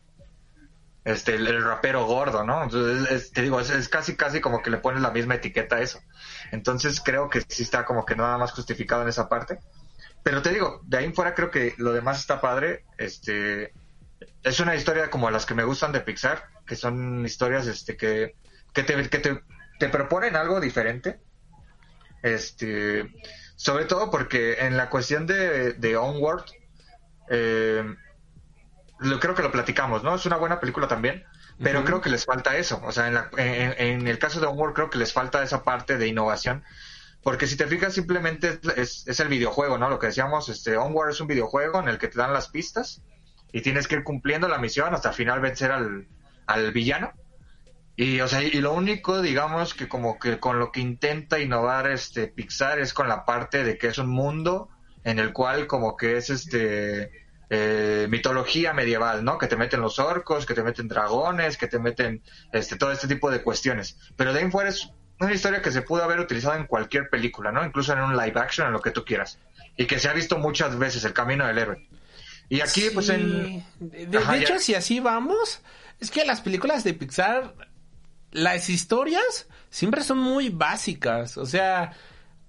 Este, 1.04 1.34
el, 1.34 1.62
rapero 1.62 2.04
gordo, 2.06 2.44
¿no? 2.44 2.62
Entonces, 2.62 3.10
es, 3.10 3.32
te 3.32 3.42
digo, 3.42 3.60
es, 3.60 3.88
casi, 3.88 4.16
casi 4.16 4.40
como 4.40 4.62
que 4.62 4.70
le 4.70 4.78
pones 4.78 5.00
la 5.00 5.10
misma 5.10 5.36
etiqueta 5.36 5.76
a 5.76 5.80
eso. 5.80 6.00
Entonces 6.50 7.00
creo 7.00 7.30
que 7.30 7.42
sí 7.46 7.62
está 7.62 7.84
como 7.84 8.04
que 8.04 8.16
nada 8.16 8.36
más 8.36 8.52
justificado 8.52 9.02
en 9.02 9.08
esa 9.08 9.28
parte. 9.28 9.60
Pero 10.22 10.42
te 10.42 10.50
digo, 10.50 10.80
de 10.84 10.98
ahí 10.98 11.04
en 11.04 11.14
fuera 11.14 11.34
creo 11.34 11.50
que 11.50 11.74
lo 11.78 11.92
demás 11.92 12.20
está 12.20 12.40
padre. 12.40 12.84
Este, 12.98 13.72
es 14.42 14.60
una 14.60 14.74
historia 14.74 15.10
como 15.10 15.30
las 15.30 15.46
que 15.46 15.54
me 15.54 15.64
gustan 15.64 15.92
de 15.92 16.00
Pixar, 16.00 16.44
que 16.70 16.76
son 16.76 17.26
historias 17.26 17.66
este 17.66 17.96
que, 17.96 18.36
que, 18.72 18.84
te, 18.84 18.94
que 19.08 19.18
te, 19.18 19.42
te 19.80 19.88
proponen 19.88 20.36
algo 20.36 20.60
diferente. 20.60 21.18
Este, 22.22 23.10
sobre 23.56 23.86
todo 23.86 24.08
porque 24.08 24.58
en 24.60 24.76
la 24.76 24.88
cuestión 24.88 25.26
de, 25.26 25.72
de 25.72 25.96
Onward, 25.96 26.44
eh, 27.28 27.82
lo, 29.00 29.18
creo 29.18 29.34
que 29.34 29.42
lo 29.42 29.50
platicamos, 29.50 30.04
¿no? 30.04 30.14
Es 30.14 30.26
una 30.26 30.36
buena 30.36 30.60
película 30.60 30.86
también, 30.86 31.24
pero 31.60 31.80
uh 31.80 31.82
-huh. 31.82 31.86
creo 31.86 32.00
que 32.00 32.10
les 32.10 32.24
falta 32.24 32.56
eso. 32.56 32.80
O 32.84 32.92
sea, 32.92 33.08
en, 33.08 33.14
la, 33.14 33.30
en, 33.36 33.74
en, 33.76 34.06
el 34.06 34.20
caso 34.20 34.38
de 34.38 34.46
Onward 34.46 34.74
creo 34.74 34.90
que 34.90 34.98
les 34.98 35.12
falta 35.12 35.42
esa 35.42 35.64
parte 35.64 35.98
de 35.98 36.06
innovación. 36.06 36.62
Porque 37.24 37.48
si 37.48 37.56
te 37.56 37.66
fijas, 37.66 37.94
simplemente 37.94 38.60
es, 38.76 39.08
es, 39.08 39.18
el 39.18 39.26
videojuego, 39.26 39.76
¿no? 39.76 39.90
Lo 39.90 39.98
que 39.98 40.06
decíamos, 40.06 40.48
este, 40.48 40.76
Onward 40.76 41.10
es 41.10 41.20
un 41.20 41.26
videojuego 41.26 41.80
en 41.80 41.88
el 41.88 41.98
que 41.98 42.06
te 42.06 42.18
dan 42.18 42.32
las 42.32 42.48
pistas 42.48 43.02
y 43.52 43.60
tienes 43.60 43.88
que 43.88 43.96
ir 43.96 44.04
cumpliendo 44.04 44.46
la 44.46 44.58
misión 44.58 44.94
hasta 44.94 45.08
al 45.08 45.16
final 45.16 45.40
vencer 45.40 45.72
al, 45.72 46.06
al 46.46 46.72
villano. 46.72 47.12
Y, 47.96 48.20
o 48.20 48.28
sea, 48.28 48.42
y 48.42 48.60
lo 48.60 48.72
único, 48.72 49.20
digamos, 49.20 49.74
que 49.74 49.88
como 49.88 50.18
que 50.18 50.38
con 50.38 50.58
lo 50.58 50.72
que 50.72 50.80
intenta 50.80 51.38
innovar 51.38 51.90
este 51.90 52.28
Pixar 52.28 52.78
es 52.78 52.94
con 52.94 53.08
la 53.08 53.24
parte 53.24 53.62
de 53.62 53.76
que 53.76 53.88
es 53.88 53.98
un 53.98 54.08
mundo 54.08 54.68
en 55.04 55.18
el 55.18 55.32
cual 55.32 55.66
como 55.66 55.96
que 55.96 56.16
es 56.16 56.30
este 56.30 57.10
eh, 57.50 58.06
mitología 58.08 58.72
medieval, 58.72 59.24
¿no? 59.24 59.36
Que 59.36 59.48
te 59.48 59.56
meten 59.56 59.80
los 59.80 59.98
orcos, 59.98 60.46
que 60.46 60.54
te 60.54 60.62
meten 60.62 60.88
dragones, 60.88 61.56
que 61.56 61.66
te 61.66 61.78
meten 61.78 62.22
este 62.52 62.76
todo 62.76 62.92
este 62.92 63.08
tipo 63.08 63.30
de 63.30 63.42
cuestiones. 63.42 63.98
Pero 64.16 64.32
de 64.32 64.40
ahí 64.40 64.50
fuera 64.50 64.70
es 64.70 64.90
una 65.18 65.34
historia 65.34 65.60
que 65.60 65.70
se 65.70 65.82
pudo 65.82 66.02
haber 66.02 66.20
utilizado 66.20 66.54
en 66.54 66.66
cualquier 66.66 67.10
película, 67.10 67.52
¿no? 67.52 67.64
Incluso 67.64 67.92
en 67.92 68.00
un 68.00 68.16
live 68.16 68.40
action, 68.40 68.66
en 68.66 68.72
lo 68.72 68.80
que 68.80 68.92
tú 68.92 69.04
quieras. 69.04 69.38
Y 69.76 69.86
que 69.86 69.98
se 69.98 70.08
ha 70.08 70.12
visto 70.12 70.38
muchas 70.38 70.78
veces, 70.78 71.04
el 71.04 71.12
camino 71.12 71.46
del 71.46 71.58
héroe. 71.58 71.88
Y 72.48 72.60
aquí, 72.60 72.82
sí. 72.82 72.90
pues 72.92 73.08
en... 73.10 73.64
De, 73.78 74.18
hecho, 74.18 74.54
ya... 74.54 74.58
si 74.58 74.74
así 74.74 75.00
vamos, 75.00 75.60
es 76.00 76.10
que 76.10 76.24
las 76.24 76.40
películas 76.40 76.84
de 76.84 76.94
Pixar, 76.94 77.54
las 78.32 78.68
historias 78.68 79.48
siempre 79.68 80.02
son 80.02 80.18
muy 80.18 80.48
básicas. 80.48 81.36
O 81.36 81.46
sea, 81.46 81.92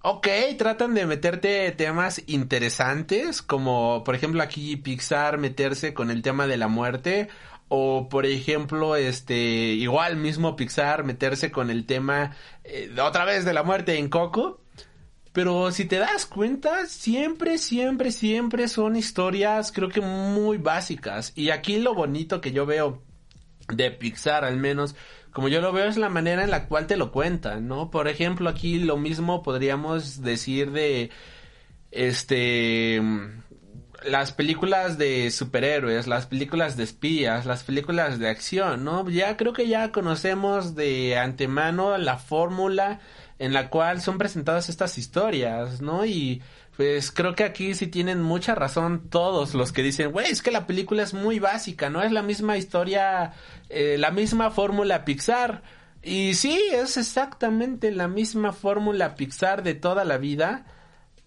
Ok, 0.04 0.28
tratan 0.58 0.96
de 0.96 1.06
meterte 1.06 1.72
temas 1.74 2.24
interesantes, 2.26 3.44
como 3.44 4.04
por 4.04 4.16
ejemplo 4.16 4.42
aquí 4.42 4.76
Pixar 4.76 5.38
meterse 5.38 5.94
con 5.94 6.10
el 6.10 6.24
tema 6.24 6.48
de 6.48 6.58
la 6.58 6.68
muerte, 6.68 7.30
o 7.68 8.10
por 8.10 8.26
ejemplo, 8.26 8.96
este, 8.96 9.36
igual 9.36 10.18
mismo 10.18 10.56
Pixar 10.56 11.04
meterse 11.04 11.52
con 11.52 11.70
el 11.70 11.86
tema 11.86 12.36
eh, 12.64 12.92
otra 13.00 13.26
vez 13.26 13.46
de 13.46 13.54
la 13.54 13.64
muerte 13.64 13.98
en 13.98 14.10
Coco. 14.10 14.60
Pero 15.34 15.72
si 15.72 15.86
te 15.86 15.98
das 15.98 16.26
cuenta, 16.26 16.88
siempre, 16.88 17.58
siempre, 17.58 18.12
siempre 18.12 18.68
son 18.68 18.96
historias 18.96 19.72
creo 19.72 19.90
que 19.90 20.02
muy 20.02 20.58
básicas. 20.58 21.32
Y 21.36 21.52
aquí 21.52 21.78
lo 21.80 21.94
bonito 21.94 22.42
que 22.42 22.52
yo 22.52 22.66
veo 22.66 23.02
de 23.72 23.92
Pixar 23.92 24.46
al 24.46 24.58
menos 24.58 24.96
como 25.32 25.48
yo 25.48 25.62
lo 25.62 25.72
veo 25.72 25.86
es 25.86 25.98
la 25.98 26.10
manera 26.10 26.44
en 26.44 26.52
la 26.52 26.68
cual 26.68 26.88
te 26.88 26.98
lo 26.98 27.12
cuentan, 27.12 27.68
¿no? 27.68 27.90
Por 27.90 28.08
ejemplo, 28.08 28.50
aquí 28.50 28.80
lo 28.80 28.98
mismo 28.98 29.44
podríamos 29.44 30.22
decir 30.22 30.72
de 30.72 31.10
este 31.92 33.02
las 34.04 34.32
películas 34.32 34.98
de 34.98 35.30
superhéroes, 35.32 36.08
las 36.08 36.26
películas 36.26 36.76
de 36.76 36.84
espías, 36.84 37.46
las 37.46 37.64
películas 37.64 38.20
de 38.20 38.30
acción, 38.30 38.84
¿no? 38.84 39.08
Ya 39.10 39.38
creo 39.38 39.54
que 39.54 39.68
ya 39.68 39.92
conocemos 39.92 40.76
de 40.76 41.18
antemano 41.18 41.98
la 41.98 42.18
fórmula 42.18 43.00
en 43.38 43.54
la 43.54 43.70
cual 43.70 44.02
son 44.02 44.18
presentadas 44.18 44.70
estas 44.70 44.98
historias, 44.98 45.82
¿no? 45.82 46.06
Y 46.06 46.42
pues 46.76 47.12
creo 47.12 47.36
que 47.36 47.44
aquí 47.44 47.76
sí 47.76 47.88
tienen 47.88 48.22
mucha 48.22 48.56
razón 48.56 49.10
todos 49.10 49.54
los 49.54 49.72
que 49.72 49.84
dicen, 49.84 50.12
güey, 50.12 50.32
es 50.32 50.42
que 50.42 50.52
la 50.52 50.68
película 50.68 51.04
es 51.04 51.14
muy 51.14 51.40
básica, 51.40 51.90
no 51.90 52.02
es 52.02 52.12
la 52.12 52.22
misma 52.22 52.58
historia, 52.58 53.34
eh, 53.70 53.98
la 54.00 54.12
misma 54.12 54.52
fórmula 54.52 55.06
Pixar. 55.06 55.64
Y 56.02 56.34
sí, 56.34 56.60
es 56.72 56.98
exactamente 56.98 57.92
la 57.92 58.08
misma 58.08 58.54
fórmula 58.54 59.16
Pixar 59.16 59.64
de 59.64 59.76
toda 59.76 60.06
la 60.06 60.18
vida. 60.18 60.66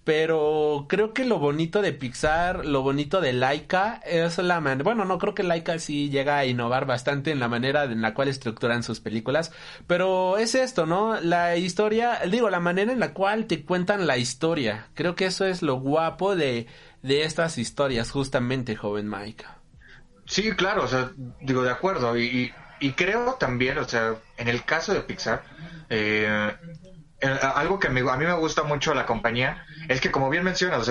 Pero 0.05 0.85
creo 0.87 1.15
que 1.15 1.25
lo 1.25 1.39
bonito 1.39 1.81
de 1.81 1.95
Pixar, 1.95 2.67
lo 2.67 2.83
bonito 2.83 3.23
de 3.23 3.33
Laika 3.33 4.03
es 4.05 4.37
la 4.37 4.61
manera, 4.61 4.85
bueno, 4.85 5.07
no 5.07 5.19
creo 5.19 5.35
que 5.35 5.43
Laika 5.43 5.79
sí 5.79 6.11
llega 6.11 6.37
a 6.37 6.45
innovar 6.45 6.85
bastante 6.85 7.31
en 7.31 7.41
la 7.41 7.49
manera 7.49 7.85
en 7.85 8.03
la 8.03 8.13
cual 8.13 8.29
estructuran 8.29 8.83
sus 8.83 9.01
películas, 9.01 9.51
pero 9.87 10.37
es 10.37 10.55
esto, 10.55 10.85
¿no? 10.85 11.19
La 11.21 11.57
historia, 11.57 12.21
digo, 12.31 12.51
la 12.51 12.61
manera 12.61 12.93
en 12.93 13.01
la 13.01 13.15
cual 13.15 13.47
te 13.47 13.65
cuentan 13.65 14.07
la 14.07 14.19
historia. 14.19 14.89
Creo 14.93 15.15
que 15.15 15.25
eso 15.25 15.47
es 15.47 15.63
lo 15.63 15.77
guapo 15.77 16.37
de, 16.37 16.67
de 17.03 17.25
estas 17.25 17.57
historias, 17.57 18.11
justamente, 18.11 18.77
joven 18.77 19.09
Mike. 19.09 19.45
Sí, 20.27 20.53
claro, 20.53 20.85
o 20.85 20.89
sea, 20.89 21.13
digo, 21.41 21.63
de 21.63 21.71
acuerdo, 21.71 22.19
y, 22.19 22.53
y, 22.81 22.93
creo 22.93 23.35
también, 23.35 23.79
o 23.79 23.85
sea, 23.89 24.17
en 24.37 24.49
el 24.49 24.65
caso 24.65 24.93
de 24.93 25.01
Pixar, 25.01 25.45
eh, 25.91 26.51
algo 27.25 27.79
que 27.79 27.89
a 27.89 27.91
mí 27.91 28.03
me 28.03 28.33
gusta 28.35 28.63
mucho 28.63 28.95
la 28.95 29.07
compañía 29.07 29.65
es 29.89 30.01
que 30.01 30.11
como 30.11 30.31
bien 30.31 30.45
mencionas, 30.45 30.87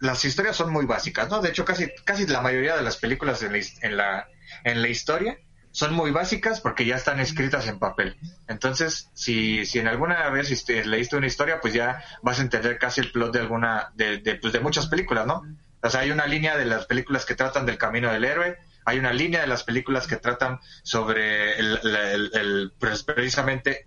las 0.00 0.24
historias 0.24 0.56
son 0.56 0.72
muy 0.72 0.86
básicas, 0.86 1.28
¿no? 1.28 1.40
De 1.40 1.48
hecho, 1.48 1.64
casi, 1.64 1.90
casi 2.04 2.26
la 2.26 2.40
mayoría 2.40 2.76
de 2.76 2.82
las 2.82 2.96
películas 2.96 3.42
en 3.42 3.96
la, 3.96 4.28
en 4.64 4.82
la, 4.82 4.88
historia 4.88 5.38
son 5.72 5.94
muy 5.94 6.10
básicas 6.10 6.60
porque 6.60 6.84
ya 6.84 6.96
están 6.96 7.20
escritas 7.20 7.66
en 7.68 7.78
papel. 7.78 8.16
Entonces, 8.48 9.08
si, 9.14 9.64
si 9.66 9.78
en 9.78 9.88
alguna 9.88 10.28
vez 10.30 10.66
leíste 10.68 11.16
una 11.16 11.26
historia, 11.26 11.60
pues 11.60 11.74
ya 11.74 12.02
vas 12.22 12.38
a 12.38 12.42
entender 12.42 12.78
casi 12.78 13.00
el 13.00 13.12
plot 13.12 13.32
de 13.32 13.40
alguna, 13.40 13.92
de, 13.94 14.18
de, 14.18 14.34
pues 14.36 14.52
de 14.52 14.60
muchas 14.60 14.86
películas, 14.88 15.26
¿no? 15.26 15.42
O 15.82 15.88
sea, 15.88 16.00
hay 16.00 16.10
una 16.10 16.26
línea 16.26 16.56
de 16.56 16.66
las 16.66 16.86
películas 16.86 17.24
que 17.24 17.34
tratan 17.34 17.64
del 17.64 17.78
camino 17.78 18.12
del 18.12 18.24
héroe, 18.24 18.58
hay 18.84 18.98
una 18.98 19.12
línea 19.12 19.40
de 19.40 19.46
las 19.46 19.64
películas 19.64 20.06
que 20.06 20.16
tratan 20.16 20.58
sobre 20.82 21.58
el, 21.58 21.78
el, 21.82 21.96
el, 21.96 22.30
el 22.34 22.72
pues 22.78 23.02
precisamente 23.02 23.86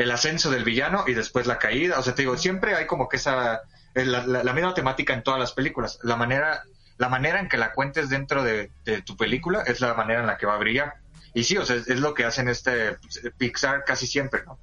el, 0.00 0.10
ascenso 0.10 0.50
del 0.50 0.64
villano 0.64 1.04
y 1.06 1.14
después 1.14 1.46
la 1.46 1.58
caída. 1.58 1.98
O 1.98 2.02
sea, 2.02 2.14
te 2.14 2.22
digo, 2.22 2.36
siempre 2.36 2.74
hay 2.74 2.86
como 2.86 3.08
que 3.08 3.16
esa, 3.16 3.62
la, 3.94 4.26
la, 4.26 4.52
misma 4.52 4.74
temática 4.74 5.14
en 5.14 5.22
todas 5.22 5.40
las 5.40 5.52
películas. 5.52 5.98
La 6.02 6.16
manera, 6.16 6.62
la 6.98 7.08
manera 7.08 7.40
en 7.40 7.48
que 7.48 7.56
la 7.56 7.72
cuentes 7.72 8.08
dentro 8.08 8.42
de, 8.42 8.70
tu 9.04 9.16
película 9.16 9.62
es 9.62 9.80
la 9.80 9.94
manera 9.94 10.20
en 10.20 10.26
la 10.26 10.36
que 10.36 10.46
va 10.46 10.54
a 10.54 10.58
brillar. 10.58 10.94
Y 11.34 11.44
sí, 11.44 11.56
o 11.56 11.64
sea, 11.64 11.76
es, 11.76 11.88
es 11.88 12.00
lo 12.00 12.14
que 12.14 12.24
hacen 12.24 12.48
este 12.48 12.96
Pixar 13.38 13.84
casi 13.84 14.06
siempre, 14.06 14.42
¿no? 14.44 14.58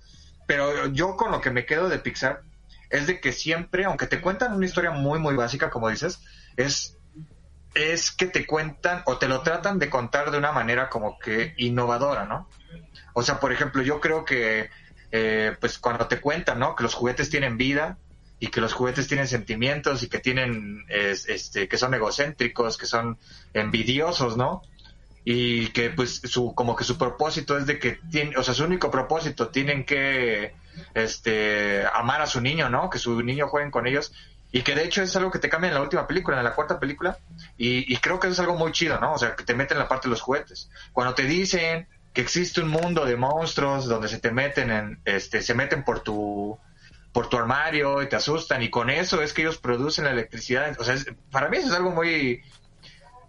Pero 0.48 0.88
yo 0.88 1.16
con 1.16 1.32
lo 1.32 1.42
que 1.42 1.52
me 1.52 1.66
quedo 1.66 1.90
de 1.90 2.00
Pixar 2.00 2.42
es 2.90 3.08
de 3.08 3.20
que 3.20 3.34
siempre, 3.34 3.86
aunque 3.86 4.08
te 4.08 4.22
cuentan 4.22 4.54
una 4.54 4.66
historia 4.66 4.92
muy, 4.92 5.20
muy 5.20 5.36
básica, 5.36 5.70
como 5.70 5.90
dices, 5.90 6.22
es, 6.56 6.98
es 7.76 8.12
que 8.12 8.28
te 8.28 8.46
cuentan 8.46 9.04
o 9.06 9.18
te 9.18 9.28
lo 9.28 9.42
tratan 9.42 9.78
de 9.78 9.90
contar 9.90 10.32
de 10.32 10.38
una 10.38 10.52
manera 10.52 10.90
como 10.90 11.20
que 11.20 11.54
innovadora, 11.58 12.26
¿no? 12.26 12.50
O 13.14 13.24
sea, 13.24 13.40
por 13.40 13.52
ejemplo, 13.52 13.82
yo 13.82 14.00
creo 14.00 14.26
que 14.26 14.70
eh, 15.12 15.56
pues 15.60 15.78
cuando 15.78 16.08
te 16.08 16.20
cuentan, 16.20 16.60
¿no? 16.60 16.76
Que 16.76 16.84
los 16.84 16.94
juguetes 16.94 17.30
tienen 17.30 17.58
vida, 17.58 17.98
y 18.40 18.48
que 18.50 18.62
los 18.62 18.74
juguetes 18.74 19.08
tienen 19.08 19.28
sentimientos 19.28 20.04
y 20.04 20.10
que 20.10 20.20
tienen, 20.20 20.86
es- 20.90 21.28
este, 21.28 21.68
que 21.68 21.78
son 21.78 21.94
egocéntricos, 21.96 22.78
que 22.78 22.86
son 22.86 23.18
envidiosos, 23.54 24.38
¿no? 24.38 24.62
Y 25.26 25.70
que 25.70 25.90
pues 25.90 26.22
su, 26.24 26.54
como 26.54 26.76
que 26.76 26.84
su 26.84 26.98
propósito 27.00 27.58
es 27.58 27.66
de 27.66 27.80
que 27.80 28.00
tiene, 28.12 28.38
o 28.38 28.44
sea, 28.44 28.54
su 28.54 28.64
único 28.64 28.92
propósito 28.92 29.48
tienen 29.50 29.86
que, 29.86 30.54
este, 30.94 31.84
amar 31.94 32.22
a 32.22 32.28
su 32.28 32.40
niño, 32.42 32.70
¿no? 32.70 32.90
Que 32.90 33.00
su 33.00 33.22
niño 33.24 33.48
jueguen 33.48 33.72
con 33.72 33.88
ellos. 33.88 34.14
Y 34.52 34.62
que 34.62 34.76
de 34.76 34.86
hecho 34.86 35.02
es 35.02 35.14
algo 35.16 35.30
que 35.32 35.40
te 35.40 35.50
cambia 35.50 35.68
en 35.70 35.74
la 35.74 35.82
última 35.82 36.08
película, 36.08 36.38
en 36.38 36.44
la 36.44 36.54
cuarta 36.56 36.80
película. 36.80 37.18
Y, 37.58 37.92
y 37.92 37.98
creo 37.98 38.20
que 38.20 38.28
eso 38.28 38.34
es 38.36 38.40
algo 38.40 38.56
muy 38.56 38.72
chido, 38.72 39.00
¿no? 39.00 39.14
O 39.14 39.18
sea, 39.18 39.36
que 39.36 39.44
te 39.44 39.54
meten 39.56 39.78
en 39.78 39.84
la 39.84 39.90
parte 39.90 40.08
de 40.08 40.12
los 40.12 40.22
juguetes. 40.22 40.70
Cuando 40.94 41.14
te 41.16 41.24
dicen 41.24 41.88
que 42.18 42.22
existe 42.22 42.62
un 42.62 42.70
mundo 42.70 43.06
de 43.06 43.16
monstruos 43.16 43.86
donde 43.86 44.08
se 44.08 44.18
te 44.18 44.32
meten 44.32 44.72
en, 44.72 45.00
este, 45.06 45.44
se 45.44 45.54
meten 45.54 45.84
por 45.84 46.00
tu, 46.00 46.58
por 47.12 47.30
tu 47.30 47.38
armario 47.38 48.02
y 48.02 48.10
te 48.10 48.16
asustan 48.16 48.64
y 48.64 48.72
con 48.72 48.90
eso 48.90 49.22
es 49.22 49.34
que 49.34 49.44
ellos 49.44 49.60
producen 49.60 50.08
electricidad. 50.08 50.76
O 50.80 50.84
sea, 50.84 50.96
para 51.30 51.48
mí 51.48 51.58
eso 51.58 51.68
es 51.68 51.74
algo 51.74 51.92
muy, 51.92 52.42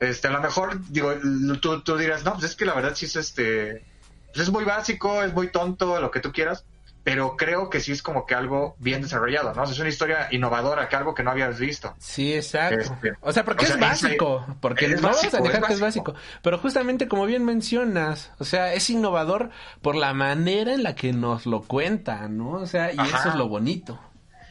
este, 0.00 0.28
a 0.28 0.30
lo 0.30 0.40
mejor, 0.40 0.80
digo, 0.88 1.12
tú, 1.60 1.82
tú 1.82 1.98
dirás, 1.98 2.24
no, 2.24 2.32
pues 2.32 2.44
es 2.44 2.56
que 2.56 2.64
la 2.64 2.72
verdad 2.72 2.94
sí 2.94 3.04
es 3.04 3.16
este, 3.16 3.84
pues 4.28 4.44
es 4.44 4.50
muy 4.50 4.64
básico, 4.64 5.22
es 5.22 5.34
muy 5.34 5.48
tonto, 5.48 6.00
lo 6.00 6.10
que 6.10 6.20
tú 6.20 6.32
quieras, 6.32 6.64
pero 7.10 7.36
creo 7.38 7.70
que 7.70 7.80
sí 7.80 7.92
es 7.92 8.02
como 8.02 8.26
que 8.26 8.34
algo 8.34 8.76
bien 8.78 9.00
desarrollado, 9.00 9.54
¿no? 9.54 9.62
O 9.62 9.64
sea, 9.66 9.72
es 9.72 9.80
una 9.80 9.88
historia 9.88 10.28
innovadora, 10.30 10.90
que 10.90 10.96
algo 10.96 11.14
que 11.14 11.22
no 11.22 11.30
habías 11.30 11.58
visto. 11.58 11.94
Sí, 11.98 12.34
exacto. 12.34 12.80
Este, 12.80 13.12
o 13.22 13.32
sea, 13.32 13.44
porque 13.46 13.64
o 13.64 13.66
sea, 13.66 13.76
es 13.76 13.80
básico. 13.80 14.44
es- 14.46 14.54
Porque 14.60 14.84
es 14.86 14.96
no 15.00 15.08
vamos 15.08 15.16
básico, 15.22 15.36
a 15.36 15.40
dejar 15.40 15.60
es 15.62 15.66
que 15.68 15.72
es 15.72 15.80
básico. 15.80 16.14
Pero 16.42 16.58
justamente 16.58 17.08
como 17.08 17.24
bien 17.24 17.46
mencionas, 17.46 18.30
o 18.38 18.44
sea, 18.44 18.74
es 18.74 18.90
innovador 18.90 19.48
por 19.80 19.96
la 19.96 20.12
manera 20.12 20.74
en 20.74 20.82
la 20.82 20.94
que 20.94 21.14
nos 21.14 21.46
lo 21.46 21.62
cuentan, 21.62 22.36
¿no? 22.36 22.50
O 22.50 22.66
sea, 22.66 22.92
y 22.92 22.98
Ajá. 22.98 23.20
eso 23.20 23.28
es 23.30 23.34
lo 23.36 23.48
bonito. 23.48 23.98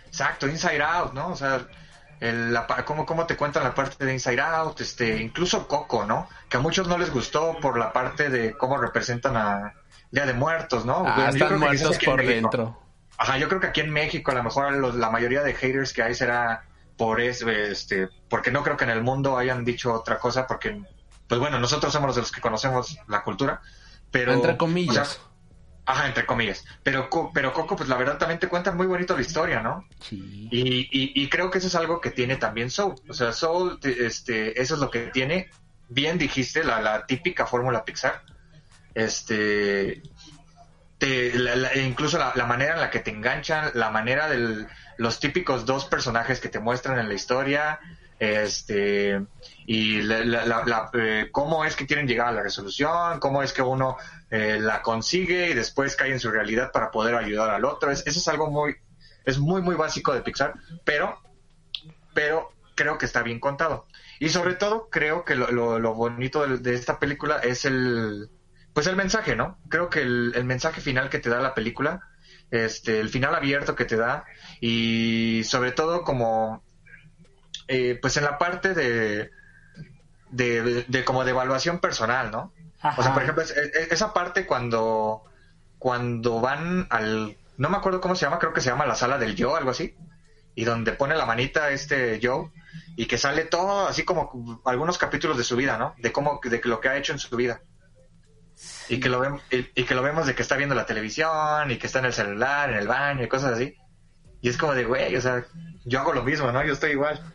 Exacto, 0.07 0.47
Inside 0.47 0.81
Out, 0.81 1.13
¿no? 1.13 1.27
O 1.27 1.35
sea, 1.35 1.61
el, 2.19 2.51
la, 2.53 2.65
cómo, 2.85 3.05
cómo 3.05 3.27
te 3.27 3.38
cuentan 3.38 3.63
la 3.63 3.75
parte 3.75 4.03
de 4.03 4.13
Inside 4.13 4.41
Out, 4.41 4.81
este, 4.81 5.21
incluso 5.21 5.67
Coco, 5.67 6.05
¿no? 6.05 6.27
Que 6.49 6.57
a 6.57 6.59
muchos 6.59 6.88
no 6.88 6.97
les 6.97 7.11
gustó 7.13 7.55
por 7.61 7.77
la 7.77 7.93
parte 7.93 8.29
de 8.31 8.53
cómo 8.57 8.77
representan 8.77 9.38
a 9.38 9.73
Día 10.11 10.25
de 10.25 10.34
Muertos, 10.34 10.85
¿no? 10.85 11.03
Ah, 11.05 11.13
Bueno, 11.15 11.29
están 11.31 11.59
muertos 11.59 11.97
por 12.05 12.25
dentro. 12.25 12.81
Ajá, 13.17 13.38
yo 13.38 13.47
creo 13.49 13.59
que 13.59 13.67
aquí 13.67 13.81
en 13.81 13.91
México 13.91 14.31
a 14.31 14.35
lo 14.35 14.43
mejor 14.43 14.73
los- 14.73 14.95
la 14.95 15.09
mayoría 15.09 15.41
de 15.43 15.53
haters 15.53 15.91
que 15.93 16.03
hay 16.03 16.13
será 16.13 16.63
por 16.97 17.19
eso, 17.21 17.49
este, 17.49 18.09
porque 18.29 18.51
no 18.51 18.63
creo 18.63 18.77
que 18.77 18.84
en 18.85 18.91
el 18.91 19.01
mundo 19.03 19.38
hayan 19.38 19.65
dicho 19.65 19.93
otra 19.93 20.17
cosa, 20.19 20.45
porque, 20.47 20.81
pues 21.27 21.39
bueno, 21.39 21.59
nosotros 21.59 21.91
somos 21.93 22.15
los 22.15 22.31
que 22.31 22.41
conocemos 22.41 22.97
la 23.07 23.23
cultura, 23.23 23.61
pero... 24.11 24.34
Entre 24.34 24.51
o 24.53 24.57
comillas. 24.57 25.07
sea, 25.09 25.21
ajá, 25.85 26.07
entre 26.07 26.25
comillas. 26.25 26.63
Pero, 26.84 27.09
pero 27.34 27.53
Coco, 27.53 27.75
pues 27.75 27.89
la 27.89 27.97
verdad 27.97 28.17
también 28.17 28.39
te 28.39 28.47
cuentan 28.47 28.77
muy 28.77 28.85
bonito 28.88 29.15
la 29.15 29.21
historia, 29.21 29.61
¿no? 29.61 29.84
Sí. 29.99 30.47
Y, 30.51 30.81
y, 30.91 31.23
y 31.23 31.29
creo 31.29 31.49
que 31.51 31.57
eso 31.59 31.67
es 31.67 31.75
algo 31.75 32.01
que 32.01 32.11
tiene 32.11 32.35
también 32.38 32.69
Soul. 32.69 32.95
O 33.09 33.13
sea, 33.13 33.31
Soul, 33.31 33.79
te- 33.79 34.05
este, 34.05 34.59
eso 34.61 34.75
es 34.75 34.79
lo 34.79 34.89
que 34.89 35.07
tiene. 35.07 35.49
Bien 35.89 36.17
dijiste, 36.17 36.63
la, 36.63 36.81
la 36.81 37.05
típica 37.05 37.45
fórmula 37.45 37.84
Pixar. 37.85 38.21
Este, 38.93 40.01
te- 40.97 41.38
la- 41.38 41.55
la- 41.55 41.76
incluso 41.77 42.18
la, 42.18 42.45
manera 42.45 42.73
en 42.73 42.81
la 42.81 42.89
que 42.89 42.99
te 42.99 43.11
enganchan, 43.11 43.72
la 43.76 43.89
manera 43.91 44.27
de 44.27 44.65
los 44.97 45.19
típicos 45.19 45.65
dos 45.65 45.85
personajes 45.85 46.39
que 46.39 46.49
te 46.49 46.59
muestran 46.59 46.97
en 46.99 47.07
la 47.07 47.14
historia, 47.14 47.80
este, 48.19 49.22
y 49.68 50.01
la, 50.01 50.89
eh, 50.93 51.30
cómo 51.31 51.65
es 51.65 51.76
que 51.76 51.85
quieren 51.85 52.07
llegar 52.07 52.30
a 52.30 52.31
la 52.31 52.41
resolución, 52.41 53.19
cómo 53.19 53.43
es 53.43 53.53
que 53.53 53.61
uno 53.61 53.97
eh, 54.31 54.57
la 54.59 54.81
consigue 54.81 55.49
y 55.51 55.53
después 55.53 55.95
cae 55.95 56.11
en 56.11 56.19
su 56.19 56.31
realidad 56.31 56.72
para 56.72 56.89
poder 56.89 57.14
ayudar 57.15 57.51
al 57.51 57.64
otro. 57.65 57.91
Es, 57.91 58.05
eso 58.07 58.19
es 58.19 58.27
algo 58.27 58.49
muy, 58.49 58.76
es 59.23 59.38
muy, 59.38 59.61
muy 59.61 59.76
básico 59.76 60.14
de 60.15 60.22
Pixar, 60.22 60.55
pero, 60.84 61.19
pero 62.15 62.49
creo 62.76 62.97
que 62.97 63.05
está 63.05 63.22
bien 63.22 63.39
contado. 63.39 63.85
Y 64.19 64.30
sobre 64.30 64.55
todo, 64.55 64.89
creo 64.89 65.23
que 65.23 65.35
lo, 65.35 65.51
lo- 65.51 65.77
lo 65.77 65.93
bonito 65.93 66.47
de 66.47 66.73
esta 66.73 66.97
película 66.97 67.38
es 67.38 67.65
el, 67.65 68.31
pues 68.78 68.86
el 68.86 68.95
mensaje, 68.95 69.36
¿no? 69.36 69.58
Creo 69.70 69.90
que 69.90 70.04
el, 70.04 70.34
el 70.36 70.44
mensaje 70.44 70.82
final 70.82 71.10
que 71.10 71.18
te 71.18 71.32
da 71.32 71.40
la 71.40 71.56
película, 71.56 72.04
este, 72.52 72.99
el 72.99 73.10
final 73.10 73.34
abierto 73.34 73.76
que 73.76 73.86
te 73.86 73.95
da, 73.95 74.24
y 74.62 75.41
sobre 75.45 75.72
todo 75.72 76.04
como, 76.04 76.62
eh, 77.68 77.98
pues 77.99 78.18
en 78.18 78.24
la 78.26 78.38
parte 78.38 78.76
de, 78.76 79.32
de, 80.30 80.84
de 80.88 81.04
como 81.06 81.24
de 81.26 81.32
evaluación 81.32 81.80
personal, 81.80 82.30
¿no? 82.30 82.54
O 82.95 83.02
sea, 83.02 83.14
por 83.16 83.24
ejemplo, 83.24 83.41
es- 83.41 83.49
es- 83.49 83.91
esa 83.91 84.14
parte 84.14 84.45
cuando, 84.45 85.24
cuando 85.80 86.40
van 86.40 86.86
al, 86.91 87.36
no 87.58 87.70
me 87.70 87.78
acuerdo 87.78 87.99
cómo 87.99 88.14
se 88.16 88.26
llama, 88.28 88.38
creo 88.38 88.54
que 88.54 88.62
se 88.62 88.70
llama 88.70 88.86
la 88.86 88.94
sala 88.94 89.18
del 89.18 89.36
yo, 89.36 89.56
algo 89.56 89.72
así, 89.72 89.95
y 90.54 90.66
donde 90.66 90.91
pone 90.91 91.16
la 91.16 91.26
manita 91.26 91.72
este 91.72 92.20
Joe, 92.22 92.52
y 92.95 93.08
que 93.08 93.18
sale 93.18 93.44
todo 93.45 93.88
así 93.88 94.04
como 94.04 94.62
algunos 94.66 94.99
capítulos 94.99 95.36
de 95.36 95.44
su 95.44 95.56
vida, 95.56 95.80
¿no? 95.80 95.95
De 95.98 96.12
cómo, 96.12 96.40
de 96.44 96.62
lo 96.64 96.80
que 96.80 96.90
ha 96.90 96.98
hecho 96.98 97.14
en 97.14 97.18
su 97.18 97.36
vida. 97.36 97.62
Y 98.89 98.99
que 98.99 99.09
lo 99.09 99.19
vemos, 99.19 99.41
y, 99.51 99.57
y 99.75 99.84
que 99.84 99.95
lo 99.95 100.01
vemos 100.01 100.25
de 100.25 100.34
que 100.35 100.41
está 100.41 100.55
viendo 100.55 100.75
la 100.75 100.85
televisión, 100.85 101.69
y 101.69 101.77
que 101.77 101.88
está 101.88 101.99
en 101.99 102.05
el 102.05 102.13
celular, 102.13 102.69
en 102.71 102.77
el 102.77 102.88
baño, 102.88 103.23
y 103.23 103.27
cosas 103.27 103.53
así. 103.53 103.75
Y 104.41 104.49
es 104.49 104.57
como 104.57 104.73
de, 104.73 104.85
güey, 104.85 105.15
o 105.15 105.21
sea, 105.21 105.45
yo 105.85 105.99
hago 105.99 106.13
lo 106.13 106.23
mismo, 106.23 106.51
¿no? 106.51 106.63
Yo 106.65 106.73
estoy 106.73 106.91
igual. 106.91 107.34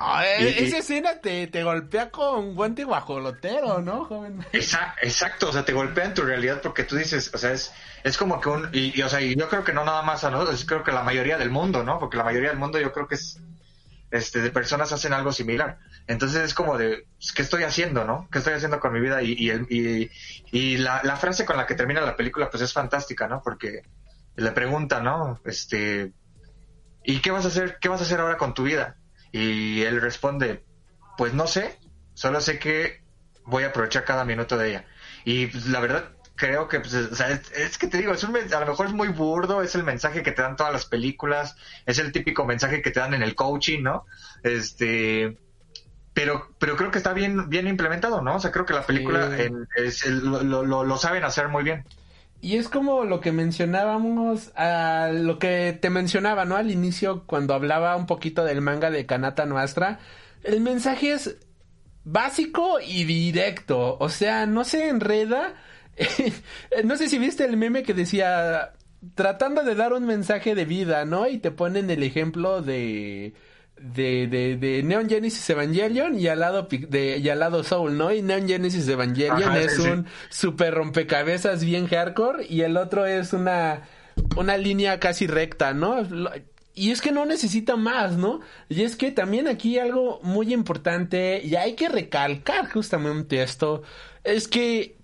Ah, 0.00 0.24
eh, 0.26 0.54
Y- 0.58 0.62
y- 0.62 0.66
esa 0.68 0.78
escena 0.78 1.20
te, 1.20 1.48
te 1.48 1.64
golpea 1.64 2.10
con 2.10 2.54
guante 2.54 2.84
guajolotero, 2.84 3.80
¿no, 3.82 4.04
joven? 4.04 4.44
Exa- 4.52 4.94
Exacto, 5.02 5.48
o 5.48 5.52
sea, 5.52 5.64
te 5.64 5.72
golpea 5.72 6.04
en 6.04 6.14
tu 6.14 6.22
realidad 6.22 6.60
porque 6.62 6.84
tú 6.84 6.94
dices, 6.96 7.32
o 7.34 7.38
sea, 7.38 7.52
es, 7.52 7.72
es 8.04 8.16
como 8.16 8.40
que 8.40 8.48
un, 8.48 8.68
y, 8.72 8.96
y, 8.98 9.02
o 9.02 9.08
sea, 9.08 9.20
y 9.20 9.34
yo 9.34 9.48
creo 9.48 9.64
que 9.64 9.72
no 9.72 9.84
nada 9.84 10.02
más 10.02 10.22
a 10.22 10.30
nosotros, 10.30 10.64
creo 10.66 10.84
que 10.84 10.92
la 10.92 11.02
mayoría 11.02 11.36
del 11.36 11.50
mundo, 11.50 11.82
¿no? 11.82 11.98
Porque 11.98 12.16
la 12.16 12.22
mayoría 12.24 12.50
del 12.50 12.58
mundo 12.58 12.78
yo 12.78 12.92
creo 12.92 13.08
que 13.08 13.16
es, 13.16 13.40
este, 14.10 14.40
de 14.40 14.50
personas 14.50 14.92
hacen 14.92 15.12
algo 15.12 15.32
similar. 15.32 15.78
Entonces 16.06 16.42
es 16.42 16.54
como 16.54 16.78
de, 16.78 17.06
pues, 17.16 17.32
¿qué 17.32 17.42
estoy 17.42 17.62
haciendo, 17.64 18.04
no? 18.04 18.28
¿Qué 18.30 18.38
estoy 18.38 18.54
haciendo 18.54 18.80
con 18.80 18.92
mi 18.92 19.00
vida? 19.00 19.22
Y, 19.22 19.32
y, 19.32 19.50
y, 19.68 20.10
y 20.52 20.76
la, 20.78 21.02
la 21.04 21.16
frase 21.16 21.44
con 21.44 21.56
la 21.56 21.66
que 21.66 21.74
termina 21.74 22.00
la 22.00 22.16
película, 22.16 22.50
pues 22.50 22.62
es 22.62 22.72
fantástica, 22.72 23.28
¿no? 23.28 23.42
Porque 23.42 23.82
le 24.36 24.52
pregunta, 24.52 25.00
¿no? 25.00 25.40
Este, 25.44 26.12
¿y 27.04 27.20
qué 27.20 27.30
vas 27.30 27.44
a 27.44 27.48
hacer, 27.48 27.78
qué 27.80 27.88
vas 27.88 28.00
a 28.00 28.04
hacer 28.04 28.20
ahora 28.20 28.36
con 28.36 28.54
tu 28.54 28.62
vida? 28.64 28.96
Y 29.32 29.82
él 29.82 30.00
responde, 30.00 30.64
pues 31.16 31.34
no 31.34 31.46
sé, 31.46 31.78
solo 32.14 32.40
sé 32.40 32.58
que 32.58 33.02
voy 33.44 33.64
a 33.64 33.68
aprovechar 33.68 34.04
cada 34.04 34.24
minuto 34.24 34.56
de 34.56 34.70
ella. 34.70 34.84
Y 35.24 35.46
pues, 35.48 35.66
la 35.66 35.80
verdad 35.80 36.12
creo 36.38 36.68
que, 36.68 36.78
pues, 36.80 36.94
o 36.94 37.14
sea, 37.14 37.30
es, 37.30 37.50
es 37.52 37.76
que 37.78 37.88
te 37.88 37.98
digo, 37.98 38.12
es 38.14 38.22
un, 38.24 38.34
a 38.36 38.60
lo 38.60 38.66
mejor 38.66 38.86
es 38.86 38.92
muy 38.92 39.08
burdo, 39.08 39.60
es 39.60 39.74
el 39.74 39.82
mensaje 39.82 40.22
que 40.22 40.32
te 40.32 40.40
dan 40.40 40.56
todas 40.56 40.72
las 40.72 40.86
películas, 40.86 41.56
es 41.84 41.98
el 41.98 42.12
típico 42.12 42.46
mensaje 42.46 42.80
que 42.80 42.90
te 42.92 43.00
dan 43.00 43.12
en 43.12 43.22
el 43.22 43.34
coaching, 43.34 43.82
¿no? 43.82 44.06
Este, 44.44 45.36
pero, 46.14 46.48
pero 46.58 46.76
creo 46.76 46.90
que 46.90 46.98
está 46.98 47.12
bien, 47.12 47.48
bien 47.50 47.66
implementado, 47.66 48.22
¿no? 48.22 48.36
O 48.36 48.40
sea, 48.40 48.52
creo 48.52 48.64
que 48.64 48.72
la 48.72 48.86
película 48.86 49.36
Sí. 49.36 49.42
en- 49.42 49.68
es 49.76 50.06
el- 50.06 50.24
lo, 50.24 50.42
lo- 50.42 50.64
lo- 50.64 50.84
lo 50.84 50.96
saben 50.96 51.24
hacer 51.24 51.48
muy 51.48 51.64
bien. 51.64 51.84
Y 52.40 52.56
es 52.56 52.68
como 52.68 53.04
lo 53.04 53.20
que 53.20 53.32
mencionábamos, 53.32 54.52
a 54.56 55.10
lo 55.12 55.40
que 55.40 55.76
te 55.80 55.90
mencionaba, 55.90 56.44
¿no? 56.44 56.54
Al 56.56 56.70
inicio, 56.70 57.24
cuando 57.26 57.52
hablaba 57.52 57.96
un 57.96 58.06
poquito 58.06 58.44
del 58.44 58.60
manga 58.60 58.90
de 58.90 59.06
Kanata 59.06 59.44
Nuestra, 59.44 59.98
el 60.44 60.60
mensaje 60.60 61.12
es 61.14 61.36
básico 62.04 62.78
y 62.80 63.02
directo, 63.04 63.96
o 63.98 64.08
sea, 64.08 64.46
no 64.46 64.62
se 64.64 64.88
enreda. 64.88 65.54
no 66.84 66.96
sé 66.96 67.08
si 67.08 67.18
viste 67.18 67.44
el 67.44 67.56
meme 67.56 67.82
que 67.82 67.94
decía, 67.94 68.72
tratando 69.14 69.62
de 69.62 69.74
dar 69.74 69.92
un 69.92 70.06
mensaje 70.06 70.54
de 70.54 70.64
vida, 70.64 71.04
¿no? 71.04 71.28
Y 71.28 71.38
te 71.38 71.50
ponen 71.50 71.90
el 71.90 72.02
ejemplo 72.02 72.62
de... 72.62 73.34
De, 73.80 74.26
de, 74.26 74.56
de 74.56 74.82
Neon 74.82 75.08
Genesis 75.08 75.48
Evangelion 75.50 76.18
y 76.18 76.26
al 76.26 76.40
lado 76.40 76.66
de, 76.68 77.18
y 77.18 77.28
al 77.28 77.38
lado 77.38 77.62
Soul, 77.62 77.96
¿no? 77.96 78.12
Y 78.12 78.22
Neon 78.22 78.48
Genesis 78.48 78.88
Evangelion 78.88 79.40
Ajá, 79.40 79.60
es 79.60 79.76
sí, 79.76 79.82
un 79.82 80.06
super 80.30 80.74
rompecabezas 80.74 81.62
bien 81.62 81.86
hardcore 81.86 82.44
y 82.48 82.62
el 82.62 82.76
otro 82.76 83.06
es 83.06 83.32
una 83.32 83.84
una 84.36 84.56
línea 84.56 84.98
casi 84.98 85.28
recta, 85.28 85.74
¿no? 85.74 86.02
Y 86.74 86.90
es 86.90 87.00
que 87.00 87.12
no 87.12 87.24
necesita 87.24 87.76
más, 87.76 88.16
¿no? 88.16 88.40
Y 88.68 88.82
es 88.82 88.96
que 88.96 89.10
también 89.10 89.48
aquí 89.48 89.78
algo 89.78 90.20
muy 90.22 90.52
importante 90.52 91.40
y 91.44 91.54
hay 91.56 91.74
que 91.74 91.88
recalcar 91.88 92.68
justamente 92.70 93.42
esto 93.42 93.82
es 94.24 94.48
que 94.48 94.97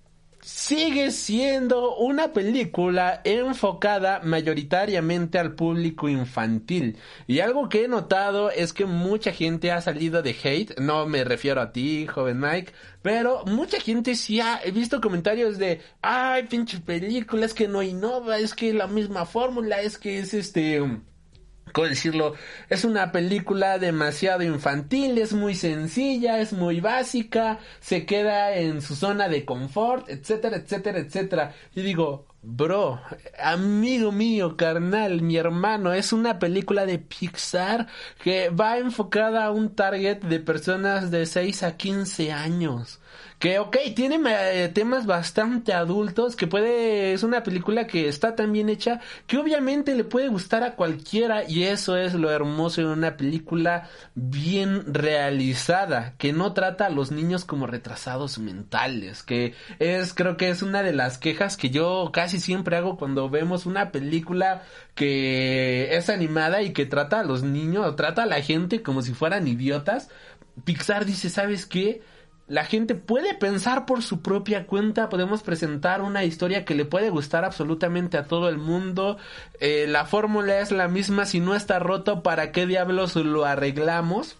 sigue 0.45 1.09
siendo 1.09 1.95
una 1.95 2.31
película 2.31 3.19
enfocada 3.23 4.19
mayoritariamente 4.23 5.39
al 5.39 5.55
público 5.55 6.07
infantil. 6.07 6.97
Y 7.25 7.39
algo 7.39 7.67
que 7.67 7.85
he 7.85 7.87
notado 7.87 8.51
es 8.51 8.71
que 8.71 8.85
mucha 8.85 9.31
gente 9.31 9.71
ha 9.71 9.81
salido 9.81 10.21
de 10.21 10.35
hate, 10.43 10.79
no 10.79 11.07
me 11.07 11.23
refiero 11.23 11.61
a 11.61 11.71
ti, 11.71 12.05
joven 12.05 12.39
Mike, 12.39 12.73
pero 13.01 13.43
mucha 13.45 13.79
gente 13.79 14.13
sí 14.13 14.39
ha 14.39 14.61
visto 14.71 15.01
comentarios 15.01 15.57
de, 15.57 15.81
ay, 16.03 16.43
pinche 16.43 16.79
película, 16.79 17.43
es 17.43 17.55
que 17.55 17.67
no 17.67 17.81
innova, 17.81 18.37
es 18.37 18.53
que 18.53 18.71
la 18.71 18.85
misma 18.85 19.25
fórmula, 19.25 19.81
es 19.81 19.97
que 19.97 20.19
es 20.19 20.35
este 20.35 20.79
¿cómo 21.75 21.89
decirlo? 21.89 22.35
Es 22.69 22.85
una 22.85 23.11
película 23.11 23.77
demasiado 23.77 24.43
infantil, 24.43 25.17
es 25.17 25.33
muy 25.33 25.55
sencilla, 25.55 26.39
es 26.39 26.53
muy 26.53 26.79
básica, 26.79 27.59
se 27.81 28.05
queda 28.05 28.55
en 28.55 28.81
su 28.81 28.95
zona 28.95 29.27
de 29.27 29.43
confort, 29.43 30.09
etcétera, 30.09 30.55
etcétera, 30.55 30.99
etcétera. 30.99 31.53
Y 31.75 31.81
digo, 31.81 32.27
bro, 32.41 33.01
amigo 33.37 34.13
mío, 34.13 34.55
carnal, 34.55 35.21
mi 35.21 35.35
hermano, 35.35 35.91
es 35.91 36.13
una 36.13 36.39
película 36.39 36.85
de 36.85 36.97
Pixar 36.97 37.87
que 38.23 38.49
va 38.49 38.77
enfocada 38.77 39.43
a 39.43 39.51
un 39.51 39.75
target 39.75 40.21
de 40.21 40.39
personas 40.39 41.11
de 41.11 41.25
6 41.25 41.63
a 41.63 41.75
15 41.75 42.31
años. 42.31 43.01
Que, 43.39 43.59
ok, 43.59 43.77
tiene 43.95 44.19
eh, 44.27 44.69
temas 44.69 45.05
bastante 45.05 45.73
adultos, 45.73 46.35
que 46.35 46.47
puede, 46.47 47.13
es 47.13 47.23
una 47.23 47.43
película 47.43 47.85
que 47.85 48.07
está 48.07 48.35
tan 48.35 48.51
bien 48.51 48.69
hecha, 48.69 49.01
que 49.27 49.37
obviamente 49.37 49.93
le 49.93 50.05
puede 50.05 50.29
gustar 50.29 50.63
a 50.63 50.75
cualquiera, 50.75 51.43
y 51.47 51.63
eso 51.63 51.97
es 51.97 52.13
lo 52.13 52.31
hermoso 52.31 52.81
de 52.81 52.87
una 52.87 53.17
película 53.17 53.89
bien 54.15 54.93
realizada, 54.93 56.15
que 56.17 56.31
no 56.31 56.53
trata 56.53 56.85
a 56.85 56.89
los 56.89 57.11
niños 57.11 57.43
como 57.45 57.67
retrasados 57.67 58.39
mentales, 58.39 59.21
que 59.21 59.53
es, 59.79 60.13
creo 60.13 60.37
que 60.37 60.49
es 60.49 60.61
una 60.61 60.81
de 60.81 60.93
las 60.93 61.17
quejas 61.17 61.57
que 61.57 61.69
yo 61.69 62.11
casi 62.13 62.39
siempre 62.39 62.77
hago 62.77 62.97
cuando 62.97 63.29
vemos 63.29 63.65
una 63.65 63.91
película 63.91 64.63
que 64.95 65.95
es 65.95 66.09
animada 66.09 66.61
y 66.61 66.71
que 66.71 66.85
trata 66.85 67.19
a 67.19 67.23
los 67.23 67.43
niños, 67.43 67.85
o 67.85 67.95
trata 67.95 68.23
a 68.23 68.27
la 68.27 68.41
gente 68.41 68.81
como 68.81 69.01
si 69.01 69.13
fueran 69.13 69.47
idiotas. 69.47 70.09
Pixar 70.63 71.05
dice, 71.05 71.29
¿sabes 71.29 71.65
qué? 71.65 72.01
La 72.47 72.65
gente 72.65 72.93
puede 72.93 73.33
pensar 73.33 73.85
por 73.85 74.03
su 74.03 74.21
propia 74.21 74.67
cuenta, 74.67 75.09
podemos 75.09 75.41
presentar 75.41 76.01
una 76.01 76.23
historia 76.23 76.63
que 76.63 76.75
le 76.75 76.85
puede 76.85 77.09
gustar 77.09 77.43
absolutamente 77.43 78.17
a 78.17 78.25
todo 78.25 78.49
el 78.49 78.57
mundo, 78.57 79.17
eh, 79.59 79.85
la 79.87 80.05
fórmula 80.05 80.59
es 80.59 80.71
la 80.71 80.87
misma, 80.87 81.25
si 81.25 81.39
no 81.39 81.55
está 81.55 81.79
roto, 81.79 82.21
¿para 82.21 82.51
qué 82.51 82.67
diablos 82.67 83.15
lo 83.15 83.45
arreglamos? 83.45 84.37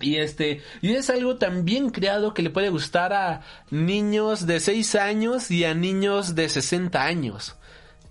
Y 0.00 0.16
este, 0.16 0.62
y 0.82 0.92
es 0.92 1.08
algo 1.10 1.36
también 1.36 1.90
creado 1.90 2.34
que 2.34 2.42
le 2.42 2.50
puede 2.50 2.68
gustar 2.68 3.12
a 3.12 3.40
niños 3.70 4.46
de 4.46 4.60
6 4.60 4.94
años 4.94 5.50
y 5.50 5.64
a 5.64 5.74
niños 5.74 6.34
de 6.34 6.48
60 6.48 7.02
años. 7.02 7.56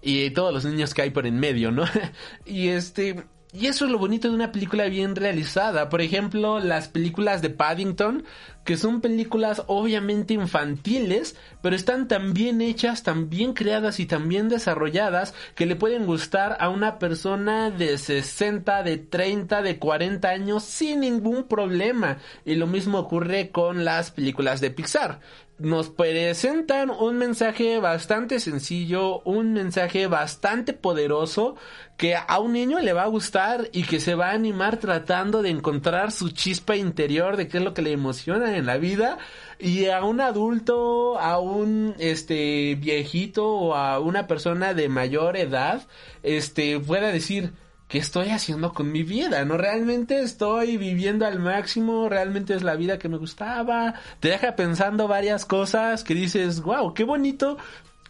Y 0.02 0.32
todos 0.32 0.54
los 0.54 0.66
niños 0.66 0.94
que 0.94 1.04
hay 1.04 1.12
por 1.12 1.28
en 1.28 1.40
medio, 1.40 1.72
¿no? 1.72 1.86
y 2.46 2.70
este, 2.70 3.26
y 3.56 3.68
eso 3.68 3.86
es 3.86 3.92
lo 3.92 3.98
bonito 3.98 4.28
de 4.28 4.36
una 4.36 4.52
película 4.52 4.86
bien 4.86 5.16
realizada. 5.16 5.88
Por 5.88 6.02
ejemplo, 6.02 6.60
las 6.60 6.90
películas 6.90 7.42
de 7.42 7.50
Paddington, 7.50 8.26
que 8.66 8.78
son 8.78 9.00
películas 9.00 9.64
obviamente 9.68 10.34
infantiles, 10.34 11.38
pero 11.62 11.76
están 11.76 12.08
tan 12.08 12.34
bien 12.34 12.62
hechas, 12.62 13.04
tan 13.04 13.30
bien 13.30 13.54
creadas 13.54 14.00
y 14.00 14.08
tan 14.08 14.28
bien 14.28 14.50
desarrolladas 14.50 15.34
que 15.54 15.68
le 15.68 15.76
pueden 15.76 16.06
gustar 16.06 16.58
a 16.60 16.70
una 16.70 17.00
persona 17.00 17.70
de 17.70 17.98
60, 17.98 18.84
de 18.84 18.98
30, 18.98 19.62
de 19.62 19.78
40 19.80 20.28
años 20.28 20.64
sin 20.64 21.02
ningún 21.02 21.44
problema. 21.44 22.18
Y 22.44 22.56
lo 22.56 22.68
mismo 22.68 22.98
ocurre 23.00 23.52
con 23.52 23.86
las 23.86 24.12
películas 24.12 24.60
de 24.62 24.72
Pixar 24.72 25.20
nos 25.58 25.90
presentan 25.90 26.90
un 26.90 27.18
mensaje 27.18 27.80
bastante 27.80 28.40
sencillo, 28.40 29.22
un 29.22 29.54
mensaje 29.54 30.08
bastante 30.08 30.74
poderoso 30.74 31.56
que 31.96 32.16
a 32.16 32.40
un 32.40 32.54
niño 32.54 32.80
le 32.80 32.92
va 32.92 33.04
a 33.04 33.08
gustar 33.08 33.70
y 33.72 33.84
que 33.84 34.02
se 34.02 34.16
va 34.16 34.32
a 34.32 34.34
animar 34.34 34.78
tratando 34.78 35.42
de 35.42 35.50
encontrar 35.50 36.12
su 36.12 36.30
chispa 36.32 36.76
interior 36.76 37.38
de 37.38 37.48
qué 37.48 37.60
es 37.60 37.64
lo 37.64 37.74
que 37.74 37.82
le 37.82 37.94
emociona 37.94 38.55
en 38.56 38.66
la 38.66 38.78
vida 38.78 39.18
y 39.60 39.88
a 39.88 40.04
un 40.04 40.22
adulto, 40.22 41.20
a 41.20 41.40
un 41.40 41.96
este 42.00 42.76
viejito 42.76 43.48
o 43.48 43.76
a 43.76 44.00
una 44.00 44.28
persona 44.28 44.74
de 44.74 44.90
mayor 44.90 45.38
edad, 45.38 45.88
este 46.24 46.80
pueda 46.80 47.12
decir 47.12 47.54
¿qué 47.88 47.98
estoy 48.00 48.30
haciendo 48.30 48.74
con 48.74 48.92
mi 48.92 49.04
vida? 49.04 49.46
¿No? 49.46 49.58
Realmente 49.58 50.22
estoy 50.22 50.78
viviendo 50.78 51.26
al 51.26 51.40
máximo, 51.40 52.10
realmente 52.10 52.54
es 52.54 52.64
la 52.64 52.76
vida 52.76 52.98
que 52.98 53.10
me 53.10 53.18
gustaba. 53.18 53.96
Te 54.20 54.30
deja 54.30 54.56
pensando 54.56 55.08
varias 55.08 55.46
cosas 55.46 56.04
que 56.04 56.16
dices, 56.16 56.62
wow, 56.62 56.94
qué 56.94 57.04
bonito 57.04 57.58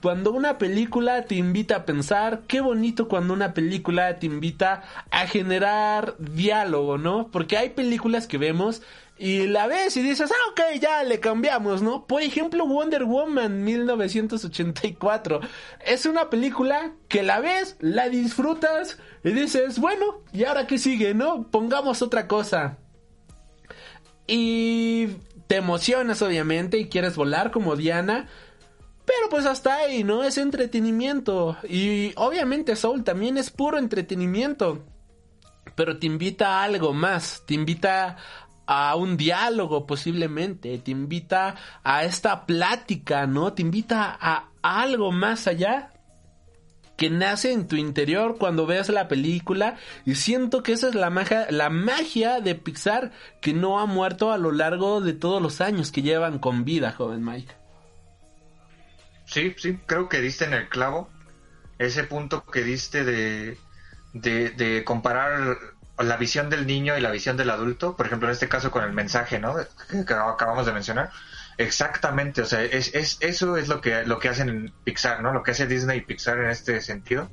cuando 0.02 0.32
una 0.32 0.60
película 0.60 1.26
te 1.26 1.36
invita 1.36 1.78
a 1.78 1.86
pensar, 1.86 2.44
qué 2.48 2.62
bonito 2.62 3.08
cuando 3.08 3.34
una 3.34 3.54
película 3.54 4.20
te 4.20 4.28
invita 4.28 4.84
a 5.10 5.26
generar 5.26 6.16
diálogo, 6.20 6.98
¿no? 7.00 7.30
Porque 7.30 7.58
hay 7.58 7.70
películas 7.70 8.28
que 8.28 8.38
vemos 8.38 8.84
y 9.18 9.48
la 9.48 9.68
ves 9.68 9.96
y 9.96 10.02
dices, 10.02 10.30
ah, 10.30 10.52
ok, 10.52 10.80
ya 10.82 11.04
le 11.04 11.22
cambiamos, 11.22 11.82
¿no? 11.82 12.06
Por 12.06 12.22
ejemplo, 12.22 12.68
Wonder 12.68 13.06
Woman 13.06 13.64
1984. 13.64 15.40
Es 15.86 16.06
una 16.06 16.30
película 16.30 16.94
que 17.08 17.24
la 17.24 17.40
ves, 17.40 17.78
la 17.80 18.10
disfrutas 18.10 19.00
y 19.24 19.32
dices, 19.32 19.80
bueno, 19.80 20.22
¿y 20.34 20.44
ahora 20.44 20.68
qué 20.68 20.78
sigue, 20.78 21.14
no? 21.14 21.50
Pongamos 21.50 22.02
otra 22.02 22.28
cosa. 22.28 22.78
Y 24.28 25.08
te 25.48 25.58
emocionas, 25.58 26.22
obviamente, 26.22 26.78
y 26.78 26.90
quieres 26.90 27.16
volar 27.16 27.52
como 27.52 27.78
Diana. 27.78 28.28
Pero 29.06 29.30
pues 29.30 29.46
hasta 29.46 29.76
ahí, 29.76 30.04
¿no? 30.04 30.24
Es 30.24 30.38
entretenimiento. 30.38 31.58
Y 31.70 32.12
obviamente 32.16 32.76
Soul 32.76 33.06
también 33.06 33.38
es 33.38 33.50
puro 33.50 33.78
entretenimiento. 33.78 34.84
Pero 35.76 36.00
te 36.00 36.08
invita 36.08 36.60
a 36.60 36.64
algo 36.64 36.94
más. 36.94 37.44
Te 37.46 37.54
invita 37.54 38.18
a 38.66 38.96
un 38.96 39.18
diálogo 39.18 39.86
posiblemente, 39.86 40.78
te 40.80 40.92
invita 40.92 41.56
a 41.84 42.04
esta 42.04 42.46
plática, 42.46 43.28
¿no? 43.28 43.54
Te 43.54 43.62
invita 43.62 44.18
a, 44.20 44.50
algo 44.62 45.12
más 45.12 45.48
allá 45.48 45.92
que 46.98 47.10
nace 47.10 47.52
en 47.52 47.68
tu 47.68 47.76
interior 47.76 48.38
cuando 48.40 48.66
veas 48.66 48.90
la 48.90 49.08
película 49.08 49.78
y 50.06 50.16
siento 50.16 50.64
que 50.64 50.72
esa 50.72 50.88
es 50.88 50.96
la 50.96 51.10
magia, 51.10 51.48
la 51.52 51.70
magia 51.70 52.40
de 52.40 52.56
Pixar 52.56 53.12
que 53.42 53.54
no 53.54 53.80
ha 53.80 53.86
muerto 53.86 54.32
a 54.32 54.38
lo 54.38 54.52
largo 54.52 55.02
de 55.02 55.14
todos 55.14 55.42
los 55.42 55.62
años 55.62 55.92
que 55.92 56.02
llevan 56.02 56.40
con 56.40 56.64
vida, 56.64 56.94
joven 56.94 57.24
Mike. 57.24 57.54
Sí, 59.26 59.54
sí, 59.58 59.78
creo 59.86 60.08
que 60.08 60.22
diste 60.22 60.46
en 60.46 60.54
el 60.54 60.70
clavo 60.70 61.10
ese 61.78 62.06
punto 62.06 62.46
que 62.46 62.64
diste 62.64 63.04
de, 63.04 63.58
de, 64.14 64.52
de 64.52 64.84
comparar 64.86 65.58
la 65.98 66.18
visión 66.18 66.50
del 66.50 66.68
niño 66.68 66.98
y 66.98 67.02
la 67.02 67.12
visión 67.12 67.38
del 67.38 67.50
adulto, 67.50 67.96
por 67.96 68.06
ejemplo, 68.06 68.28
en 68.28 68.34
este 68.34 68.50
caso 68.50 68.72
con 68.72 68.84
el 68.84 68.92
mensaje, 68.92 69.40
¿no? 69.40 69.56
Que 69.90 70.14
acabamos 70.14 70.66
de 70.66 70.74
mencionar. 70.74 71.12
Exactamente, 71.58 72.42
o 72.42 72.46
sea, 72.46 72.64
es, 72.64 72.94
es, 72.94 73.18
eso 73.22 73.56
es 73.56 73.70
lo 73.70 73.80
que, 73.80 74.06
lo 74.06 74.20
que 74.20 74.28
hacen 74.28 74.50
en 74.50 74.74
Pixar, 74.84 75.22
¿no? 75.24 75.32
Lo 75.32 75.42
que 75.42 75.52
hace 75.52 75.68
Disney 75.68 76.00
y 76.00 76.02
Pixar 76.02 76.40
en 76.40 76.50
este 76.50 76.82
sentido. 76.82 77.30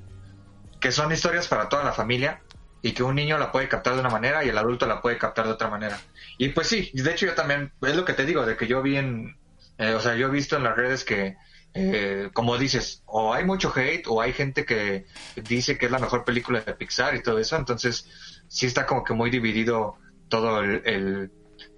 Que 0.80 0.92
son 0.92 1.12
historias 1.12 1.48
para 1.48 1.68
toda 1.68 1.84
la 1.84 1.92
familia 1.92 2.40
y 2.82 2.92
que 2.92 3.02
un 3.02 3.14
niño 3.14 3.38
la 3.38 3.52
puede 3.52 3.68
captar 3.68 3.94
de 3.94 4.00
una 4.00 4.10
manera 4.10 4.44
y 4.44 4.48
el 4.48 4.58
adulto 4.58 4.86
la 4.86 5.00
puede 5.00 5.18
captar 5.18 5.46
de 5.46 5.52
otra 5.52 5.68
manera. 5.68 6.00
Y 6.38 6.48
pues 6.48 6.66
sí, 6.66 6.90
de 6.92 7.10
hecho 7.10 7.26
yo 7.26 7.34
también, 7.34 7.72
es 7.80 7.96
lo 7.96 8.04
que 8.04 8.12
te 8.12 8.24
digo, 8.26 8.44
de 8.44 8.56
que 8.56 8.66
yo 8.66 8.82
vi 8.82 8.96
en, 8.96 9.36
eh, 9.78 9.94
o 9.94 10.00
sea, 10.00 10.16
yo 10.16 10.26
he 10.26 10.30
visto 10.30 10.56
en 10.56 10.64
las 10.64 10.76
redes 10.76 11.04
que, 11.04 11.36
eh, 11.74 12.30
como 12.32 12.58
dices, 12.58 13.02
o 13.06 13.32
hay 13.32 13.44
mucho 13.44 13.72
hate 13.74 14.06
o 14.08 14.20
hay 14.20 14.32
gente 14.32 14.64
que 14.64 15.06
dice 15.36 15.78
que 15.78 15.86
es 15.86 15.92
la 15.92 16.00
mejor 16.00 16.24
película 16.24 16.60
de 16.60 16.74
Pixar 16.74 17.14
y 17.14 17.22
todo 17.22 17.38
eso, 17.38 17.56
entonces 17.56 18.08
sí 18.52 18.66
está 18.66 18.86
como 18.86 19.02
que 19.02 19.14
muy 19.14 19.30
dividido 19.30 19.96
todo 20.28 20.60
el, 20.60 21.30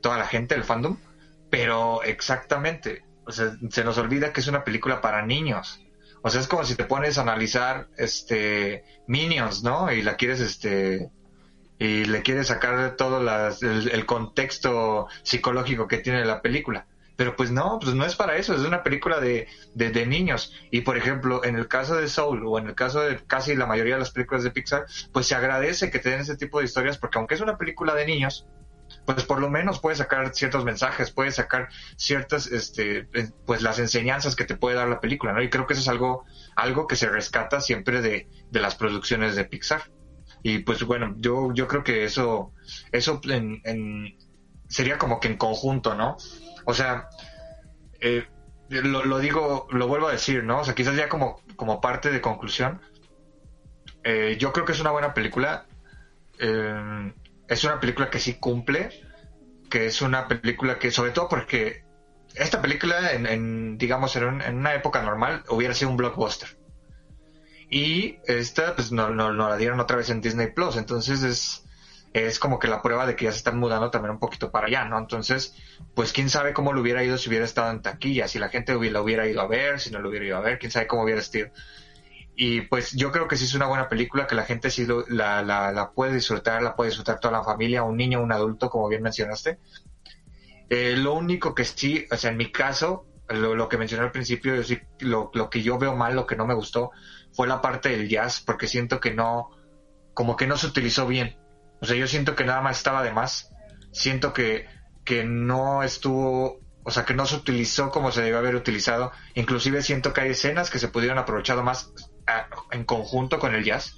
toda 0.02 0.18
la 0.18 0.26
gente, 0.26 0.56
el 0.56 0.64
fandom, 0.64 0.98
pero 1.48 2.02
exactamente, 2.02 3.04
o 3.26 3.30
sea, 3.30 3.56
se 3.70 3.84
nos 3.84 3.96
olvida 3.96 4.32
que 4.32 4.40
es 4.40 4.48
una 4.48 4.64
película 4.64 5.00
para 5.00 5.24
niños. 5.24 5.80
O 6.22 6.30
sea, 6.30 6.40
es 6.40 6.48
como 6.48 6.64
si 6.64 6.74
te 6.74 6.84
pones 6.84 7.16
a 7.16 7.22
analizar 7.22 7.88
este 7.96 8.84
Minions, 9.06 9.62
¿no? 9.62 9.92
Y 9.92 10.02
la 10.02 10.16
quieres 10.16 10.40
este 10.40 11.10
y 11.78 12.06
le 12.06 12.22
quieres 12.22 12.48
sacar 12.48 12.96
todo 12.96 13.20
el, 13.20 14.06
contexto 14.06 15.06
psicológico 15.22 15.86
que 15.86 15.98
tiene 15.98 16.24
la 16.24 16.42
película. 16.42 16.86
Pero 17.16 17.36
pues 17.36 17.50
no, 17.50 17.78
pues 17.80 17.94
no 17.94 18.04
es 18.04 18.16
para 18.16 18.36
eso, 18.36 18.54
es 18.54 18.62
una 18.62 18.82
película 18.82 19.20
de, 19.20 19.46
de, 19.74 20.06
niños. 20.06 20.52
Y 20.70 20.80
por 20.80 20.96
ejemplo, 20.96 21.44
en 21.44 21.56
el 21.56 21.68
caso 21.68 21.96
de 21.96 22.08
Soul 22.08 22.44
o 22.46 22.58
en 22.58 22.66
el 22.66 22.74
caso 22.74 23.00
de 23.00 23.18
casi 23.24 23.54
la 23.54 23.66
mayoría 23.66 23.94
de 23.94 24.00
las 24.00 24.10
películas 24.10 24.42
de 24.42 24.50
Pixar, 24.50 24.86
pues 25.12 25.26
se 25.26 25.34
agradece 25.34 25.90
que 25.90 26.00
te 26.00 26.10
den 26.10 26.20
ese 26.20 26.36
tipo 26.36 26.58
de 26.58 26.64
historias 26.64 26.98
porque 26.98 27.18
aunque 27.18 27.34
es 27.34 27.40
una 27.40 27.56
película 27.56 27.94
de 27.94 28.06
niños, 28.06 28.46
pues 29.04 29.24
por 29.24 29.40
lo 29.40 29.50
menos 29.50 29.80
puedes 29.80 29.98
sacar 29.98 30.34
ciertos 30.34 30.64
mensajes, 30.64 31.10
puedes 31.10 31.36
sacar 31.36 31.68
ciertas, 31.96 32.46
este, 32.46 33.08
pues 33.46 33.62
las 33.62 33.78
enseñanzas 33.78 34.34
que 34.34 34.44
te 34.44 34.56
puede 34.56 34.76
dar 34.76 34.88
la 34.88 35.00
película, 35.00 35.32
¿no? 35.32 35.42
Y 35.42 35.50
creo 35.50 35.66
que 35.66 35.74
eso 35.74 35.82
es 35.82 35.88
algo, 35.88 36.24
algo 36.56 36.86
que 36.86 36.96
se 36.96 37.08
rescata 37.08 37.60
siempre 37.60 38.00
de, 38.00 38.28
de 38.50 38.60
las 38.60 38.74
producciones 38.74 39.36
de 39.36 39.44
Pixar. 39.44 39.82
Y 40.42 40.58
pues 40.58 40.84
bueno, 40.84 41.14
yo, 41.18 41.52
yo 41.54 41.66
creo 41.68 41.82
que 41.82 42.04
eso, 42.04 42.52
eso 42.92 43.20
en, 43.24 44.18
sería 44.68 44.98
como 44.98 45.18
que 45.18 45.28
en 45.28 45.38
conjunto, 45.38 45.94
¿no? 45.94 46.16
O 46.64 46.74
sea, 46.74 47.08
eh, 48.00 48.26
lo, 48.68 49.18
digo, 49.18 49.66
lo 49.70 49.86
vuelvo 49.86 50.08
a 50.08 50.12
decir, 50.12 50.44
¿no? 50.44 50.60
O 50.60 50.64
sea, 50.64 50.74
quizás 50.74 50.96
ya 50.96 51.08
como, 51.08 51.40
como 51.56 51.80
parte 51.80 52.10
de 52.10 52.20
conclusión, 52.20 52.80
eh, 54.02 54.36
yo 54.38 54.52
creo 54.52 54.64
que 54.64 54.72
es 54.72 54.80
una 54.80 54.90
buena 54.90 55.14
película. 55.14 55.66
Eh, 56.38 57.12
es 57.48 57.64
una 57.64 57.80
película 57.80 58.10
que 58.10 58.18
sí 58.18 58.34
cumple, 58.34 58.90
que 59.70 59.86
es 59.86 60.02
una 60.02 60.28
película 60.28 60.78
que, 60.78 60.90
sobre 60.90 61.10
todo 61.10 61.28
porque 61.28 61.84
esta 62.34 62.60
película, 62.60 63.12
en, 63.12 63.78
digamos, 63.78 64.16
en, 64.16 64.56
una 64.56 64.74
época 64.74 65.02
normal, 65.02 65.44
hubiera 65.48 65.74
sido 65.74 65.90
un 65.90 65.96
blockbuster. 65.96 66.58
Y 67.70 68.18
esta, 68.26 68.74
pues, 68.74 68.92
no, 68.92 69.10
no 69.10 69.32
la 69.32 69.56
dieron 69.56 69.80
otra 69.80 69.96
vez 69.96 70.10
en 70.10 70.20
Disney 70.20 70.52
Plus. 70.52 70.76
Entonces 70.76 71.22
es, 71.22 71.64
es 72.14 72.38
como 72.38 72.60
que 72.60 72.68
la 72.68 72.80
prueba 72.80 73.06
de 73.06 73.16
que 73.16 73.24
ya 73.24 73.32
se 73.32 73.38
están 73.38 73.58
mudando 73.58 73.90
también 73.90 74.12
un 74.12 74.20
poquito 74.20 74.52
para 74.52 74.68
allá, 74.68 74.84
¿no? 74.84 74.98
Entonces, 74.98 75.52
pues 75.94 76.12
quién 76.12 76.30
sabe 76.30 76.52
cómo 76.52 76.72
lo 76.72 76.80
hubiera 76.80 77.02
ido 77.02 77.18
si 77.18 77.28
hubiera 77.28 77.44
estado 77.44 77.72
en 77.72 77.82
taquilla, 77.82 78.28
si 78.28 78.38
la 78.38 78.48
gente 78.48 78.72
lo 78.72 79.02
hubiera 79.02 79.26
ido 79.26 79.40
a 79.40 79.48
ver, 79.48 79.80
si 79.80 79.90
no 79.90 79.98
lo 79.98 80.08
hubiera 80.08 80.24
ido 80.24 80.36
a 80.36 80.40
ver, 80.40 80.60
quién 80.60 80.70
sabe 80.70 80.86
cómo 80.86 81.02
hubiera 81.02 81.20
estado. 81.20 81.50
Y 82.36 82.62
pues 82.62 82.92
yo 82.92 83.10
creo 83.10 83.26
que 83.26 83.36
sí 83.36 83.44
es 83.44 83.54
una 83.54 83.66
buena 83.66 83.88
película, 83.88 84.28
que 84.28 84.36
la 84.36 84.44
gente 84.44 84.70
sí 84.70 84.86
la, 85.08 85.42
la, 85.42 85.72
la, 85.72 85.90
puede 85.90 86.14
disfrutar, 86.14 86.62
la 86.62 86.76
puede 86.76 86.90
disfrutar 86.90 87.18
toda 87.18 87.32
la 87.32 87.44
familia, 87.44 87.82
un 87.82 87.96
niño, 87.96 88.22
un 88.22 88.30
adulto, 88.30 88.70
como 88.70 88.88
bien 88.88 89.02
mencionaste. 89.02 89.58
Eh, 90.70 90.94
lo 90.96 91.14
único 91.14 91.52
que 91.52 91.64
sí, 91.64 92.06
o 92.10 92.16
sea, 92.16 92.30
en 92.30 92.36
mi 92.36 92.52
caso, 92.52 93.06
lo, 93.28 93.56
lo 93.56 93.68
que 93.68 93.76
mencioné 93.76 94.04
al 94.04 94.12
principio, 94.12 94.54
yo 94.54 94.62
sí, 94.62 94.78
lo, 95.00 95.32
lo 95.34 95.50
que 95.50 95.62
yo 95.62 95.78
veo 95.78 95.96
mal, 95.96 96.14
lo 96.14 96.26
que 96.26 96.36
no 96.36 96.46
me 96.46 96.54
gustó, 96.54 96.92
fue 97.32 97.48
la 97.48 97.60
parte 97.60 97.88
del 97.88 98.08
jazz, 98.08 98.40
porque 98.40 98.68
siento 98.68 99.00
que 99.00 99.12
no, 99.12 99.50
como 100.14 100.36
que 100.36 100.46
no 100.46 100.56
se 100.56 100.68
utilizó 100.68 101.08
bien. 101.08 101.36
O 101.84 101.86
sea, 101.86 101.96
yo 101.96 102.06
siento 102.06 102.34
que 102.34 102.44
nada 102.44 102.62
más 102.62 102.78
estaba 102.78 103.02
de 103.02 103.12
más. 103.12 103.50
Siento 103.92 104.32
que, 104.32 104.66
que 105.04 105.22
no 105.22 105.82
estuvo 105.82 106.64
o 106.82 106.90
sea, 106.90 107.04
que 107.04 107.12
no 107.12 107.26
se 107.26 107.36
utilizó 107.36 107.90
como 107.90 108.10
se 108.10 108.22
debió 108.22 108.38
haber 108.38 108.54
utilizado. 108.54 109.12
Inclusive 109.34 109.82
siento 109.82 110.14
que 110.14 110.22
hay 110.22 110.30
escenas 110.30 110.70
que 110.70 110.78
se 110.78 110.88
pudieron 110.88 111.18
aprovechar 111.18 111.62
más 111.62 111.92
a, 112.26 112.46
en 112.72 112.84
conjunto 112.84 113.38
con 113.38 113.54
el 113.54 113.64
jazz. 113.64 113.96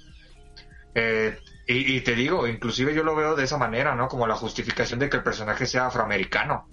Eh, 0.95 1.39
y, 1.65 1.95
y, 1.95 2.01
te 2.01 2.15
digo, 2.15 2.45
inclusive 2.45 2.93
yo 2.93 3.03
lo 3.03 3.15
veo 3.15 3.35
de 3.35 3.45
esa 3.45 3.57
manera, 3.57 3.95
¿no? 3.95 4.09
Como 4.09 4.27
la 4.27 4.35
justificación 4.35 4.99
de 4.99 5.09
que 5.09 5.17
el 5.17 5.23
personaje 5.23 5.65
sea 5.65 5.87
afroamericano. 5.87 6.69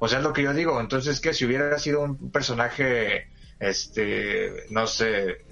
O 0.00 0.08
sea, 0.08 0.18
es 0.18 0.24
lo 0.24 0.32
que 0.32 0.42
yo 0.42 0.52
digo. 0.52 0.80
Entonces, 0.80 1.20
que 1.20 1.32
si 1.32 1.44
hubiera 1.44 1.78
sido 1.78 2.00
un 2.00 2.32
personaje, 2.32 3.28
este, 3.60 4.66
no 4.70 4.88
sé, 4.88 5.44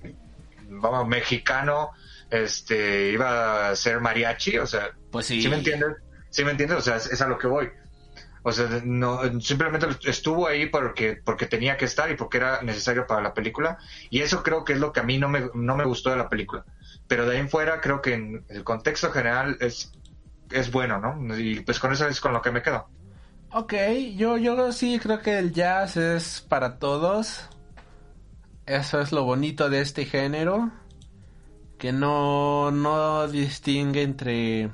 vamos, 0.68 1.06
mexicano, 1.06 1.90
este, 2.30 3.10
iba 3.10 3.68
a 3.68 3.76
ser 3.76 4.00
mariachi, 4.00 4.58
o 4.58 4.66
sea, 4.66 4.92
pues 5.14 5.26
sí. 5.26 5.40
¿sí 5.40 5.48
me 5.48 5.58
entiendes? 5.58 5.96
¿Sí 6.30 6.44
me 6.44 6.50
entiendes? 6.50 6.78
O 6.78 6.80
sea, 6.80 6.96
es, 6.96 7.06
es 7.06 7.20
a 7.22 7.28
lo 7.28 7.38
que 7.38 7.46
voy. 7.46 7.70
O 8.42 8.50
sea, 8.50 8.82
no, 8.84 9.40
simplemente 9.40 9.86
estuvo 10.10 10.48
ahí 10.48 10.66
porque, 10.66 11.20
porque 11.24 11.46
tenía 11.46 11.76
que 11.76 11.84
estar 11.84 12.10
y 12.10 12.16
porque 12.16 12.38
era 12.38 12.62
necesario 12.62 13.06
para 13.06 13.22
la 13.22 13.32
película. 13.32 13.78
Y 14.10 14.22
eso 14.22 14.42
creo 14.42 14.64
que 14.64 14.72
es 14.72 14.80
lo 14.80 14.92
que 14.92 14.98
a 14.98 15.04
mí 15.04 15.18
no 15.18 15.28
me, 15.28 15.48
no 15.54 15.76
me 15.76 15.84
gustó 15.84 16.10
de 16.10 16.16
la 16.16 16.28
película. 16.28 16.64
Pero 17.06 17.26
de 17.26 17.36
ahí 17.36 17.40
en 17.40 17.48
fuera 17.48 17.80
creo 17.80 18.02
que 18.02 18.14
en 18.14 18.44
el 18.48 18.64
contexto 18.64 19.12
general 19.12 19.56
es, 19.60 19.92
es 20.50 20.72
bueno, 20.72 20.98
¿no? 20.98 21.38
Y 21.38 21.60
pues 21.60 21.78
con 21.78 21.92
eso 21.92 22.08
es 22.08 22.20
con 22.20 22.32
lo 22.32 22.42
que 22.42 22.50
me 22.50 22.60
quedo. 22.60 22.88
Ok, 23.52 23.72
yo, 24.16 24.36
yo 24.36 24.72
sí 24.72 24.98
creo 25.00 25.20
que 25.20 25.38
el 25.38 25.52
jazz 25.52 25.96
es 25.96 26.40
para 26.40 26.80
todos. 26.80 27.48
Eso 28.66 29.00
es 29.00 29.12
lo 29.12 29.22
bonito 29.22 29.70
de 29.70 29.80
este 29.80 30.06
género. 30.06 30.72
Que 31.78 31.92
no, 31.92 32.72
no 32.72 33.28
distingue 33.28 34.02
entre 34.02 34.70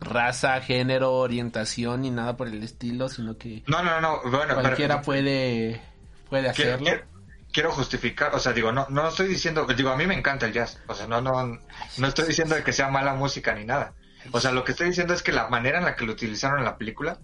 raza, 0.00 0.60
género, 0.60 1.12
orientación 1.12 2.02
ni 2.02 2.10
nada 2.10 2.36
por 2.36 2.48
el 2.48 2.62
estilo, 2.62 3.08
sino 3.08 3.36
que 3.36 3.62
no, 3.66 3.82
no, 3.82 4.00
no, 4.00 4.22
bueno, 4.30 4.54
cualquiera 4.54 4.96
pero, 4.96 5.04
puede 5.04 5.82
puede 6.28 6.48
hacerlo. 6.48 6.84
Quiero, 6.84 7.04
quiero, 7.52 7.72
justificar, 7.72 8.34
o 8.34 8.38
sea, 8.38 8.52
digo, 8.52 8.72
no 8.72 8.86
no 8.88 9.08
estoy 9.08 9.28
diciendo, 9.28 9.66
digo, 9.66 9.90
a 9.90 9.96
mí 9.96 10.06
me 10.06 10.14
encanta 10.14 10.46
el 10.46 10.52
jazz, 10.52 10.80
o 10.86 10.94
sea, 10.94 11.06
no 11.06 11.20
no 11.20 11.58
no 11.98 12.06
estoy 12.06 12.28
diciendo 12.28 12.56
que 12.64 12.72
sea 12.72 12.88
mala 12.88 13.14
música 13.14 13.54
ni 13.54 13.64
nada. 13.64 13.94
O 14.32 14.40
sea, 14.40 14.52
lo 14.52 14.64
que 14.64 14.72
estoy 14.72 14.88
diciendo 14.88 15.14
es 15.14 15.22
que 15.22 15.32
la 15.32 15.48
manera 15.48 15.78
en 15.78 15.84
la 15.84 15.96
que 15.96 16.04
lo 16.04 16.12
utilizaron 16.12 16.58
en 16.58 16.64
la 16.64 16.76
película 16.76 17.18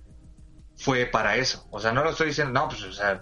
fue 0.77 1.07
para 1.07 1.37
eso. 1.37 1.67
O 1.71 1.81
sea, 1.81 1.93
no 1.93 2.03
lo 2.03 2.11
estoy 2.11 2.29
diciendo, 2.29 2.59
no, 2.59 2.69
pues, 2.69 2.83
o 2.83 2.93
sea, 2.93 3.21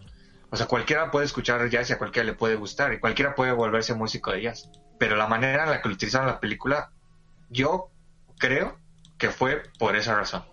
o 0.50 0.56
sea, 0.56 0.66
cualquiera 0.66 1.10
puede 1.10 1.26
escuchar 1.26 1.68
jazz 1.68 1.90
y 1.90 1.92
a 1.92 1.98
cualquiera 1.98 2.26
le 2.26 2.34
puede 2.34 2.56
gustar 2.56 2.92
y 2.92 3.00
cualquiera 3.00 3.34
puede 3.34 3.52
volverse 3.52 3.94
músico 3.94 4.32
de 4.32 4.42
jazz. 4.42 4.70
Pero 4.98 5.16
la 5.16 5.26
manera 5.26 5.64
en 5.64 5.70
la 5.70 5.82
que 5.82 5.88
lo 5.88 5.94
utilizaron 5.94 6.28
en 6.28 6.34
la 6.34 6.40
película, 6.40 6.92
yo 7.50 7.90
creo 8.38 8.78
que 9.18 9.30
fue 9.30 9.62
por 9.78 9.96
esa 9.96 10.14
razón. 10.16 10.44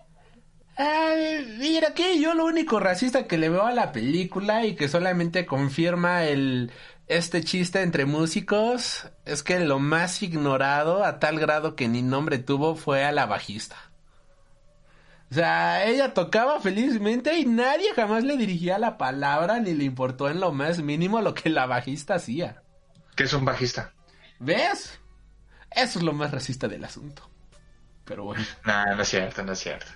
Ay, 0.76 1.56
mira 1.58 1.92
que 1.94 2.18
yo 2.20 2.34
lo 2.34 2.46
único 2.46 2.80
racista 2.80 3.26
que 3.26 3.36
le 3.36 3.50
veo 3.50 3.66
a 3.66 3.72
la 3.72 3.92
película 3.92 4.64
y 4.64 4.74
que 4.74 4.88
solamente 4.88 5.44
confirma 5.44 6.24
el 6.24 6.72
este 7.08 7.42
chiste 7.42 7.82
entre 7.82 8.06
músicos 8.06 9.10
es 9.26 9.42
que 9.42 9.60
lo 9.60 9.78
más 9.78 10.22
ignorado 10.22 11.04
a 11.04 11.18
tal 11.18 11.38
grado 11.38 11.76
que 11.76 11.88
ni 11.88 12.00
nombre 12.00 12.38
tuvo 12.38 12.74
fue 12.74 13.04
a 13.04 13.12
la 13.12 13.26
bajista. 13.26 13.76
O 15.30 15.34
sea, 15.34 15.84
ella 15.86 16.14
tocaba 16.14 16.60
felizmente 16.60 17.38
y 17.38 17.44
nadie 17.44 17.92
jamás 17.94 18.22
le 18.22 18.36
dirigía 18.36 18.78
la 18.78 18.98
palabra 18.98 19.60
ni 19.60 19.74
le 19.74 19.84
importó 19.84 20.28
en 20.28 20.40
lo 20.40 20.52
más 20.52 20.80
mínimo 20.80 21.20
lo 21.20 21.34
que 21.34 21.50
la 21.50 21.66
bajista 21.66 22.14
hacía. 22.14 22.62
¿Qué 23.16 23.24
es 23.24 23.32
un 23.32 23.44
bajista? 23.44 23.92
¿Ves? 24.38 24.98
Eso 25.70 25.98
es 25.98 26.04
lo 26.04 26.12
más 26.12 26.30
racista 26.30 26.68
del 26.68 26.84
asunto. 26.84 27.31
Pero 28.04 28.24
bueno. 28.24 28.44
No, 28.64 28.96
no 28.96 29.02
es 29.02 29.08
cierto, 29.08 29.42
no 29.44 29.52
es 29.52 29.58
cierto. 29.60 29.90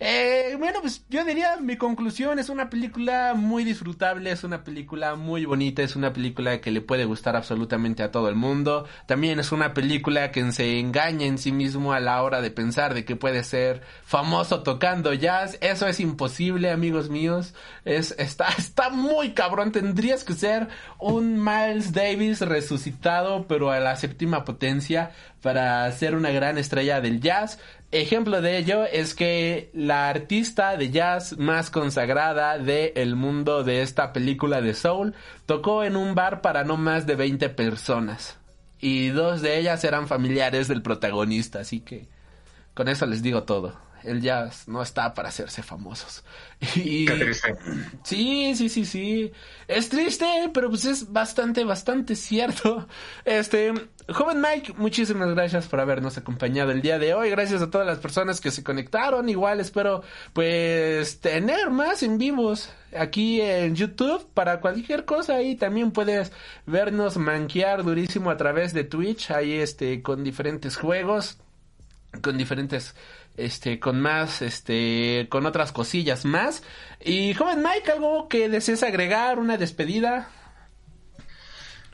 Eh, 0.00 0.56
bueno, 0.58 0.80
pues 0.80 1.04
yo 1.08 1.24
diría, 1.24 1.56
mi 1.58 1.76
conclusión 1.76 2.38
es 2.40 2.48
una 2.48 2.68
película 2.68 3.34
muy 3.34 3.62
disfrutable, 3.64 4.32
es 4.32 4.42
una 4.42 4.64
película 4.64 5.14
muy 5.14 5.44
bonita, 5.44 5.82
es 5.82 5.94
una 5.94 6.12
película 6.12 6.60
que 6.60 6.72
le 6.72 6.80
puede 6.80 7.04
gustar 7.04 7.36
absolutamente 7.36 8.02
a 8.02 8.10
todo 8.10 8.28
el 8.28 8.34
mundo. 8.34 8.86
También 9.06 9.38
es 9.38 9.52
una 9.52 9.72
película 9.72 10.32
que 10.32 10.50
se 10.52 10.80
engaña 10.80 11.26
en 11.26 11.38
sí 11.38 11.52
mismo 11.52 11.92
a 11.92 12.00
la 12.00 12.22
hora 12.22 12.40
de 12.40 12.50
pensar 12.50 12.92
de 12.92 13.04
que 13.04 13.14
puede 13.14 13.44
ser 13.44 13.82
famoso 14.04 14.62
tocando 14.64 15.14
jazz. 15.14 15.58
Eso 15.60 15.86
es 15.86 16.00
imposible, 16.00 16.70
amigos 16.70 17.08
míos. 17.08 17.54
Es, 17.84 18.14
está, 18.18 18.48
está 18.58 18.90
muy 18.90 19.30
cabrón. 19.32 19.70
Tendrías 19.70 20.24
que 20.24 20.34
ser 20.34 20.68
un 20.98 21.42
Miles 21.42 21.92
Davis 21.92 22.40
resucitado, 22.40 23.46
pero 23.46 23.70
a 23.70 23.78
la 23.78 23.94
séptima 23.94 24.44
potencia 24.44 25.12
para 25.40 25.90
ser 25.92 26.14
una 26.14 26.30
gran 26.30 26.58
estrella 26.58 27.00
del 27.00 27.20
jazz. 27.20 27.58
Ejemplo 27.94 28.42
de 28.42 28.58
ello 28.58 28.84
es 28.86 29.14
que 29.14 29.70
la 29.72 30.08
artista 30.08 30.76
de 30.76 30.90
jazz 30.90 31.38
más 31.38 31.70
consagrada 31.70 32.58
del 32.58 33.14
mundo 33.14 33.62
de 33.62 33.82
esta 33.82 34.12
película 34.12 34.60
de 34.60 34.74
Soul 34.74 35.14
tocó 35.46 35.84
en 35.84 35.94
un 35.94 36.16
bar 36.16 36.40
para 36.40 36.64
no 36.64 36.76
más 36.76 37.06
de 37.06 37.14
20 37.14 37.50
personas. 37.50 38.36
Y 38.80 39.10
dos 39.10 39.42
de 39.42 39.60
ellas 39.60 39.84
eran 39.84 40.08
familiares 40.08 40.66
del 40.66 40.82
protagonista, 40.82 41.60
así 41.60 41.82
que 41.82 42.08
con 42.74 42.88
eso 42.88 43.06
les 43.06 43.22
digo 43.22 43.44
todo. 43.44 43.76
El 44.04 44.20
jazz 44.20 44.68
no 44.68 44.82
está 44.82 45.14
para 45.14 45.30
hacerse 45.30 45.62
famosos. 45.62 46.22
Y... 46.76 47.04
Qué 47.06 47.16
triste. 47.16 47.54
Sí, 48.04 48.54
sí, 48.56 48.68
sí, 48.68 48.84
sí. 48.84 49.32
Es 49.68 49.88
triste, 49.88 50.26
pero 50.52 50.70
pues 50.70 50.84
es 50.84 51.12
bastante, 51.12 51.64
bastante 51.64 52.16
cierto. 52.16 52.86
Este, 53.24 53.72
joven 54.08 54.40
Mike, 54.40 54.74
muchísimas 54.76 55.30
gracias 55.34 55.66
por 55.66 55.80
habernos 55.80 56.16
acompañado 56.16 56.70
el 56.70 56.82
día 56.82 56.98
de 56.98 57.14
hoy. 57.14 57.30
Gracias 57.30 57.62
a 57.62 57.70
todas 57.70 57.86
las 57.86 57.98
personas 57.98 58.40
que 58.40 58.50
se 58.50 58.62
conectaron. 58.62 59.28
Igual 59.28 59.60
espero, 59.60 60.02
pues, 60.32 61.20
tener 61.20 61.70
más 61.70 62.02
en 62.02 62.18
vivos 62.18 62.70
aquí 62.96 63.40
en 63.40 63.74
YouTube 63.74 64.26
para 64.34 64.60
cualquier 64.60 65.04
cosa. 65.04 65.36
Ahí 65.36 65.56
también 65.56 65.90
puedes 65.90 66.32
vernos 66.66 67.16
manquear 67.16 67.82
durísimo 67.82 68.30
a 68.30 68.36
través 68.36 68.72
de 68.72 68.84
Twitch. 68.84 69.30
Ahí, 69.30 69.54
este, 69.54 70.02
con 70.02 70.24
diferentes 70.24 70.76
juegos, 70.76 71.38
con 72.22 72.36
diferentes 72.38 72.94
este, 73.36 73.80
con 73.80 74.00
más, 74.00 74.42
este, 74.42 75.26
con 75.30 75.46
otras 75.46 75.72
cosillas 75.72 76.24
más. 76.24 76.62
Y 77.00 77.34
joven 77.34 77.62
Mike, 77.62 77.92
algo 77.92 78.28
que 78.28 78.48
desees 78.48 78.82
agregar, 78.82 79.38
una 79.38 79.56
despedida. 79.56 80.28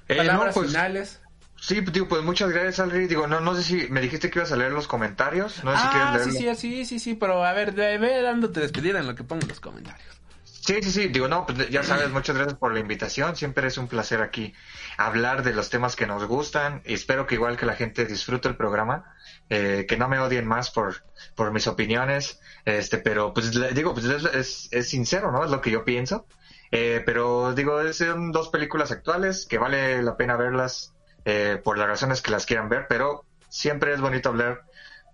Eh, 0.08 0.16
Palabras 0.16 0.54
no, 0.56 0.60
pues, 0.60 0.70
finales. 0.70 1.20
Sí, 1.60 1.80
digo, 1.80 2.08
pues 2.08 2.22
muchas 2.22 2.50
gracias, 2.50 2.80
Alri. 2.80 3.06
Digo, 3.06 3.26
no, 3.26 3.40
no 3.40 3.54
sé 3.54 3.62
si 3.62 3.88
me 3.90 4.00
dijiste 4.00 4.30
que 4.30 4.38
ibas 4.38 4.50
a 4.50 4.56
leer 4.56 4.72
los 4.72 4.88
comentarios. 4.88 5.62
No 5.62 5.72
sé 5.72 5.78
si 5.78 5.86
ah, 5.86 5.90
quieres 5.90 6.26
sí, 6.26 6.42
leerlo. 6.42 6.58
sí, 6.58 6.70
sí, 6.70 6.84
sí, 6.84 6.98
sí, 6.98 7.14
pero 7.14 7.44
a 7.44 7.52
ver, 7.52 7.72
ve, 7.72 7.98
ve 7.98 8.22
dándote 8.22 8.60
despedida 8.60 9.00
en 9.00 9.06
lo 9.06 9.14
que 9.14 9.24
pongo 9.24 9.42
en 9.42 9.48
los 9.48 9.60
comentarios. 9.60 10.20
Sí, 10.44 10.82
sí, 10.82 10.90
sí, 10.90 11.08
digo, 11.08 11.26
no, 11.26 11.46
pues 11.46 11.70
ya 11.70 11.82
sabes, 11.82 12.10
muchas 12.10 12.36
gracias 12.36 12.58
por 12.58 12.72
la 12.72 12.80
invitación, 12.80 13.34
siempre 13.34 13.66
es 13.66 13.78
un 13.78 13.88
placer 13.88 14.20
aquí 14.20 14.52
hablar 14.98 15.42
de 15.42 15.54
los 15.54 15.70
temas 15.70 15.96
que 15.96 16.06
nos 16.06 16.26
gustan 16.26 16.82
y 16.84 16.92
espero 16.92 17.26
que 17.26 17.36
igual 17.36 17.56
que 17.56 17.64
la 17.64 17.74
gente 17.74 18.04
disfrute 18.04 18.48
el 18.48 18.56
programa, 18.56 19.16
eh, 19.50 19.84
que 19.88 19.96
no 19.96 20.08
me 20.08 20.18
odien 20.18 20.46
más 20.46 20.70
por, 20.70 21.02
por 21.34 21.52
mis 21.52 21.66
opiniones, 21.66 22.40
este, 22.64 22.98
pero 22.98 23.34
pues 23.34 23.50
digo, 23.74 23.92
pues 23.92 24.06
es, 24.06 24.68
es, 24.70 24.88
sincero, 24.88 25.32
¿no? 25.32 25.44
Es 25.44 25.50
lo 25.50 25.60
que 25.60 25.70
yo 25.70 25.84
pienso, 25.84 26.26
eh, 26.70 27.02
pero 27.04 27.52
digo, 27.54 27.92
son 27.92 28.32
dos 28.32 28.48
películas 28.48 28.92
actuales 28.92 29.46
que 29.46 29.58
vale 29.58 30.02
la 30.02 30.16
pena 30.16 30.36
verlas 30.36 30.94
eh, 31.24 31.60
por 31.62 31.76
las 31.76 31.88
razones 31.88 32.22
que 32.22 32.30
las 32.30 32.46
quieran 32.46 32.68
ver, 32.68 32.86
pero 32.88 33.24
siempre 33.48 33.92
es 33.92 34.00
bonito 34.00 34.28
hablar 34.30 34.62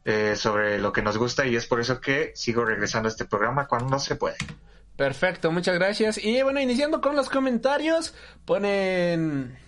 eh, 0.04 0.36
sobre 0.36 0.78
lo 0.78 0.92
que 0.92 1.02
nos 1.02 1.18
gusta 1.18 1.46
y 1.46 1.56
es 1.56 1.66
por 1.66 1.80
eso 1.80 2.00
que 2.00 2.32
sigo 2.36 2.64
regresando 2.64 3.08
a 3.08 3.10
este 3.10 3.24
programa 3.24 3.66
cuando 3.66 3.98
se 3.98 4.14
puede. 4.16 4.36
Perfecto, 4.96 5.50
muchas 5.50 5.74
gracias. 5.74 6.22
Y 6.22 6.42
bueno, 6.42 6.60
iniciando 6.60 7.00
con 7.00 7.16
los 7.16 7.28
comentarios, 7.28 8.14
ponen... 8.44 9.65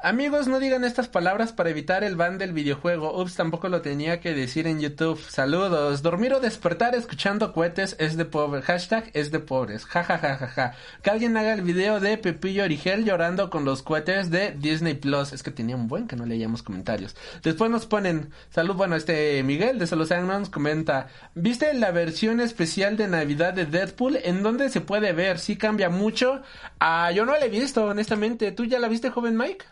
Amigos, 0.00 0.46
no 0.46 0.60
digan 0.60 0.84
estas 0.84 1.08
palabras 1.08 1.52
para 1.52 1.70
evitar 1.70 2.04
el 2.04 2.14
ban 2.14 2.38
del 2.38 2.52
videojuego. 2.52 3.20
Ups, 3.20 3.34
tampoco 3.34 3.68
lo 3.68 3.82
tenía 3.82 4.20
que 4.20 4.32
decir 4.32 4.68
en 4.68 4.78
YouTube. 4.78 5.20
Saludos. 5.28 6.02
Dormir 6.02 6.34
o 6.34 6.40
despertar 6.40 6.94
escuchando 6.94 7.52
cohetes 7.52 7.96
es 7.98 8.16
de 8.16 8.24
pobre. 8.24 8.62
Hashtag 8.62 9.10
es 9.12 9.32
de 9.32 9.40
pobres. 9.40 9.84
Ja, 9.86 10.04
ja, 10.04 10.16
ja, 10.18 10.36
ja, 10.36 10.46
ja. 10.46 10.74
Que 11.02 11.10
alguien 11.10 11.36
haga 11.36 11.52
el 11.52 11.62
video 11.62 11.98
de 11.98 12.16
Pepillo 12.16 12.62
Origel 12.62 13.04
llorando 13.04 13.50
con 13.50 13.64
los 13.64 13.82
cohetes 13.82 14.30
de 14.30 14.52
Disney 14.52 14.94
Plus. 14.94 15.32
Es 15.32 15.42
que 15.42 15.50
tenía 15.50 15.74
un 15.74 15.88
buen 15.88 16.06
que 16.06 16.14
no 16.14 16.26
leíamos 16.26 16.62
comentarios. 16.62 17.16
Después 17.42 17.68
nos 17.68 17.86
ponen, 17.86 18.30
salud, 18.50 18.76
bueno, 18.76 18.94
este 18.94 19.42
Miguel 19.42 19.80
de 19.80 19.88
Solo 19.88 20.06
nos 20.06 20.48
comenta, 20.48 21.08
¿viste 21.34 21.74
la 21.74 21.90
versión 21.90 22.40
especial 22.40 22.96
de 22.96 23.08
Navidad 23.08 23.52
de 23.52 23.66
Deadpool? 23.66 24.16
¿En 24.22 24.44
dónde 24.44 24.68
se 24.68 24.80
puede 24.80 25.12
ver? 25.12 25.40
¿Sí 25.40 25.56
cambia 25.56 25.90
mucho? 25.90 26.40
Ah, 26.78 27.10
yo 27.10 27.26
no 27.26 27.32
la 27.32 27.46
he 27.46 27.48
visto, 27.48 27.84
honestamente. 27.84 28.52
¿Tú 28.52 28.64
ya 28.64 28.78
la 28.78 28.86
viste, 28.86 29.10
joven 29.10 29.36
Mike? 29.36 29.64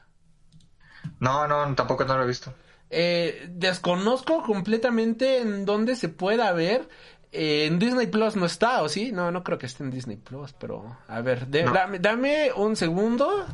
No, 1.20 1.46
no, 1.46 1.74
tampoco 1.74 2.04
no 2.04 2.16
lo 2.16 2.24
he 2.24 2.26
visto. 2.26 2.52
Eh, 2.90 3.48
desconozco 3.50 4.42
completamente 4.42 5.40
en 5.40 5.64
dónde 5.64 5.96
se 5.96 6.08
pueda 6.08 6.52
ver. 6.52 6.88
Eh, 7.32 7.66
en 7.66 7.78
Disney 7.78 8.06
Plus 8.06 8.36
no 8.36 8.46
está, 8.46 8.82
¿o 8.82 8.88
sí? 8.88 9.12
No, 9.12 9.30
no 9.30 9.42
creo 9.42 9.58
que 9.58 9.66
esté 9.66 9.82
en 9.82 9.90
Disney 9.90 10.16
Plus, 10.16 10.52
pero 10.52 10.96
a 11.08 11.20
ver, 11.20 11.48
dame, 11.50 12.52
un 12.54 12.76
segundo. 12.76 13.46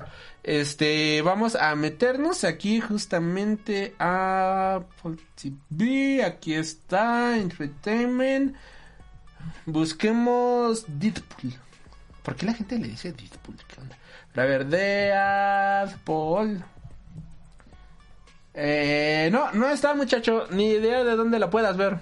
Este, 0.43 1.22
vamos 1.22 1.56
a 1.56 1.74
meternos 1.74 2.44
aquí 2.44 2.80
justamente 2.80 3.94
a 3.98 4.80
TV. 5.34 6.22
Aquí 6.24 6.55
está, 6.55 7.36
Entertainment. 7.36 8.55
Busquemos 9.66 10.84
Deadpool. 10.86 11.55
¿Por 12.22 12.36
qué 12.36 12.47
la 12.47 12.55
gente 12.55 12.78
le 12.78 12.89
dice 12.89 13.12
Deadpool? 13.12 13.56
¿Qué 13.66 13.80
onda? 13.80 13.97
A 14.36 14.44
ver, 14.44 14.66
Deadpool. 14.66 16.62
Eh, 18.55 19.29
no, 19.33 19.53
no 19.53 19.69
está, 19.69 19.95
muchacho. 19.95 20.47
Ni 20.51 20.73
idea 20.73 21.05
de 21.05 21.16
dónde 21.16 21.39
la 21.39 21.51
puedas 21.51 21.77
ver. 21.77 21.99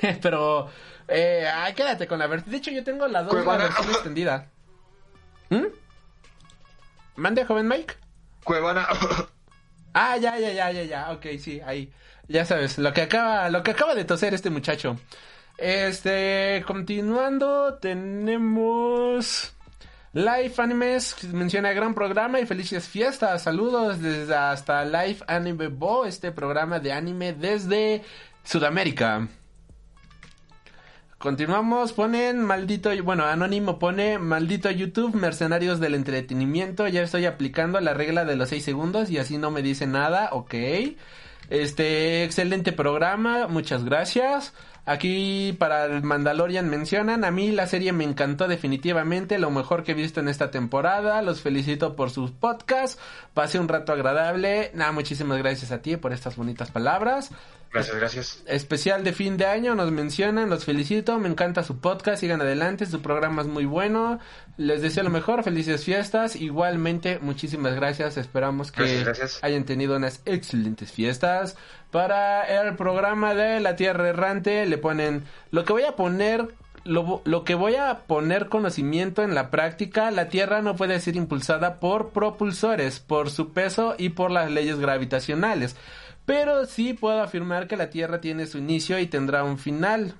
Pero, 0.22 0.68
eh, 1.08 1.48
ay, 1.52 1.74
quédate 1.74 2.06
con 2.06 2.18
la 2.18 2.26
versión. 2.26 2.50
De 2.50 2.58
hecho, 2.58 2.70
yo 2.70 2.84
tengo 2.84 3.08
la, 3.08 3.22
dos, 3.22 3.44
la 3.44 3.56
versión 3.56 3.90
extendida. 3.90 4.48
¿Mm? 5.50 5.66
¿Mande, 7.16 7.44
joven 7.44 7.66
Mike? 7.66 7.94
Cuevana. 8.44 8.86
ah, 9.94 10.16
ya, 10.16 10.38
ya, 10.38 10.52
ya, 10.52 10.70
ya, 10.70 10.82
ya. 10.84 11.10
Ok, 11.12 11.26
sí, 11.40 11.60
ahí. 11.64 11.92
Ya 12.28 12.44
sabes, 12.44 12.76
lo 12.78 12.92
que 12.92 13.02
acaba, 13.02 13.48
lo 13.48 13.62
que 13.62 13.70
acaba 13.70 13.94
de 13.94 14.04
toser 14.04 14.34
este 14.34 14.50
muchacho. 14.50 14.96
Este, 15.56 16.62
continuando, 16.66 17.74
tenemos... 17.80 19.54
Live 20.14 20.54
Animes 20.56 21.22
menciona 21.24 21.72
gran 21.72 21.94
programa 21.94 22.40
y 22.40 22.46
felices 22.46 22.88
fiestas. 22.88 23.42
Saludos 23.42 24.00
desde 24.00 24.34
hasta 24.34 24.84
Live 24.84 25.18
Anime 25.26 25.68
Bo, 25.68 26.06
este 26.06 26.32
programa 26.32 26.80
de 26.80 26.92
anime 26.92 27.34
desde 27.34 28.02
Sudamérica. 28.42 29.28
Continuamos, 31.18 31.92
ponen 31.92 32.42
maldito, 32.42 32.90
bueno, 33.02 33.24
Anónimo 33.24 33.78
pone 33.78 34.18
maldito 34.18 34.70
YouTube, 34.70 35.14
mercenarios 35.14 35.80
del 35.80 35.94
entretenimiento, 35.94 36.86
ya 36.86 37.02
estoy 37.02 37.26
aplicando 37.26 37.80
la 37.80 37.92
regla 37.92 38.24
de 38.24 38.36
los 38.36 38.50
6 38.50 38.64
segundos 38.64 39.10
y 39.10 39.18
así 39.18 39.36
no 39.36 39.50
me 39.50 39.60
dice 39.60 39.86
nada, 39.86 40.30
ok. 40.32 40.54
Este, 41.50 42.24
excelente 42.24 42.72
programa, 42.72 43.48
muchas 43.48 43.84
gracias. 43.84 44.54
Aquí 44.88 45.54
para 45.58 45.84
el 45.84 46.02
Mandalorian 46.02 46.70
mencionan, 46.70 47.22
a 47.22 47.30
mí 47.30 47.50
la 47.52 47.66
serie 47.66 47.92
me 47.92 48.04
encantó 48.04 48.48
definitivamente, 48.48 49.38
lo 49.38 49.50
mejor 49.50 49.84
que 49.84 49.92
he 49.92 49.94
visto 49.94 50.20
en 50.20 50.28
esta 50.28 50.50
temporada, 50.50 51.20
los 51.20 51.42
felicito 51.42 51.94
por 51.94 52.10
sus 52.10 52.30
podcasts, 52.30 52.98
pasé 53.34 53.58
un 53.58 53.68
rato 53.68 53.92
agradable, 53.92 54.70
nada, 54.72 54.92
muchísimas 54.92 55.36
gracias 55.36 55.72
a 55.72 55.82
ti 55.82 55.98
por 55.98 56.14
estas 56.14 56.36
bonitas 56.36 56.70
palabras. 56.70 57.32
Gracias, 57.72 57.96
gracias. 57.96 58.42
Especial 58.46 59.04
de 59.04 59.12
fin 59.12 59.36
de 59.36 59.44
año, 59.44 59.74
nos 59.74 59.90
mencionan, 59.92 60.48
los 60.48 60.64
felicito, 60.64 61.18
me 61.18 61.28
encanta 61.28 61.62
su 61.62 61.80
podcast, 61.80 62.20
sigan 62.20 62.40
adelante, 62.40 62.86
su 62.86 63.02
programa 63.02 63.42
es 63.42 63.48
muy 63.48 63.66
bueno, 63.66 64.18
les 64.56 64.80
deseo 64.80 65.04
lo 65.04 65.10
mejor, 65.10 65.42
felices 65.42 65.84
fiestas, 65.84 66.34
igualmente 66.34 67.18
muchísimas 67.20 67.74
gracias, 67.74 68.16
esperamos 68.16 68.72
que 68.72 69.04
hayan 69.42 69.64
tenido 69.64 69.96
unas 69.96 70.22
excelentes 70.24 70.92
fiestas. 70.92 71.56
Para 71.90 72.42
el 72.44 72.74
programa 72.76 73.34
de 73.34 73.60
La 73.60 73.76
Tierra 73.76 74.08
Errante 74.08 74.64
le 74.66 74.78
ponen 74.78 75.24
lo 75.50 75.64
que 75.64 75.72
voy 75.74 75.84
a 75.84 75.94
poner 75.94 76.48
lo, 76.84 77.20
lo, 77.24 77.44
que 77.44 77.54
voy 77.54 77.74
a 77.74 78.06
poner 78.06 78.48
conocimiento 78.48 79.22
en 79.22 79.34
la 79.34 79.50
práctica, 79.50 80.10
la 80.10 80.28
Tierra 80.30 80.62
no 80.62 80.74
puede 80.74 80.98
ser 81.00 81.16
impulsada 81.16 81.80
por 81.80 82.10
propulsores, 82.10 82.98
por 83.00 83.28
su 83.30 83.52
peso 83.52 83.94
y 83.98 84.10
por 84.10 84.30
las 84.30 84.50
leyes 84.50 84.78
gravitacionales 84.78 85.76
pero 86.28 86.66
sí 86.66 86.92
puedo 86.92 87.22
afirmar 87.22 87.66
que 87.66 87.78
la 87.78 87.88
Tierra 87.88 88.20
tiene 88.20 88.44
su 88.44 88.58
inicio 88.58 88.98
y 88.98 89.06
tendrá 89.06 89.44
un 89.44 89.56
final. 89.56 90.14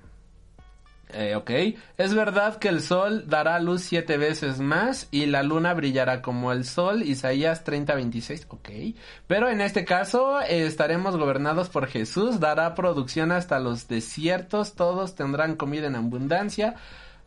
Eh, 1.11 1.35
ok, 1.35 1.51
es 1.99 2.15
verdad 2.15 2.57
que 2.57 2.69
el 2.69 2.81
Sol 2.81 3.29
dará 3.29 3.61
luz 3.61 3.83
siete 3.83 4.17
veces 4.17 4.59
más 4.59 5.09
y 5.11 5.27
la 5.27 5.43
Luna 5.43 5.75
brillará 5.75 6.23
como 6.23 6.51
el 6.51 6.65
Sol, 6.65 7.03
Isaías 7.03 7.63
30:26, 7.63 8.47
ok, 8.49 8.97
pero 9.27 9.51
en 9.51 9.61
este 9.61 9.85
caso 9.85 10.41
estaremos 10.41 11.19
gobernados 11.19 11.69
por 11.69 11.87
Jesús, 11.89 12.41
dará 12.41 12.75
producción 12.75 13.31
hasta 13.31 13.61
los 13.61 13.87
desiertos, 13.87 14.77
todos 14.77 15.15
tendrán 15.15 15.57
comida 15.57 15.89
en 15.89 15.97
abundancia, 15.97 16.77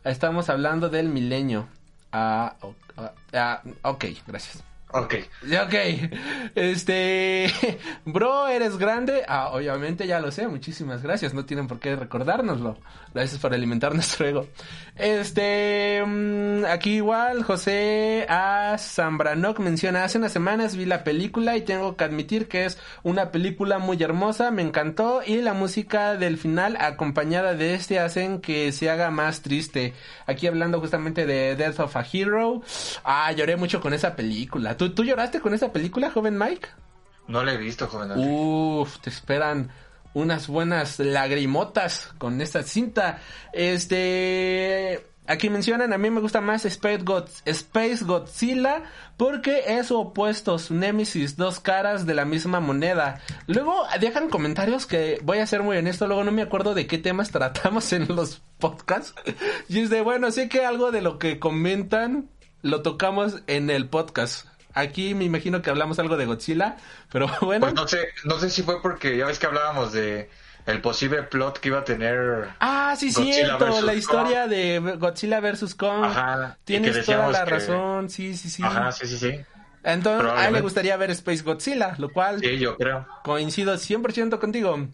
estamos 0.02 0.48
hablando 0.48 0.88
del 0.88 1.08
milenio. 1.08 1.68
Ah, 2.10 2.56
ah 3.32 3.62
ok, 3.82 4.06
gracias. 4.26 4.71
Ok. 4.94 5.14
Ok. 5.64 5.74
Este. 6.54 7.50
Bro, 8.04 8.48
eres 8.48 8.76
grande. 8.76 9.22
Ah, 9.26 9.50
obviamente 9.52 10.06
ya 10.06 10.20
lo 10.20 10.30
sé. 10.30 10.46
Muchísimas 10.48 11.02
gracias. 11.02 11.32
No 11.32 11.46
tienen 11.46 11.66
por 11.66 11.78
qué 11.78 11.96
recordárnoslo. 11.96 12.78
Gracias 13.14 13.40
por 13.40 13.54
alimentar 13.54 13.94
nuestro 13.94 14.26
ego. 14.26 14.46
Este. 14.96 16.02
Mm, 16.04 16.66
aquí 16.66 16.96
igual, 16.96 17.42
José 17.42 18.26
A. 18.28 18.76
Zambranoc 18.78 19.60
menciona: 19.60 20.04
Hace 20.04 20.18
unas 20.18 20.32
semanas 20.32 20.76
vi 20.76 20.84
la 20.84 21.04
película 21.04 21.56
y 21.56 21.62
tengo 21.62 21.96
que 21.96 22.04
admitir 22.04 22.48
que 22.48 22.66
es 22.66 22.78
una 23.02 23.30
película 23.30 23.78
muy 23.78 24.02
hermosa. 24.02 24.50
Me 24.50 24.60
encantó. 24.60 25.22
Y 25.24 25.36
la 25.40 25.54
música 25.54 26.16
del 26.16 26.36
final, 26.36 26.76
acompañada 26.78 27.54
de 27.54 27.74
este, 27.74 27.98
hacen 27.98 28.40
que 28.40 28.72
se 28.72 28.90
haga 28.90 29.10
más 29.10 29.40
triste. 29.40 29.94
Aquí 30.26 30.46
hablando 30.46 30.80
justamente 30.80 31.24
de 31.24 31.56
Death 31.56 31.80
of 31.80 31.96
a 31.96 32.04
Hero. 32.12 32.60
Ah, 33.04 33.32
lloré 33.32 33.56
mucho 33.56 33.80
con 33.80 33.94
esa 33.94 34.14
película. 34.14 34.76
¿Tú, 34.90 35.04
lloraste 35.04 35.40
con 35.40 35.54
esa 35.54 35.72
película, 35.72 36.10
joven 36.10 36.38
Mike? 36.38 36.68
No 37.28 37.44
la 37.44 37.54
he 37.54 37.56
visto, 37.56 37.86
joven 37.86 38.08
Mike. 38.08 38.20
Uf, 38.20 38.98
te 38.98 39.10
esperan 39.10 39.70
unas 40.14 40.48
buenas 40.48 40.98
lagrimotas 40.98 42.12
con 42.18 42.40
esta 42.40 42.62
cinta. 42.62 43.18
Este... 43.52 45.06
Aquí 45.24 45.50
mencionan, 45.50 45.92
a 45.92 45.98
mí 45.98 46.10
me 46.10 46.20
gusta 46.20 46.40
más 46.40 46.64
Space, 46.64 47.04
Space 47.44 48.04
Godzilla 48.04 48.82
porque 49.16 49.62
es 49.68 49.86
su 49.86 49.96
opuesto, 49.96 50.58
su 50.58 50.74
Nemesis, 50.74 51.36
dos 51.36 51.60
caras 51.60 52.06
de 52.06 52.14
la 52.14 52.24
misma 52.24 52.58
moneda. 52.58 53.20
Luego 53.46 53.84
dejan 54.00 54.28
comentarios 54.28 54.84
que, 54.84 55.20
voy 55.22 55.38
a 55.38 55.46
ser 55.46 55.62
muy 55.62 55.76
honesto, 55.76 56.08
luego 56.08 56.24
no 56.24 56.32
me 56.32 56.42
acuerdo 56.42 56.74
de 56.74 56.88
qué 56.88 56.98
temas 56.98 57.30
tratamos 57.32 57.92
en 57.92 58.08
los 58.08 58.42
podcasts. 58.58 59.14
Y 59.68 59.80
es 59.80 59.90
de, 59.90 60.00
bueno, 60.00 60.32
sé 60.32 60.48
que 60.48 60.64
algo 60.64 60.90
de 60.90 61.02
lo 61.02 61.20
que 61.20 61.38
comentan 61.38 62.28
lo 62.62 62.82
tocamos 62.82 63.42
en 63.46 63.70
el 63.70 63.88
podcast. 63.88 64.46
Aquí 64.74 65.14
me 65.14 65.24
imagino 65.24 65.60
que 65.62 65.70
hablamos 65.70 65.98
algo 65.98 66.16
de 66.16 66.26
Godzilla, 66.26 66.76
pero 67.10 67.28
bueno. 67.42 67.66
Pues 67.66 67.74
no 67.74 67.86
sé, 67.86 68.08
no 68.24 68.38
sé 68.38 68.50
si 68.50 68.62
fue 68.62 68.80
porque 68.80 69.16
ya 69.16 69.26
ves 69.26 69.38
que 69.38 69.46
hablábamos 69.46 69.92
de 69.92 70.30
el 70.66 70.80
posible 70.80 71.22
plot 71.24 71.58
que 71.58 71.68
iba 71.68 71.80
a 71.80 71.84
tener. 71.84 72.48
Ah, 72.60 72.94
sí, 72.96 73.10
cierto, 73.10 73.80
la 73.82 73.94
historia 73.94 74.46
de 74.46 74.78
Godzilla 74.98 75.40
vs. 75.40 75.74
Kong. 75.74 76.04
Ajá. 76.04 76.58
Tienes 76.64 77.04
toda 77.04 77.28
la 77.28 77.44
razón, 77.44 78.08
sí, 78.08 78.36
sí, 78.36 78.48
sí. 78.48 78.62
Ajá, 78.62 78.92
sí, 78.92 79.06
sí, 79.06 79.18
sí. 79.18 79.40
Entonces, 79.84 80.30
a 80.32 80.46
él 80.46 80.54
le 80.54 80.60
gustaría 80.60 80.96
ver 80.96 81.10
Space 81.10 81.42
Godzilla, 81.42 81.94
lo 81.98 82.10
cual. 82.10 82.40
Sí, 82.40 82.58
yo 82.58 82.76
creo. 82.76 83.06
Coincido 83.24 83.74
100% 83.74 84.38
contigo. 84.38 84.86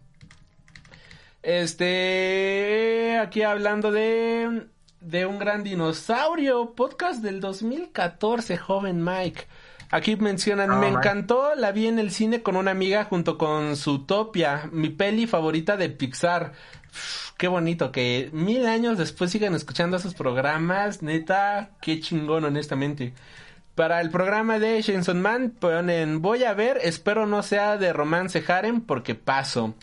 Este. 1.42 3.18
Aquí 3.20 3.42
hablando 3.42 3.92
de. 3.92 4.66
De 5.00 5.26
un 5.26 5.38
gran 5.38 5.62
dinosaurio. 5.62 6.74
Podcast 6.74 7.22
del 7.22 7.40
2014, 7.40 8.56
joven 8.56 9.04
Mike. 9.04 9.46
Aquí 9.90 10.16
mencionan, 10.16 10.80
me 10.80 10.88
encantó, 10.88 11.54
la 11.54 11.72
vi 11.72 11.86
en 11.86 11.98
el 11.98 12.10
cine 12.10 12.42
con 12.42 12.56
una 12.56 12.72
amiga 12.72 13.04
junto 13.04 13.38
con 13.38 13.74
Zootopia, 13.74 14.68
mi 14.70 14.90
peli 14.90 15.26
favorita 15.26 15.78
de 15.78 15.88
Pixar. 15.88 16.52
qué 17.38 17.48
bonito 17.48 17.90
que 17.90 18.28
mil 18.32 18.66
años 18.66 18.98
después 18.98 19.30
sigan 19.30 19.54
escuchando 19.54 19.96
esos 19.96 20.12
programas, 20.12 21.02
neta, 21.02 21.70
qué 21.80 22.00
chingón 22.00 22.44
honestamente. 22.44 23.14
Para 23.74 24.02
el 24.02 24.10
programa 24.10 24.58
de 24.58 24.82
Shenson 24.82 25.22
Man 25.22 25.54
ponen, 25.58 26.20
voy 26.20 26.44
a 26.44 26.52
ver, 26.52 26.78
espero 26.82 27.26
no 27.26 27.42
sea 27.42 27.78
de 27.78 27.94
romance 27.94 28.44
harem 28.46 28.82
porque 28.82 29.14
paso. 29.14 29.74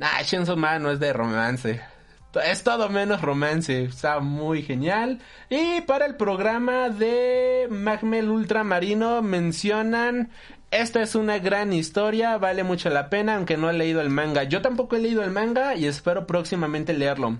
Ah, 0.00 0.20
Shenson 0.22 0.58
Man 0.60 0.82
no 0.82 0.90
es 0.90 1.00
de 1.00 1.12
romance. 1.14 1.93
Es 2.40 2.62
todo 2.62 2.88
menos 2.88 3.22
romance. 3.22 3.84
Está 3.84 4.20
muy 4.20 4.62
genial. 4.62 5.20
Y 5.50 5.80
para 5.82 6.06
el 6.06 6.16
programa 6.16 6.88
de 6.88 7.68
Magmel 7.70 8.28
Ultramarino 8.28 9.22
mencionan 9.22 10.30
esta 10.74 11.02
es 11.02 11.14
una 11.14 11.38
gran 11.38 11.72
historia, 11.72 12.36
vale 12.36 12.64
mucho 12.64 12.90
la 12.90 13.08
pena, 13.08 13.36
aunque 13.36 13.56
no 13.56 13.70
he 13.70 13.74
leído 13.74 14.00
el 14.00 14.10
manga. 14.10 14.42
Yo 14.42 14.60
tampoco 14.60 14.96
he 14.96 14.98
leído 14.98 15.22
el 15.22 15.30
manga 15.30 15.76
y 15.76 15.86
espero 15.86 16.26
próximamente 16.26 16.92
leerlo. 16.94 17.38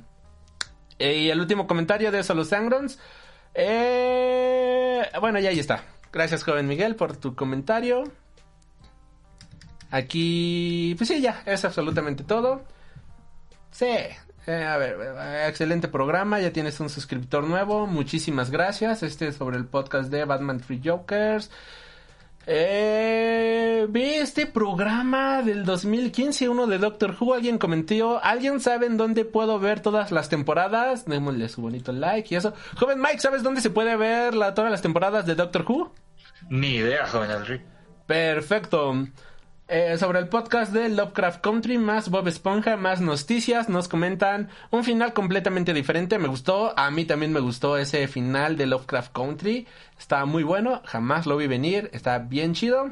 Eh, 1.00 1.18
y 1.18 1.30
el 1.30 1.40
último 1.40 1.66
comentario 1.66 2.12
de 2.12 2.22
Solo 2.22 2.44
Sangrons. 2.44 3.00
Eh, 3.52 5.02
bueno, 5.20 5.40
ya 5.40 5.50
ahí 5.50 5.58
está. 5.58 5.82
Gracias, 6.12 6.44
joven 6.44 6.68
Miguel, 6.68 6.94
por 6.94 7.16
tu 7.16 7.34
comentario. 7.34 8.04
Aquí, 9.90 10.94
pues 10.96 11.08
sí, 11.08 11.20
ya, 11.20 11.42
es 11.44 11.64
absolutamente 11.64 12.22
todo. 12.22 12.62
Sí, 13.72 13.86
eh, 14.46 14.64
a 14.64 14.76
ver, 14.76 14.96
excelente 15.48 15.88
programa, 15.88 16.40
ya 16.40 16.52
tienes 16.52 16.78
un 16.80 16.88
suscriptor 16.88 17.44
nuevo, 17.44 17.86
muchísimas 17.86 18.50
gracias. 18.50 19.02
Este 19.02 19.28
es 19.28 19.36
sobre 19.36 19.56
el 19.56 19.66
podcast 19.66 20.10
de 20.10 20.24
Batman 20.24 20.60
Free 20.60 20.80
Jokers. 20.84 21.50
Eh, 22.46 23.86
vi 23.88 24.02
este 24.02 24.46
programa 24.46 25.42
del 25.42 25.64
2015, 25.64 26.48
uno 26.50 26.66
de 26.66 26.78
Doctor 26.78 27.16
Who, 27.18 27.32
alguien 27.32 27.56
comentó, 27.56 28.22
¿alguien 28.22 28.60
sabe 28.60 28.86
en 28.86 28.98
dónde 28.98 29.24
puedo 29.24 29.58
ver 29.58 29.80
todas 29.80 30.12
las 30.12 30.28
temporadas? 30.28 31.06
Démosle 31.06 31.48
su 31.48 31.62
bonito 31.62 31.92
like 31.92 32.34
y 32.34 32.36
eso. 32.36 32.52
Joven 32.76 33.00
Mike, 33.00 33.20
¿sabes 33.20 33.42
dónde 33.42 33.62
se 33.62 33.70
puede 33.70 33.96
ver 33.96 34.34
la, 34.34 34.52
todas 34.52 34.70
las 34.70 34.82
temporadas 34.82 35.24
de 35.24 35.34
Doctor 35.34 35.64
Who? 35.66 35.92
Ni 36.50 36.76
idea, 36.76 37.06
joven 37.06 37.30
Henry. 37.30 37.62
Perfecto. 38.06 38.94
Eh, 39.66 39.97
sobre 39.97 40.19
el 40.19 40.28
podcast 40.28 40.74
de 40.74 40.91
Lovecraft 40.91 41.41
Country, 41.41 41.78
más 41.78 42.11
Bob 42.11 42.28
Esponja, 42.28 42.77
más 42.77 43.01
noticias, 43.01 43.70
nos 43.70 43.89
comentan 43.89 44.51
un 44.70 44.85
final 44.85 45.15
completamente 45.15 45.73
diferente. 45.73 46.19
Me 46.19 46.28
gustó, 46.28 46.78
a 46.78 46.91
mí 46.91 47.07
también 47.07 47.32
me 47.32 47.41
gustó 47.41 47.78
ese 47.78 48.07
final 48.07 48.59
de 48.59 48.66
Lovecraft 48.66 49.12
Country. 49.12 49.66
Está 49.99 50.27
muy 50.27 50.43
bueno, 50.43 50.82
jamás 50.85 51.24
lo 51.24 51.39
vi 51.39 51.47
venir, 51.47 51.89
está 51.95 52.19
bien 52.19 52.53
chido. 52.53 52.91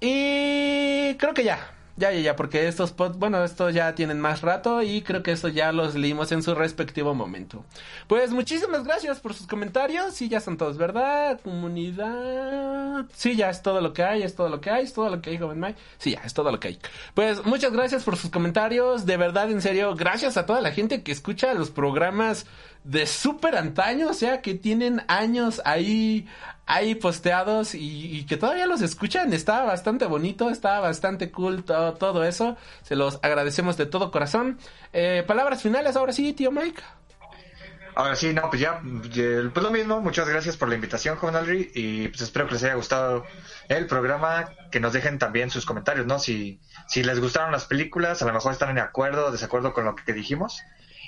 Y 0.00 1.14
creo 1.16 1.34
que 1.34 1.44
ya, 1.44 1.58
ya, 1.98 2.12
ya, 2.12 2.20
ya, 2.20 2.36
porque 2.36 2.68
estos 2.68 2.92
pod, 2.92 3.16
bueno, 3.16 3.42
estos 3.42 3.74
ya 3.74 3.94
tienen 3.94 4.20
más 4.20 4.42
rato 4.42 4.82
y 4.82 5.02
creo 5.02 5.24
que 5.24 5.32
eso 5.32 5.48
ya 5.48 5.72
los 5.72 5.96
leímos 5.96 6.30
en 6.30 6.42
su 6.44 6.54
respectivo 6.54 7.12
momento. 7.12 7.64
Pues 8.06 8.30
muchísimas 8.30 8.84
gracias 8.84 9.18
por 9.18 9.34
sus 9.34 9.48
comentarios. 9.48 10.14
Sí, 10.14 10.28
ya 10.28 10.40
son 10.40 10.56
todos, 10.56 10.78
¿verdad? 10.78 11.40
Comunidad. 11.42 13.06
Sí, 13.12 13.34
ya 13.34 13.50
es 13.50 13.62
todo 13.62 13.80
lo 13.80 13.92
que 13.92 14.04
hay, 14.04 14.22
es 14.22 14.36
todo 14.36 14.48
lo 14.48 14.60
que 14.60 14.70
hay, 14.70 14.84
es 14.84 14.92
todo 14.92 15.10
lo 15.10 15.20
que 15.20 15.30
hay, 15.30 15.38
joven 15.38 15.58
Mike. 15.58 15.78
Sí, 15.98 16.12
ya 16.12 16.20
es 16.24 16.32
todo 16.34 16.52
lo 16.52 16.60
que 16.60 16.68
hay. 16.68 16.78
Pues 17.14 17.44
muchas 17.44 17.72
gracias 17.72 18.04
por 18.04 18.16
sus 18.16 18.30
comentarios. 18.30 19.04
De 19.04 19.16
verdad, 19.16 19.50
en 19.50 19.60
serio, 19.60 19.94
gracias 19.96 20.36
a 20.36 20.46
toda 20.46 20.60
la 20.60 20.70
gente 20.70 21.02
que 21.02 21.10
escucha 21.10 21.52
los 21.54 21.70
programas 21.70 22.46
de 22.84 23.06
súper 23.06 23.56
antaño, 23.56 24.08
o 24.08 24.14
sea, 24.14 24.40
que 24.40 24.54
tienen 24.54 25.02
años 25.08 25.60
ahí, 25.64 26.26
ahí 26.66 26.94
posteados 26.94 27.74
y, 27.74 28.24
que 28.26 28.36
todavía 28.36 28.66
los 28.66 28.82
escuchan. 28.82 29.32
Está 29.32 29.64
bastante 29.64 30.06
bonito, 30.06 30.50
está 30.50 30.80
bastante 30.80 31.30
cool 31.30 31.64
todo, 31.64 32.24
eso. 32.24 32.56
Se 32.82 32.96
los 32.96 33.18
agradecemos 33.22 33.76
de 33.76 33.86
todo 33.86 34.10
corazón. 34.10 34.58
Eh, 34.92 35.24
palabras 35.26 35.62
finales 35.62 35.96
ahora 35.96 36.12
sí, 36.12 36.32
tío 36.32 36.50
Mike. 36.50 36.82
Ahora 37.98 38.14
sí, 38.14 38.32
no, 38.32 38.48
pues 38.48 38.62
ya, 38.62 38.80
pues 38.80 39.64
lo 39.64 39.72
mismo, 39.72 40.00
muchas 40.00 40.28
gracias 40.28 40.56
por 40.56 40.68
la 40.68 40.76
invitación, 40.76 41.16
joven 41.16 41.34
Alri, 41.34 41.72
y 41.74 42.06
pues 42.06 42.20
espero 42.20 42.46
que 42.46 42.52
les 42.52 42.62
haya 42.62 42.74
gustado 42.74 43.24
el 43.68 43.88
programa, 43.88 44.50
que 44.70 44.78
nos 44.78 44.92
dejen 44.92 45.18
también 45.18 45.50
sus 45.50 45.66
comentarios, 45.66 46.06
¿no? 46.06 46.20
Si, 46.20 46.60
si 46.86 47.02
les 47.02 47.18
gustaron 47.18 47.50
las 47.50 47.64
películas, 47.64 48.22
a 48.22 48.26
lo 48.26 48.32
mejor 48.32 48.52
están 48.52 48.70
en 48.70 48.78
acuerdo 48.78 49.26
o 49.26 49.30
desacuerdo 49.32 49.72
con 49.72 49.84
lo 49.84 49.96
que 49.96 50.12
dijimos, 50.12 50.62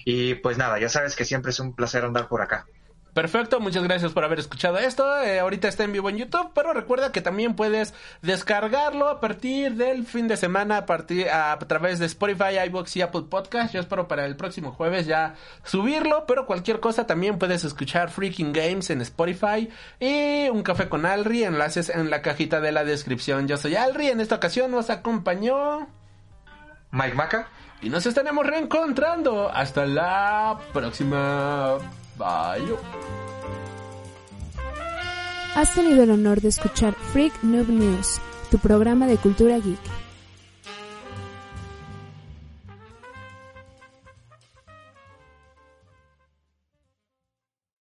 y 0.05 0.35
pues 0.35 0.59
nada, 0.59 0.79
ya 0.79 0.89
sabes 0.89 1.17
que 1.17 1.25
siempre 1.25 1.51
es 1.51 1.61
un 1.61 1.75
placer 1.75 2.05
andar 2.05 2.29
por 2.29 2.43
acá. 2.43 2.67
Perfecto, 3.15 3.59
muchas 3.59 3.83
gracias 3.83 4.13
por 4.13 4.23
haber 4.23 4.39
escuchado 4.39 4.79
esto. 4.79 5.21
Eh, 5.21 5.41
ahorita 5.41 5.67
está 5.67 5.83
en 5.83 5.93
vivo 5.93 6.09
en 6.11 6.19
YouTube, 6.19 6.53
pero 6.55 6.73
recuerda 6.73 7.11
que 7.11 7.21
también 7.21 7.57
puedes 7.57 7.93
descargarlo 8.23 9.09
a 9.09 9.21
partir 9.21 9.75
del 9.75 10.07
fin 10.07 10.29
de 10.29 10.37
semana 10.37 10.77
a 10.77 10.87
partir 10.87 11.29
a, 11.29 11.59
través 11.59 11.99
de 11.99 12.07
Spotify, 12.07 12.61
iBox 12.67 12.97
y 12.97 13.03
Apple 13.03 13.25
Podcast. 13.29 13.75
Yo 13.75 13.81
espero 13.81 14.07
para 14.07 14.27
el 14.27 14.37
próximo 14.37 14.71
jueves 14.71 15.07
ya 15.07 15.35
subirlo, 15.65 16.25
pero 16.27 16.47
cualquier 16.47 16.79
cosa 16.79 17.05
también 17.07 17.37
puedes 17.39 17.65
escuchar 17.65 18.11
Freaking 18.11 18.53
Games 18.53 18.91
en 18.91 19.01
Spotify 19.01 19.69
y 19.99 20.49
un 20.49 20.63
café 20.63 20.89
con 20.89 21.05
Alri, 21.05 21.43
enlaces 21.43 21.89
en 21.89 22.11
la 22.11 22.23
cajita 22.23 22.61
de 22.61 22.71
la 22.71 22.85
descripción. 22.85 23.49
Yo 23.49 23.57
soy 23.57 23.75
Alri, 23.75 24.09
en 24.09 24.21
esta 24.21 24.37
ocasión 24.37 24.71
nos 24.71 24.89
acompañó 24.89 25.89
Mike 26.93 27.15
Maca 27.15 27.49
y 27.83 27.89
nos 27.89 28.07
estaremos 28.07 28.47
reencontrando 28.47 29.49
hasta 29.49 29.87
la 29.87 30.59
próxima. 30.73 31.79
Bye. 32.19 32.77
Has 35.55 35.75
tenido 35.75 36.03
el 36.03 36.11
honor 36.11 36.41
de 36.41 36.49
escuchar 36.49 36.95
Freak 36.95 37.43
Noob 37.43 37.69
News, 37.69 38.21
tu 38.51 38.59
programa 38.59 39.07
de 39.07 39.17
cultura 39.17 39.59
geek. 39.59 40.00